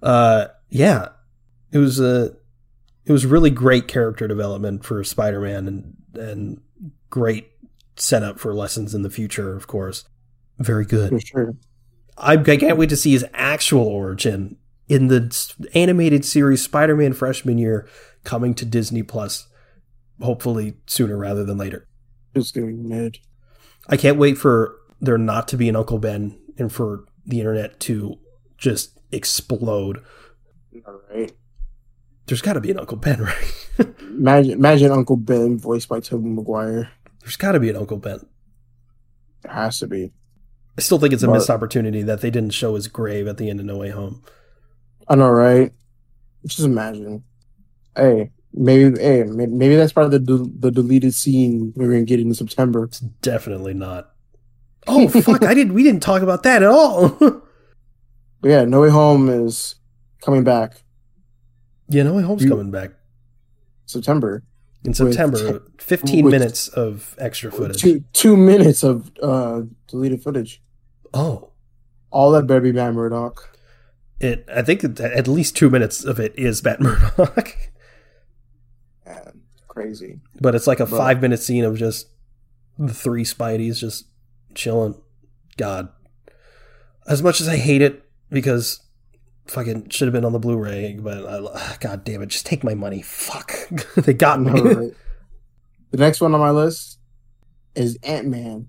uh, 0.01 0.47
yeah, 0.69 1.09
it 1.71 1.77
was 1.77 1.99
a 1.99 2.35
it 3.05 3.11
was 3.11 3.25
really 3.25 3.49
great 3.49 3.87
character 3.87 4.27
development 4.27 4.83
for 4.83 5.03
Spider-Man 5.03 5.67
and 5.67 5.95
and 6.15 6.61
great 7.09 7.49
setup 7.99 8.39
for 8.39 8.53
lessons 8.53 8.95
in 8.95 9.01
the 9.01 9.09
future. 9.09 9.55
Of 9.55 9.67
course, 9.67 10.05
very 10.57 10.85
good. 10.85 11.09
For 11.09 11.19
sure. 11.19 11.55
I, 12.17 12.33
I 12.33 12.57
can't 12.57 12.77
wait 12.77 12.89
to 12.89 12.97
see 12.97 13.11
his 13.11 13.25
actual 13.33 13.87
origin 13.87 14.57
in 14.87 15.07
the 15.07 15.53
animated 15.73 16.25
series 16.25 16.63
Spider-Man 16.63 17.13
freshman 17.13 17.57
year 17.57 17.87
coming 18.23 18.53
to 18.55 18.65
Disney 18.65 19.03
Plus, 19.03 19.47
hopefully 20.21 20.75
sooner 20.85 21.17
rather 21.17 21.45
than 21.45 21.57
later. 21.57 21.87
It's 22.35 22.51
gonna 22.51 22.67
be 22.67 22.73
mid. 22.73 23.19
I 23.87 23.97
can't 23.97 24.17
wait 24.17 24.37
for 24.37 24.75
there 24.99 25.17
not 25.17 25.47
to 25.49 25.57
be 25.57 25.69
an 25.69 25.75
Uncle 25.75 25.99
Ben 25.99 26.37
and 26.57 26.71
for 26.71 27.05
the 27.25 27.39
internet 27.39 27.79
to 27.81 28.19
just 28.57 28.99
explode. 29.11 30.03
All 30.85 31.01
right. 31.11 31.31
There's 32.25 32.41
got 32.41 32.53
to 32.53 32.61
be 32.61 32.69
an 32.69 32.79
Uncle 32.79 32.97
Ben, 32.97 33.21
right? 33.23 33.53
Imagine, 34.01 34.51
imagine 34.51 34.91
Uncle 34.91 35.17
Ben 35.17 35.57
voiced 35.57 35.89
by 35.89 35.99
Tobey 35.99 36.29
Maguire. 36.29 36.91
There's 37.21 37.35
got 37.37 37.53
to 37.53 37.59
be 37.59 37.69
an 37.69 37.75
Uncle 37.75 37.97
Ben. 37.97 38.25
It 39.43 39.51
has 39.51 39.79
to 39.79 39.87
be. 39.87 40.11
I 40.77 40.81
still 40.81 40.99
think 40.99 41.13
it's 41.13 41.23
a 41.23 41.27
But- 41.27 41.33
missed 41.33 41.49
opportunity 41.49 42.01
that 42.03 42.21
they 42.21 42.29
didn't 42.31 42.53
show 42.53 42.75
his 42.75 42.87
grave 42.87 43.27
at 43.27 43.37
the 43.37 43.49
end 43.49 43.59
of 43.59 43.65
No 43.65 43.77
Way 43.77 43.89
Home. 43.89 44.21
I 45.07 45.15
know, 45.15 45.29
right? 45.29 45.71
Just 46.45 46.61
imagine. 46.61 47.23
Hey, 47.95 48.31
maybe, 48.53 48.97
hey, 48.99 49.23
maybe 49.23 49.75
that's 49.75 49.91
part 49.91 50.05
of 50.05 50.11
the 50.11 50.19
del- 50.19 50.49
the 50.57 50.71
deleted 50.71 51.13
scene 51.13 51.73
we're 51.75 51.87
gonna 51.87 52.03
get 52.03 52.19
in 52.19 52.33
September. 52.33 52.83
It's 52.85 52.99
definitely 52.99 53.73
not. 53.73 54.11
Oh 54.87 55.07
fuck! 55.09 55.43
I 55.43 55.53
didn't. 55.53 55.73
We 55.73 55.83
didn't 55.83 56.01
talk 56.01 56.21
about 56.21 56.43
that 56.43 56.63
at 56.63 56.69
all. 56.69 57.09
But 58.41 58.49
yeah, 58.49 58.63
No 58.63 58.79
Way 58.81 58.89
Home 58.89 59.27
is 59.29 59.75
coming 60.21 60.45
back 60.45 60.81
yeah, 61.89 62.03
No 62.03 62.13
Way 62.13 62.23
Home's 62.23 62.43
You- 62.43 62.49
coming 62.49 62.71
back. 62.71 62.91
September. 63.85 64.43
In 64.85 64.93
September. 64.93 65.61
15 65.77 66.29
minutes 66.29 66.67
of 66.69 67.15
extra 67.17 67.51
footage. 67.51 67.81
Two 67.81 68.03
two 68.13 68.35
minutes 68.37 68.83
of 68.83 69.11
uh 69.21 69.61
deleted 69.87 70.23
footage. 70.23 70.61
Oh, 71.13 71.51
All 72.11 72.31
that 72.31 72.47
better 72.47 72.61
be 72.61 72.71
Matt 72.71 72.93
Murdock. 72.93 73.57
it. 74.19 74.45
I 74.53 74.61
think 74.61 74.83
at 74.99 75.27
least 75.27 75.55
two 75.57 75.69
minutes 75.69 76.03
of 76.03 76.19
it 76.19 76.33
is 76.37 76.63
Matt 76.63 76.79
Murdock, 76.81 77.55
crazy. 79.67 80.19
but 80.39 80.55
it's 80.55 80.67
like 80.67 80.79
a 80.79 80.85
Bro. 80.85 80.97
five 80.97 81.21
minute 81.21 81.39
scene 81.39 81.63
of 81.63 81.77
just 81.77 82.07
the 82.77 82.93
three 82.93 83.23
Spideys 83.23 83.77
just 83.79 84.07
chilling. 84.55 84.95
God, 85.57 85.89
as 87.07 87.21
much 87.21 87.41
as 87.41 87.47
I 87.49 87.57
hate 87.57 87.81
it 87.81 88.03
because 88.29 88.79
fucking 89.49 89.89
should 89.89 90.07
have 90.07 90.13
been 90.13 90.25
on 90.25 90.33
the 90.33 90.39
Blu-ray, 90.39 90.97
but 90.99 91.25
I, 91.25 91.77
God 91.79 92.03
damn 92.03 92.21
it, 92.21 92.27
just 92.27 92.45
take 92.45 92.63
my 92.63 92.73
money. 92.75 93.01
Fuck, 93.01 93.53
they 93.95 94.13
got 94.13 94.41
me. 94.41 94.51
Right. 94.51 94.93
The 95.91 95.97
next 95.97 96.21
one 96.21 96.33
on 96.33 96.39
my 96.39 96.51
list 96.51 96.99
is 97.75 97.97
Ant 98.03 98.27
Man. 98.27 98.67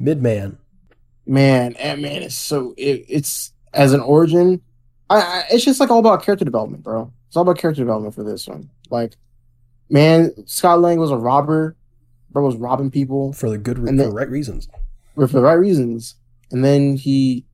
Midman. 0.00 0.56
Man, 1.26 1.74
Ant 1.76 2.00
Man 2.00 2.22
is 2.22 2.36
so 2.36 2.74
it, 2.76 3.04
it's 3.08 3.52
as 3.72 3.92
an 3.92 4.00
origin. 4.00 4.60
I, 5.08 5.16
I 5.20 5.44
it's 5.50 5.64
just 5.64 5.80
like 5.80 5.90
all 5.90 5.98
about 5.98 6.22
character 6.22 6.44
development, 6.44 6.82
bro. 6.82 7.12
It's 7.28 7.36
all 7.36 7.42
about 7.42 7.58
character 7.58 7.82
development 7.82 8.14
for 8.14 8.24
this 8.24 8.48
one. 8.48 8.70
Like, 8.90 9.14
man, 9.88 10.32
Scott 10.46 10.80
Lang 10.80 10.98
was 10.98 11.10
a 11.10 11.16
robber. 11.16 11.76
Bro 12.32 12.44
was 12.46 12.56
robbing 12.56 12.90
people 12.90 13.32
for 13.32 13.50
the 13.50 13.58
good, 13.58 13.78
re- 13.78 13.88
And 13.88 13.98
for 13.98 14.06
the 14.06 14.12
right 14.12 14.30
reasons. 14.30 14.68
for 15.14 15.26
the 15.26 15.40
right 15.42 15.54
reasons, 15.54 16.14
and 16.50 16.64
then 16.64 16.96
he 16.96 17.44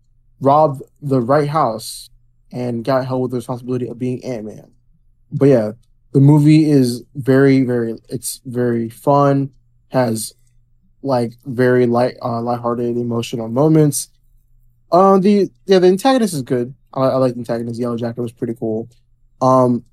robbed 0.41 0.83
the 1.01 1.21
right 1.21 1.49
house 1.49 2.09
and 2.53 2.85
got 2.85 3.07
held 3.07 3.23
with 3.23 3.31
the 3.33 3.37
responsibility 3.37 3.89
of 3.89 3.99
being 3.99 4.25
Ant 4.25 4.47
Man. 4.47 4.71
But 5.33 5.47
yeah, 5.47 5.73
the 6.13 6.21
movie 6.21 6.71
is 6.71 7.03
very, 7.15 7.63
very. 7.63 7.97
It's 8.09 8.41
very 8.45 8.89
fun. 8.89 9.51
Has 9.89 10.33
like 11.03 11.35
very 11.45 11.87
light, 11.87 12.17
uh, 12.23 12.41
lighthearted, 12.41 12.97
emotional 12.97 13.49
moments. 13.49 14.09
Um, 14.93 15.21
the 15.21 15.51
yeah, 15.67 15.79
the 15.79 15.89
antagonist 15.89 16.35
is 16.35 16.43
good. 16.43 16.75
I, 16.95 17.03
I 17.03 17.17
like 17.17 17.35
the 17.35 17.41
antagonist. 17.41 17.81
Yellow 17.81 17.97
Jacket 17.97 18.23
was 18.23 18.33
pretty 18.33 18.55
cool. 18.55 18.89
Um, 19.41 19.85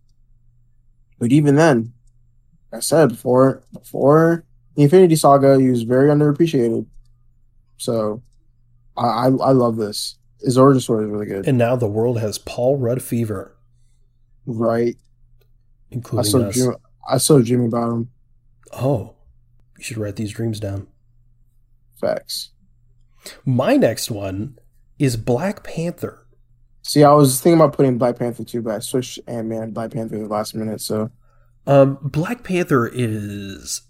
but 1.20 1.32
even 1.32 1.56
then, 1.56 1.94
like 2.72 2.80
I 2.80 2.82
said 2.82 3.10
before, 3.10 3.64
before 3.72 4.46
the 4.76 4.84
Infinity 4.84 5.16
Saga, 5.16 5.60
he 5.60 5.70
was 5.70 5.84
very 5.84 6.10
underappreciated. 6.10 6.86
So, 7.78 8.22
I 8.96 9.06
I, 9.06 9.26
I 9.26 9.52
love 9.52 9.78
this. 9.78 10.18
His 10.44 10.58
origin 10.58 10.82
story 10.82 11.06
is 11.06 11.12
really 11.12 11.26
good. 11.26 11.48
And 11.48 11.58
now 11.58 11.76
the 11.76 11.88
world 11.88 12.20
has 12.20 12.38
Paul 12.38 12.78
Rudd 12.78 13.02
fever, 13.02 13.56
right? 14.46 14.96
I 14.96 15.96
including 15.96 16.32
so 16.32 16.42
us. 16.44 16.56
dream, 16.56 16.76
I 17.10 17.18
so 17.18 17.42
dream 17.42 17.62
about 17.66 17.92
him. 17.92 18.10
Oh, 18.74 19.16
you 19.78 19.84
should 19.84 19.98
write 19.98 20.16
these 20.16 20.32
dreams 20.32 20.60
down. 20.60 20.88
Facts. 22.00 22.50
My 23.46 23.78
next 23.78 24.12
one 24.12 24.58
is 25.00 25.16
Black 25.16 25.64
Panther. 25.64 26.26
See, 26.82 27.04
I 27.04 27.14
was 27.14 27.40
thinking 27.40 27.62
about 27.62 27.74
putting 27.78 27.98
Black 27.98 28.20
Panther 28.20 28.44
too, 28.44 28.62
but 28.62 28.76
I 28.76 28.80
switched 28.80 29.20
Ant 29.28 29.48
Man 29.48 29.72
Black 29.72 29.92
Panther 29.92 30.16
at 30.16 30.22
the 30.24 30.28
last 30.28 30.54
minute. 30.56 30.82
So 30.82 31.10
Um, 31.66 31.98
Black 32.02 32.44
Panther 32.44 32.86
is 32.92 33.84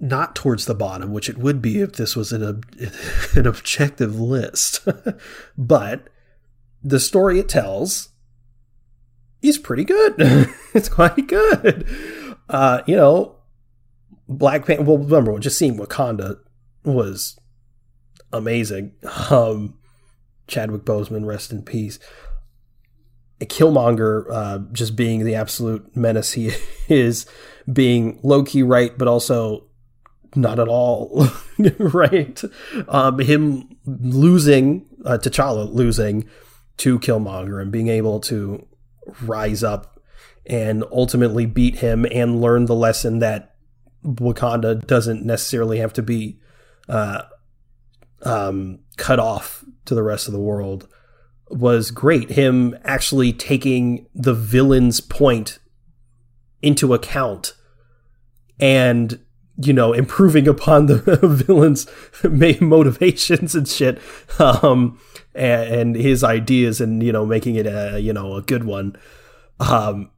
not 0.00 0.34
towards 0.34 0.66
the 0.66 0.74
bottom, 0.74 1.12
which 1.12 1.28
it 1.28 1.38
would 1.38 1.60
be 1.60 1.80
if 1.80 1.92
this 1.92 2.14
was 2.14 2.32
an 2.32 2.62
an 3.34 3.46
objective 3.46 4.18
list. 4.18 4.86
but 5.58 6.08
the 6.82 7.00
story 7.00 7.38
it 7.38 7.48
tells 7.48 8.10
is 9.42 9.58
pretty 9.58 9.84
good. 9.84 10.14
it's 10.74 10.88
quite 10.88 11.26
good. 11.26 11.88
Uh, 12.48 12.82
you 12.86 12.96
know, 12.96 13.36
Black 14.28 14.66
Panther. 14.66 14.84
Well, 14.84 14.98
remember, 14.98 15.38
just 15.38 15.58
seeing 15.58 15.78
Wakanda 15.78 16.38
was 16.84 17.38
amazing. 18.32 18.92
Um, 19.30 19.74
Chadwick 20.46 20.82
Boseman, 20.82 21.26
rest 21.26 21.52
in 21.52 21.62
peace. 21.62 21.98
A 23.40 23.46
killmonger, 23.46 24.24
uh, 24.32 24.58
just 24.72 24.96
being 24.96 25.24
the 25.24 25.36
absolute 25.36 25.96
menace 25.96 26.32
he 26.32 26.52
is, 26.88 27.26
being 27.72 28.18
low 28.22 28.42
key 28.42 28.62
right, 28.62 28.96
but 28.98 29.06
also 29.06 29.67
not 30.34 30.58
at 30.58 30.68
all 30.68 31.26
right. 31.78 32.42
Um, 32.88 33.18
him 33.18 33.76
losing, 33.86 34.86
uh, 35.04 35.18
T'Challa 35.18 35.72
losing 35.72 36.28
to 36.78 36.98
Killmonger 36.98 37.60
and 37.60 37.72
being 37.72 37.88
able 37.88 38.20
to 38.20 38.66
rise 39.22 39.62
up 39.62 40.00
and 40.46 40.84
ultimately 40.92 41.46
beat 41.46 41.76
him 41.76 42.06
and 42.10 42.40
learn 42.40 42.66
the 42.66 42.74
lesson 42.74 43.18
that 43.18 43.54
Wakanda 44.04 44.86
doesn't 44.86 45.24
necessarily 45.24 45.78
have 45.78 45.92
to 45.94 46.02
be 46.02 46.38
uh, 46.88 47.22
um, 48.22 48.80
cut 48.96 49.18
off 49.18 49.64
to 49.84 49.94
the 49.94 50.02
rest 50.02 50.26
of 50.26 50.32
the 50.32 50.40
world 50.40 50.88
was 51.50 51.90
great. 51.90 52.30
Him 52.30 52.76
actually 52.84 53.32
taking 53.32 54.06
the 54.14 54.34
villain's 54.34 55.00
point 55.00 55.58
into 56.62 56.92
account 56.92 57.54
and 58.60 59.20
you 59.60 59.72
know 59.72 59.92
improving 59.92 60.46
upon 60.46 60.86
the 60.86 60.98
villain's 61.22 61.86
main 62.22 62.64
motivations 62.64 63.54
and 63.54 63.68
shit 63.68 64.00
um 64.38 64.98
and, 65.34 65.74
and, 65.74 65.96
his 65.96 66.24
ideas 66.24 66.80
and 66.80 67.02
you 67.02 67.12
know 67.12 67.26
making 67.26 67.56
it 67.56 67.66
a 67.66 68.00
you 68.00 68.12
know 68.12 68.34
a 68.34 68.42
good 68.42 68.64
one 68.64 68.96
um 69.60 70.10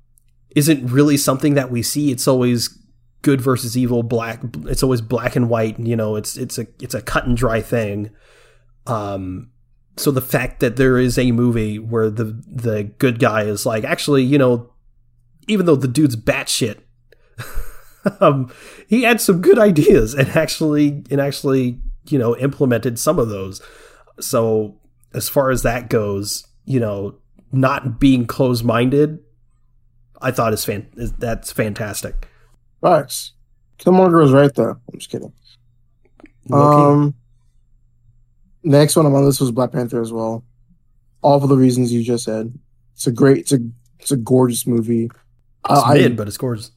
isn't 0.57 0.91
really 0.91 1.17
something 1.17 1.55
that 1.55 1.71
we 1.71 1.83
see. 1.83 2.11
It's 2.11 2.27
always 2.27 2.77
good 3.23 3.41
versus 3.41 3.77
evil 3.77 4.03
black 4.03 4.41
it's 4.65 4.83
always 4.83 5.03
black 5.03 5.37
and 5.37 5.51
white 5.51 5.79
you 5.79 5.95
know 5.95 6.17
it's 6.17 6.39
it's 6.39 6.59
a 6.59 6.67
it's 6.81 6.95
a 6.95 7.03
cut 7.03 7.27
and 7.27 7.37
dry 7.37 7.61
thing. 7.61 8.11
Um 8.87 9.51
so 9.97 10.11
the 10.11 10.23
fact 10.23 10.61
that 10.61 10.77
there 10.77 10.99
is 10.99 11.19
a 11.19 11.33
movie 11.33 11.79
where 11.79 12.09
the 12.09 12.43
the 12.47 12.85
good 12.99 13.19
guy 13.19 13.43
is 13.43 13.67
like 13.67 13.85
actually 13.85 14.25
you 14.25 14.39
know 14.39 14.73
even 15.49 15.67
though 15.67 15.77
the 15.77 15.89
dude's 15.89 16.17
batshit 16.17 16.79
um, 18.21 18.53
he 18.89 19.03
had 19.03 19.21
some 19.21 19.41
good 19.41 19.59
ideas 19.59 20.15
and 20.15 20.29
actually 20.31 21.05
and 21.11 21.21
actually 21.21 21.79
you 22.07 22.19
know 22.19 22.37
implemented 22.37 22.99
some 22.99 23.19
of 23.19 23.29
those. 23.29 23.61
So 24.21 24.77
as 25.13 25.29
far 25.29 25.51
as 25.51 25.63
that 25.63 25.89
goes, 25.89 26.47
you 26.65 26.81
know, 26.81 27.17
not 27.53 27.99
being 27.99 28.27
closed 28.27 28.65
minded, 28.65 29.19
I 30.21 30.31
thought 30.31 30.53
is 30.53 30.65
fan 30.65 30.87
is, 30.97 31.13
that's 31.15 31.53
fantastic. 31.53 32.29
Facts. 32.81 33.33
Killmonger 33.79 34.21
was 34.21 34.33
right 34.33 34.55
there. 34.55 34.71
I'm 34.71 34.99
just 34.99 35.11
kidding. 35.11 35.33
Um, 36.53 37.15
next 38.63 38.97
one 38.97 39.07
on 39.07 39.13
my 39.13 39.21
list 39.21 39.41
was 39.41 39.51
Black 39.51 39.73
Panther 39.73 40.01
as 40.01 40.13
well. 40.13 40.45
All 41.23 41.41
for 41.41 41.47
the 41.47 41.57
reasons 41.57 41.93
you 41.93 42.03
just 42.03 42.25
said. 42.25 42.53
It's 42.95 43.07
a 43.07 43.13
great, 43.13 43.39
it's 43.39 43.53
a, 43.53 43.59
it's 43.99 44.11
a 44.11 44.17
gorgeous 44.17 44.67
movie. 44.67 45.05
It's 45.05 45.15
uh, 45.83 45.95
mid, 45.95 46.13
I, 46.13 46.15
but 46.15 46.29
it's 46.29 46.37
gorgeous. 46.37 46.71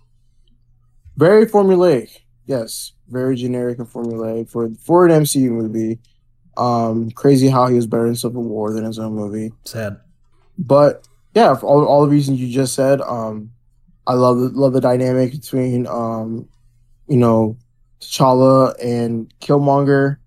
Very 1.16 1.46
formulaic. 1.46 2.22
Yes, 2.46 2.94
very 3.08 3.36
generic 3.36 3.80
and 3.80 3.88
formulaic 3.88 4.50
for 4.50 4.70
for 4.84 5.06
an 5.06 5.24
MCU 5.24 5.50
movie. 5.50 6.00
Um, 6.58 7.12
crazy 7.12 7.48
how 7.48 7.68
he 7.68 7.76
was 7.76 7.88
better 7.88 8.08
in 8.08 8.16
Civil 8.16 8.44
War 8.44 8.74
than 8.74 8.84
his 8.84 9.00
own 9.00 9.14
movie. 9.14 9.52
Sad, 9.66 10.00
but 10.58 11.08
yeah, 11.34 11.56
for 11.56 11.68
all, 11.68 11.86
all 11.86 12.04
the 12.04 12.12
reasons 12.12 12.40
you 12.40 12.52
just 12.52 12.74
said. 12.74 13.02
Um, 13.02 13.52
I 14.06 14.14
love 14.14 14.40
the, 14.40 14.50
love 14.50 14.74
the 14.74 14.82
dynamic 14.82 15.32
between 15.32 15.88
um, 15.88 16.50
you 17.08 17.18
know, 17.18 17.58
T'Challa 18.02 18.76
and 18.84 19.34
Killmonger, 19.40 20.18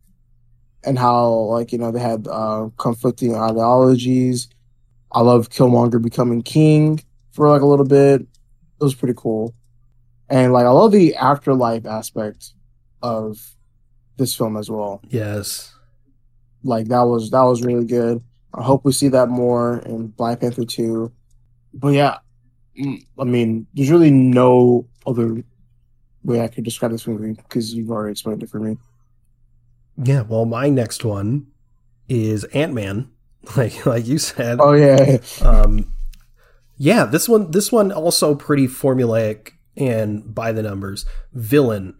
and 0.84 0.98
how 0.98 1.28
like 1.30 1.72
you 1.72 1.78
know 1.78 1.90
they 1.90 2.00
had 2.00 2.26
uh, 2.28 2.68
conflicting 2.78 3.34
ideologies. 3.34 4.48
I 5.12 5.20
love 5.20 5.50
Killmonger 5.50 6.00
becoming 6.00 6.42
king 6.42 7.00
for 7.32 7.48
like 7.48 7.62
a 7.62 7.66
little 7.66 7.86
bit. 7.86 8.22
It 8.22 8.84
was 8.84 8.94
pretty 8.94 9.14
cool 9.16 9.54
and 10.28 10.52
like 10.52 10.66
I 10.66 10.70
love 10.70 10.92
the 10.92 11.14
afterlife 11.14 11.86
aspect 11.86 12.52
of 13.02 13.38
this 14.16 14.34
film 14.34 14.56
as 14.56 14.70
well. 14.70 15.00
Yes, 15.08 15.74
like 16.62 16.88
that 16.88 17.02
was 17.02 17.30
that 17.30 17.42
was 17.42 17.62
really 17.62 17.84
good. 17.84 18.22
I 18.54 18.62
hope 18.62 18.84
we 18.84 18.92
see 18.92 19.08
that 19.08 19.28
more 19.28 19.78
in 19.78 20.08
Black 20.08 20.40
Panther 20.40 20.64
two. 20.64 21.12
But 21.74 21.88
yeah, 21.88 22.18
mm, 22.78 23.04
I 23.18 23.24
mean, 23.24 23.66
there's 23.74 23.90
really 23.90 24.10
no 24.10 24.88
other 25.06 25.44
way 26.24 26.40
I 26.40 26.48
could 26.48 26.64
describe 26.64 26.90
this 26.90 27.06
movie 27.06 27.34
because 27.34 27.74
you've 27.74 27.90
already 27.90 28.12
explained 28.12 28.42
it 28.42 28.50
for 28.50 28.60
me. 28.60 28.76
Yeah, 30.02 30.22
well, 30.22 30.44
my 30.44 30.68
next 30.68 31.04
one 31.04 31.46
is 32.08 32.44
Ant 32.44 32.74
Man, 32.74 33.10
like 33.56 33.86
like 33.86 34.06
you 34.06 34.18
said. 34.18 34.58
Oh 34.60 34.72
yeah. 34.72 35.18
um, 35.42 35.92
yeah, 36.78 37.04
this 37.04 37.28
one 37.28 37.50
this 37.50 37.70
one 37.70 37.92
also 37.92 38.34
pretty 38.34 38.66
formulaic 38.66 39.52
and 39.76 40.34
by 40.34 40.52
the 40.52 40.62
numbers. 40.62 41.04
Villain, 41.32 41.98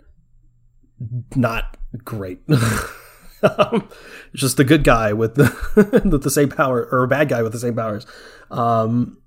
not 1.35 1.77
great. 2.05 2.41
um, 3.43 3.89
just 4.35 4.59
a 4.59 4.65
good 4.65 4.85
guy 4.85 5.13
with 5.13 5.35
the 5.35 6.03
with 6.05 6.23
the 6.23 6.31
same 6.31 6.49
power, 6.49 6.89
or 6.91 7.05
a 7.05 7.09
bad 7.09 7.29
guy 7.29 7.43
with 7.43 7.53
the 7.53 7.59
same 7.59 7.75
powers. 7.75 8.07
Um, 8.51 9.19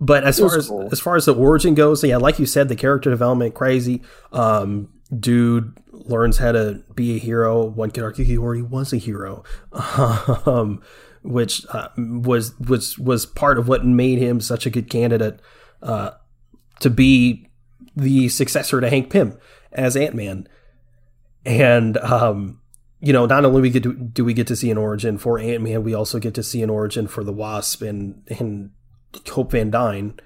but 0.00 0.24
as 0.24 0.38
far 0.38 0.56
as 0.56 0.68
cool. 0.68 0.88
as 0.92 1.00
far 1.00 1.16
as 1.16 1.24
the 1.24 1.34
origin 1.34 1.74
goes, 1.74 2.04
yeah, 2.04 2.16
like 2.16 2.38
you 2.38 2.46
said, 2.46 2.68
the 2.68 2.76
character 2.76 3.10
development 3.10 3.54
crazy. 3.54 4.02
Um, 4.32 4.88
dude 5.16 5.76
learns 5.92 6.38
how 6.38 6.52
to 6.52 6.82
be 6.94 7.16
a 7.16 7.18
hero. 7.18 7.64
One 7.64 7.90
could 7.90 8.04
argue 8.04 8.24
he 8.24 8.38
already 8.38 8.62
was 8.62 8.92
a 8.92 8.96
hero, 8.96 9.42
um, 10.46 10.82
which 11.22 11.66
uh, 11.70 11.88
was 11.96 12.58
was 12.60 12.98
was 12.98 13.26
part 13.26 13.58
of 13.58 13.68
what 13.68 13.84
made 13.84 14.18
him 14.18 14.40
such 14.40 14.66
a 14.66 14.70
good 14.70 14.88
candidate. 14.88 15.40
Uh, 15.82 16.10
to 16.80 16.90
be 16.90 17.48
the 17.96 18.28
successor 18.28 18.80
to 18.80 18.88
Hank 18.88 19.10
Pym 19.10 19.38
as 19.72 19.96
Ant 19.96 20.14
Man. 20.14 20.48
And 21.44 21.96
um, 21.98 22.60
you 23.00 23.12
know, 23.12 23.26
not 23.26 23.44
only 23.44 23.60
we 23.60 23.70
get 23.70 23.82
to, 23.84 23.94
do 23.94 24.24
we 24.24 24.34
get 24.34 24.46
to 24.48 24.56
see 24.56 24.70
an 24.70 24.78
origin 24.78 25.18
for 25.18 25.38
Ant 25.38 25.62
Man, 25.62 25.84
we 25.84 25.94
also 25.94 26.18
get 26.18 26.34
to 26.34 26.42
see 26.42 26.62
an 26.62 26.70
origin 26.70 27.06
for 27.06 27.22
the 27.22 27.32
Wasp 27.32 27.82
and 27.82 28.22
and 28.38 28.70
Hope 29.30 29.52
Van 29.52 29.70
Dyne, 29.70 30.18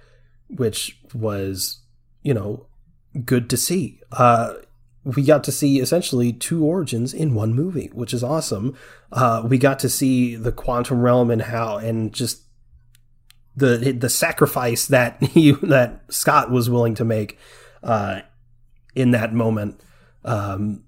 which 0.49 0.99
was 1.15 1.81
you 2.23 2.35
know 2.35 2.67
good 3.25 3.51
to 3.51 3.57
see. 3.57 4.01
Uh, 4.13 4.55
we 5.05 5.25
got 5.25 5.43
to 5.45 5.53
see 5.53 5.81
essentially 5.81 6.33
two 6.33 6.65
origins 6.65 7.13
in 7.13 7.35
one 7.35 7.55
movie, 7.55 7.91
which 7.93 8.15
is 8.15 8.23
awesome. 8.23 8.77
Uh, 9.11 9.45
we 9.47 9.59
got 9.59 9.79
to 9.81 9.89
see 9.89 10.37
the 10.37 10.53
quantum 10.53 11.01
realm 11.01 11.31
and 11.31 11.43
how 11.43 11.77
and 11.77 12.13
just 12.13 12.43
the 13.57 13.93
the 13.93 14.09
sacrifice 14.09 14.87
that 14.87 15.23
he 15.23 15.53
that 15.53 16.03
Scott 16.09 16.51
was 16.51 16.71
willing 16.71 16.95
to 16.97 17.05
make 17.05 17.39
uh, 17.83 18.21
in 18.95 19.11
that 19.13 19.33
moment 19.33 19.81
um, 20.25 20.85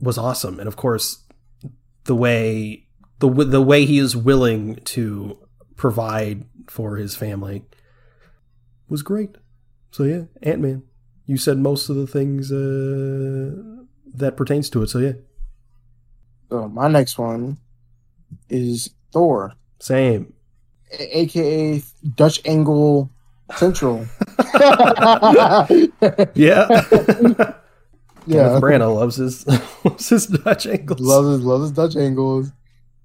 was 0.00 0.18
awesome, 0.18 0.58
and 0.58 0.68
of 0.68 0.76
course 0.76 1.22
the 2.04 2.14
way 2.14 2.86
the 3.18 3.28
the 3.28 3.62
way 3.62 3.84
he 3.84 3.98
is 3.98 4.16
willing 4.16 4.76
to 4.76 5.38
provide 5.76 6.44
for 6.68 6.96
his 6.96 7.14
family 7.14 7.64
was 8.88 9.02
great. 9.02 9.36
So 9.90 10.04
yeah, 10.04 10.22
Ant 10.42 10.60
Man. 10.60 10.82
You 11.28 11.36
said 11.36 11.58
most 11.58 11.88
of 11.88 11.96
the 11.96 12.06
things 12.06 12.52
uh, 12.52 13.84
that 14.14 14.36
pertains 14.36 14.70
to 14.70 14.82
it. 14.82 14.90
So 14.90 15.00
yeah. 15.00 15.14
So 16.50 16.68
my 16.68 16.86
next 16.86 17.18
one 17.18 17.58
is 18.48 18.90
Thor. 19.12 19.54
Same 19.80 20.32
aka 20.92 21.82
Dutch 22.14 22.40
Angle 22.44 23.10
Central. 23.56 24.06
yeah. 26.34 27.52
Yeah, 28.28 28.58
Branagh 28.60 28.92
loves 28.92 29.16
his 29.16 29.46
loves 29.84 30.08
his 30.08 30.26
Dutch 30.26 30.66
angles. 30.66 31.00
Loves 31.00 31.28
his 31.28 31.40
loves 31.42 31.62
his 31.62 31.72
Dutch 31.72 31.96
angles. 31.96 32.50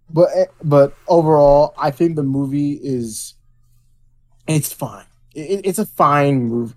But 0.10 0.30
eh, 0.36 0.46
but 0.64 0.94
overall, 1.08 1.74
I 1.78 1.92
think 1.92 2.16
the 2.16 2.24
movie 2.24 2.72
is 2.82 3.36
it's 4.48 4.74
fine. 4.74 5.06
It, 5.36 5.62
it's 5.64 5.80
a 5.80 5.86
fine 5.86 6.46
movie. 6.46 6.74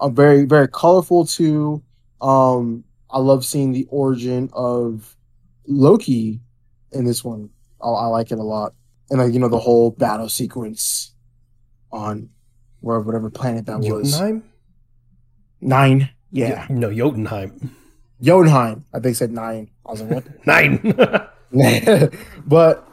A 0.00 0.10
very 0.10 0.44
very 0.44 0.68
colorful 0.68 1.24
too. 1.24 1.82
Um, 2.20 2.84
I 3.10 3.18
love 3.20 3.44
seeing 3.44 3.72
the 3.72 3.86
origin 3.90 4.50
of 4.52 5.16
Loki 5.66 6.40
in 6.92 7.04
this 7.06 7.24
one. 7.24 7.48
I, 7.82 7.88
I 7.88 8.06
like 8.08 8.32
it 8.32 8.38
a 8.38 8.42
lot 8.42 8.74
and 9.10 9.20
like 9.20 9.32
you 9.32 9.40
know 9.40 9.48
the 9.48 9.58
whole 9.58 9.90
battle 9.90 10.28
sequence 10.28 11.14
on 11.90 12.30
where 12.80 13.00
whatever 13.00 13.30
planet 13.30 13.66
that 13.66 13.82
Jotunheim? 13.82 14.34
was. 14.36 14.42
Nine. 15.60 16.10
Yeah. 16.30 16.66
no, 16.70 16.90
Jotunheim. 16.92 17.76
Jotunheim. 18.20 18.84
I 18.92 19.00
think 19.00 19.16
said 19.16 19.32
nine. 19.32 19.70
I 19.86 19.90
was 19.90 20.02
like, 20.02 20.10
what? 20.10 20.46
nine. 20.46 22.10
but 22.46 22.88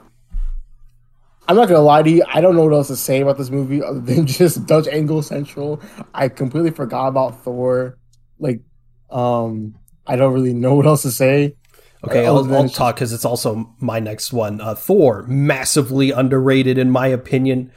I'm 1.48 1.56
not 1.56 1.68
gonna 1.68 1.82
lie 1.82 2.04
to 2.04 2.10
you. 2.10 2.24
I 2.28 2.42
don't 2.42 2.56
know 2.56 2.64
what 2.66 2.74
else 2.74 2.90
to 2.90 2.96
say 2.96 3.22
about 3.22 3.38
this 3.38 3.50
movie 3.50 3.82
other 3.82 4.00
than 4.00 4.28
just 4.28 4.68
Dutch 4.68 4.88
Angle 4.88 5.24
Central. 5.24 5.82
I 6.14 6.30
completely 6.30 6.72
forgot 6.72 7.08
about 7.08 7.44
Thor. 7.44 7.98
Like, 8.38 8.62
um, 9.10 9.76
I 10.06 10.16
don't 10.16 10.34
really 10.34 10.54
know 10.54 10.76
what 10.76 10.86
else 10.86 11.02
to 11.02 11.12
say. 11.12 11.56
Okay, 12.04 12.26
I'll, 12.26 12.54
I'll 12.54 12.70
talk 12.70 12.96
because 12.96 13.12
it's 13.12 13.26
also 13.26 13.76
my 13.80 14.00
next 14.00 14.32
one. 14.32 14.62
Uh, 14.62 14.74
Thor, 14.76 15.24
massively 15.24 16.12
underrated 16.12 16.78
in 16.78 16.92
my 16.92 17.08
opinion. 17.08 17.72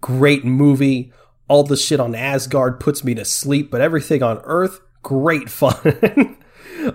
Great 0.00 0.44
movie. 0.44 1.12
All 1.46 1.62
the 1.62 1.76
shit 1.76 2.00
on 2.00 2.14
Asgard 2.14 2.80
puts 2.80 3.04
me 3.04 3.14
to 3.14 3.24
sleep, 3.24 3.70
but 3.70 3.80
everything 3.80 4.22
on 4.22 4.40
Earth, 4.44 4.80
great 5.02 5.48
fun. 5.50 6.36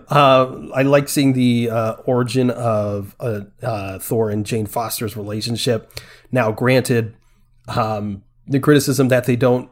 uh, 0.09 0.69
I 0.73 0.81
like 0.81 1.07
seeing 1.07 1.33
the 1.33 1.69
uh, 1.69 1.93
origin 2.05 2.49
of 2.49 3.15
uh, 3.19 3.41
uh, 3.61 3.99
Thor 3.99 4.29
and 4.29 4.45
Jane 4.45 4.65
Foster's 4.65 5.15
relationship. 5.15 5.91
Now, 6.31 6.51
granted, 6.51 7.15
um, 7.69 8.23
the 8.47 8.59
criticism 8.59 9.07
that 9.09 9.25
they 9.25 9.35
don't 9.37 9.69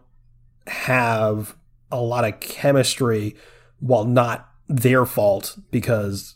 have 0.68 1.56
a 1.92 2.00
lot 2.00 2.26
of 2.26 2.40
chemistry 2.40 3.36
while 3.80 4.06
not 4.06 4.50
their 4.70 5.06
fault 5.06 5.58
because 5.70 6.36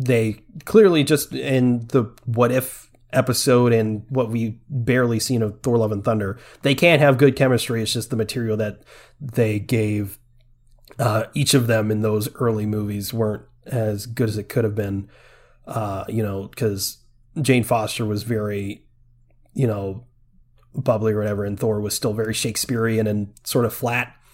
they 0.00 0.42
clearly 0.64 1.04
just 1.04 1.34
in 1.34 1.86
the 1.88 2.04
what 2.24 2.50
if 2.50 2.90
episode 3.12 3.72
and 3.72 4.04
what 4.08 4.30
we 4.30 4.58
barely 4.68 5.20
seen 5.20 5.42
of 5.42 5.60
Thor 5.60 5.76
Love 5.76 5.92
and 5.92 6.04
Thunder, 6.04 6.38
they 6.62 6.74
can't 6.74 7.02
have 7.02 7.18
good 7.18 7.36
chemistry. 7.36 7.82
It's 7.82 7.92
just 7.92 8.10
the 8.10 8.16
material 8.16 8.56
that 8.56 8.82
they 9.20 9.58
gave 9.58 10.18
uh, 10.98 11.24
each 11.34 11.54
of 11.54 11.66
them 11.66 11.90
in 11.90 12.00
those 12.00 12.34
early 12.36 12.66
movies 12.66 13.12
weren't 13.12 13.44
as 13.66 14.06
good 14.06 14.28
as 14.28 14.38
it 14.38 14.48
could 14.48 14.64
have 14.64 14.74
been. 14.74 15.08
Uh, 15.66 16.04
you 16.08 16.22
know, 16.22 16.48
because 16.48 16.98
Jane 17.40 17.62
Foster 17.62 18.06
was 18.06 18.22
very, 18.22 18.86
you 19.52 19.66
know, 19.66 20.06
bubbly 20.74 21.12
or 21.12 21.18
whatever, 21.18 21.44
and 21.44 21.60
Thor 21.60 21.80
was 21.80 21.94
still 21.94 22.14
very 22.14 22.34
Shakespearean 22.34 23.06
and 23.06 23.34
sort 23.44 23.66
of 23.66 23.74
flat. 23.74 24.14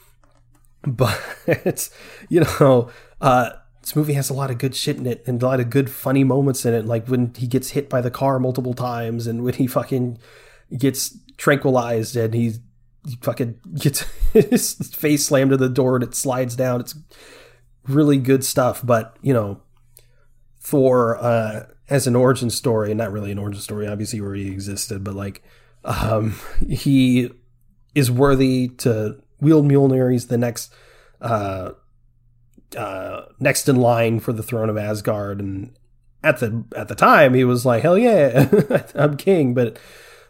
But 0.89 1.21
it's, 1.49 1.91
you 2.29 2.45
know, 2.61 2.91
uh, 3.21 3.51
this 3.87 3.95
movie 3.95 4.15
has 4.15 4.29
a 4.29 4.35
lot 4.35 4.51
of 4.51 4.59
good 4.59 4.75
shit 4.75 4.97
in 4.97 5.07
it 5.07 5.23
and 5.29 5.41
a 5.41 5.47
lot 5.47 5.61
of 5.61 5.71
good 5.71 5.89
funny 5.89 6.25
moments 6.25 6.67
in 6.67 6.75
it, 6.75 6.87
like 6.87 7.07
when 7.07 7.33
he 7.37 7.47
gets 7.47 7.71
hit 7.71 7.89
by 7.89 8.01
the 8.01 8.11
car 8.11 8.41
multiple 8.41 8.75
times 8.75 9.29
and 9.29 9.45
when 9.45 9.55
he 9.55 9.69
fucking 9.69 10.19
gets 10.77 11.17
tranquilized 11.37 12.17
and 12.17 12.35
he, 12.35 12.55
he 13.07 13.17
fucking 13.23 13.61
gets 13.79 14.01
his 14.33 14.75
face 14.93 15.27
slammed 15.27 15.53
to 15.53 15.57
the 15.57 15.69
door 15.69 15.95
and 15.95 16.03
it 16.03 16.17
slides 16.17 16.57
down. 16.57 16.81
It's 16.81 16.97
really 17.87 18.19
good 18.19 18.45
stuff. 18.45 18.85
But, 18.85 19.17
you 19.23 19.33
know, 19.33 19.61
Thor 20.59 21.17
uh, 21.19 21.67
as 21.89 22.09
an 22.09 22.17
origin 22.17 22.51
story, 22.51 22.93
not 22.93 23.13
really 23.13 23.31
an 23.31 23.39
origin 23.39 23.61
story, 23.61 23.87
obviously 23.87 24.21
already 24.21 24.49
existed, 24.49 25.05
but 25.05 25.15
like 25.15 25.45
um, 25.85 26.35
he 26.69 27.31
is 27.95 28.11
worthy 28.11 28.67
to 28.79 29.23
wield 29.41 29.65
Mjolnir. 29.65 30.11
He's 30.11 30.27
the 30.27 30.39
next 30.39 30.75
uh, 31.21 31.71
uh, 32.77 33.23
next 33.39 33.69
in 33.69 33.77
line 33.77 34.21
for 34.21 34.33
the 34.33 34.43
throne 34.43 34.71
of 34.71 34.77
Asgard, 34.77 35.41
and 35.41 35.77
at 36.23 36.41
the 36.41 36.65
at 36.75 36.89
the 36.89 36.95
time 36.95 37.35
he 37.35 37.45
was 37.45 37.67
like, 37.67 37.83
"Hell 37.83 37.99
yeah, 37.99 38.49
I'm 38.95 39.17
king." 39.17 39.55
But 39.55 39.79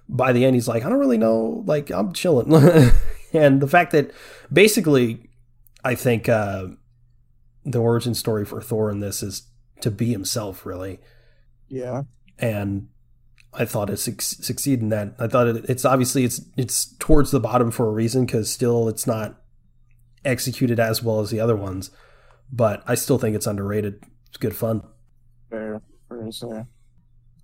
by 0.09 0.33
the 0.33 0.45
end, 0.45 0.55
he's 0.55 0.69
like, 0.69 0.85
"I 0.85 0.89
don't 0.89 0.99
really 0.99 1.19
know. 1.19 1.63
Like, 1.67 1.91
I'm 1.91 2.13
chilling." 2.13 2.53
and 3.33 3.61
the 3.61 3.69
fact 3.69 3.93
that 3.93 4.13
basically, 4.53 5.31
I 5.85 5.95
think 5.95 6.29
uh, 6.29 6.69
the 7.65 7.81
origin 7.81 8.15
story 8.15 8.45
for 8.45 8.61
Thor 8.61 8.91
in 8.91 9.01
this 9.01 9.23
is 9.23 9.49
to 9.81 9.91
be 9.91 10.13
himself, 10.13 10.65
really. 10.65 11.01
Yeah. 11.69 12.03
And 12.39 12.89
I 13.53 13.65
thought 13.65 13.91
it 13.91 13.99
su- 13.99 14.17
succeed 14.19 14.81
in 14.81 14.91
that. 14.91 15.15
I 15.19 15.27
thought 15.27 15.49
it, 15.49 15.65
it's 15.69 15.85
obviously 15.85 16.25
it's 16.25 16.41
it's 16.57 16.95
towards 16.99 17.31
the 17.31 17.41
bottom 17.41 17.71
for 17.71 17.89
a 17.89 17.93
reason 17.93 18.27
because 18.27 18.51
still 18.51 18.89
it's 18.89 19.07
not 19.07 19.41
executed 20.25 20.79
as 20.79 21.03
well 21.03 21.21
as 21.21 21.31
the 21.31 21.41
other 21.41 21.57
ones, 21.57 21.91
but 22.53 22.83
I 22.87 22.95
still 22.95 23.19
think 23.19 23.37
it's 23.37 23.47
underrated. 23.47 24.03
It's 24.29 24.37
good 24.39 24.55
fun. 24.57 24.83
Fair, 25.51 25.81
fair 26.09 26.19
to 26.25 26.33
say. 26.33 26.65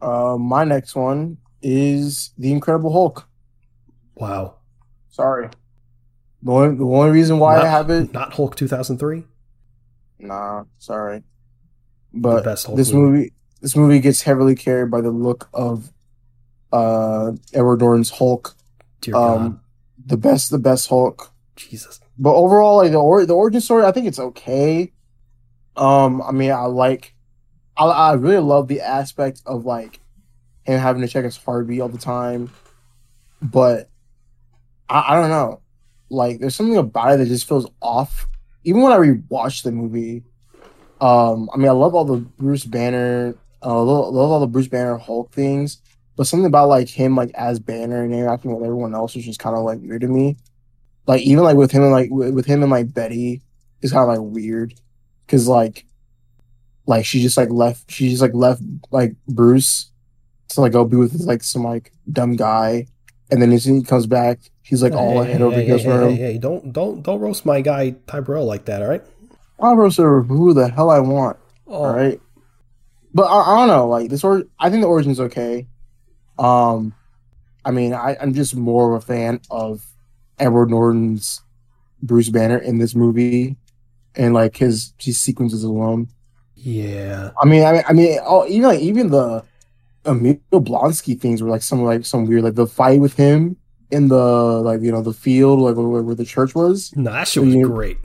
Uh, 0.01 0.37
my 0.39 0.65
next 0.65 0.95
one 0.95 1.39
is 1.63 2.33
the 2.39 2.51
Incredible 2.53 2.93
Hulk. 2.93 3.29
Wow. 4.17 4.57
Sorry. 5.11 5.49
The 6.43 6.51
only, 6.53 6.77
the 6.77 6.85
only 6.85 7.11
reason 7.11 7.39
why 7.39 7.55
not, 7.57 7.65
I 7.65 7.69
have 7.71 7.91
it, 7.91 8.13
not 8.13 8.33
Hulk 8.35 8.57
2003. 8.57 9.25
Nah, 10.19 10.65
sorry. 10.79 11.23
But 12.13 12.45
best 12.45 12.67
Hulk 12.67 12.77
this 12.77 12.93
movie. 12.93 13.17
movie, 13.19 13.33
this 13.61 13.77
movie 13.77 14.01
gets 14.01 14.23
heavily 14.23 14.55
carried 14.57 14.91
by 14.91 15.01
the 15.01 15.11
look 15.11 15.49
of 15.55 15.93
uh 16.73 17.33
Edward 17.53 17.81
Norton's 17.81 18.11
Hulk. 18.11 18.57
Dear 19.03 19.15
God, 19.15 19.41
Um, 19.41 19.61
the 20.05 20.17
best, 20.17 20.51
the 20.51 20.59
best 20.59 20.89
Hulk. 20.89 21.32
Jesus. 21.69 22.01
But 22.19 22.35
overall, 22.35 22.79
like 22.79 22.93
the 22.93 22.99
or- 22.99 23.27
the 23.27 23.35
origin 23.35 23.61
story, 23.61 23.85
I 23.85 23.93
think 23.93 24.07
it's 24.07 24.19
okay. 24.19 24.93
Um, 25.77 26.23
I 26.23 26.33
mean, 26.33 26.51
I 26.51 26.65
like, 26.67 27.15
I, 27.77 27.87
I 27.87 28.13
really 28.15 28.43
love 28.43 28.69
the 28.69 28.81
aspect 28.81 29.43
of 29.47 29.65
like 29.65 30.01
him 30.65 30.79
having 30.79 31.03
to 31.03 31.09
check 31.09 31.25
his 31.25 31.37
heartbeat 31.37 31.81
all 31.81 31.89
the 31.89 31.99
time, 31.99 32.51
but 33.41 33.89
I, 34.89 35.05
I 35.09 35.21
don't 35.21 35.31
know, 35.31 35.61
like 36.11 36.41
there's 36.41 36.55
something 36.55 36.77
about 36.77 37.15
it 37.15 37.17
that 37.19 37.27
just 37.27 37.49
feels 37.49 37.67
off. 37.81 38.29
Even 38.65 38.83
when 38.83 38.93
I 38.93 38.99
rewatch 38.99 39.63
the 39.63 39.73
movie, 39.73 40.23
um, 41.01 41.51
I 41.53 41.57
mean, 41.57 41.69
I 41.69 41.73
love 41.73 41.95
all 41.95 42.05
the 42.05 42.19
Bruce 42.19 42.65
Banner, 42.65 43.35
uh, 43.65 43.83
love, 43.83 44.15
love 44.15 44.31
all 44.31 44.41
the 44.41 44.47
Bruce 44.47 44.69
Banner 44.69 44.99
Hulk 44.99 45.33
things, 45.33 45.79
but 46.17 46.27
something 46.27 46.47
about 46.47 46.69
like 46.69 46.89
him 46.89 47.17
like 47.17 47.33
as 47.35 47.59
Banner 47.59 48.05
and 48.05 48.13
interacting 48.13 48.55
with 48.55 48.63
everyone 48.63 48.95
else 48.95 49.17
was 49.17 49.25
just 49.25 49.41
kind 49.41 49.57
of 49.57 49.65
like 49.65 49.81
weird 49.81 50.03
to 50.03 50.09
me 50.09 50.37
like 51.07 51.23
even 51.23 51.45
like 51.45 51.57
with 51.57 51.71
him 51.71 51.83
and 51.83 51.93
like 51.93 52.09
with 52.11 52.47
him 52.47 52.63
and 52.63 52.71
like 52.71 52.93
Betty 52.93 53.43
is 53.81 53.93
kind 53.93 54.03
of 54.03 54.09
like 54.09 54.35
weird 54.35 54.75
because 55.27 55.49
like 55.49 55.85
like 56.87 57.05
she 57.05 57.21
just 57.23 57.37
like 57.37 57.51
left 57.51 57.91
she 57.91 58.09
just 58.11 58.23
like 58.23 58.35
left 58.35 58.63
like 58.91 59.15
Bruce 59.29 59.91
to 60.49 60.61
like 60.61 60.73
go 60.73 60.85
be 60.85 60.97
with 60.97 61.15
like 61.23 61.43
some 61.43 61.65
like 61.65 61.93
dumb 62.11 62.37
guy 62.37 62.87
and 63.31 63.41
then 63.41 63.53
as 63.53 63.65
soon 63.65 63.77
as 63.77 63.83
he 63.83 63.87
comes 63.87 64.07
back 64.07 64.39
he's 64.63 64.83
like 64.83 64.93
all 64.93 65.23
Hey, 65.23 65.33
head 65.33 65.43
over 65.43 65.57
hey, 65.57 65.65
heels 65.65 65.83
hey, 65.83 65.89
for 65.89 66.01
hey, 66.01 66.11
him. 66.11 66.17
hey, 66.17 66.39
don't 66.39 66.73
don't 66.73 67.03
don't 67.03 67.21
roast 67.21 67.47
my 67.47 67.61
guy 67.61 67.91
Ty 68.07 68.21
Burrell 68.21 68.47
like 68.47 68.65
that. 68.67 68.83
All 68.83 68.89
right. 68.89 69.03
I'll 69.61 69.77
roast 69.77 69.99
her 69.99 70.23
who 70.23 70.53
the 70.55 70.69
hell 70.69 70.91
I 70.91 70.99
want. 70.99 71.37
Oh, 71.69 71.85
All 71.85 71.95
right, 71.95 72.21
but 73.15 73.23
I, 73.25 73.53
I 73.55 73.57
don't 73.59 73.69
know. 73.69 73.87
Like 73.89 74.11
this, 74.11 74.25
or 74.25 74.43
I 74.59 74.69
think 74.69 74.83
the 74.83 74.89
origin's 74.89 75.21
okay. 75.21 75.69
Um, 76.39 76.93
I 77.65 77.71
mean, 77.71 77.95
I, 77.95 78.17
I'm 78.21 78.35
just 78.35 78.57
more 78.57 78.93
of 78.95 79.03
a 79.03 79.07
fan 79.07 79.41
of 79.51 79.87
Edward 80.43 80.71
Norton's 80.71 81.41
Bruce 82.03 82.29
Banner 82.29 82.59
in 82.59 82.79
this 82.79 82.95
movie, 82.95 83.57
and 84.17 84.35
like 84.35 84.57
his 84.57 84.93
his 84.99 85.19
sequences 85.21 85.65
alone. 85.65 86.09
Yeah. 86.55 87.31
I 87.41 87.47
mean, 87.47 87.65
I 87.65 87.73
mean, 87.73 87.83
I 87.89 87.93
mean, 87.93 88.19
oh, 88.25 88.47
even 88.47 88.69
like 88.69 88.81
even 88.81 89.11
the 89.11 89.45
Emil 90.07 90.37
Blonsky 90.53 91.19
things 91.21 91.43
were 91.43 91.49
like 91.51 91.63
some 91.63 91.83
like 91.83 92.05
some 92.05 92.27
weird, 92.27 92.43
like 92.45 92.55
the 92.55 92.67
fight 92.67 93.01
with 93.01 93.15
him 93.15 93.57
in 93.91 94.09
the 94.09 94.17
like 94.17 94.81
you 94.81 94.91
know 94.93 95.03
the 95.03 95.13
field 95.13 95.61
like 95.61 95.77
where, 95.77 96.03
where 96.03 96.15
the 96.15 96.25
church 96.25 96.55
was. 96.55 96.93
No, 96.97 97.13
that 97.13 97.29
shit 97.29 97.45
was 97.45 97.55
You- 97.55 97.69
great. 97.69 97.99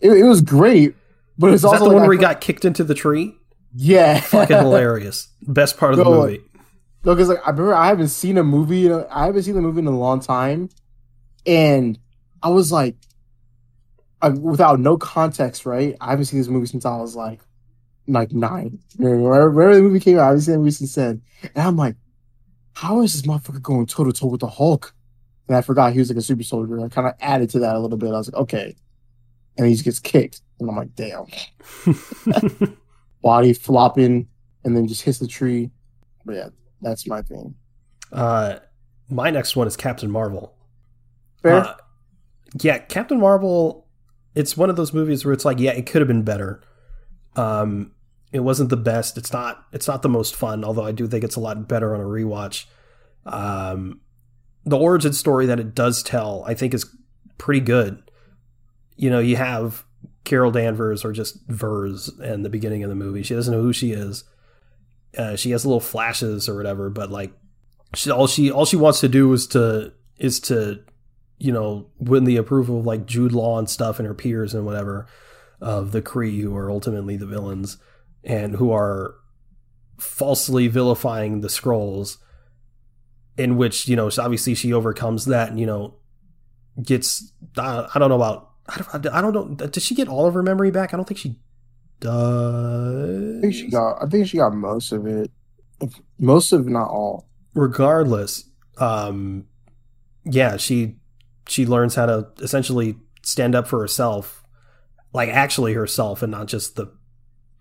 It, 0.00 0.12
it 0.12 0.24
was 0.24 0.42
great, 0.42 0.94
but 1.38 1.48
it's 1.48 1.56
Is 1.56 1.62
that 1.62 1.68
also 1.68 1.78
the 1.84 1.84
like, 1.90 1.94
one 1.96 2.02
where 2.04 2.12
he 2.16 2.20
got 2.20 2.40
kicked 2.40 2.64
into 2.64 2.84
the 2.84 2.94
tree? 2.94 3.34
yeah, 3.74 4.20
Fucking 4.20 4.56
hilarious. 4.56 5.28
Best 5.42 5.76
part 5.76 5.92
of 5.92 5.98
the 5.98 6.04
No, 6.04 6.22
movie. 6.22 6.40
No, 7.04 7.14
because 7.14 7.28
like 7.28 7.40
I 7.46 7.50
remember 7.50 7.74
I 7.74 7.86
haven't 7.88 8.08
seen 8.08 8.38
a 8.38 8.44
movie. 8.44 8.90
I 8.92 9.26
haven't 9.26 9.42
seen 9.42 9.54
the 9.54 9.60
movie 9.60 9.80
in 9.80 9.86
a 9.86 9.90
long 9.98 10.20
time, 10.20 10.68
and 11.48 11.98
I 12.42 12.50
was 12.50 12.70
like, 12.70 12.94
I, 14.20 14.28
without 14.28 14.78
no 14.80 14.98
context, 14.98 15.64
right? 15.64 15.96
I 16.00 16.10
haven't 16.10 16.26
seen 16.26 16.38
this 16.38 16.48
movie 16.48 16.66
since 16.66 16.84
I 16.84 16.96
was 16.98 17.16
like, 17.16 17.40
like 18.06 18.32
nine. 18.32 18.78
Wherever, 18.96 19.50
wherever 19.50 19.74
the 19.74 19.82
movie 19.82 19.98
came 20.00 20.18
out, 20.18 20.22
I 20.22 20.26
haven't 20.26 20.42
seen 20.42 20.52
the 20.52 20.58
movie 20.58 20.70
since 20.72 20.94
then. 20.94 21.22
And 21.54 21.66
I'm 21.66 21.76
like, 21.76 21.96
how 22.74 23.00
is 23.00 23.14
this 23.14 23.22
motherfucker 23.22 23.62
going 23.62 23.86
toe 23.86 24.04
to 24.04 24.12
toe 24.12 24.26
with 24.26 24.40
the 24.40 24.48
Hulk? 24.48 24.94
And 25.48 25.56
I 25.56 25.62
forgot 25.62 25.94
he 25.94 26.00
was 26.00 26.10
like 26.10 26.18
a 26.18 26.22
super 26.22 26.42
soldier. 26.42 26.84
I 26.84 26.88
kind 26.88 27.08
of 27.08 27.14
added 27.20 27.48
to 27.50 27.60
that 27.60 27.74
a 27.74 27.78
little 27.78 27.96
bit. 27.96 28.08
I 28.08 28.18
was 28.18 28.30
like, 28.30 28.42
okay. 28.42 28.76
And 29.56 29.66
he 29.66 29.72
just 29.72 29.84
gets 29.84 29.98
kicked, 29.98 30.42
and 30.60 30.68
I'm 30.68 30.76
like, 30.76 30.94
damn. 30.94 31.26
Body 33.22 33.54
flopping, 33.54 34.28
and 34.64 34.76
then 34.76 34.86
just 34.86 35.02
hits 35.02 35.18
the 35.18 35.26
tree. 35.26 35.70
But 36.24 36.34
yeah, 36.36 36.48
that's 36.82 37.06
my 37.08 37.22
thing. 37.22 37.54
uh, 38.12 38.56
my 39.08 39.30
next 39.30 39.56
one 39.56 39.66
is 39.66 39.76
Captain 39.76 40.10
Marvel. 40.10 40.54
Uh, 41.44 41.74
yeah, 42.60 42.78
Captain 42.78 43.20
Marvel. 43.20 43.86
It's 44.34 44.56
one 44.56 44.70
of 44.70 44.76
those 44.76 44.92
movies 44.92 45.24
where 45.24 45.34
it's 45.34 45.44
like, 45.44 45.58
yeah, 45.58 45.72
it 45.72 45.86
could 45.86 46.00
have 46.00 46.08
been 46.08 46.22
better. 46.22 46.62
Um, 47.36 47.92
it 48.32 48.40
wasn't 48.40 48.70
the 48.70 48.76
best. 48.76 49.16
It's 49.16 49.32
not. 49.32 49.64
It's 49.72 49.88
not 49.88 50.02
the 50.02 50.08
most 50.08 50.36
fun. 50.36 50.64
Although 50.64 50.84
I 50.84 50.92
do 50.92 51.06
think 51.06 51.24
it's 51.24 51.36
a 51.36 51.40
lot 51.40 51.68
better 51.68 51.94
on 51.94 52.00
a 52.00 52.04
rewatch. 52.04 52.66
Um, 53.24 54.00
the 54.64 54.78
origin 54.78 55.12
story 55.12 55.46
that 55.46 55.60
it 55.60 55.74
does 55.74 56.02
tell, 56.02 56.44
I 56.46 56.54
think, 56.54 56.74
is 56.74 56.86
pretty 57.38 57.60
good. 57.60 58.02
You 58.96 59.10
know, 59.10 59.18
you 59.18 59.36
have 59.36 59.84
Carol 60.24 60.50
Danvers 60.50 61.04
or 61.04 61.12
just 61.12 61.38
Vers 61.48 62.10
in 62.20 62.42
the 62.42 62.50
beginning 62.50 62.82
of 62.82 62.90
the 62.90 62.96
movie. 62.96 63.22
She 63.22 63.34
doesn't 63.34 63.52
know 63.52 63.62
who 63.62 63.72
she 63.72 63.92
is. 63.92 64.24
Uh, 65.16 65.36
she 65.36 65.52
has 65.52 65.64
little 65.64 65.80
flashes 65.80 66.48
or 66.48 66.54
whatever, 66.54 66.90
but 66.90 67.10
like, 67.10 67.32
she 67.94 68.10
all 68.10 68.26
she 68.26 68.50
all 68.50 68.66
she 68.66 68.76
wants 68.76 69.00
to 69.00 69.08
do 69.08 69.32
is 69.32 69.46
to 69.48 69.94
is 70.18 70.38
to 70.40 70.80
you 71.38 71.52
know, 71.52 71.88
win 71.98 72.24
the 72.24 72.36
approval 72.36 72.80
of 72.80 72.86
like 72.86 73.06
Jude 73.06 73.32
Law 73.32 73.58
and 73.58 73.70
stuff 73.70 73.98
and 73.98 74.06
her 74.06 74.14
peers 74.14 74.54
and 74.54 74.66
whatever 74.66 75.06
of 75.60 75.92
the 75.92 76.02
Kree 76.02 76.40
who 76.40 76.56
are 76.56 76.70
ultimately 76.70 77.16
the 77.16 77.26
villains 77.26 77.78
and 78.24 78.56
who 78.56 78.72
are 78.72 79.14
falsely 79.98 80.68
vilifying 80.68 81.40
the 81.40 81.48
scrolls 81.48 82.18
in 83.36 83.56
which, 83.56 83.88
you 83.88 83.96
know, 83.96 84.10
obviously 84.18 84.54
she 84.54 84.72
overcomes 84.72 85.26
that 85.26 85.50
and, 85.50 85.60
you 85.60 85.66
know, 85.66 85.94
gets, 86.82 87.32
I, 87.56 87.88
I 87.94 87.98
don't 87.98 88.08
know 88.08 88.16
about, 88.16 88.50
I 88.68 88.98
don't, 88.98 89.14
I 89.14 89.20
don't 89.20 89.34
know, 89.34 89.66
does 89.66 89.84
she 89.84 89.94
get 89.94 90.08
all 90.08 90.26
of 90.26 90.34
her 90.34 90.42
memory 90.42 90.70
back? 90.70 90.92
I 90.92 90.96
don't 90.96 91.06
think 91.06 91.18
she 91.18 91.38
does. 92.00 93.38
I 93.38 93.40
think 93.40 93.54
she 93.54 93.70
got. 93.70 94.02
I 94.02 94.06
think 94.06 94.26
she 94.28 94.36
got 94.36 94.54
most 94.54 94.92
of 94.92 95.06
it. 95.06 95.30
Most 96.18 96.52
of, 96.52 96.66
not 96.66 96.88
all. 96.88 97.28
regardless, 97.54 98.44
um, 98.78 99.46
yeah, 100.24 100.56
she 100.56 100.96
she 101.48 101.66
learns 101.66 101.94
how 101.94 102.06
to 102.06 102.28
essentially 102.40 102.96
stand 103.22 103.54
up 103.54 103.66
for 103.66 103.80
herself, 103.80 104.42
like 105.12 105.28
actually 105.28 105.74
herself, 105.74 106.22
and 106.22 106.30
not 106.30 106.46
just 106.46 106.76
the 106.76 106.92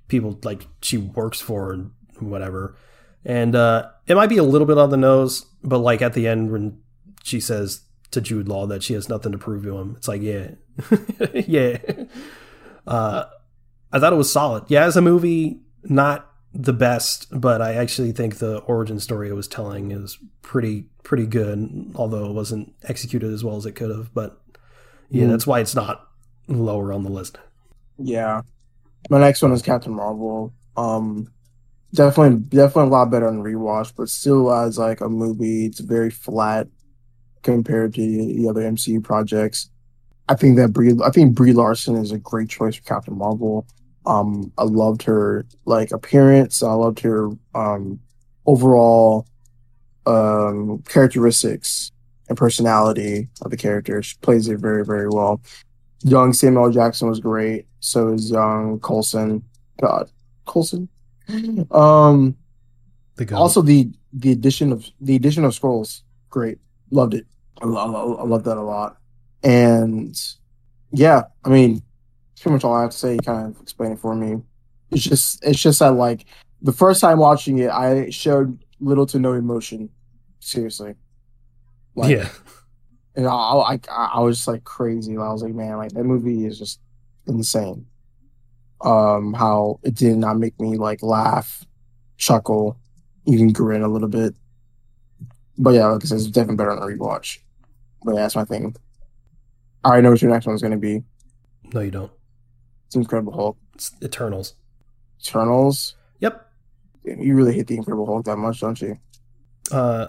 people 0.07 0.39
like 0.43 0.67
she 0.81 0.97
works 0.97 1.39
for 1.41 1.71
and 1.71 1.91
whatever. 2.19 2.77
And 3.25 3.55
uh, 3.55 3.89
it 4.05 4.15
might 4.15 4.27
be 4.29 4.37
a 4.37 4.43
little 4.43 4.67
bit 4.67 4.77
on 4.77 4.89
the 4.89 4.97
nose, 4.97 5.45
but 5.63 5.79
like 5.79 6.01
at 6.01 6.13
the 6.13 6.27
end 6.27 6.51
when 6.51 6.79
she 7.23 7.39
says 7.39 7.81
to 8.11 8.21
Jude 8.21 8.47
Law 8.47 8.65
that 8.67 8.83
she 8.83 8.93
has 8.93 9.09
nothing 9.09 9.31
to 9.31 9.37
prove 9.37 9.63
to 9.63 9.77
him, 9.77 9.95
it's 9.97 10.07
like 10.07 10.21
yeah, 10.21 10.51
yeah. 11.33 11.77
Uh, 12.85 13.25
I 13.91 13.99
thought 13.99 14.13
it 14.13 14.17
was 14.17 14.31
solid. 14.31 14.65
Yeah, 14.67 14.85
as 14.85 14.97
a 14.97 15.01
movie, 15.01 15.61
not 15.83 16.29
the 16.53 16.73
best, 16.73 17.27
but 17.31 17.61
I 17.61 17.73
actually 17.73 18.11
think 18.11 18.37
the 18.37 18.59
origin 18.59 18.99
story 18.99 19.29
it 19.29 19.33
was 19.33 19.47
telling 19.47 19.91
is 19.91 20.17
pretty 20.41 20.85
pretty 21.07 21.25
good, 21.25 21.93
although 21.95 22.25
it 22.25 22.33
wasn't 22.33 22.75
executed 22.83 23.31
as 23.33 23.41
well 23.41 23.55
as 23.55 23.65
it 23.65 23.71
could 23.71 23.89
have. 23.89 24.13
But 24.13 24.39
yeah, 25.09 25.23
mm. 25.23 25.29
that's 25.29 25.47
why 25.47 25.61
it's 25.61 25.73
not 25.73 26.05
lower 26.49 26.91
on 26.91 27.03
the 27.03 27.09
list. 27.09 27.37
Yeah, 27.97 28.41
my 29.09 29.19
next 29.19 29.41
one 29.41 29.53
is 29.53 29.61
Captain 29.61 29.93
Marvel. 29.93 30.53
Um, 30.75 31.31
definitely, 31.93 32.41
definitely 32.49 32.89
a 32.89 32.93
lot 32.93 33.09
better 33.09 33.27
on 33.27 33.41
rewatch, 33.41 33.93
but 33.95 34.09
still 34.09 34.51
as 34.51 34.77
like 34.77 34.99
a 34.99 35.07
movie, 35.07 35.65
it's 35.65 35.79
very 35.79 36.09
flat 36.09 36.67
compared 37.41 37.93
to 37.93 38.01
the 38.01 38.47
other 38.49 38.61
MCU 38.61 39.01
projects. 39.01 39.69
I 40.27 40.35
think 40.35 40.57
that 40.57 40.73
Brie, 40.73 40.93
I 41.03 41.09
think 41.09 41.35
Brie 41.35 41.53
Larson 41.53 41.95
is 41.95 42.11
a 42.11 42.17
great 42.17 42.49
choice 42.49 42.75
for 42.75 42.83
Captain 42.83 43.17
Marvel. 43.17 43.65
Um, 44.05 44.51
I 44.57 44.63
loved 44.63 45.03
her 45.03 45.45
like 45.63 45.91
appearance. 45.91 46.61
I 46.61 46.73
loved 46.73 46.99
her 46.99 47.29
um, 47.55 48.01
overall 48.45 49.25
um, 50.07 50.81
characteristics 50.87 51.91
and 52.29 52.37
personality 52.37 53.27
of 53.41 53.51
the 53.51 53.57
character. 53.57 54.01
She 54.01 54.15
plays 54.21 54.47
it 54.47 54.59
very, 54.59 54.85
very 54.85 55.09
well. 55.09 55.41
Young 56.03 56.33
Samuel 56.33 56.71
Jackson 56.71 57.09
was 57.09 57.19
great. 57.19 57.65
So 57.79 58.09
is 58.09 58.31
young 58.31 58.79
Coulson. 58.79 59.43
God, 59.81 60.09
Coulson. 60.45 60.89
Um, 61.71 62.37
the 63.17 63.35
also 63.35 63.61
the 63.61 63.89
the 64.13 64.31
addition 64.31 64.71
of 64.71 64.85
the 65.01 65.15
addition 65.15 65.43
of 65.43 65.53
scrolls, 65.53 66.03
great. 66.29 66.57
Loved 66.91 67.13
it. 67.13 67.25
I, 67.61 67.65
I, 67.65 67.85
I 67.85 68.23
love 68.23 68.43
that 68.45 68.57
a 68.57 68.61
lot. 68.61 68.97
And 69.43 70.19
yeah, 70.91 71.23
I 71.43 71.49
mean, 71.49 71.81
pretty 72.39 72.53
much 72.53 72.63
all 72.63 72.73
I 72.73 72.83
have 72.83 72.91
to 72.91 72.97
say. 72.97 73.13
You 73.13 73.19
kind 73.19 73.53
of 73.53 73.61
explain 73.61 73.91
it 73.91 73.99
for 73.99 74.15
me. 74.15 74.41
It's 74.91 75.03
just 75.03 75.43
it's 75.43 75.59
just 75.59 75.79
that 75.79 75.93
like 75.93 76.25
the 76.61 76.71
first 76.71 77.01
time 77.01 77.19
watching 77.19 77.59
it, 77.59 77.69
I 77.69 78.09
showed 78.09 78.57
little 78.79 79.05
to 79.07 79.19
no 79.19 79.33
emotion. 79.33 79.89
Seriously. 80.47 80.95
Like, 81.93 82.09
yeah. 82.09 82.29
And 83.17 83.27
I, 83.27 83.31
I, 83.31 83.79
I 83.91 84.19
was 84.21 84.37
just 84.37 84.47
like 84.47 84.63
crazy. 84.63 85.17
I 85.17 85.29
was 85.33 85.43
like, 85.43 85.53
man, 85.53 85.75
like 85.75 85.91
that 85.91 86.05
movie 86.05 86.45
is 86.45 86.57
just 86.57 86.79
insane. 87.27 87.85
Um, 88.79 89.33
how 89.33 89.81
it 89.83 89.95
did 89.95 90.15
not 90.17 90.37
make 90.37 90.57
me 90.61 90.77
like 90.77 91.03
laugh, 91.03 91.65
chuckle, 92.17 92.77
even 93.25 93.51
grin 93.51 93.81
a 93.81 93.89
little 93.89 94.07
bit. 94.07 94.35
But 95.57 95.71
yeah, 95.71 95.87
like 95.87 96.05
I 96.05 96.07
said, 96.07 96.19
it's 96.19 96.27
definitely 96.27 96.55
better 96.55 96.71
on 96.71 96.77
a 96.77 96.95
rewatch. 96.95 97.39
But 98.05 98.15
yeah, 98.15 98.21
that's 98.21 98.35
my 98.37 98.45
thing. 98.45 98.73
I 99.83 99.89
already 99.89 100.03
know 100.03 100.11
what 100.11 100.21
your 100.21 100.31
next 100.31 100.45
one's 100.45 100.61
gonna 100.61 100.77
be. 100.77 101.03
No, 101.73 101.81
you 101.81 101.91
don't. 101.91 102.11
It's 102.85 102.95
Incredible 102.95 103.33
Hulk. 103.33 103.57
It's 103.73 103.91
Eternals. 104.01 104.53
Eternals. 105.19 105.95
Yep. 106.19 106.49
You 107.03 107.35
really 107.35 107.53
hate 107.53 107.67
the 107.67 107.75
Incredible 107.75 108.05
Hulk 108.05 108.23
that 108.25 108.37
much, 108.37 108.61
don't 108.61 108.79
you? 108.81 108.97
Uh, 109.71 110.07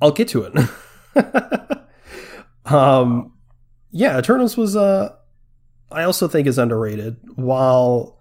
I'll 0.00 0.12
get 0.12 0.28
to 0.28 0.42
it. 1.14 1.82
um, 2.72 3.32
yeah, 3.90 4.18
Eternals 4.18 4.56
was 4.56 4.76
uh, 4.76 5.14
I 5.90 6.02
also 6.02 6.28
think 6.28 6.46
is 6.46 6.58
underrated. 6.58 7.16
While 7.36 8.18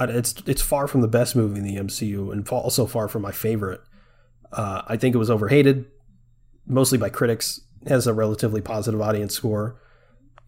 it's 0.00 0.34
it's 0.46 0.62
far 0.62 0.86
from 0.86 1.00
the 1.00 1.08
best 1.08 1.36
movie 1.36 1.58
in 1.58 1.64
the 1.64 1.76
MCU, 1.76 2.32
and 2.32 2.48
also 2.48 2.86
far 2.86 3.08
from 3.08 3.22
my 3.22 3.32
favorite. 3.32 3.80
Uh, 4.52 4.82
I 4.86 4.96
think 4.96 5.14
it 5.14 5.18
was 5.18 5.30
overhated, 5.30 5.86
mostly 6.66 6.98
by 6.98 7.08
critics. 7.08 7.60
It 7.82 7.88
has 7.88 8.06
a 8.06 8.14
relatively 8.14 8.60
positive 8.60 9.00
audience 9.00 9.34
score. 9.34 9.80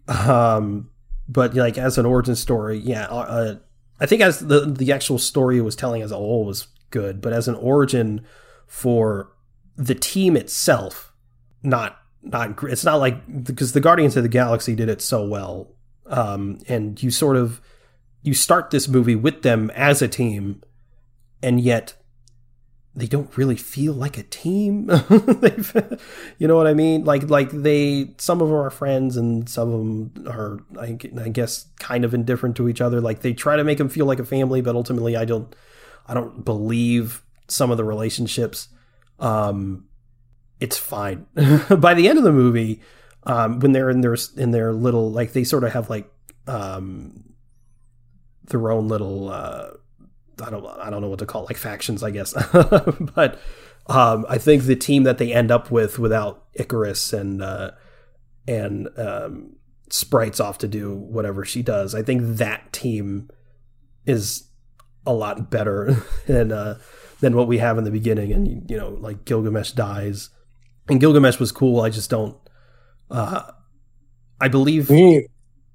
Um, 0.09 0.91
but 1.29 1.55
like 1.55 1.77
as 1.77 1.99
an 1.99 2.07
origin 2.07 2.37
story, 2.37 2.79
yeah, 2.79 3.07
uh, 3.07 3.15
uh, 3.15 3.55
I 4.01 4.07
think 4.07 4.23
as 4.23 4.41
the 4.41 4.61
the 4.61 4.93
actual 4.93 5.19
story 5.19 5.59
it 5.59 5.63
was 5.63 5.77
telling 5.77 6.03
as 6.03 6.13
a 6.13 6.17
whole 6.17 6.45
was 6.45 6.69
good, 6.91 7.21
but 7.21 7.33
as 7.33 7.49
an 7.49 7.57
origin 7.57 8.25
for 8.67 9.33
the 9.77 9.95
team 9.95 10.37
itself, 10.37 11.13
not 11.63 11.99
not 12.23 12.63
it's 12.65 12.85
not 12.85 12.97
like 12.97 13.45
because 13.45 13.73
the 13.73 13.81
Guardians 13.81 14.17
of 14.17 14.23
the 14.23 14.29
Galaxy 14.29 14.75
did 14.75 14.89
it 14.89 15.01
so 15.01 15.27
well, 15.27 15.75
um, 16.07 16.59
and 16.69 17.03
you 17.03 17.11
sort 17.11 17.37
of 17.37 17.61
you 18.23 18.35
start 18.35 18.71
this 18.71 18.89
movie 18.89 19.15
with 19.15 19.43
them 19.43 19.71
as 19.75 20.03
a 20.03 20.09
team, 20.09 20.63
and 21.43 21.61
yet 21.61 21.95
they 22.97 23.07
don't 23.07 23.37
really 23.37 23.57
feel 23.57 23.93
like 23.93 24.17
a 24.17 24.23
team. 24.23 24.91
you 26.39 26.49
know 26.49 26.57
what 26.57 26.67
I 26.67 26.73
mean? 26.73 27.05
Like 27.05 27.29
like 27.29 27.51
they 27.51 28.15
some 28.17 28.41
of 28.41 28.49
them 28.49 28.57
are 28.57 28.71
friends 28.71 29.19
and 29.19 29.49
some 29.49 29.73
of 29.73 29.79
them 29.79 30.27
are 30.29 30.59
I, 30.81 30.99
I, 31.21 31.29
guess 31.29 31.67
kind 31.79 32.05
of 32.07 32.15
indifferent 32.15 32.57
to 32.57 32.69
each 32.71 32.81
other. 32.81 33.03
Like 33.03 33.21
they 33.21 33.35
try 33.35 33.57
to 33.57 33.65
make 33.65 33.77
them 33.77 33.91
feel 33.91 34.07
like 34.07 34.19
a 34.19 34.25
family, 34.25 34.63
but 34.63 34.75
ultimately 34.75 35.15
I 35.15 35.27
don't 35.27 35.55
I 36.07 36.15
don't 36.15 36.43
believe 36.43 37.23
some 37.49 37.71
of 37.71 37.77
the 37.77 37.85
relationships. 37.85 38.69
Um, 39.19 39.87
it's 40.61 40.79
fine. 40.79 41.27
By 41.79 41.95
the 41.95 42.09
end 42.09 42.19
of 42.19 42.25
the 42.25 42.33
movie, 42.33 42.81
um, 43.25 43.61
when 43.61 43.73
they're 43.73 43.91
in 43.91 44.01
their 44.01 44.17
in 44.37 44.53
their 44.53 44.73
little 44.73 45.11
like 45.11 45.33
they 45.33 45.45
sort 45.45 45.65
of 45.65 45.73
have 45.73 45.91
like 45.91 46.11
um, 46.47 47.35
their 48.45 48.71
own 48.71 48.89
little. 48.89 49.29
Uh, 49.29 49.71
I 50.43 50.51
don't 50.51 50.67
I 50.67 50.91
don't 50.91 51.03
know 51.03 51.09
what 51.09 51.19
to 51.21 51.27
call 51.27 51.45
it, 51.45 51.51
like 51.51 51.57
factions, 51.57 52.03
I 52.03 52.11
guess. 52.11 52.33
but 53.15 53.41
um, 53.87 54.27
I 54.29 54.39
think 54.39 54.65
the 54.65 54.77
team 54.77 55.05
that 55.05 55.19
they 55.19 55.33
end 55.33 55.51
up 55.51 55.71
with 55.71 55.99
without 55.99 56.53
Ikaris 56.55 57.19
and 57.19 57.43
uh, 57.43 57.73
and 58.47 58.89
um, 58.97 59.57
Sprite's 59.91 60.41
off 60.41 60.59
to 60.59 60.69
do 60.69 60.95
whatever 60.95 61.45
she 61.45 61.63
does, 61.63 61.95
I 61.95 62.03
think 62.03 62.23
that 62.37 62.73
team 62.73 63.31
is 64.05 64.49
a 65.07 65.13
lot 65.13 65.51
better 65.51 65.97
than 66.27 66.53
uh, 66.53 66.79
than 67.21 67.35
what 67.35 67.49
we 67.49 67.59
have 67.59 67.79
in 67.79 67.85
the 67.85 67.91
beginning. 67.91 68.33
And 68.33 68.71
you 68.71 68.77
know, 68.77 68.91
like 69.01 69.25
Gilgamesh 69.25 69.73
dies, 69.73 70.31
and 70.89 71.01
Gilgamesh 71.01 71.39
was 71.39 71.53
cool. 71.53 71.81
I 71.81 71.91
just 71.91 72.11
don't. 72.11 72.37
Uh, 73.11 73.51
I 74.41 74.49
believe 74.49 74.91
we 74.91 74.97
need, 74.97 75.27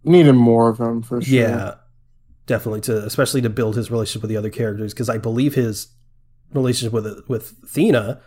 needed 0.03 0.33
more 0.33 0.69
of 0.69 0.79
him 0.79 1.01
for 1.01 1.21
sure. 1.21 1.39
Yeah, 1.39 1.75
definitely 2.45 2.81
to 2.81 3.05
especially 3.05 3.41
to 3.41 3.49
build 3.49 3.75
his 3.75 3.91
relationship 3.91 4.21
with 4.21 4.29
the 4.29 4.37
other 4.37 4.49
characters 4.49 4.93
because 4.93 5.09
I 5.09 5.17
believe 5.17 5.55
his 5.55 5.87
relationship 6.53 6.93
with 6.93 7.23
with 7.27 7.61
Thena 7.65 8.21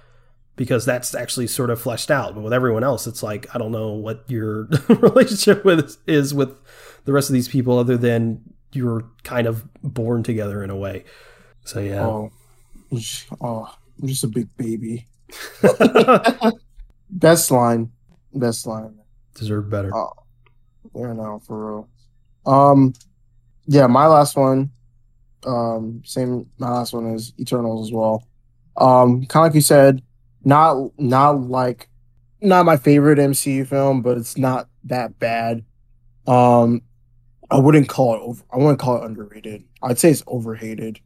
because 0.57 0.85
that's 0.85 1.15
actually 1.15 1.47
sort 1.47 1.71
of 1.71 1.81
fleshed 1.81 2.11
out. 2.11 2.35
But 2.35 2.43
with 2.43 2.53
everyone 2.53 2.85
else, 2.85 3.07
it's 3.07 3.23
like 3.23 3.47
I 3.55 3.59
don't 3.59 3.73
know 3.73 3.93
what 3.93 4.25
your 4.29 4.65
relationship 4.89 5.65
with 5.65 5.97
is 6.07 6.35
with 6.35 6.57
the 7.05 7.13
rest 7.13 7.29
of 7.29 7.35
these 7.35 7.49
people 7.49 7.79
other 7.79 7.97
than 7.97 8.41
you're 8.73 9.05
kind 9.23 9.47
of 9.47 9.65
born 9.83 10.23
together 10.23 10.63
in 10.63 10.71
a 10.71 10.77
way. 10.77 11.05
So 11.65 11.81
yeah. 11.81 12.07
Oh, 12.07 12.33
oh 13.41 13.75
I'm 14.01 14.09
just 14.09 14.25
a 14.25 14.29
big 14.29 14.55
baby. 14.57 15.07
Best 17.11 17.51
line. 17.51 17.91
Best 18.35 18.67
line. 18.67 18.99
Deserve 19.35 19.71
better. 19.71 19.95
Oh, 19.95 20.13
yeah, 20.95 21.13
no, 21.13 21.41
for 21.47 21.75
real. 21.75 21.89
Um, 22.47 22.93
yeah, 23.67 23.87
my 23.87 24.07
last 24.07 24.37
one, 24.37 24.71
um, 25.47 26.03
same. 26.05 26.47
My 26.59 26.71
last 26.71 26.93
one 26.93 27.07
is 27.15 27.33
Eternals 27.39 27.89
as 27.89 27.93
well. 27.93 28.27
Um, 28.77 29.25
kind 29.27 29.45
of 29.47 29.51
like 29.51 29.55
you 29.55 29.61
said, 29.61 30.03
not 30.45 30.99
not 30.99 31.41
like 31.43 31.89
not 32.41 32.67
my 32.67 32.77
favorite 32.77 33.19
MCU 33.19 33.67
film, 33.67 34.03
but 34.03 34.19
it's 34.19 34.37
not 34.37 34.69
that 34.85 35.19
bad. 35.19 35.65
Um, 36.27 36.83
I 37.51 37.59
wouldn't 37.59 37.89
call 37.89 38.15
it 38.15 38.21
over. 38.21 38.43
I 38.53 38.59
wouldn't 38.59 38.79
call 38.79 38.97
it 38.97 39.05
underrated. 39.05 39.65
I'd 39.83 39.99
say 39.99 40.11
it's 40.11 40.23
overhated. 40.27 41.01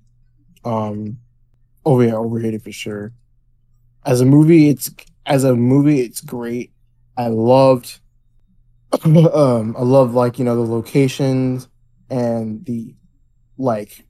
Um, 0.65 1.19
oh 1.89 2.01
yeah, 2.03 2.15
overhated 2.15 2.63
for 2.63 2.71
sure. 2.71 3.13
As 4.05 4.21
a 4.21 4.27
movie, 4.27 4.69
it's 4.69 4.91
as 5.25 5.45
a 5.45 5.57
movie, 5.57 6.01
it's 6.01 6.21
great. 6.21 6.71
I 7.17 7.29
loved. 7.29 8.01
um, 9.05 9.75
I 9.77 9.83
love 9.83 10.13
like 10.15 10.39
you 10.39 10.45
know 10.45 10.55
the 10.55 10.71
locations 10.71 11.67
and 12.11 12.65
the 12.67 12.95
like 13.57 14.05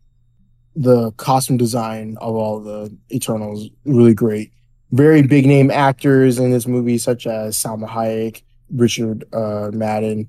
the 0.74 1.12
costume 1.12 1.56
design 1.56 2.16
of 2.20 2.34
all 2.34 2.60
the 2.60 2.96
Eternals 3.12 3.68
really 3.84 4.14
great. 4.14 4.52
Very 4.90 5.22
big 5.22 5.46
name 5.46 5.70
actors 5.70 6.38
in 6.38 6.50
this 6.50 6.66
movie, 6.66 6.98
such 6.98 7.26
as 7.26 7.56
Salma 7.56 7.88
Hayek, 7.88 8.42
Richard 8.74 9.24
uh, 9.32 9.70
Madden, 9.72 10.28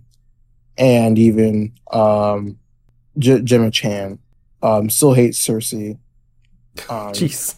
and 0.77 1.17
even 1.17 1.73
um, 1.91 2.59
J- 3.17 3.41
Gemma 3.41 3.71
Chan. 3.71 4.19
Um, 4.61 4.89
still 4.89 5.13
hates 5.13 5.39
Sersi. 5.39 5.97
Um, 6.89 7.13
Jeez. 7.13 7.55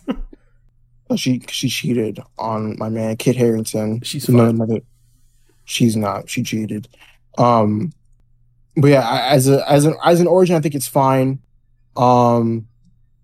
she 1.16 1.42
she 1.50 1.68
cheated 1.70 2.20
on 2.38 2.78
my 2.78 2.90
man 2.90 3.18
Kit 3.18 3.36
Harington. 3.36 4.02
She's 4.04 4.26
fine. 4.26 4.40
Another, 4.40 4.80
she's 5.66 5.96
not. 5.96 6.30
She 6.30 6.44
cheated. 6.44 6.88
Um, 7.38 7.92
but 8.78 8.88
yeah, 8.90 9.08
I- 9.08 9.28
as 9.34 9.48
a 9.50 9.70
as 9.70 9.86
an 9.86 9.96
as 10.04 10.20
an 10.22 10.28
origin, 10.28 10.56
I 10.56 10.60
think 10.62 10.76
it's 10.76 10.88
fine. 10.88 11.40
Um, 11.96 12.68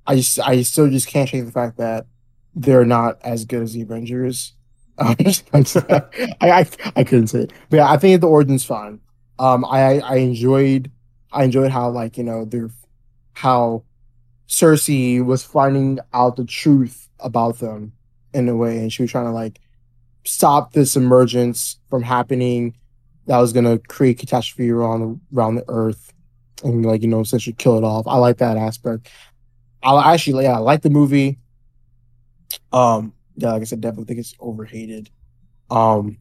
I 0.05 0.15
just 0.15 0.39
I 0.39 0.61
still 0.63 0.89
just 0.89 1.07
can't 1.07 1.27
shake 1.29 1.45
the 1.45 1.51
fact 1.51 1.77
that 1.77 2.05
they're 2.55 2.85
not 2.85 3.19
as 3.23 3.45
good 3.45 3.63
as 3.63 3.73
the 3.73 3.81
Avengers. 3.81 4.53
I, 4.99 5.15
I 6.41 6.65
I 6.95 7.03
couldn't 7.03 7.27
say 7.27 7.41
it, 7.41 7.53
but 7.69 7.77
yeah, 7.77 7.89
I 7.91 7.97
think 7.97 8.19
the 8.19 8.27
origin's 8.27 8.65
fine. 8.65 8.99
Um, 9.39 9.63
I 9.65 9.99
I 9.99 10.15
enjoyed 10.15 10.89
I 11.31 11.43
enjoyed 11.43 11.71
how 11.71 11.89
like 11.89 12.17
you 12.17 12.23
know 12.23 12.45
they're 12.45 12.71
how 13.33 13.83
Sersi 14.47 15.23
was 15.23 15.43
finding 15.43 15.99
out 16.13 16.35
the 16.35 16.45
truth 16.45 17.09
about 17.19 17.59
them 17.59 17.93
in 18.33 18.47
a 18.49 18.55
way, 18.55 18.77
and 18.77 18.91
she 18.91 19.03
was 19.03 19.11
trying 19.11 19.25
to 19.25 19.31
like 19.31 19.59
stop 20.23 20.73
this 20.73 20.95
emergence 20.95 21.79
from 21.89 22.03
happening 22.03 22.75
that 23.25 23.37
was 23.37 23.53
gonna 23.53 23.77
create 23.77 24.19
catastrophe 24.19 24.69
around 24.69 25.19
around 25.33 25.55
the 25.55 25.65
earth 25.67 26.13
and 26.63 26.85
like 26.85 27.01
you 27.01 27.07
know 27.07 27.19
essentially 27.19 27.53
kill 27.53 27.77
it 27.77 27.83
off. 27.83 28.07
I 28.07 28.17
like 28.17 28.37
that 28.37 28.57
aspect. 28.57 29.09
I 29.83 30.13
actually 30.13 30.43
yeah, 30.43 30.55
I 30.55 30.59
like 30.59 30.81
the 30.81 30.89
movie. 30.89 31.39
Um, 32.71 33.13
yeah, 33.35 33.51
like 33.51 33.61
I 33.61 33.65
said, 33.65 33.81
definitely 33.81 34.05
think 34.05 34.19
it's 34.19 34.35
overhated. 34.39 35.09
Um, 35.69 36.17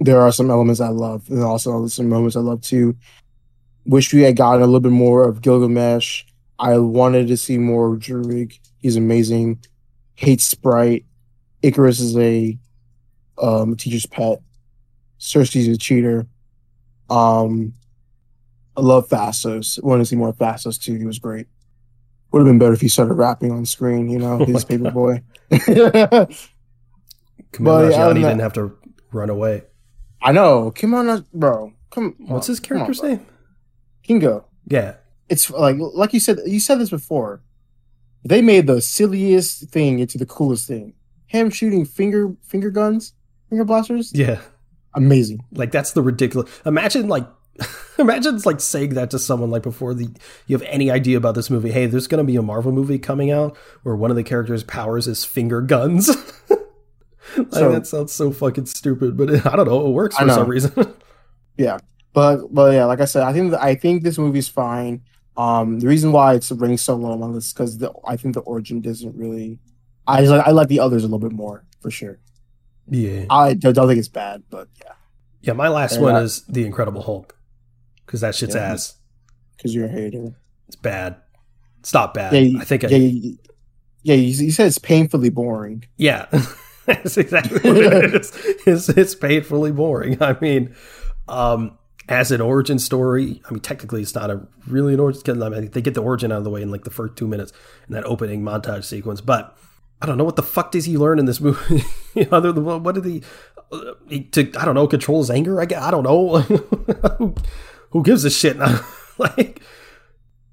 there 0.00 0.20
are 0.20 0.32
some 0.32 0.50
elements 0.50 0.80
I 0.80 0.88
love, 0.88 1.28
and 1.28 1.42
also 1.42 1.86
some 1.88 2.08
moments 2.08 2.36
I 2.36 2.40
love 2.40 2.60
too. 2.60 2.96
Wish 3.84 4.12
we 4.12 4.22
had 4.22 4.36
gotten 4.36 4.62
a 4.62 4.66
little 4.66 4.80
bit 4.80 4.92
more 4.92 5.28
of 5.28 5.42
Gilgamesh. 5.42 6.24
I 6.58 6.78
wanted 6.78 7.28
to 7.28 7.36
see 7.36 7.58
more 7.58 7.92
of 7.94 8.00
Druig. 8.00 8.58
He's 8.78 8.96
amazing. 8.96 9.58
Hates 10.14 10.44
Sprite. 10.44 11.04
Ikaris 11.62 12.00
is 12.00 12.16
a 12.16 12.58
um 13.38 13.76
teacher's 13.76 14.06
pet. 14.06 14.40
Sersi's 15.18 15.68
a 15.68 15.76
cheater. 15.76 16.26
Um, 17.10 17.72
I 18.76 18.80
love 18.80 19.08
Phastos. 19.08 19.82
Wanted 19.82 20.02
to 20.02 20.06
see 20.06 20.16
more 20.16 20.28
of 20.30 20.36
Phastos 20.36 20.80
too. 20.80 20.94
He 20.96 21.04
was 21.04 21.18
great. 21.18 21.46
Would 22.32 22.40
have 22.40 22.46
been 22.46 22.58
better 22.58 22.72
if 22.74 22.80
he 22.80 22.88
started 22.88 23.14
rapping 23.14 23.50
on 23.52 23.64
screen. 23.64 24.08
You 24.08 24.18
know, 24.18 24.38
Oh 24.40 24.44
his 24.44 24.64
my 24.64 24.68
paper 24.76 24.84
God. 24.90 24.94
boy. 24.94 25.22
Well, 27.58 27.90
yeah, 27.90 28.08
didn't 28.08 28.22
didn't 28.22 28.40
have 28.40 28.52
to 28.54 28.76
run 29.12 29.30
away. 29.30 29.62
I 30.20 30.32
know. 30.32 30.70
Come 30.72 30.94
on, 30.94 31.08
uh, 31.08 31.20
bro. 31.32 31.72
Come. 31.90 32.14
What's 32.18 32.48
on, 32.48 32.52
his 32.52 32.60
come 32.60 32.78
on, 32.78 32.84
character's 32.86 33.02
name? 33.02 33.26
Kingo. 34.02 34.44
Yeah. 34.66 34.96
It's 35.28 35.50
like 35.50 35.76
like 35.78 36.12
you 36.12 36.20
said. 36.20 36.38
You 36.46 36.60
said 36.60 36.78
this 36.78 36.90
before. 36.90 37.42
They 38.24 38.42
made 38.42 38.66
the 38.66 38.80
silliest 38.80 39.68
thing 39.70 39.98
into 40.00 40.18
the 40.18 40.26
coolest 40.26 40.66
thing. 40.66 40.94
Him 41.26 41.50
shooting 41.50 41.84
finger 41.84 42.34
finger 42.42 42.70
guns, 42.70 43.12
finger 43.48 43.64
blasters. 43.64 44.12
Yeah. 44.14 44.40
Amazing. 44.94 45.44
Like 45.52 45.70
that's 45.72 45.92
the 45.92 46.02
ridiculous. 46.02 46.50
Imagine 46.64 47.08
like 47.08 47.26
imagine 47.98 48.38
like 48.44 48.60
saying 48.60 48.94
that 48.94 49.10
to 49.10 49.18
someone 49.18 49.50
like 49.50 49.62
before 49.62 49.94
the 49.94 50.08
you 50.46 50.56
have 50.56 50.66
any 50.68 50.90
idea 50.90 51.16
about 51.16 51.34
this 51.34 51.50
movie. 51.50 51.70
Hey, 51.70 51.86
there's 51.86 52.06
going 52.06 52.18
to 52.18 52.24
be 52.24 52.36
a 52.36 52.42
Marvel 52.42 52.72
movie 52.72 52.98
coming 52.98 53.30
out 53.30 53.56
where 53.82 53.96
one 53.96 54.10
of 54.10 54.16
the 54.16 54.22
characters' 54.24 54.62
powers 54.64 55.06
is 55.08 55.24
finger 55.24 55.60
guns. 55.60 56.08
like, 57.36 57.46
So- 57.52 57.72
that 57.72 57.86
sounds 57.86 58.12
so 58.12 58.30
fucking 58.32 58.66
stupid, 58.66 59.16
but 59.16 59.46
I 59.52 59.56
don't 59.56 59.66
know. 59.66 59.86
It 59.86 59.90
works 59.90 60.16
for 60.16 60.28
some 60.28 60.48
reason. 60.48 60.94
Yeah, 61.56 61.78
but 62.12 62.52
but 62.52 62.74
yeah, 62.74 62.84
like 62.86 63.00
I 63.00 63.04
said, 63.06 63.22
I 63.22 63.32
think 63.32 63.54
I 63.54 63.74
think 63.74 64.02
this 64.02 64.18
movie's 64.18 64.48
fine. 64.48 65.02
Um, 65.36 65.80
the 65.80 65.86
reason 65.88 66.12
why 66.12 66.34
it's 66.34 66.50
running 66.50 66.78
so 66.78 66.94
low 66.96 67.20
on 67.22 67.34
this 67.34 67.52
because 67.52 67.82
I 68.06 68.16
think 68.16 68.34
the 68.34 68.40
origin 68.40 68.80
doesn't 68.80 69.14
really. 69.16 69.58
I 70.06 70.20
just, 70.22 70.32
I 70.32 70.50
like 70.52 70.68
the 70.68 70.80
others 70.80 71.02
a 71.02 71.06
little 71.06 71.18
bit 71.18 71.32
more 71.32 71.64
for 71.80 71.90
sure. 71.90 72.18
yeah. 72.88 73.24
I 73.28 73.54
don't, 73.54 73.72
don't 73.74 73.88
think 73.88 73.98
it's 73.98 74.08
bad, 74.08 74.44
but 74.50 74.68
yeah, 74.78 74.92
Yeah. 75.42 75.52
My 75.54 75.68
last 75.68 76.00
one 76.00 76.14
is 76.22 76.42
the 76.46 76.64
Incredible 76.64 77.02
Hulk 77.02 77.36
because 78.04 78.20
that 78.20 78.34
shit's 78.34 78.54
Yeah. 78.54 78.72
ass. 78.72 78.94
because 79.56 79.74
you're 79.74 79.86
a 79.86 79.90
hater. 79.90 80.34
It's 80.68 80.76
bad. 80.76 81.16
It's 81.80 81.92
not 81.92 82.14
bad. 82.14 82.32
Yeah, 82.34 82.60
I 82.60 82.64
think 82.64 82.84
I. 82.84 82.88
yeah, 82.88 82.96
you, 82.96 83.38
yeah. 84.02 84.14
You, 84.14 84.44
you 84.46 84.50
said 84.52 84.66
it's 84.68 84.78
painfully 84.78 85.30
boring. 85.30 85.84
Yeah, 85.96 86.26
that's 86.86 87.16
exactly 87.16 87.58
what 87.60 87.76
it 87.76 88.14
is. 88.14 88.32
It's, 88.66 88.88
it's 88.88 89.14
painfully 89.14 89.72
boring. 89.72 90.20
I 90.22 90.36
mean, 90.40 90.74
um, 91.28 91.78
as 92.08 92.30
an 92.30 92.40
origin 92.40 92.78
story, 92.78 93.42
I 93.48 93.50
mean, 93.52 93.60
technically, 93.60 94.02
it's 94.02 94.14
not 94.14 94.30
a 94.30 94.46
really 94.66 94.94
an 94.94 95.00
origin. 95.00 95.22
'cause, 95.22 95.42
I 95.42 95.48
mean, 95.48 95.70
they 95.70 95.80
get 95.82 95.94
the 95.94 96.02
origin 96.02 96.30
out 96.30 96.38
of 96.38 96.44
the 96.44 96.50
way 96.50 96.62
in 96.62 96.70
like 96.70 96.84
the 96.84 96.90
first 96.90 97.16
two 97.16 97.26
minutes 97.26 97.52
in 97.88 97.94
that 97.94 98.04
opening 98.04 98.42
montage 98.42 98.84
sequence. 98.84 99.20
But 99.20 99.56
I 100.00 100.06
don't 100.06 100.16
know 100.18 100.24
what 100.24 100.36
the 100.36 100.42
fuck 100.42 100.70
does 100.70 100.84
he 100.84 100.96
learn 100.96 101.18
in 101.18 101.24
this 101.24 101.40
movie? 101.40 101.82
Other 102.30 102.52
than 102.52 102.64
what 102.64 102.94
did 102.94 103.04
he, 103.04 103.22
uh, 103.72 103.92
he 104.08 104.22
to 104.24 104.52
I 104.58 104.64
don't 104.64 104.74
know 104.74 104.86
control 104.86 105.18
his 105.18 105.30
anger? 105.30 105.60
I 105.60 105.64
guess, 105.64 105.82
I 105.82 105.90
don't 105.90 106.04
know. 106.04 106.38
who, 107.18 107.34
who 107.90 108.02
gives 108.04 108.24
a 108.24 108.30
shit? 108.30 108.56
like 109.18 109.60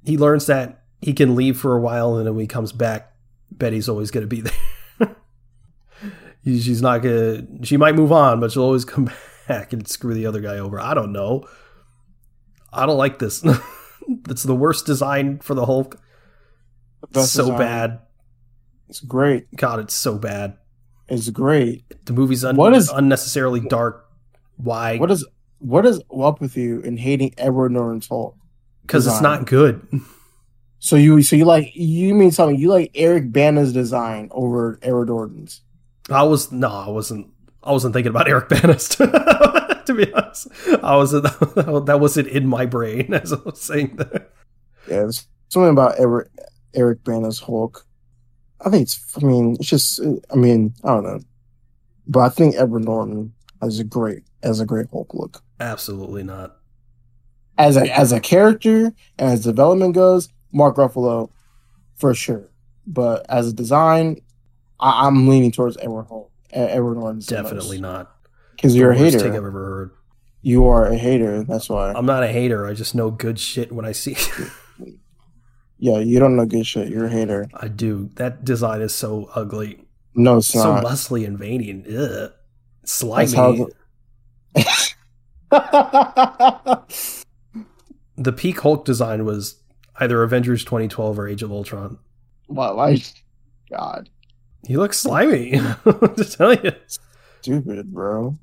he 0.04 0.18
learns 0.18 0.48
that 0.48 0.84
he 1.02 1.14
can 1.14 1.36
leave 1.36 1.58
for 1.60 1.76
a 1.76 1.80
while, 1.82 2.18
and 2.18 2.26
then 2.26 2.34
when 2.34 2.42
he 2.42 2.48
comes 2.48 2.72
back, 2.72 3.14
Betty's 3.52 3.88
always 3.90 4.10
going 4.10 4.24
to 4.24 4.28
be 4.28 4.42
there. 4.42 5.16
She's 6.46 6.82
not 6.82 7.02
gonna. 7.02 7.46
She 7.64 7.78
might 7.78 7.96
move 7.96 8.12
on, 8.12 8.40
but 8.42 8.52
she'll 8.52 8.64
always 8.64 8.84
come 8.84 9.06
back 9.06 9.16
and 9.72 9.88
screw 9.88 10.14
the 10.14 10.26
other 10.26 10.41
guy 10.41 10.57
over. 10.57 10.80
I 10.80 10.94
don't 10.94 11.11
know. 11.11 11.48
I 12.72 12.86
don't 12.86 12.98
like 12.98 13.20
this. 13.20 13.45
it's 14.30 14.44
the 14.44 14.56
worst 14.56 14.86
design 14.86 15.40
for 15.40 15.53
the 15.53 15.65
Hulk. 15.65 15.99
Best 17.11 17.34
so 17.34 17.44
design. 17.44 17.57
bad. 17.57 17.99
It's 18.90 18.99
great. 19.02 19.53
God, 19.56 19.80
it's 19.80 19.94
so 19.94 20.18
bad. 20.18 20.57
It's 21.07 21.30
great. 21.30 21.84
The 22.06 22.14
movie's 22.14 22.45
un- 22.45 22.56
What 22.56 22.74
is- 22.74 22.90
unnecessarily 22.90 23.60
dark. 23.60 24.06
Why? 24.57 24.98
What 24.98 25.11
is 25.11 25.26
what 25.60 25.86
is 25.86 26.02
up 26.18 26.41
with 26.41 26.57
you 26.57 26.82
in 26.82 26.98
hating 26.98 27.34
Edward 27.38 27.72
Norton's 27.72 28.07
Hulk? 28.07 28.36
Because 28.82 29.07
it's 29.07 29.22
not 29.22 29.45
good. 29.45 29.86
So 30.80 30.95
you 30.98 31.22
so 31.24 31.36
you 31.36 31.45
like 31.45 31.72
you 31.74 32.14
mean 32.14 32.32
something 32.32 32.60
you 32.60 32.70
like 32.70 32.91
Eric 32.94 33.32
Bana's 33.32 33.72
design 33.74 34.28
over 34.32 34.78
Edward 34.82 35.07
Norton's? 35.07 35.61
I 36.10 36.24
was 36.24 36.52
no, 36.52 36.68
I 36.68 36.90
wasn't. 36.90 37.28
I 37.64 37.72
wasn't 37.72 37.94
thinking 37.94 38.10
about 38.10 38.27
Eric 38.27 38.49
Bana. 38.49 38.76
to 39.85 39.94
be 39.95 40.14
honest, 40.14 40.48
I 40.84 40.95
wasn't. 40.95 41.23
That 41.85 41.99
wasn't 41.99 42.27
in 42.27 42.48
my 42.48 42.65
brain 42.65 43.14
as 43.14 43.31
I 43.31 43.38
was 43.38 43.61
saying 43.61 43.95
that. 43.98 44.31
Yeah, 44.88 44.98
there's 44.99 45.27
something 45.49 45.72
about 45.72 45.99
Eric 45.99 46.30
Eric 46.73 47.03
Bana's 47.03 47.40
Hulk. 47.40 47.85
I 48.65 48.69
think 48.69 48.84
it's. 48.84 49.18
I 49.22 49.26
mean, 49.26 49.56
it's 49.60 49.69
just. 49.69 50.02
I 50.31 50.35
mean, 50.35 50.73
I 50.84 50.90
don't 50.90 51.03
know, 51.03 51.19
but 52.07 52.19
I 52.19 52.30
think 52.30 52.56
Edward 52.56 52.85
Norton 52.85 53.34
has 53.61 53.80
a 53.80 53.84
great 53.84 54.23
as 54.41 54.60
a 54.60 54.65
great 54.65 54.88
Hulk 54.91 55.14
look 55.14 55.41
Absolutely 55.60 56.23
not. 56.23 56.57
as 57.57 57.77
a 57.77 57.98
as 57.98 58.11
a 58.11 58.19
character 58.19 58.94
and 59.18 59.31
as 59.31 59.44
development 59.44 59.95
goes. 59.95 60.30
Mark 60.52 60.76
Ruffalo, 60.76 61.31
for 61.95 62.14
sure, 62.14 62.49
but 62.85 63.26
as 63.27 63.48
a 63.48 63.53
design, 63.53 64.22
I, 64.80 65.07
I'm 65.07 65.27
leaning 65.27 65.52
towards 65.52 65.77
Edward 65.77 66.06
Hulk. 66.10 66.31
E- 66.56 66.60
Edward 66.60 66.96
Norton's 66.96 67.26
Definitely 67.28 67.80
not. 67.82 68.16
because 68.56 68.76
you're 68.76 68.92
a 68.92 68.96
The 68.96 69.02
worst 69.04 69.18
thing 69.18 69.26
I've 69.28 69.34
hater. 69.34 69.48
ever 69.48 69.52
heard. 69.66 69.92
You 70.42 70.68
are 70.68 70.86
a 70.88 70.96
hater. 70.98 71.44
That's 71.44 71.70
why. 71.70 71.92
I'm 71.94 72.06
not 72.06 72.24
a 72.24 72.28
hater. 72.28 72.66
I 72.68 72.74
just 72.74 72.94
know 72.96 73.10
good 73.12 73.40
shit 73.40 73.72
when 73.72 73.86
I 73.86 73.92
see. 73.94 74.16
Yeah, 75.80 75.98
you 76.00 76.18
don't 76.18 76.38
know 76.38 76.46
good 76.46 76.66
shit. 76.66 76.88
You're 76.88 77.08
a 77.08 77.10
hater. 77.10 77.50
I 77.56 77.68
do. 77.68 78.10
That 78.16 78.46
design 78.46 78.80
is 78.82 78.96
so 78.96 79.30
ugly, 79.36 79.84
No, 80.16 80.38
it's 80.38 80.48
so 80.48 80.76
not. 80.76 80.86
muscly 80.86 81.28
and 81.28 81.38
veiny, 81.38 81.70
and 81.72 81.86
ugh, 81.86 82.32
That's 82.80 82.92
slimy. 82.94 83.36
how- 83.36 83.68
The 88.16 88.32
peak 88.32 88.62
Hulk 88.62 88.86
design 88.86 89.26
was 89.26 89.62
either 90.00 90.24
Avengers 90.24 90.64
2012 90.64 91.20
or 91.20 91.28
Age 91.28 91.44
of 91.44 91.52
Ultron. 91.52 91.98
Why? 92.48 92.72
why- 92.72 93.02
God, 93.70 94.10
He 94.65 94.77
looks 94.77 94.99
slimy. 94.99 95.52
to 95.84 96.35
tell 96.38 96.53
you, 96.53 96.72
stupid, 97.41 97.94
bro. 97.94 98.38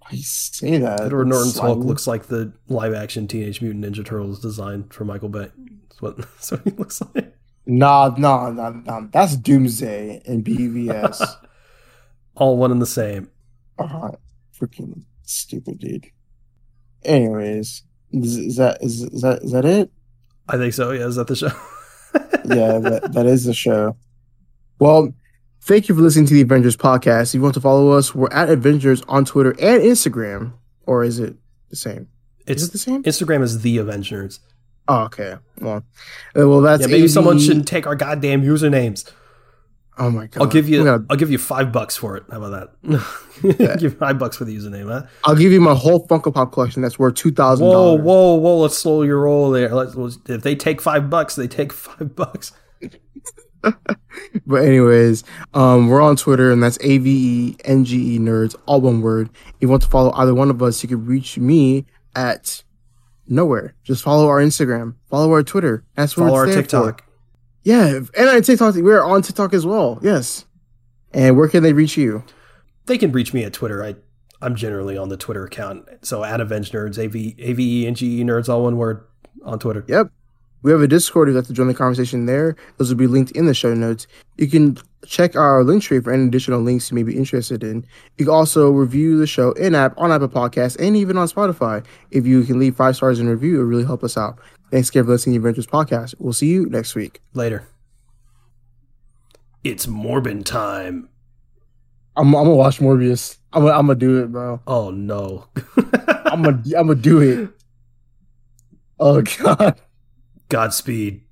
Why 0.00 0.08
you 0.10 0.22
say 0.22 0.78
that? 0.78 1.00
Edward 1.02 1.28
Norton's 1.28 1.58
Hulk 1.58 1.84
looks 1.84 2.06
like 2.06 2.26
the 2.26 2.52
live-action 2.68 3.28
Teenage 3.28 3.60
Mutant 3.60 3.84
Ninja 3.84 4.04
Turtles 4.04 4.40
design 4.40 4.84
for 4.90 5.04
Michael 5.04 5.28
Bay. 5.28 5.50
That's 5.82 6.02
what, 6.02 6.16
that's 6.16 6.50
what 6.50 6.60
he 6.64 6.70
looks 6.70 7.02
like. 7.14 7.34
Nah, 7.66 8.14
nah, 8.16 8.50
nah, 8.50 8.70
nah. 8.70 9.02
That's 9.12 9.36
Doomsday 9.36 10.22
and 10.26 10.44
BVS. 10.44 11.36
All 12.34 12.56
one 12.56 12.72
and 12.72 12.80
the 12.80 12.86
same. 12.86 13.30
uh, 13.78 14.12
freaking 14.58 15.02
stupid, 15.22 15.78
dude. 15.78 16.06
Anyways, 17.04 17.82
is, 18.12 18.36
is 18.36 18.56
that 18.56 18.82
is, 18.82 19.02
is 19.02 19.22
that 19.22 19.42
is 19.42 19.52
that 19.52 19.64
it? 19.64 19.90
I 20.48 20.56
think 20.56 20.72
so. 20.72 20.92
Yeah, 20.92 21.06
is 21.06 21.16
that 21.16 21.26
the 21.26 21.36
show? 21.36 21.50
yeah, 22.46 22.78
that, 22.78 23.10
that 23.12 23.26
is 23.26 23.44
the 23.44 23.52
show. 23.54 23.96
Well, 24.78 25.12
thank 25.68 25.88
you 25.88 25.94
for 25.94 26.00
listening 26.00 26.26
to 26.26 26.34
the 26.34 26.42
Avengenerds 26.44 26.76
podcast. 26.76 27.28
If 27.30 27.34
you 27.34 27.42
want 27.42 27.54
to 27.54 27.60
follow 27.60 27.90
us, 27.90 28.14
we're 28.14 28.32
at 28.32 28.48
Avengenerds 28.48 29.04
on 29.06 29.24
Twitter 29.24 29.50
and 29.50 29.82
Instagram. 29.82 30.54
Or 30.86 31.04
is 31.04 31.18
it 31.20 31.36
the 31.68 31.76
same? 31.76 32.08
It's 32.46 32.62
is 32.62 32.70
it 32.70 32.72
the 32.72 32.78
same? 32.78 33.02
Instagram 33.04 33.42
is 33.42 33.60
the 33.60 33.76
Avengers. 33.78 34.40
Oh, 34.88 35.02
okay. 35.02 35.36
Well, 35.60 35.84
uh, 36.34 36.48
well, 36.48 36.62
that's 36.62 36.80
yeah, 36.82 36.86
maybe 36.88 37.04
AV 37.04 37.10
someone 37.10 37.38
shouldn't 37.38 37.68
take 37.68 37.86
our 37.86 37.94
goddamn 37.94 38.42
usernames. 38.42 39.12
Oh 39.98 40.10
my 40.10 40.28
god! 40.28 40.42
I'll 40.42 40.48
give 40.48 40.68
you. 40.68 40.84
Gonna- 40.84 41.04
I'll 41.10 41.16
give 41.16 41.30
you 41.30 41.38
five 41.38 41.72
bucks 41.72 41.96
for 41.96 42.16
it. 42.16 42.22
How 42.30 42.42
about 42.42 42.72
that? 42.82 43.78
give 43.80 43.98
five 43.98 44.18
bucks 44.18 44.36
for 44.36 44.44
the 44.46 44.56
username. 44.56 44.86
Huh? 44.88 45.06
I'll 45.24 45.34
give 45.34 45.52
you 45.52 45.60
my 45.60 45.74
whole 45.74 46.06
Funko 46.06 46.32
Pop 46.32 46.52
collection. 46.52 46.80
That's 46.82 46.98
worth 46.98 47.16
two 47.16 47.32
thousand 47.32 47.66
Whoa, 47.66 47.94
whoa, 47.94 48.34
whoa! 48.36 48.58
Let's 48.60 48.78
slow 48.78 49.02
your 49.02 49.20
roll 49.20 49.50
there. 49.50 49.68
Let's, 49.74 49.94
let's- 49.96 50.18
if 50.28 50.42
they 50.42 50.54
take 50.54 50.80
five 50.80 51.10
bucks, 51.10 51.34
they 51.34 51.48
take 51.48 51.72
five 51.72 52.14
bucks. 52.16 52.52
But 54.46 54.64
anyways, 54.64 55.24
um, 55.54 55.88
we're 55.88 56.00
on 56.00 56.16
Twitter, 56.16 56.50
and 56.50 56.62
that's 56.62 56.78
A 56.80 56.98
V 56.98 57.10
E 57.10 57.56
N 57.64 57.84
G 57.84 58.16
E 58.16 58.18
Nerds, 58.18 58.56
all 58.66 58.80
one 58.80 59.00
word. 59.00 59.30
If 59.46 59.54
you 59.60 59.68
want 59.68 59.82
to 59.82 59.88
follow 59.88 60.12
either 60.12 60.34
one 60.34 60.50
of 60.50 60.62
us, 60.62 60.82
you 60.82 60.88
can 60.88 61.04
reach 61.06 61.38
me 61.38 61.86
at 62.14 62.62
nowhere. 63.26 63.74
Just 63.84 64.02
follow 64.02 64.26
our 64.28 64.38
Instagram, 64.38 64.94
follow 65.08 65.30
our 65.32 65.42
Twitter. 65.42 65.84
That's 65.94 66.16
what 66.16 66.26
Follow 66.26 66.36
our 66.36 66.46
TikTok. 66.46 67.02
For. 67.02 67.08
Yeah, 67.62 68.00
and 68.16 68.28
our 68.28 68.40
TikTok. 68.40 68.74
We're 68.76 69.04
on 69.04 69.22
TikTok 69.22 69.52
as 69.54 69.66
well. 69.66 69.98
Yes. 70.02 70.46
And 71.12 71.36
where 71.36 71.48
can 71.48 71.62
they 71.62 71.72
reach 71.72 71.96
you? 71.96 72.24
They 72.86 72.98
can 72.98 73.12
reach 73.12 73.32
me 73.32 73.44
at 73.44 73.52
Twitter. 73.52 73.84
I 73.84 73.96
I'm 74.40 74.54
generally 74.54 74.96
on 74.96 75.08
the 75.08 75.16
Twitter 75.16 75.44
account. 75.44 75.88
So 76.02 76.24
at 76.24 76.40
Avengenerds, 76.40 77.02
A 77.02 77.08
V 77.08 77.34
A 77.38 77.52
V 77.52 77.82
E 77.82 77.86
N 77.86 77.94
G 77.94 78.20
E 78.20 78.24
Nerds, 78.24 78.48
all 78.48 78.64
one 78.64 78.76
word 78.76 79.04
on 79.44 79.58
Twitter. 79.58 79.84
Yep. 79.88 80.10
We 80.62 80.72
have 80.72 80.80
a 80.80 80.88
Discord 80.88 81.28
if 81.28 81.32
you'd 81.32 81.38
like 81.38 81.46
to 81.46 81.52
join 81.52 81.68
the 81.68 81.74
conversation 81.74 82.26
there. 82.26 82.56
Those 82.76 82.90
will 82.90 82.96
be 82.96 83.06
linked 83.06 83.30
in 83.32 83.46
the 83.46 83.54
show 83.54 83.74
notes. 83.74 84.06
You 84.36 84.48
can 84.48 84.76
check 85.06 85.36
our 85.36 85.62
link 85.62 85.82
tree 85.82 86.00
for 86.00 86.12
any 86.12 86.24
additional 86.26 86.60
links 86.60 86.90
you 86.90 86.96
may 86.96 87.02
be 87.02 87.16
interested 87.16 87.62
in. 87.62 87.86
You 88.16 88.24
can 88.24 88.34
also 88.34 88.70
review 88.70 89.18
the 89.18 89.26
show 89.26 89.52
in 89.52 89.74
app, 89.74 89.94
on 89.96 90.10
Apple 90.10 90.28
Podcasts, 90.28 90.76
and 90.78 90.96
even 90.96 91.16
on 91.16 91.28
Spotify. 91.28 91.84
If 92.10 92.26
you 92.26 92.42
can 92.42 92.58
leave 92.58 92.76
five 92.76 92.96
stars 92.96 93.20
in 93.20 93.28
review, 93.28 93.60
it 93.60 93.64
really 93.64 93.84
help 93.84 94.02
us 94.02 94.16
out. 94.16 94.38
Thanks 94.70 94.88
again 94.90 95.04
for 95.04 95.10
listening 95.12 95.40
to 95.40 95.48
Avengenerds 95.48 95.66
Podcast. 95.66 96.14
We'll 96.18 96.32
see 96.32 96.48
you 96.48 96.66
next 96.66 96.94
week. 96.94 97.20
Later. 97.34 97.66
It's 99.64 99.86
Morbin 99.86 100.44
time. 100.44 101.08
I'm, 102.16 102.34
I'm 102.34 102.44
gonna 102.44 102.54
watch 102.56 102.80
Morbius. 102.80 103.38
I'm 103.52 103.62
gonna, 103.62 103.78
I'm 103.78 103.86
gonna 103.86 103.98
do 103.98 104.22
it, 104.22 104.32
bro. 104.32 104.60
Oh 104.66 104.90
no. 104.90 105.46
I'm 106.26 106.42
gonna 106.42 106.62
I'm 106.76 106.88
gonna 106.88 106.94
do 106.96 107.20
it. 107.20 107.50
Oh 108.98 109.22
god. 109.22 109.80
Godspeed. 110.48 111.27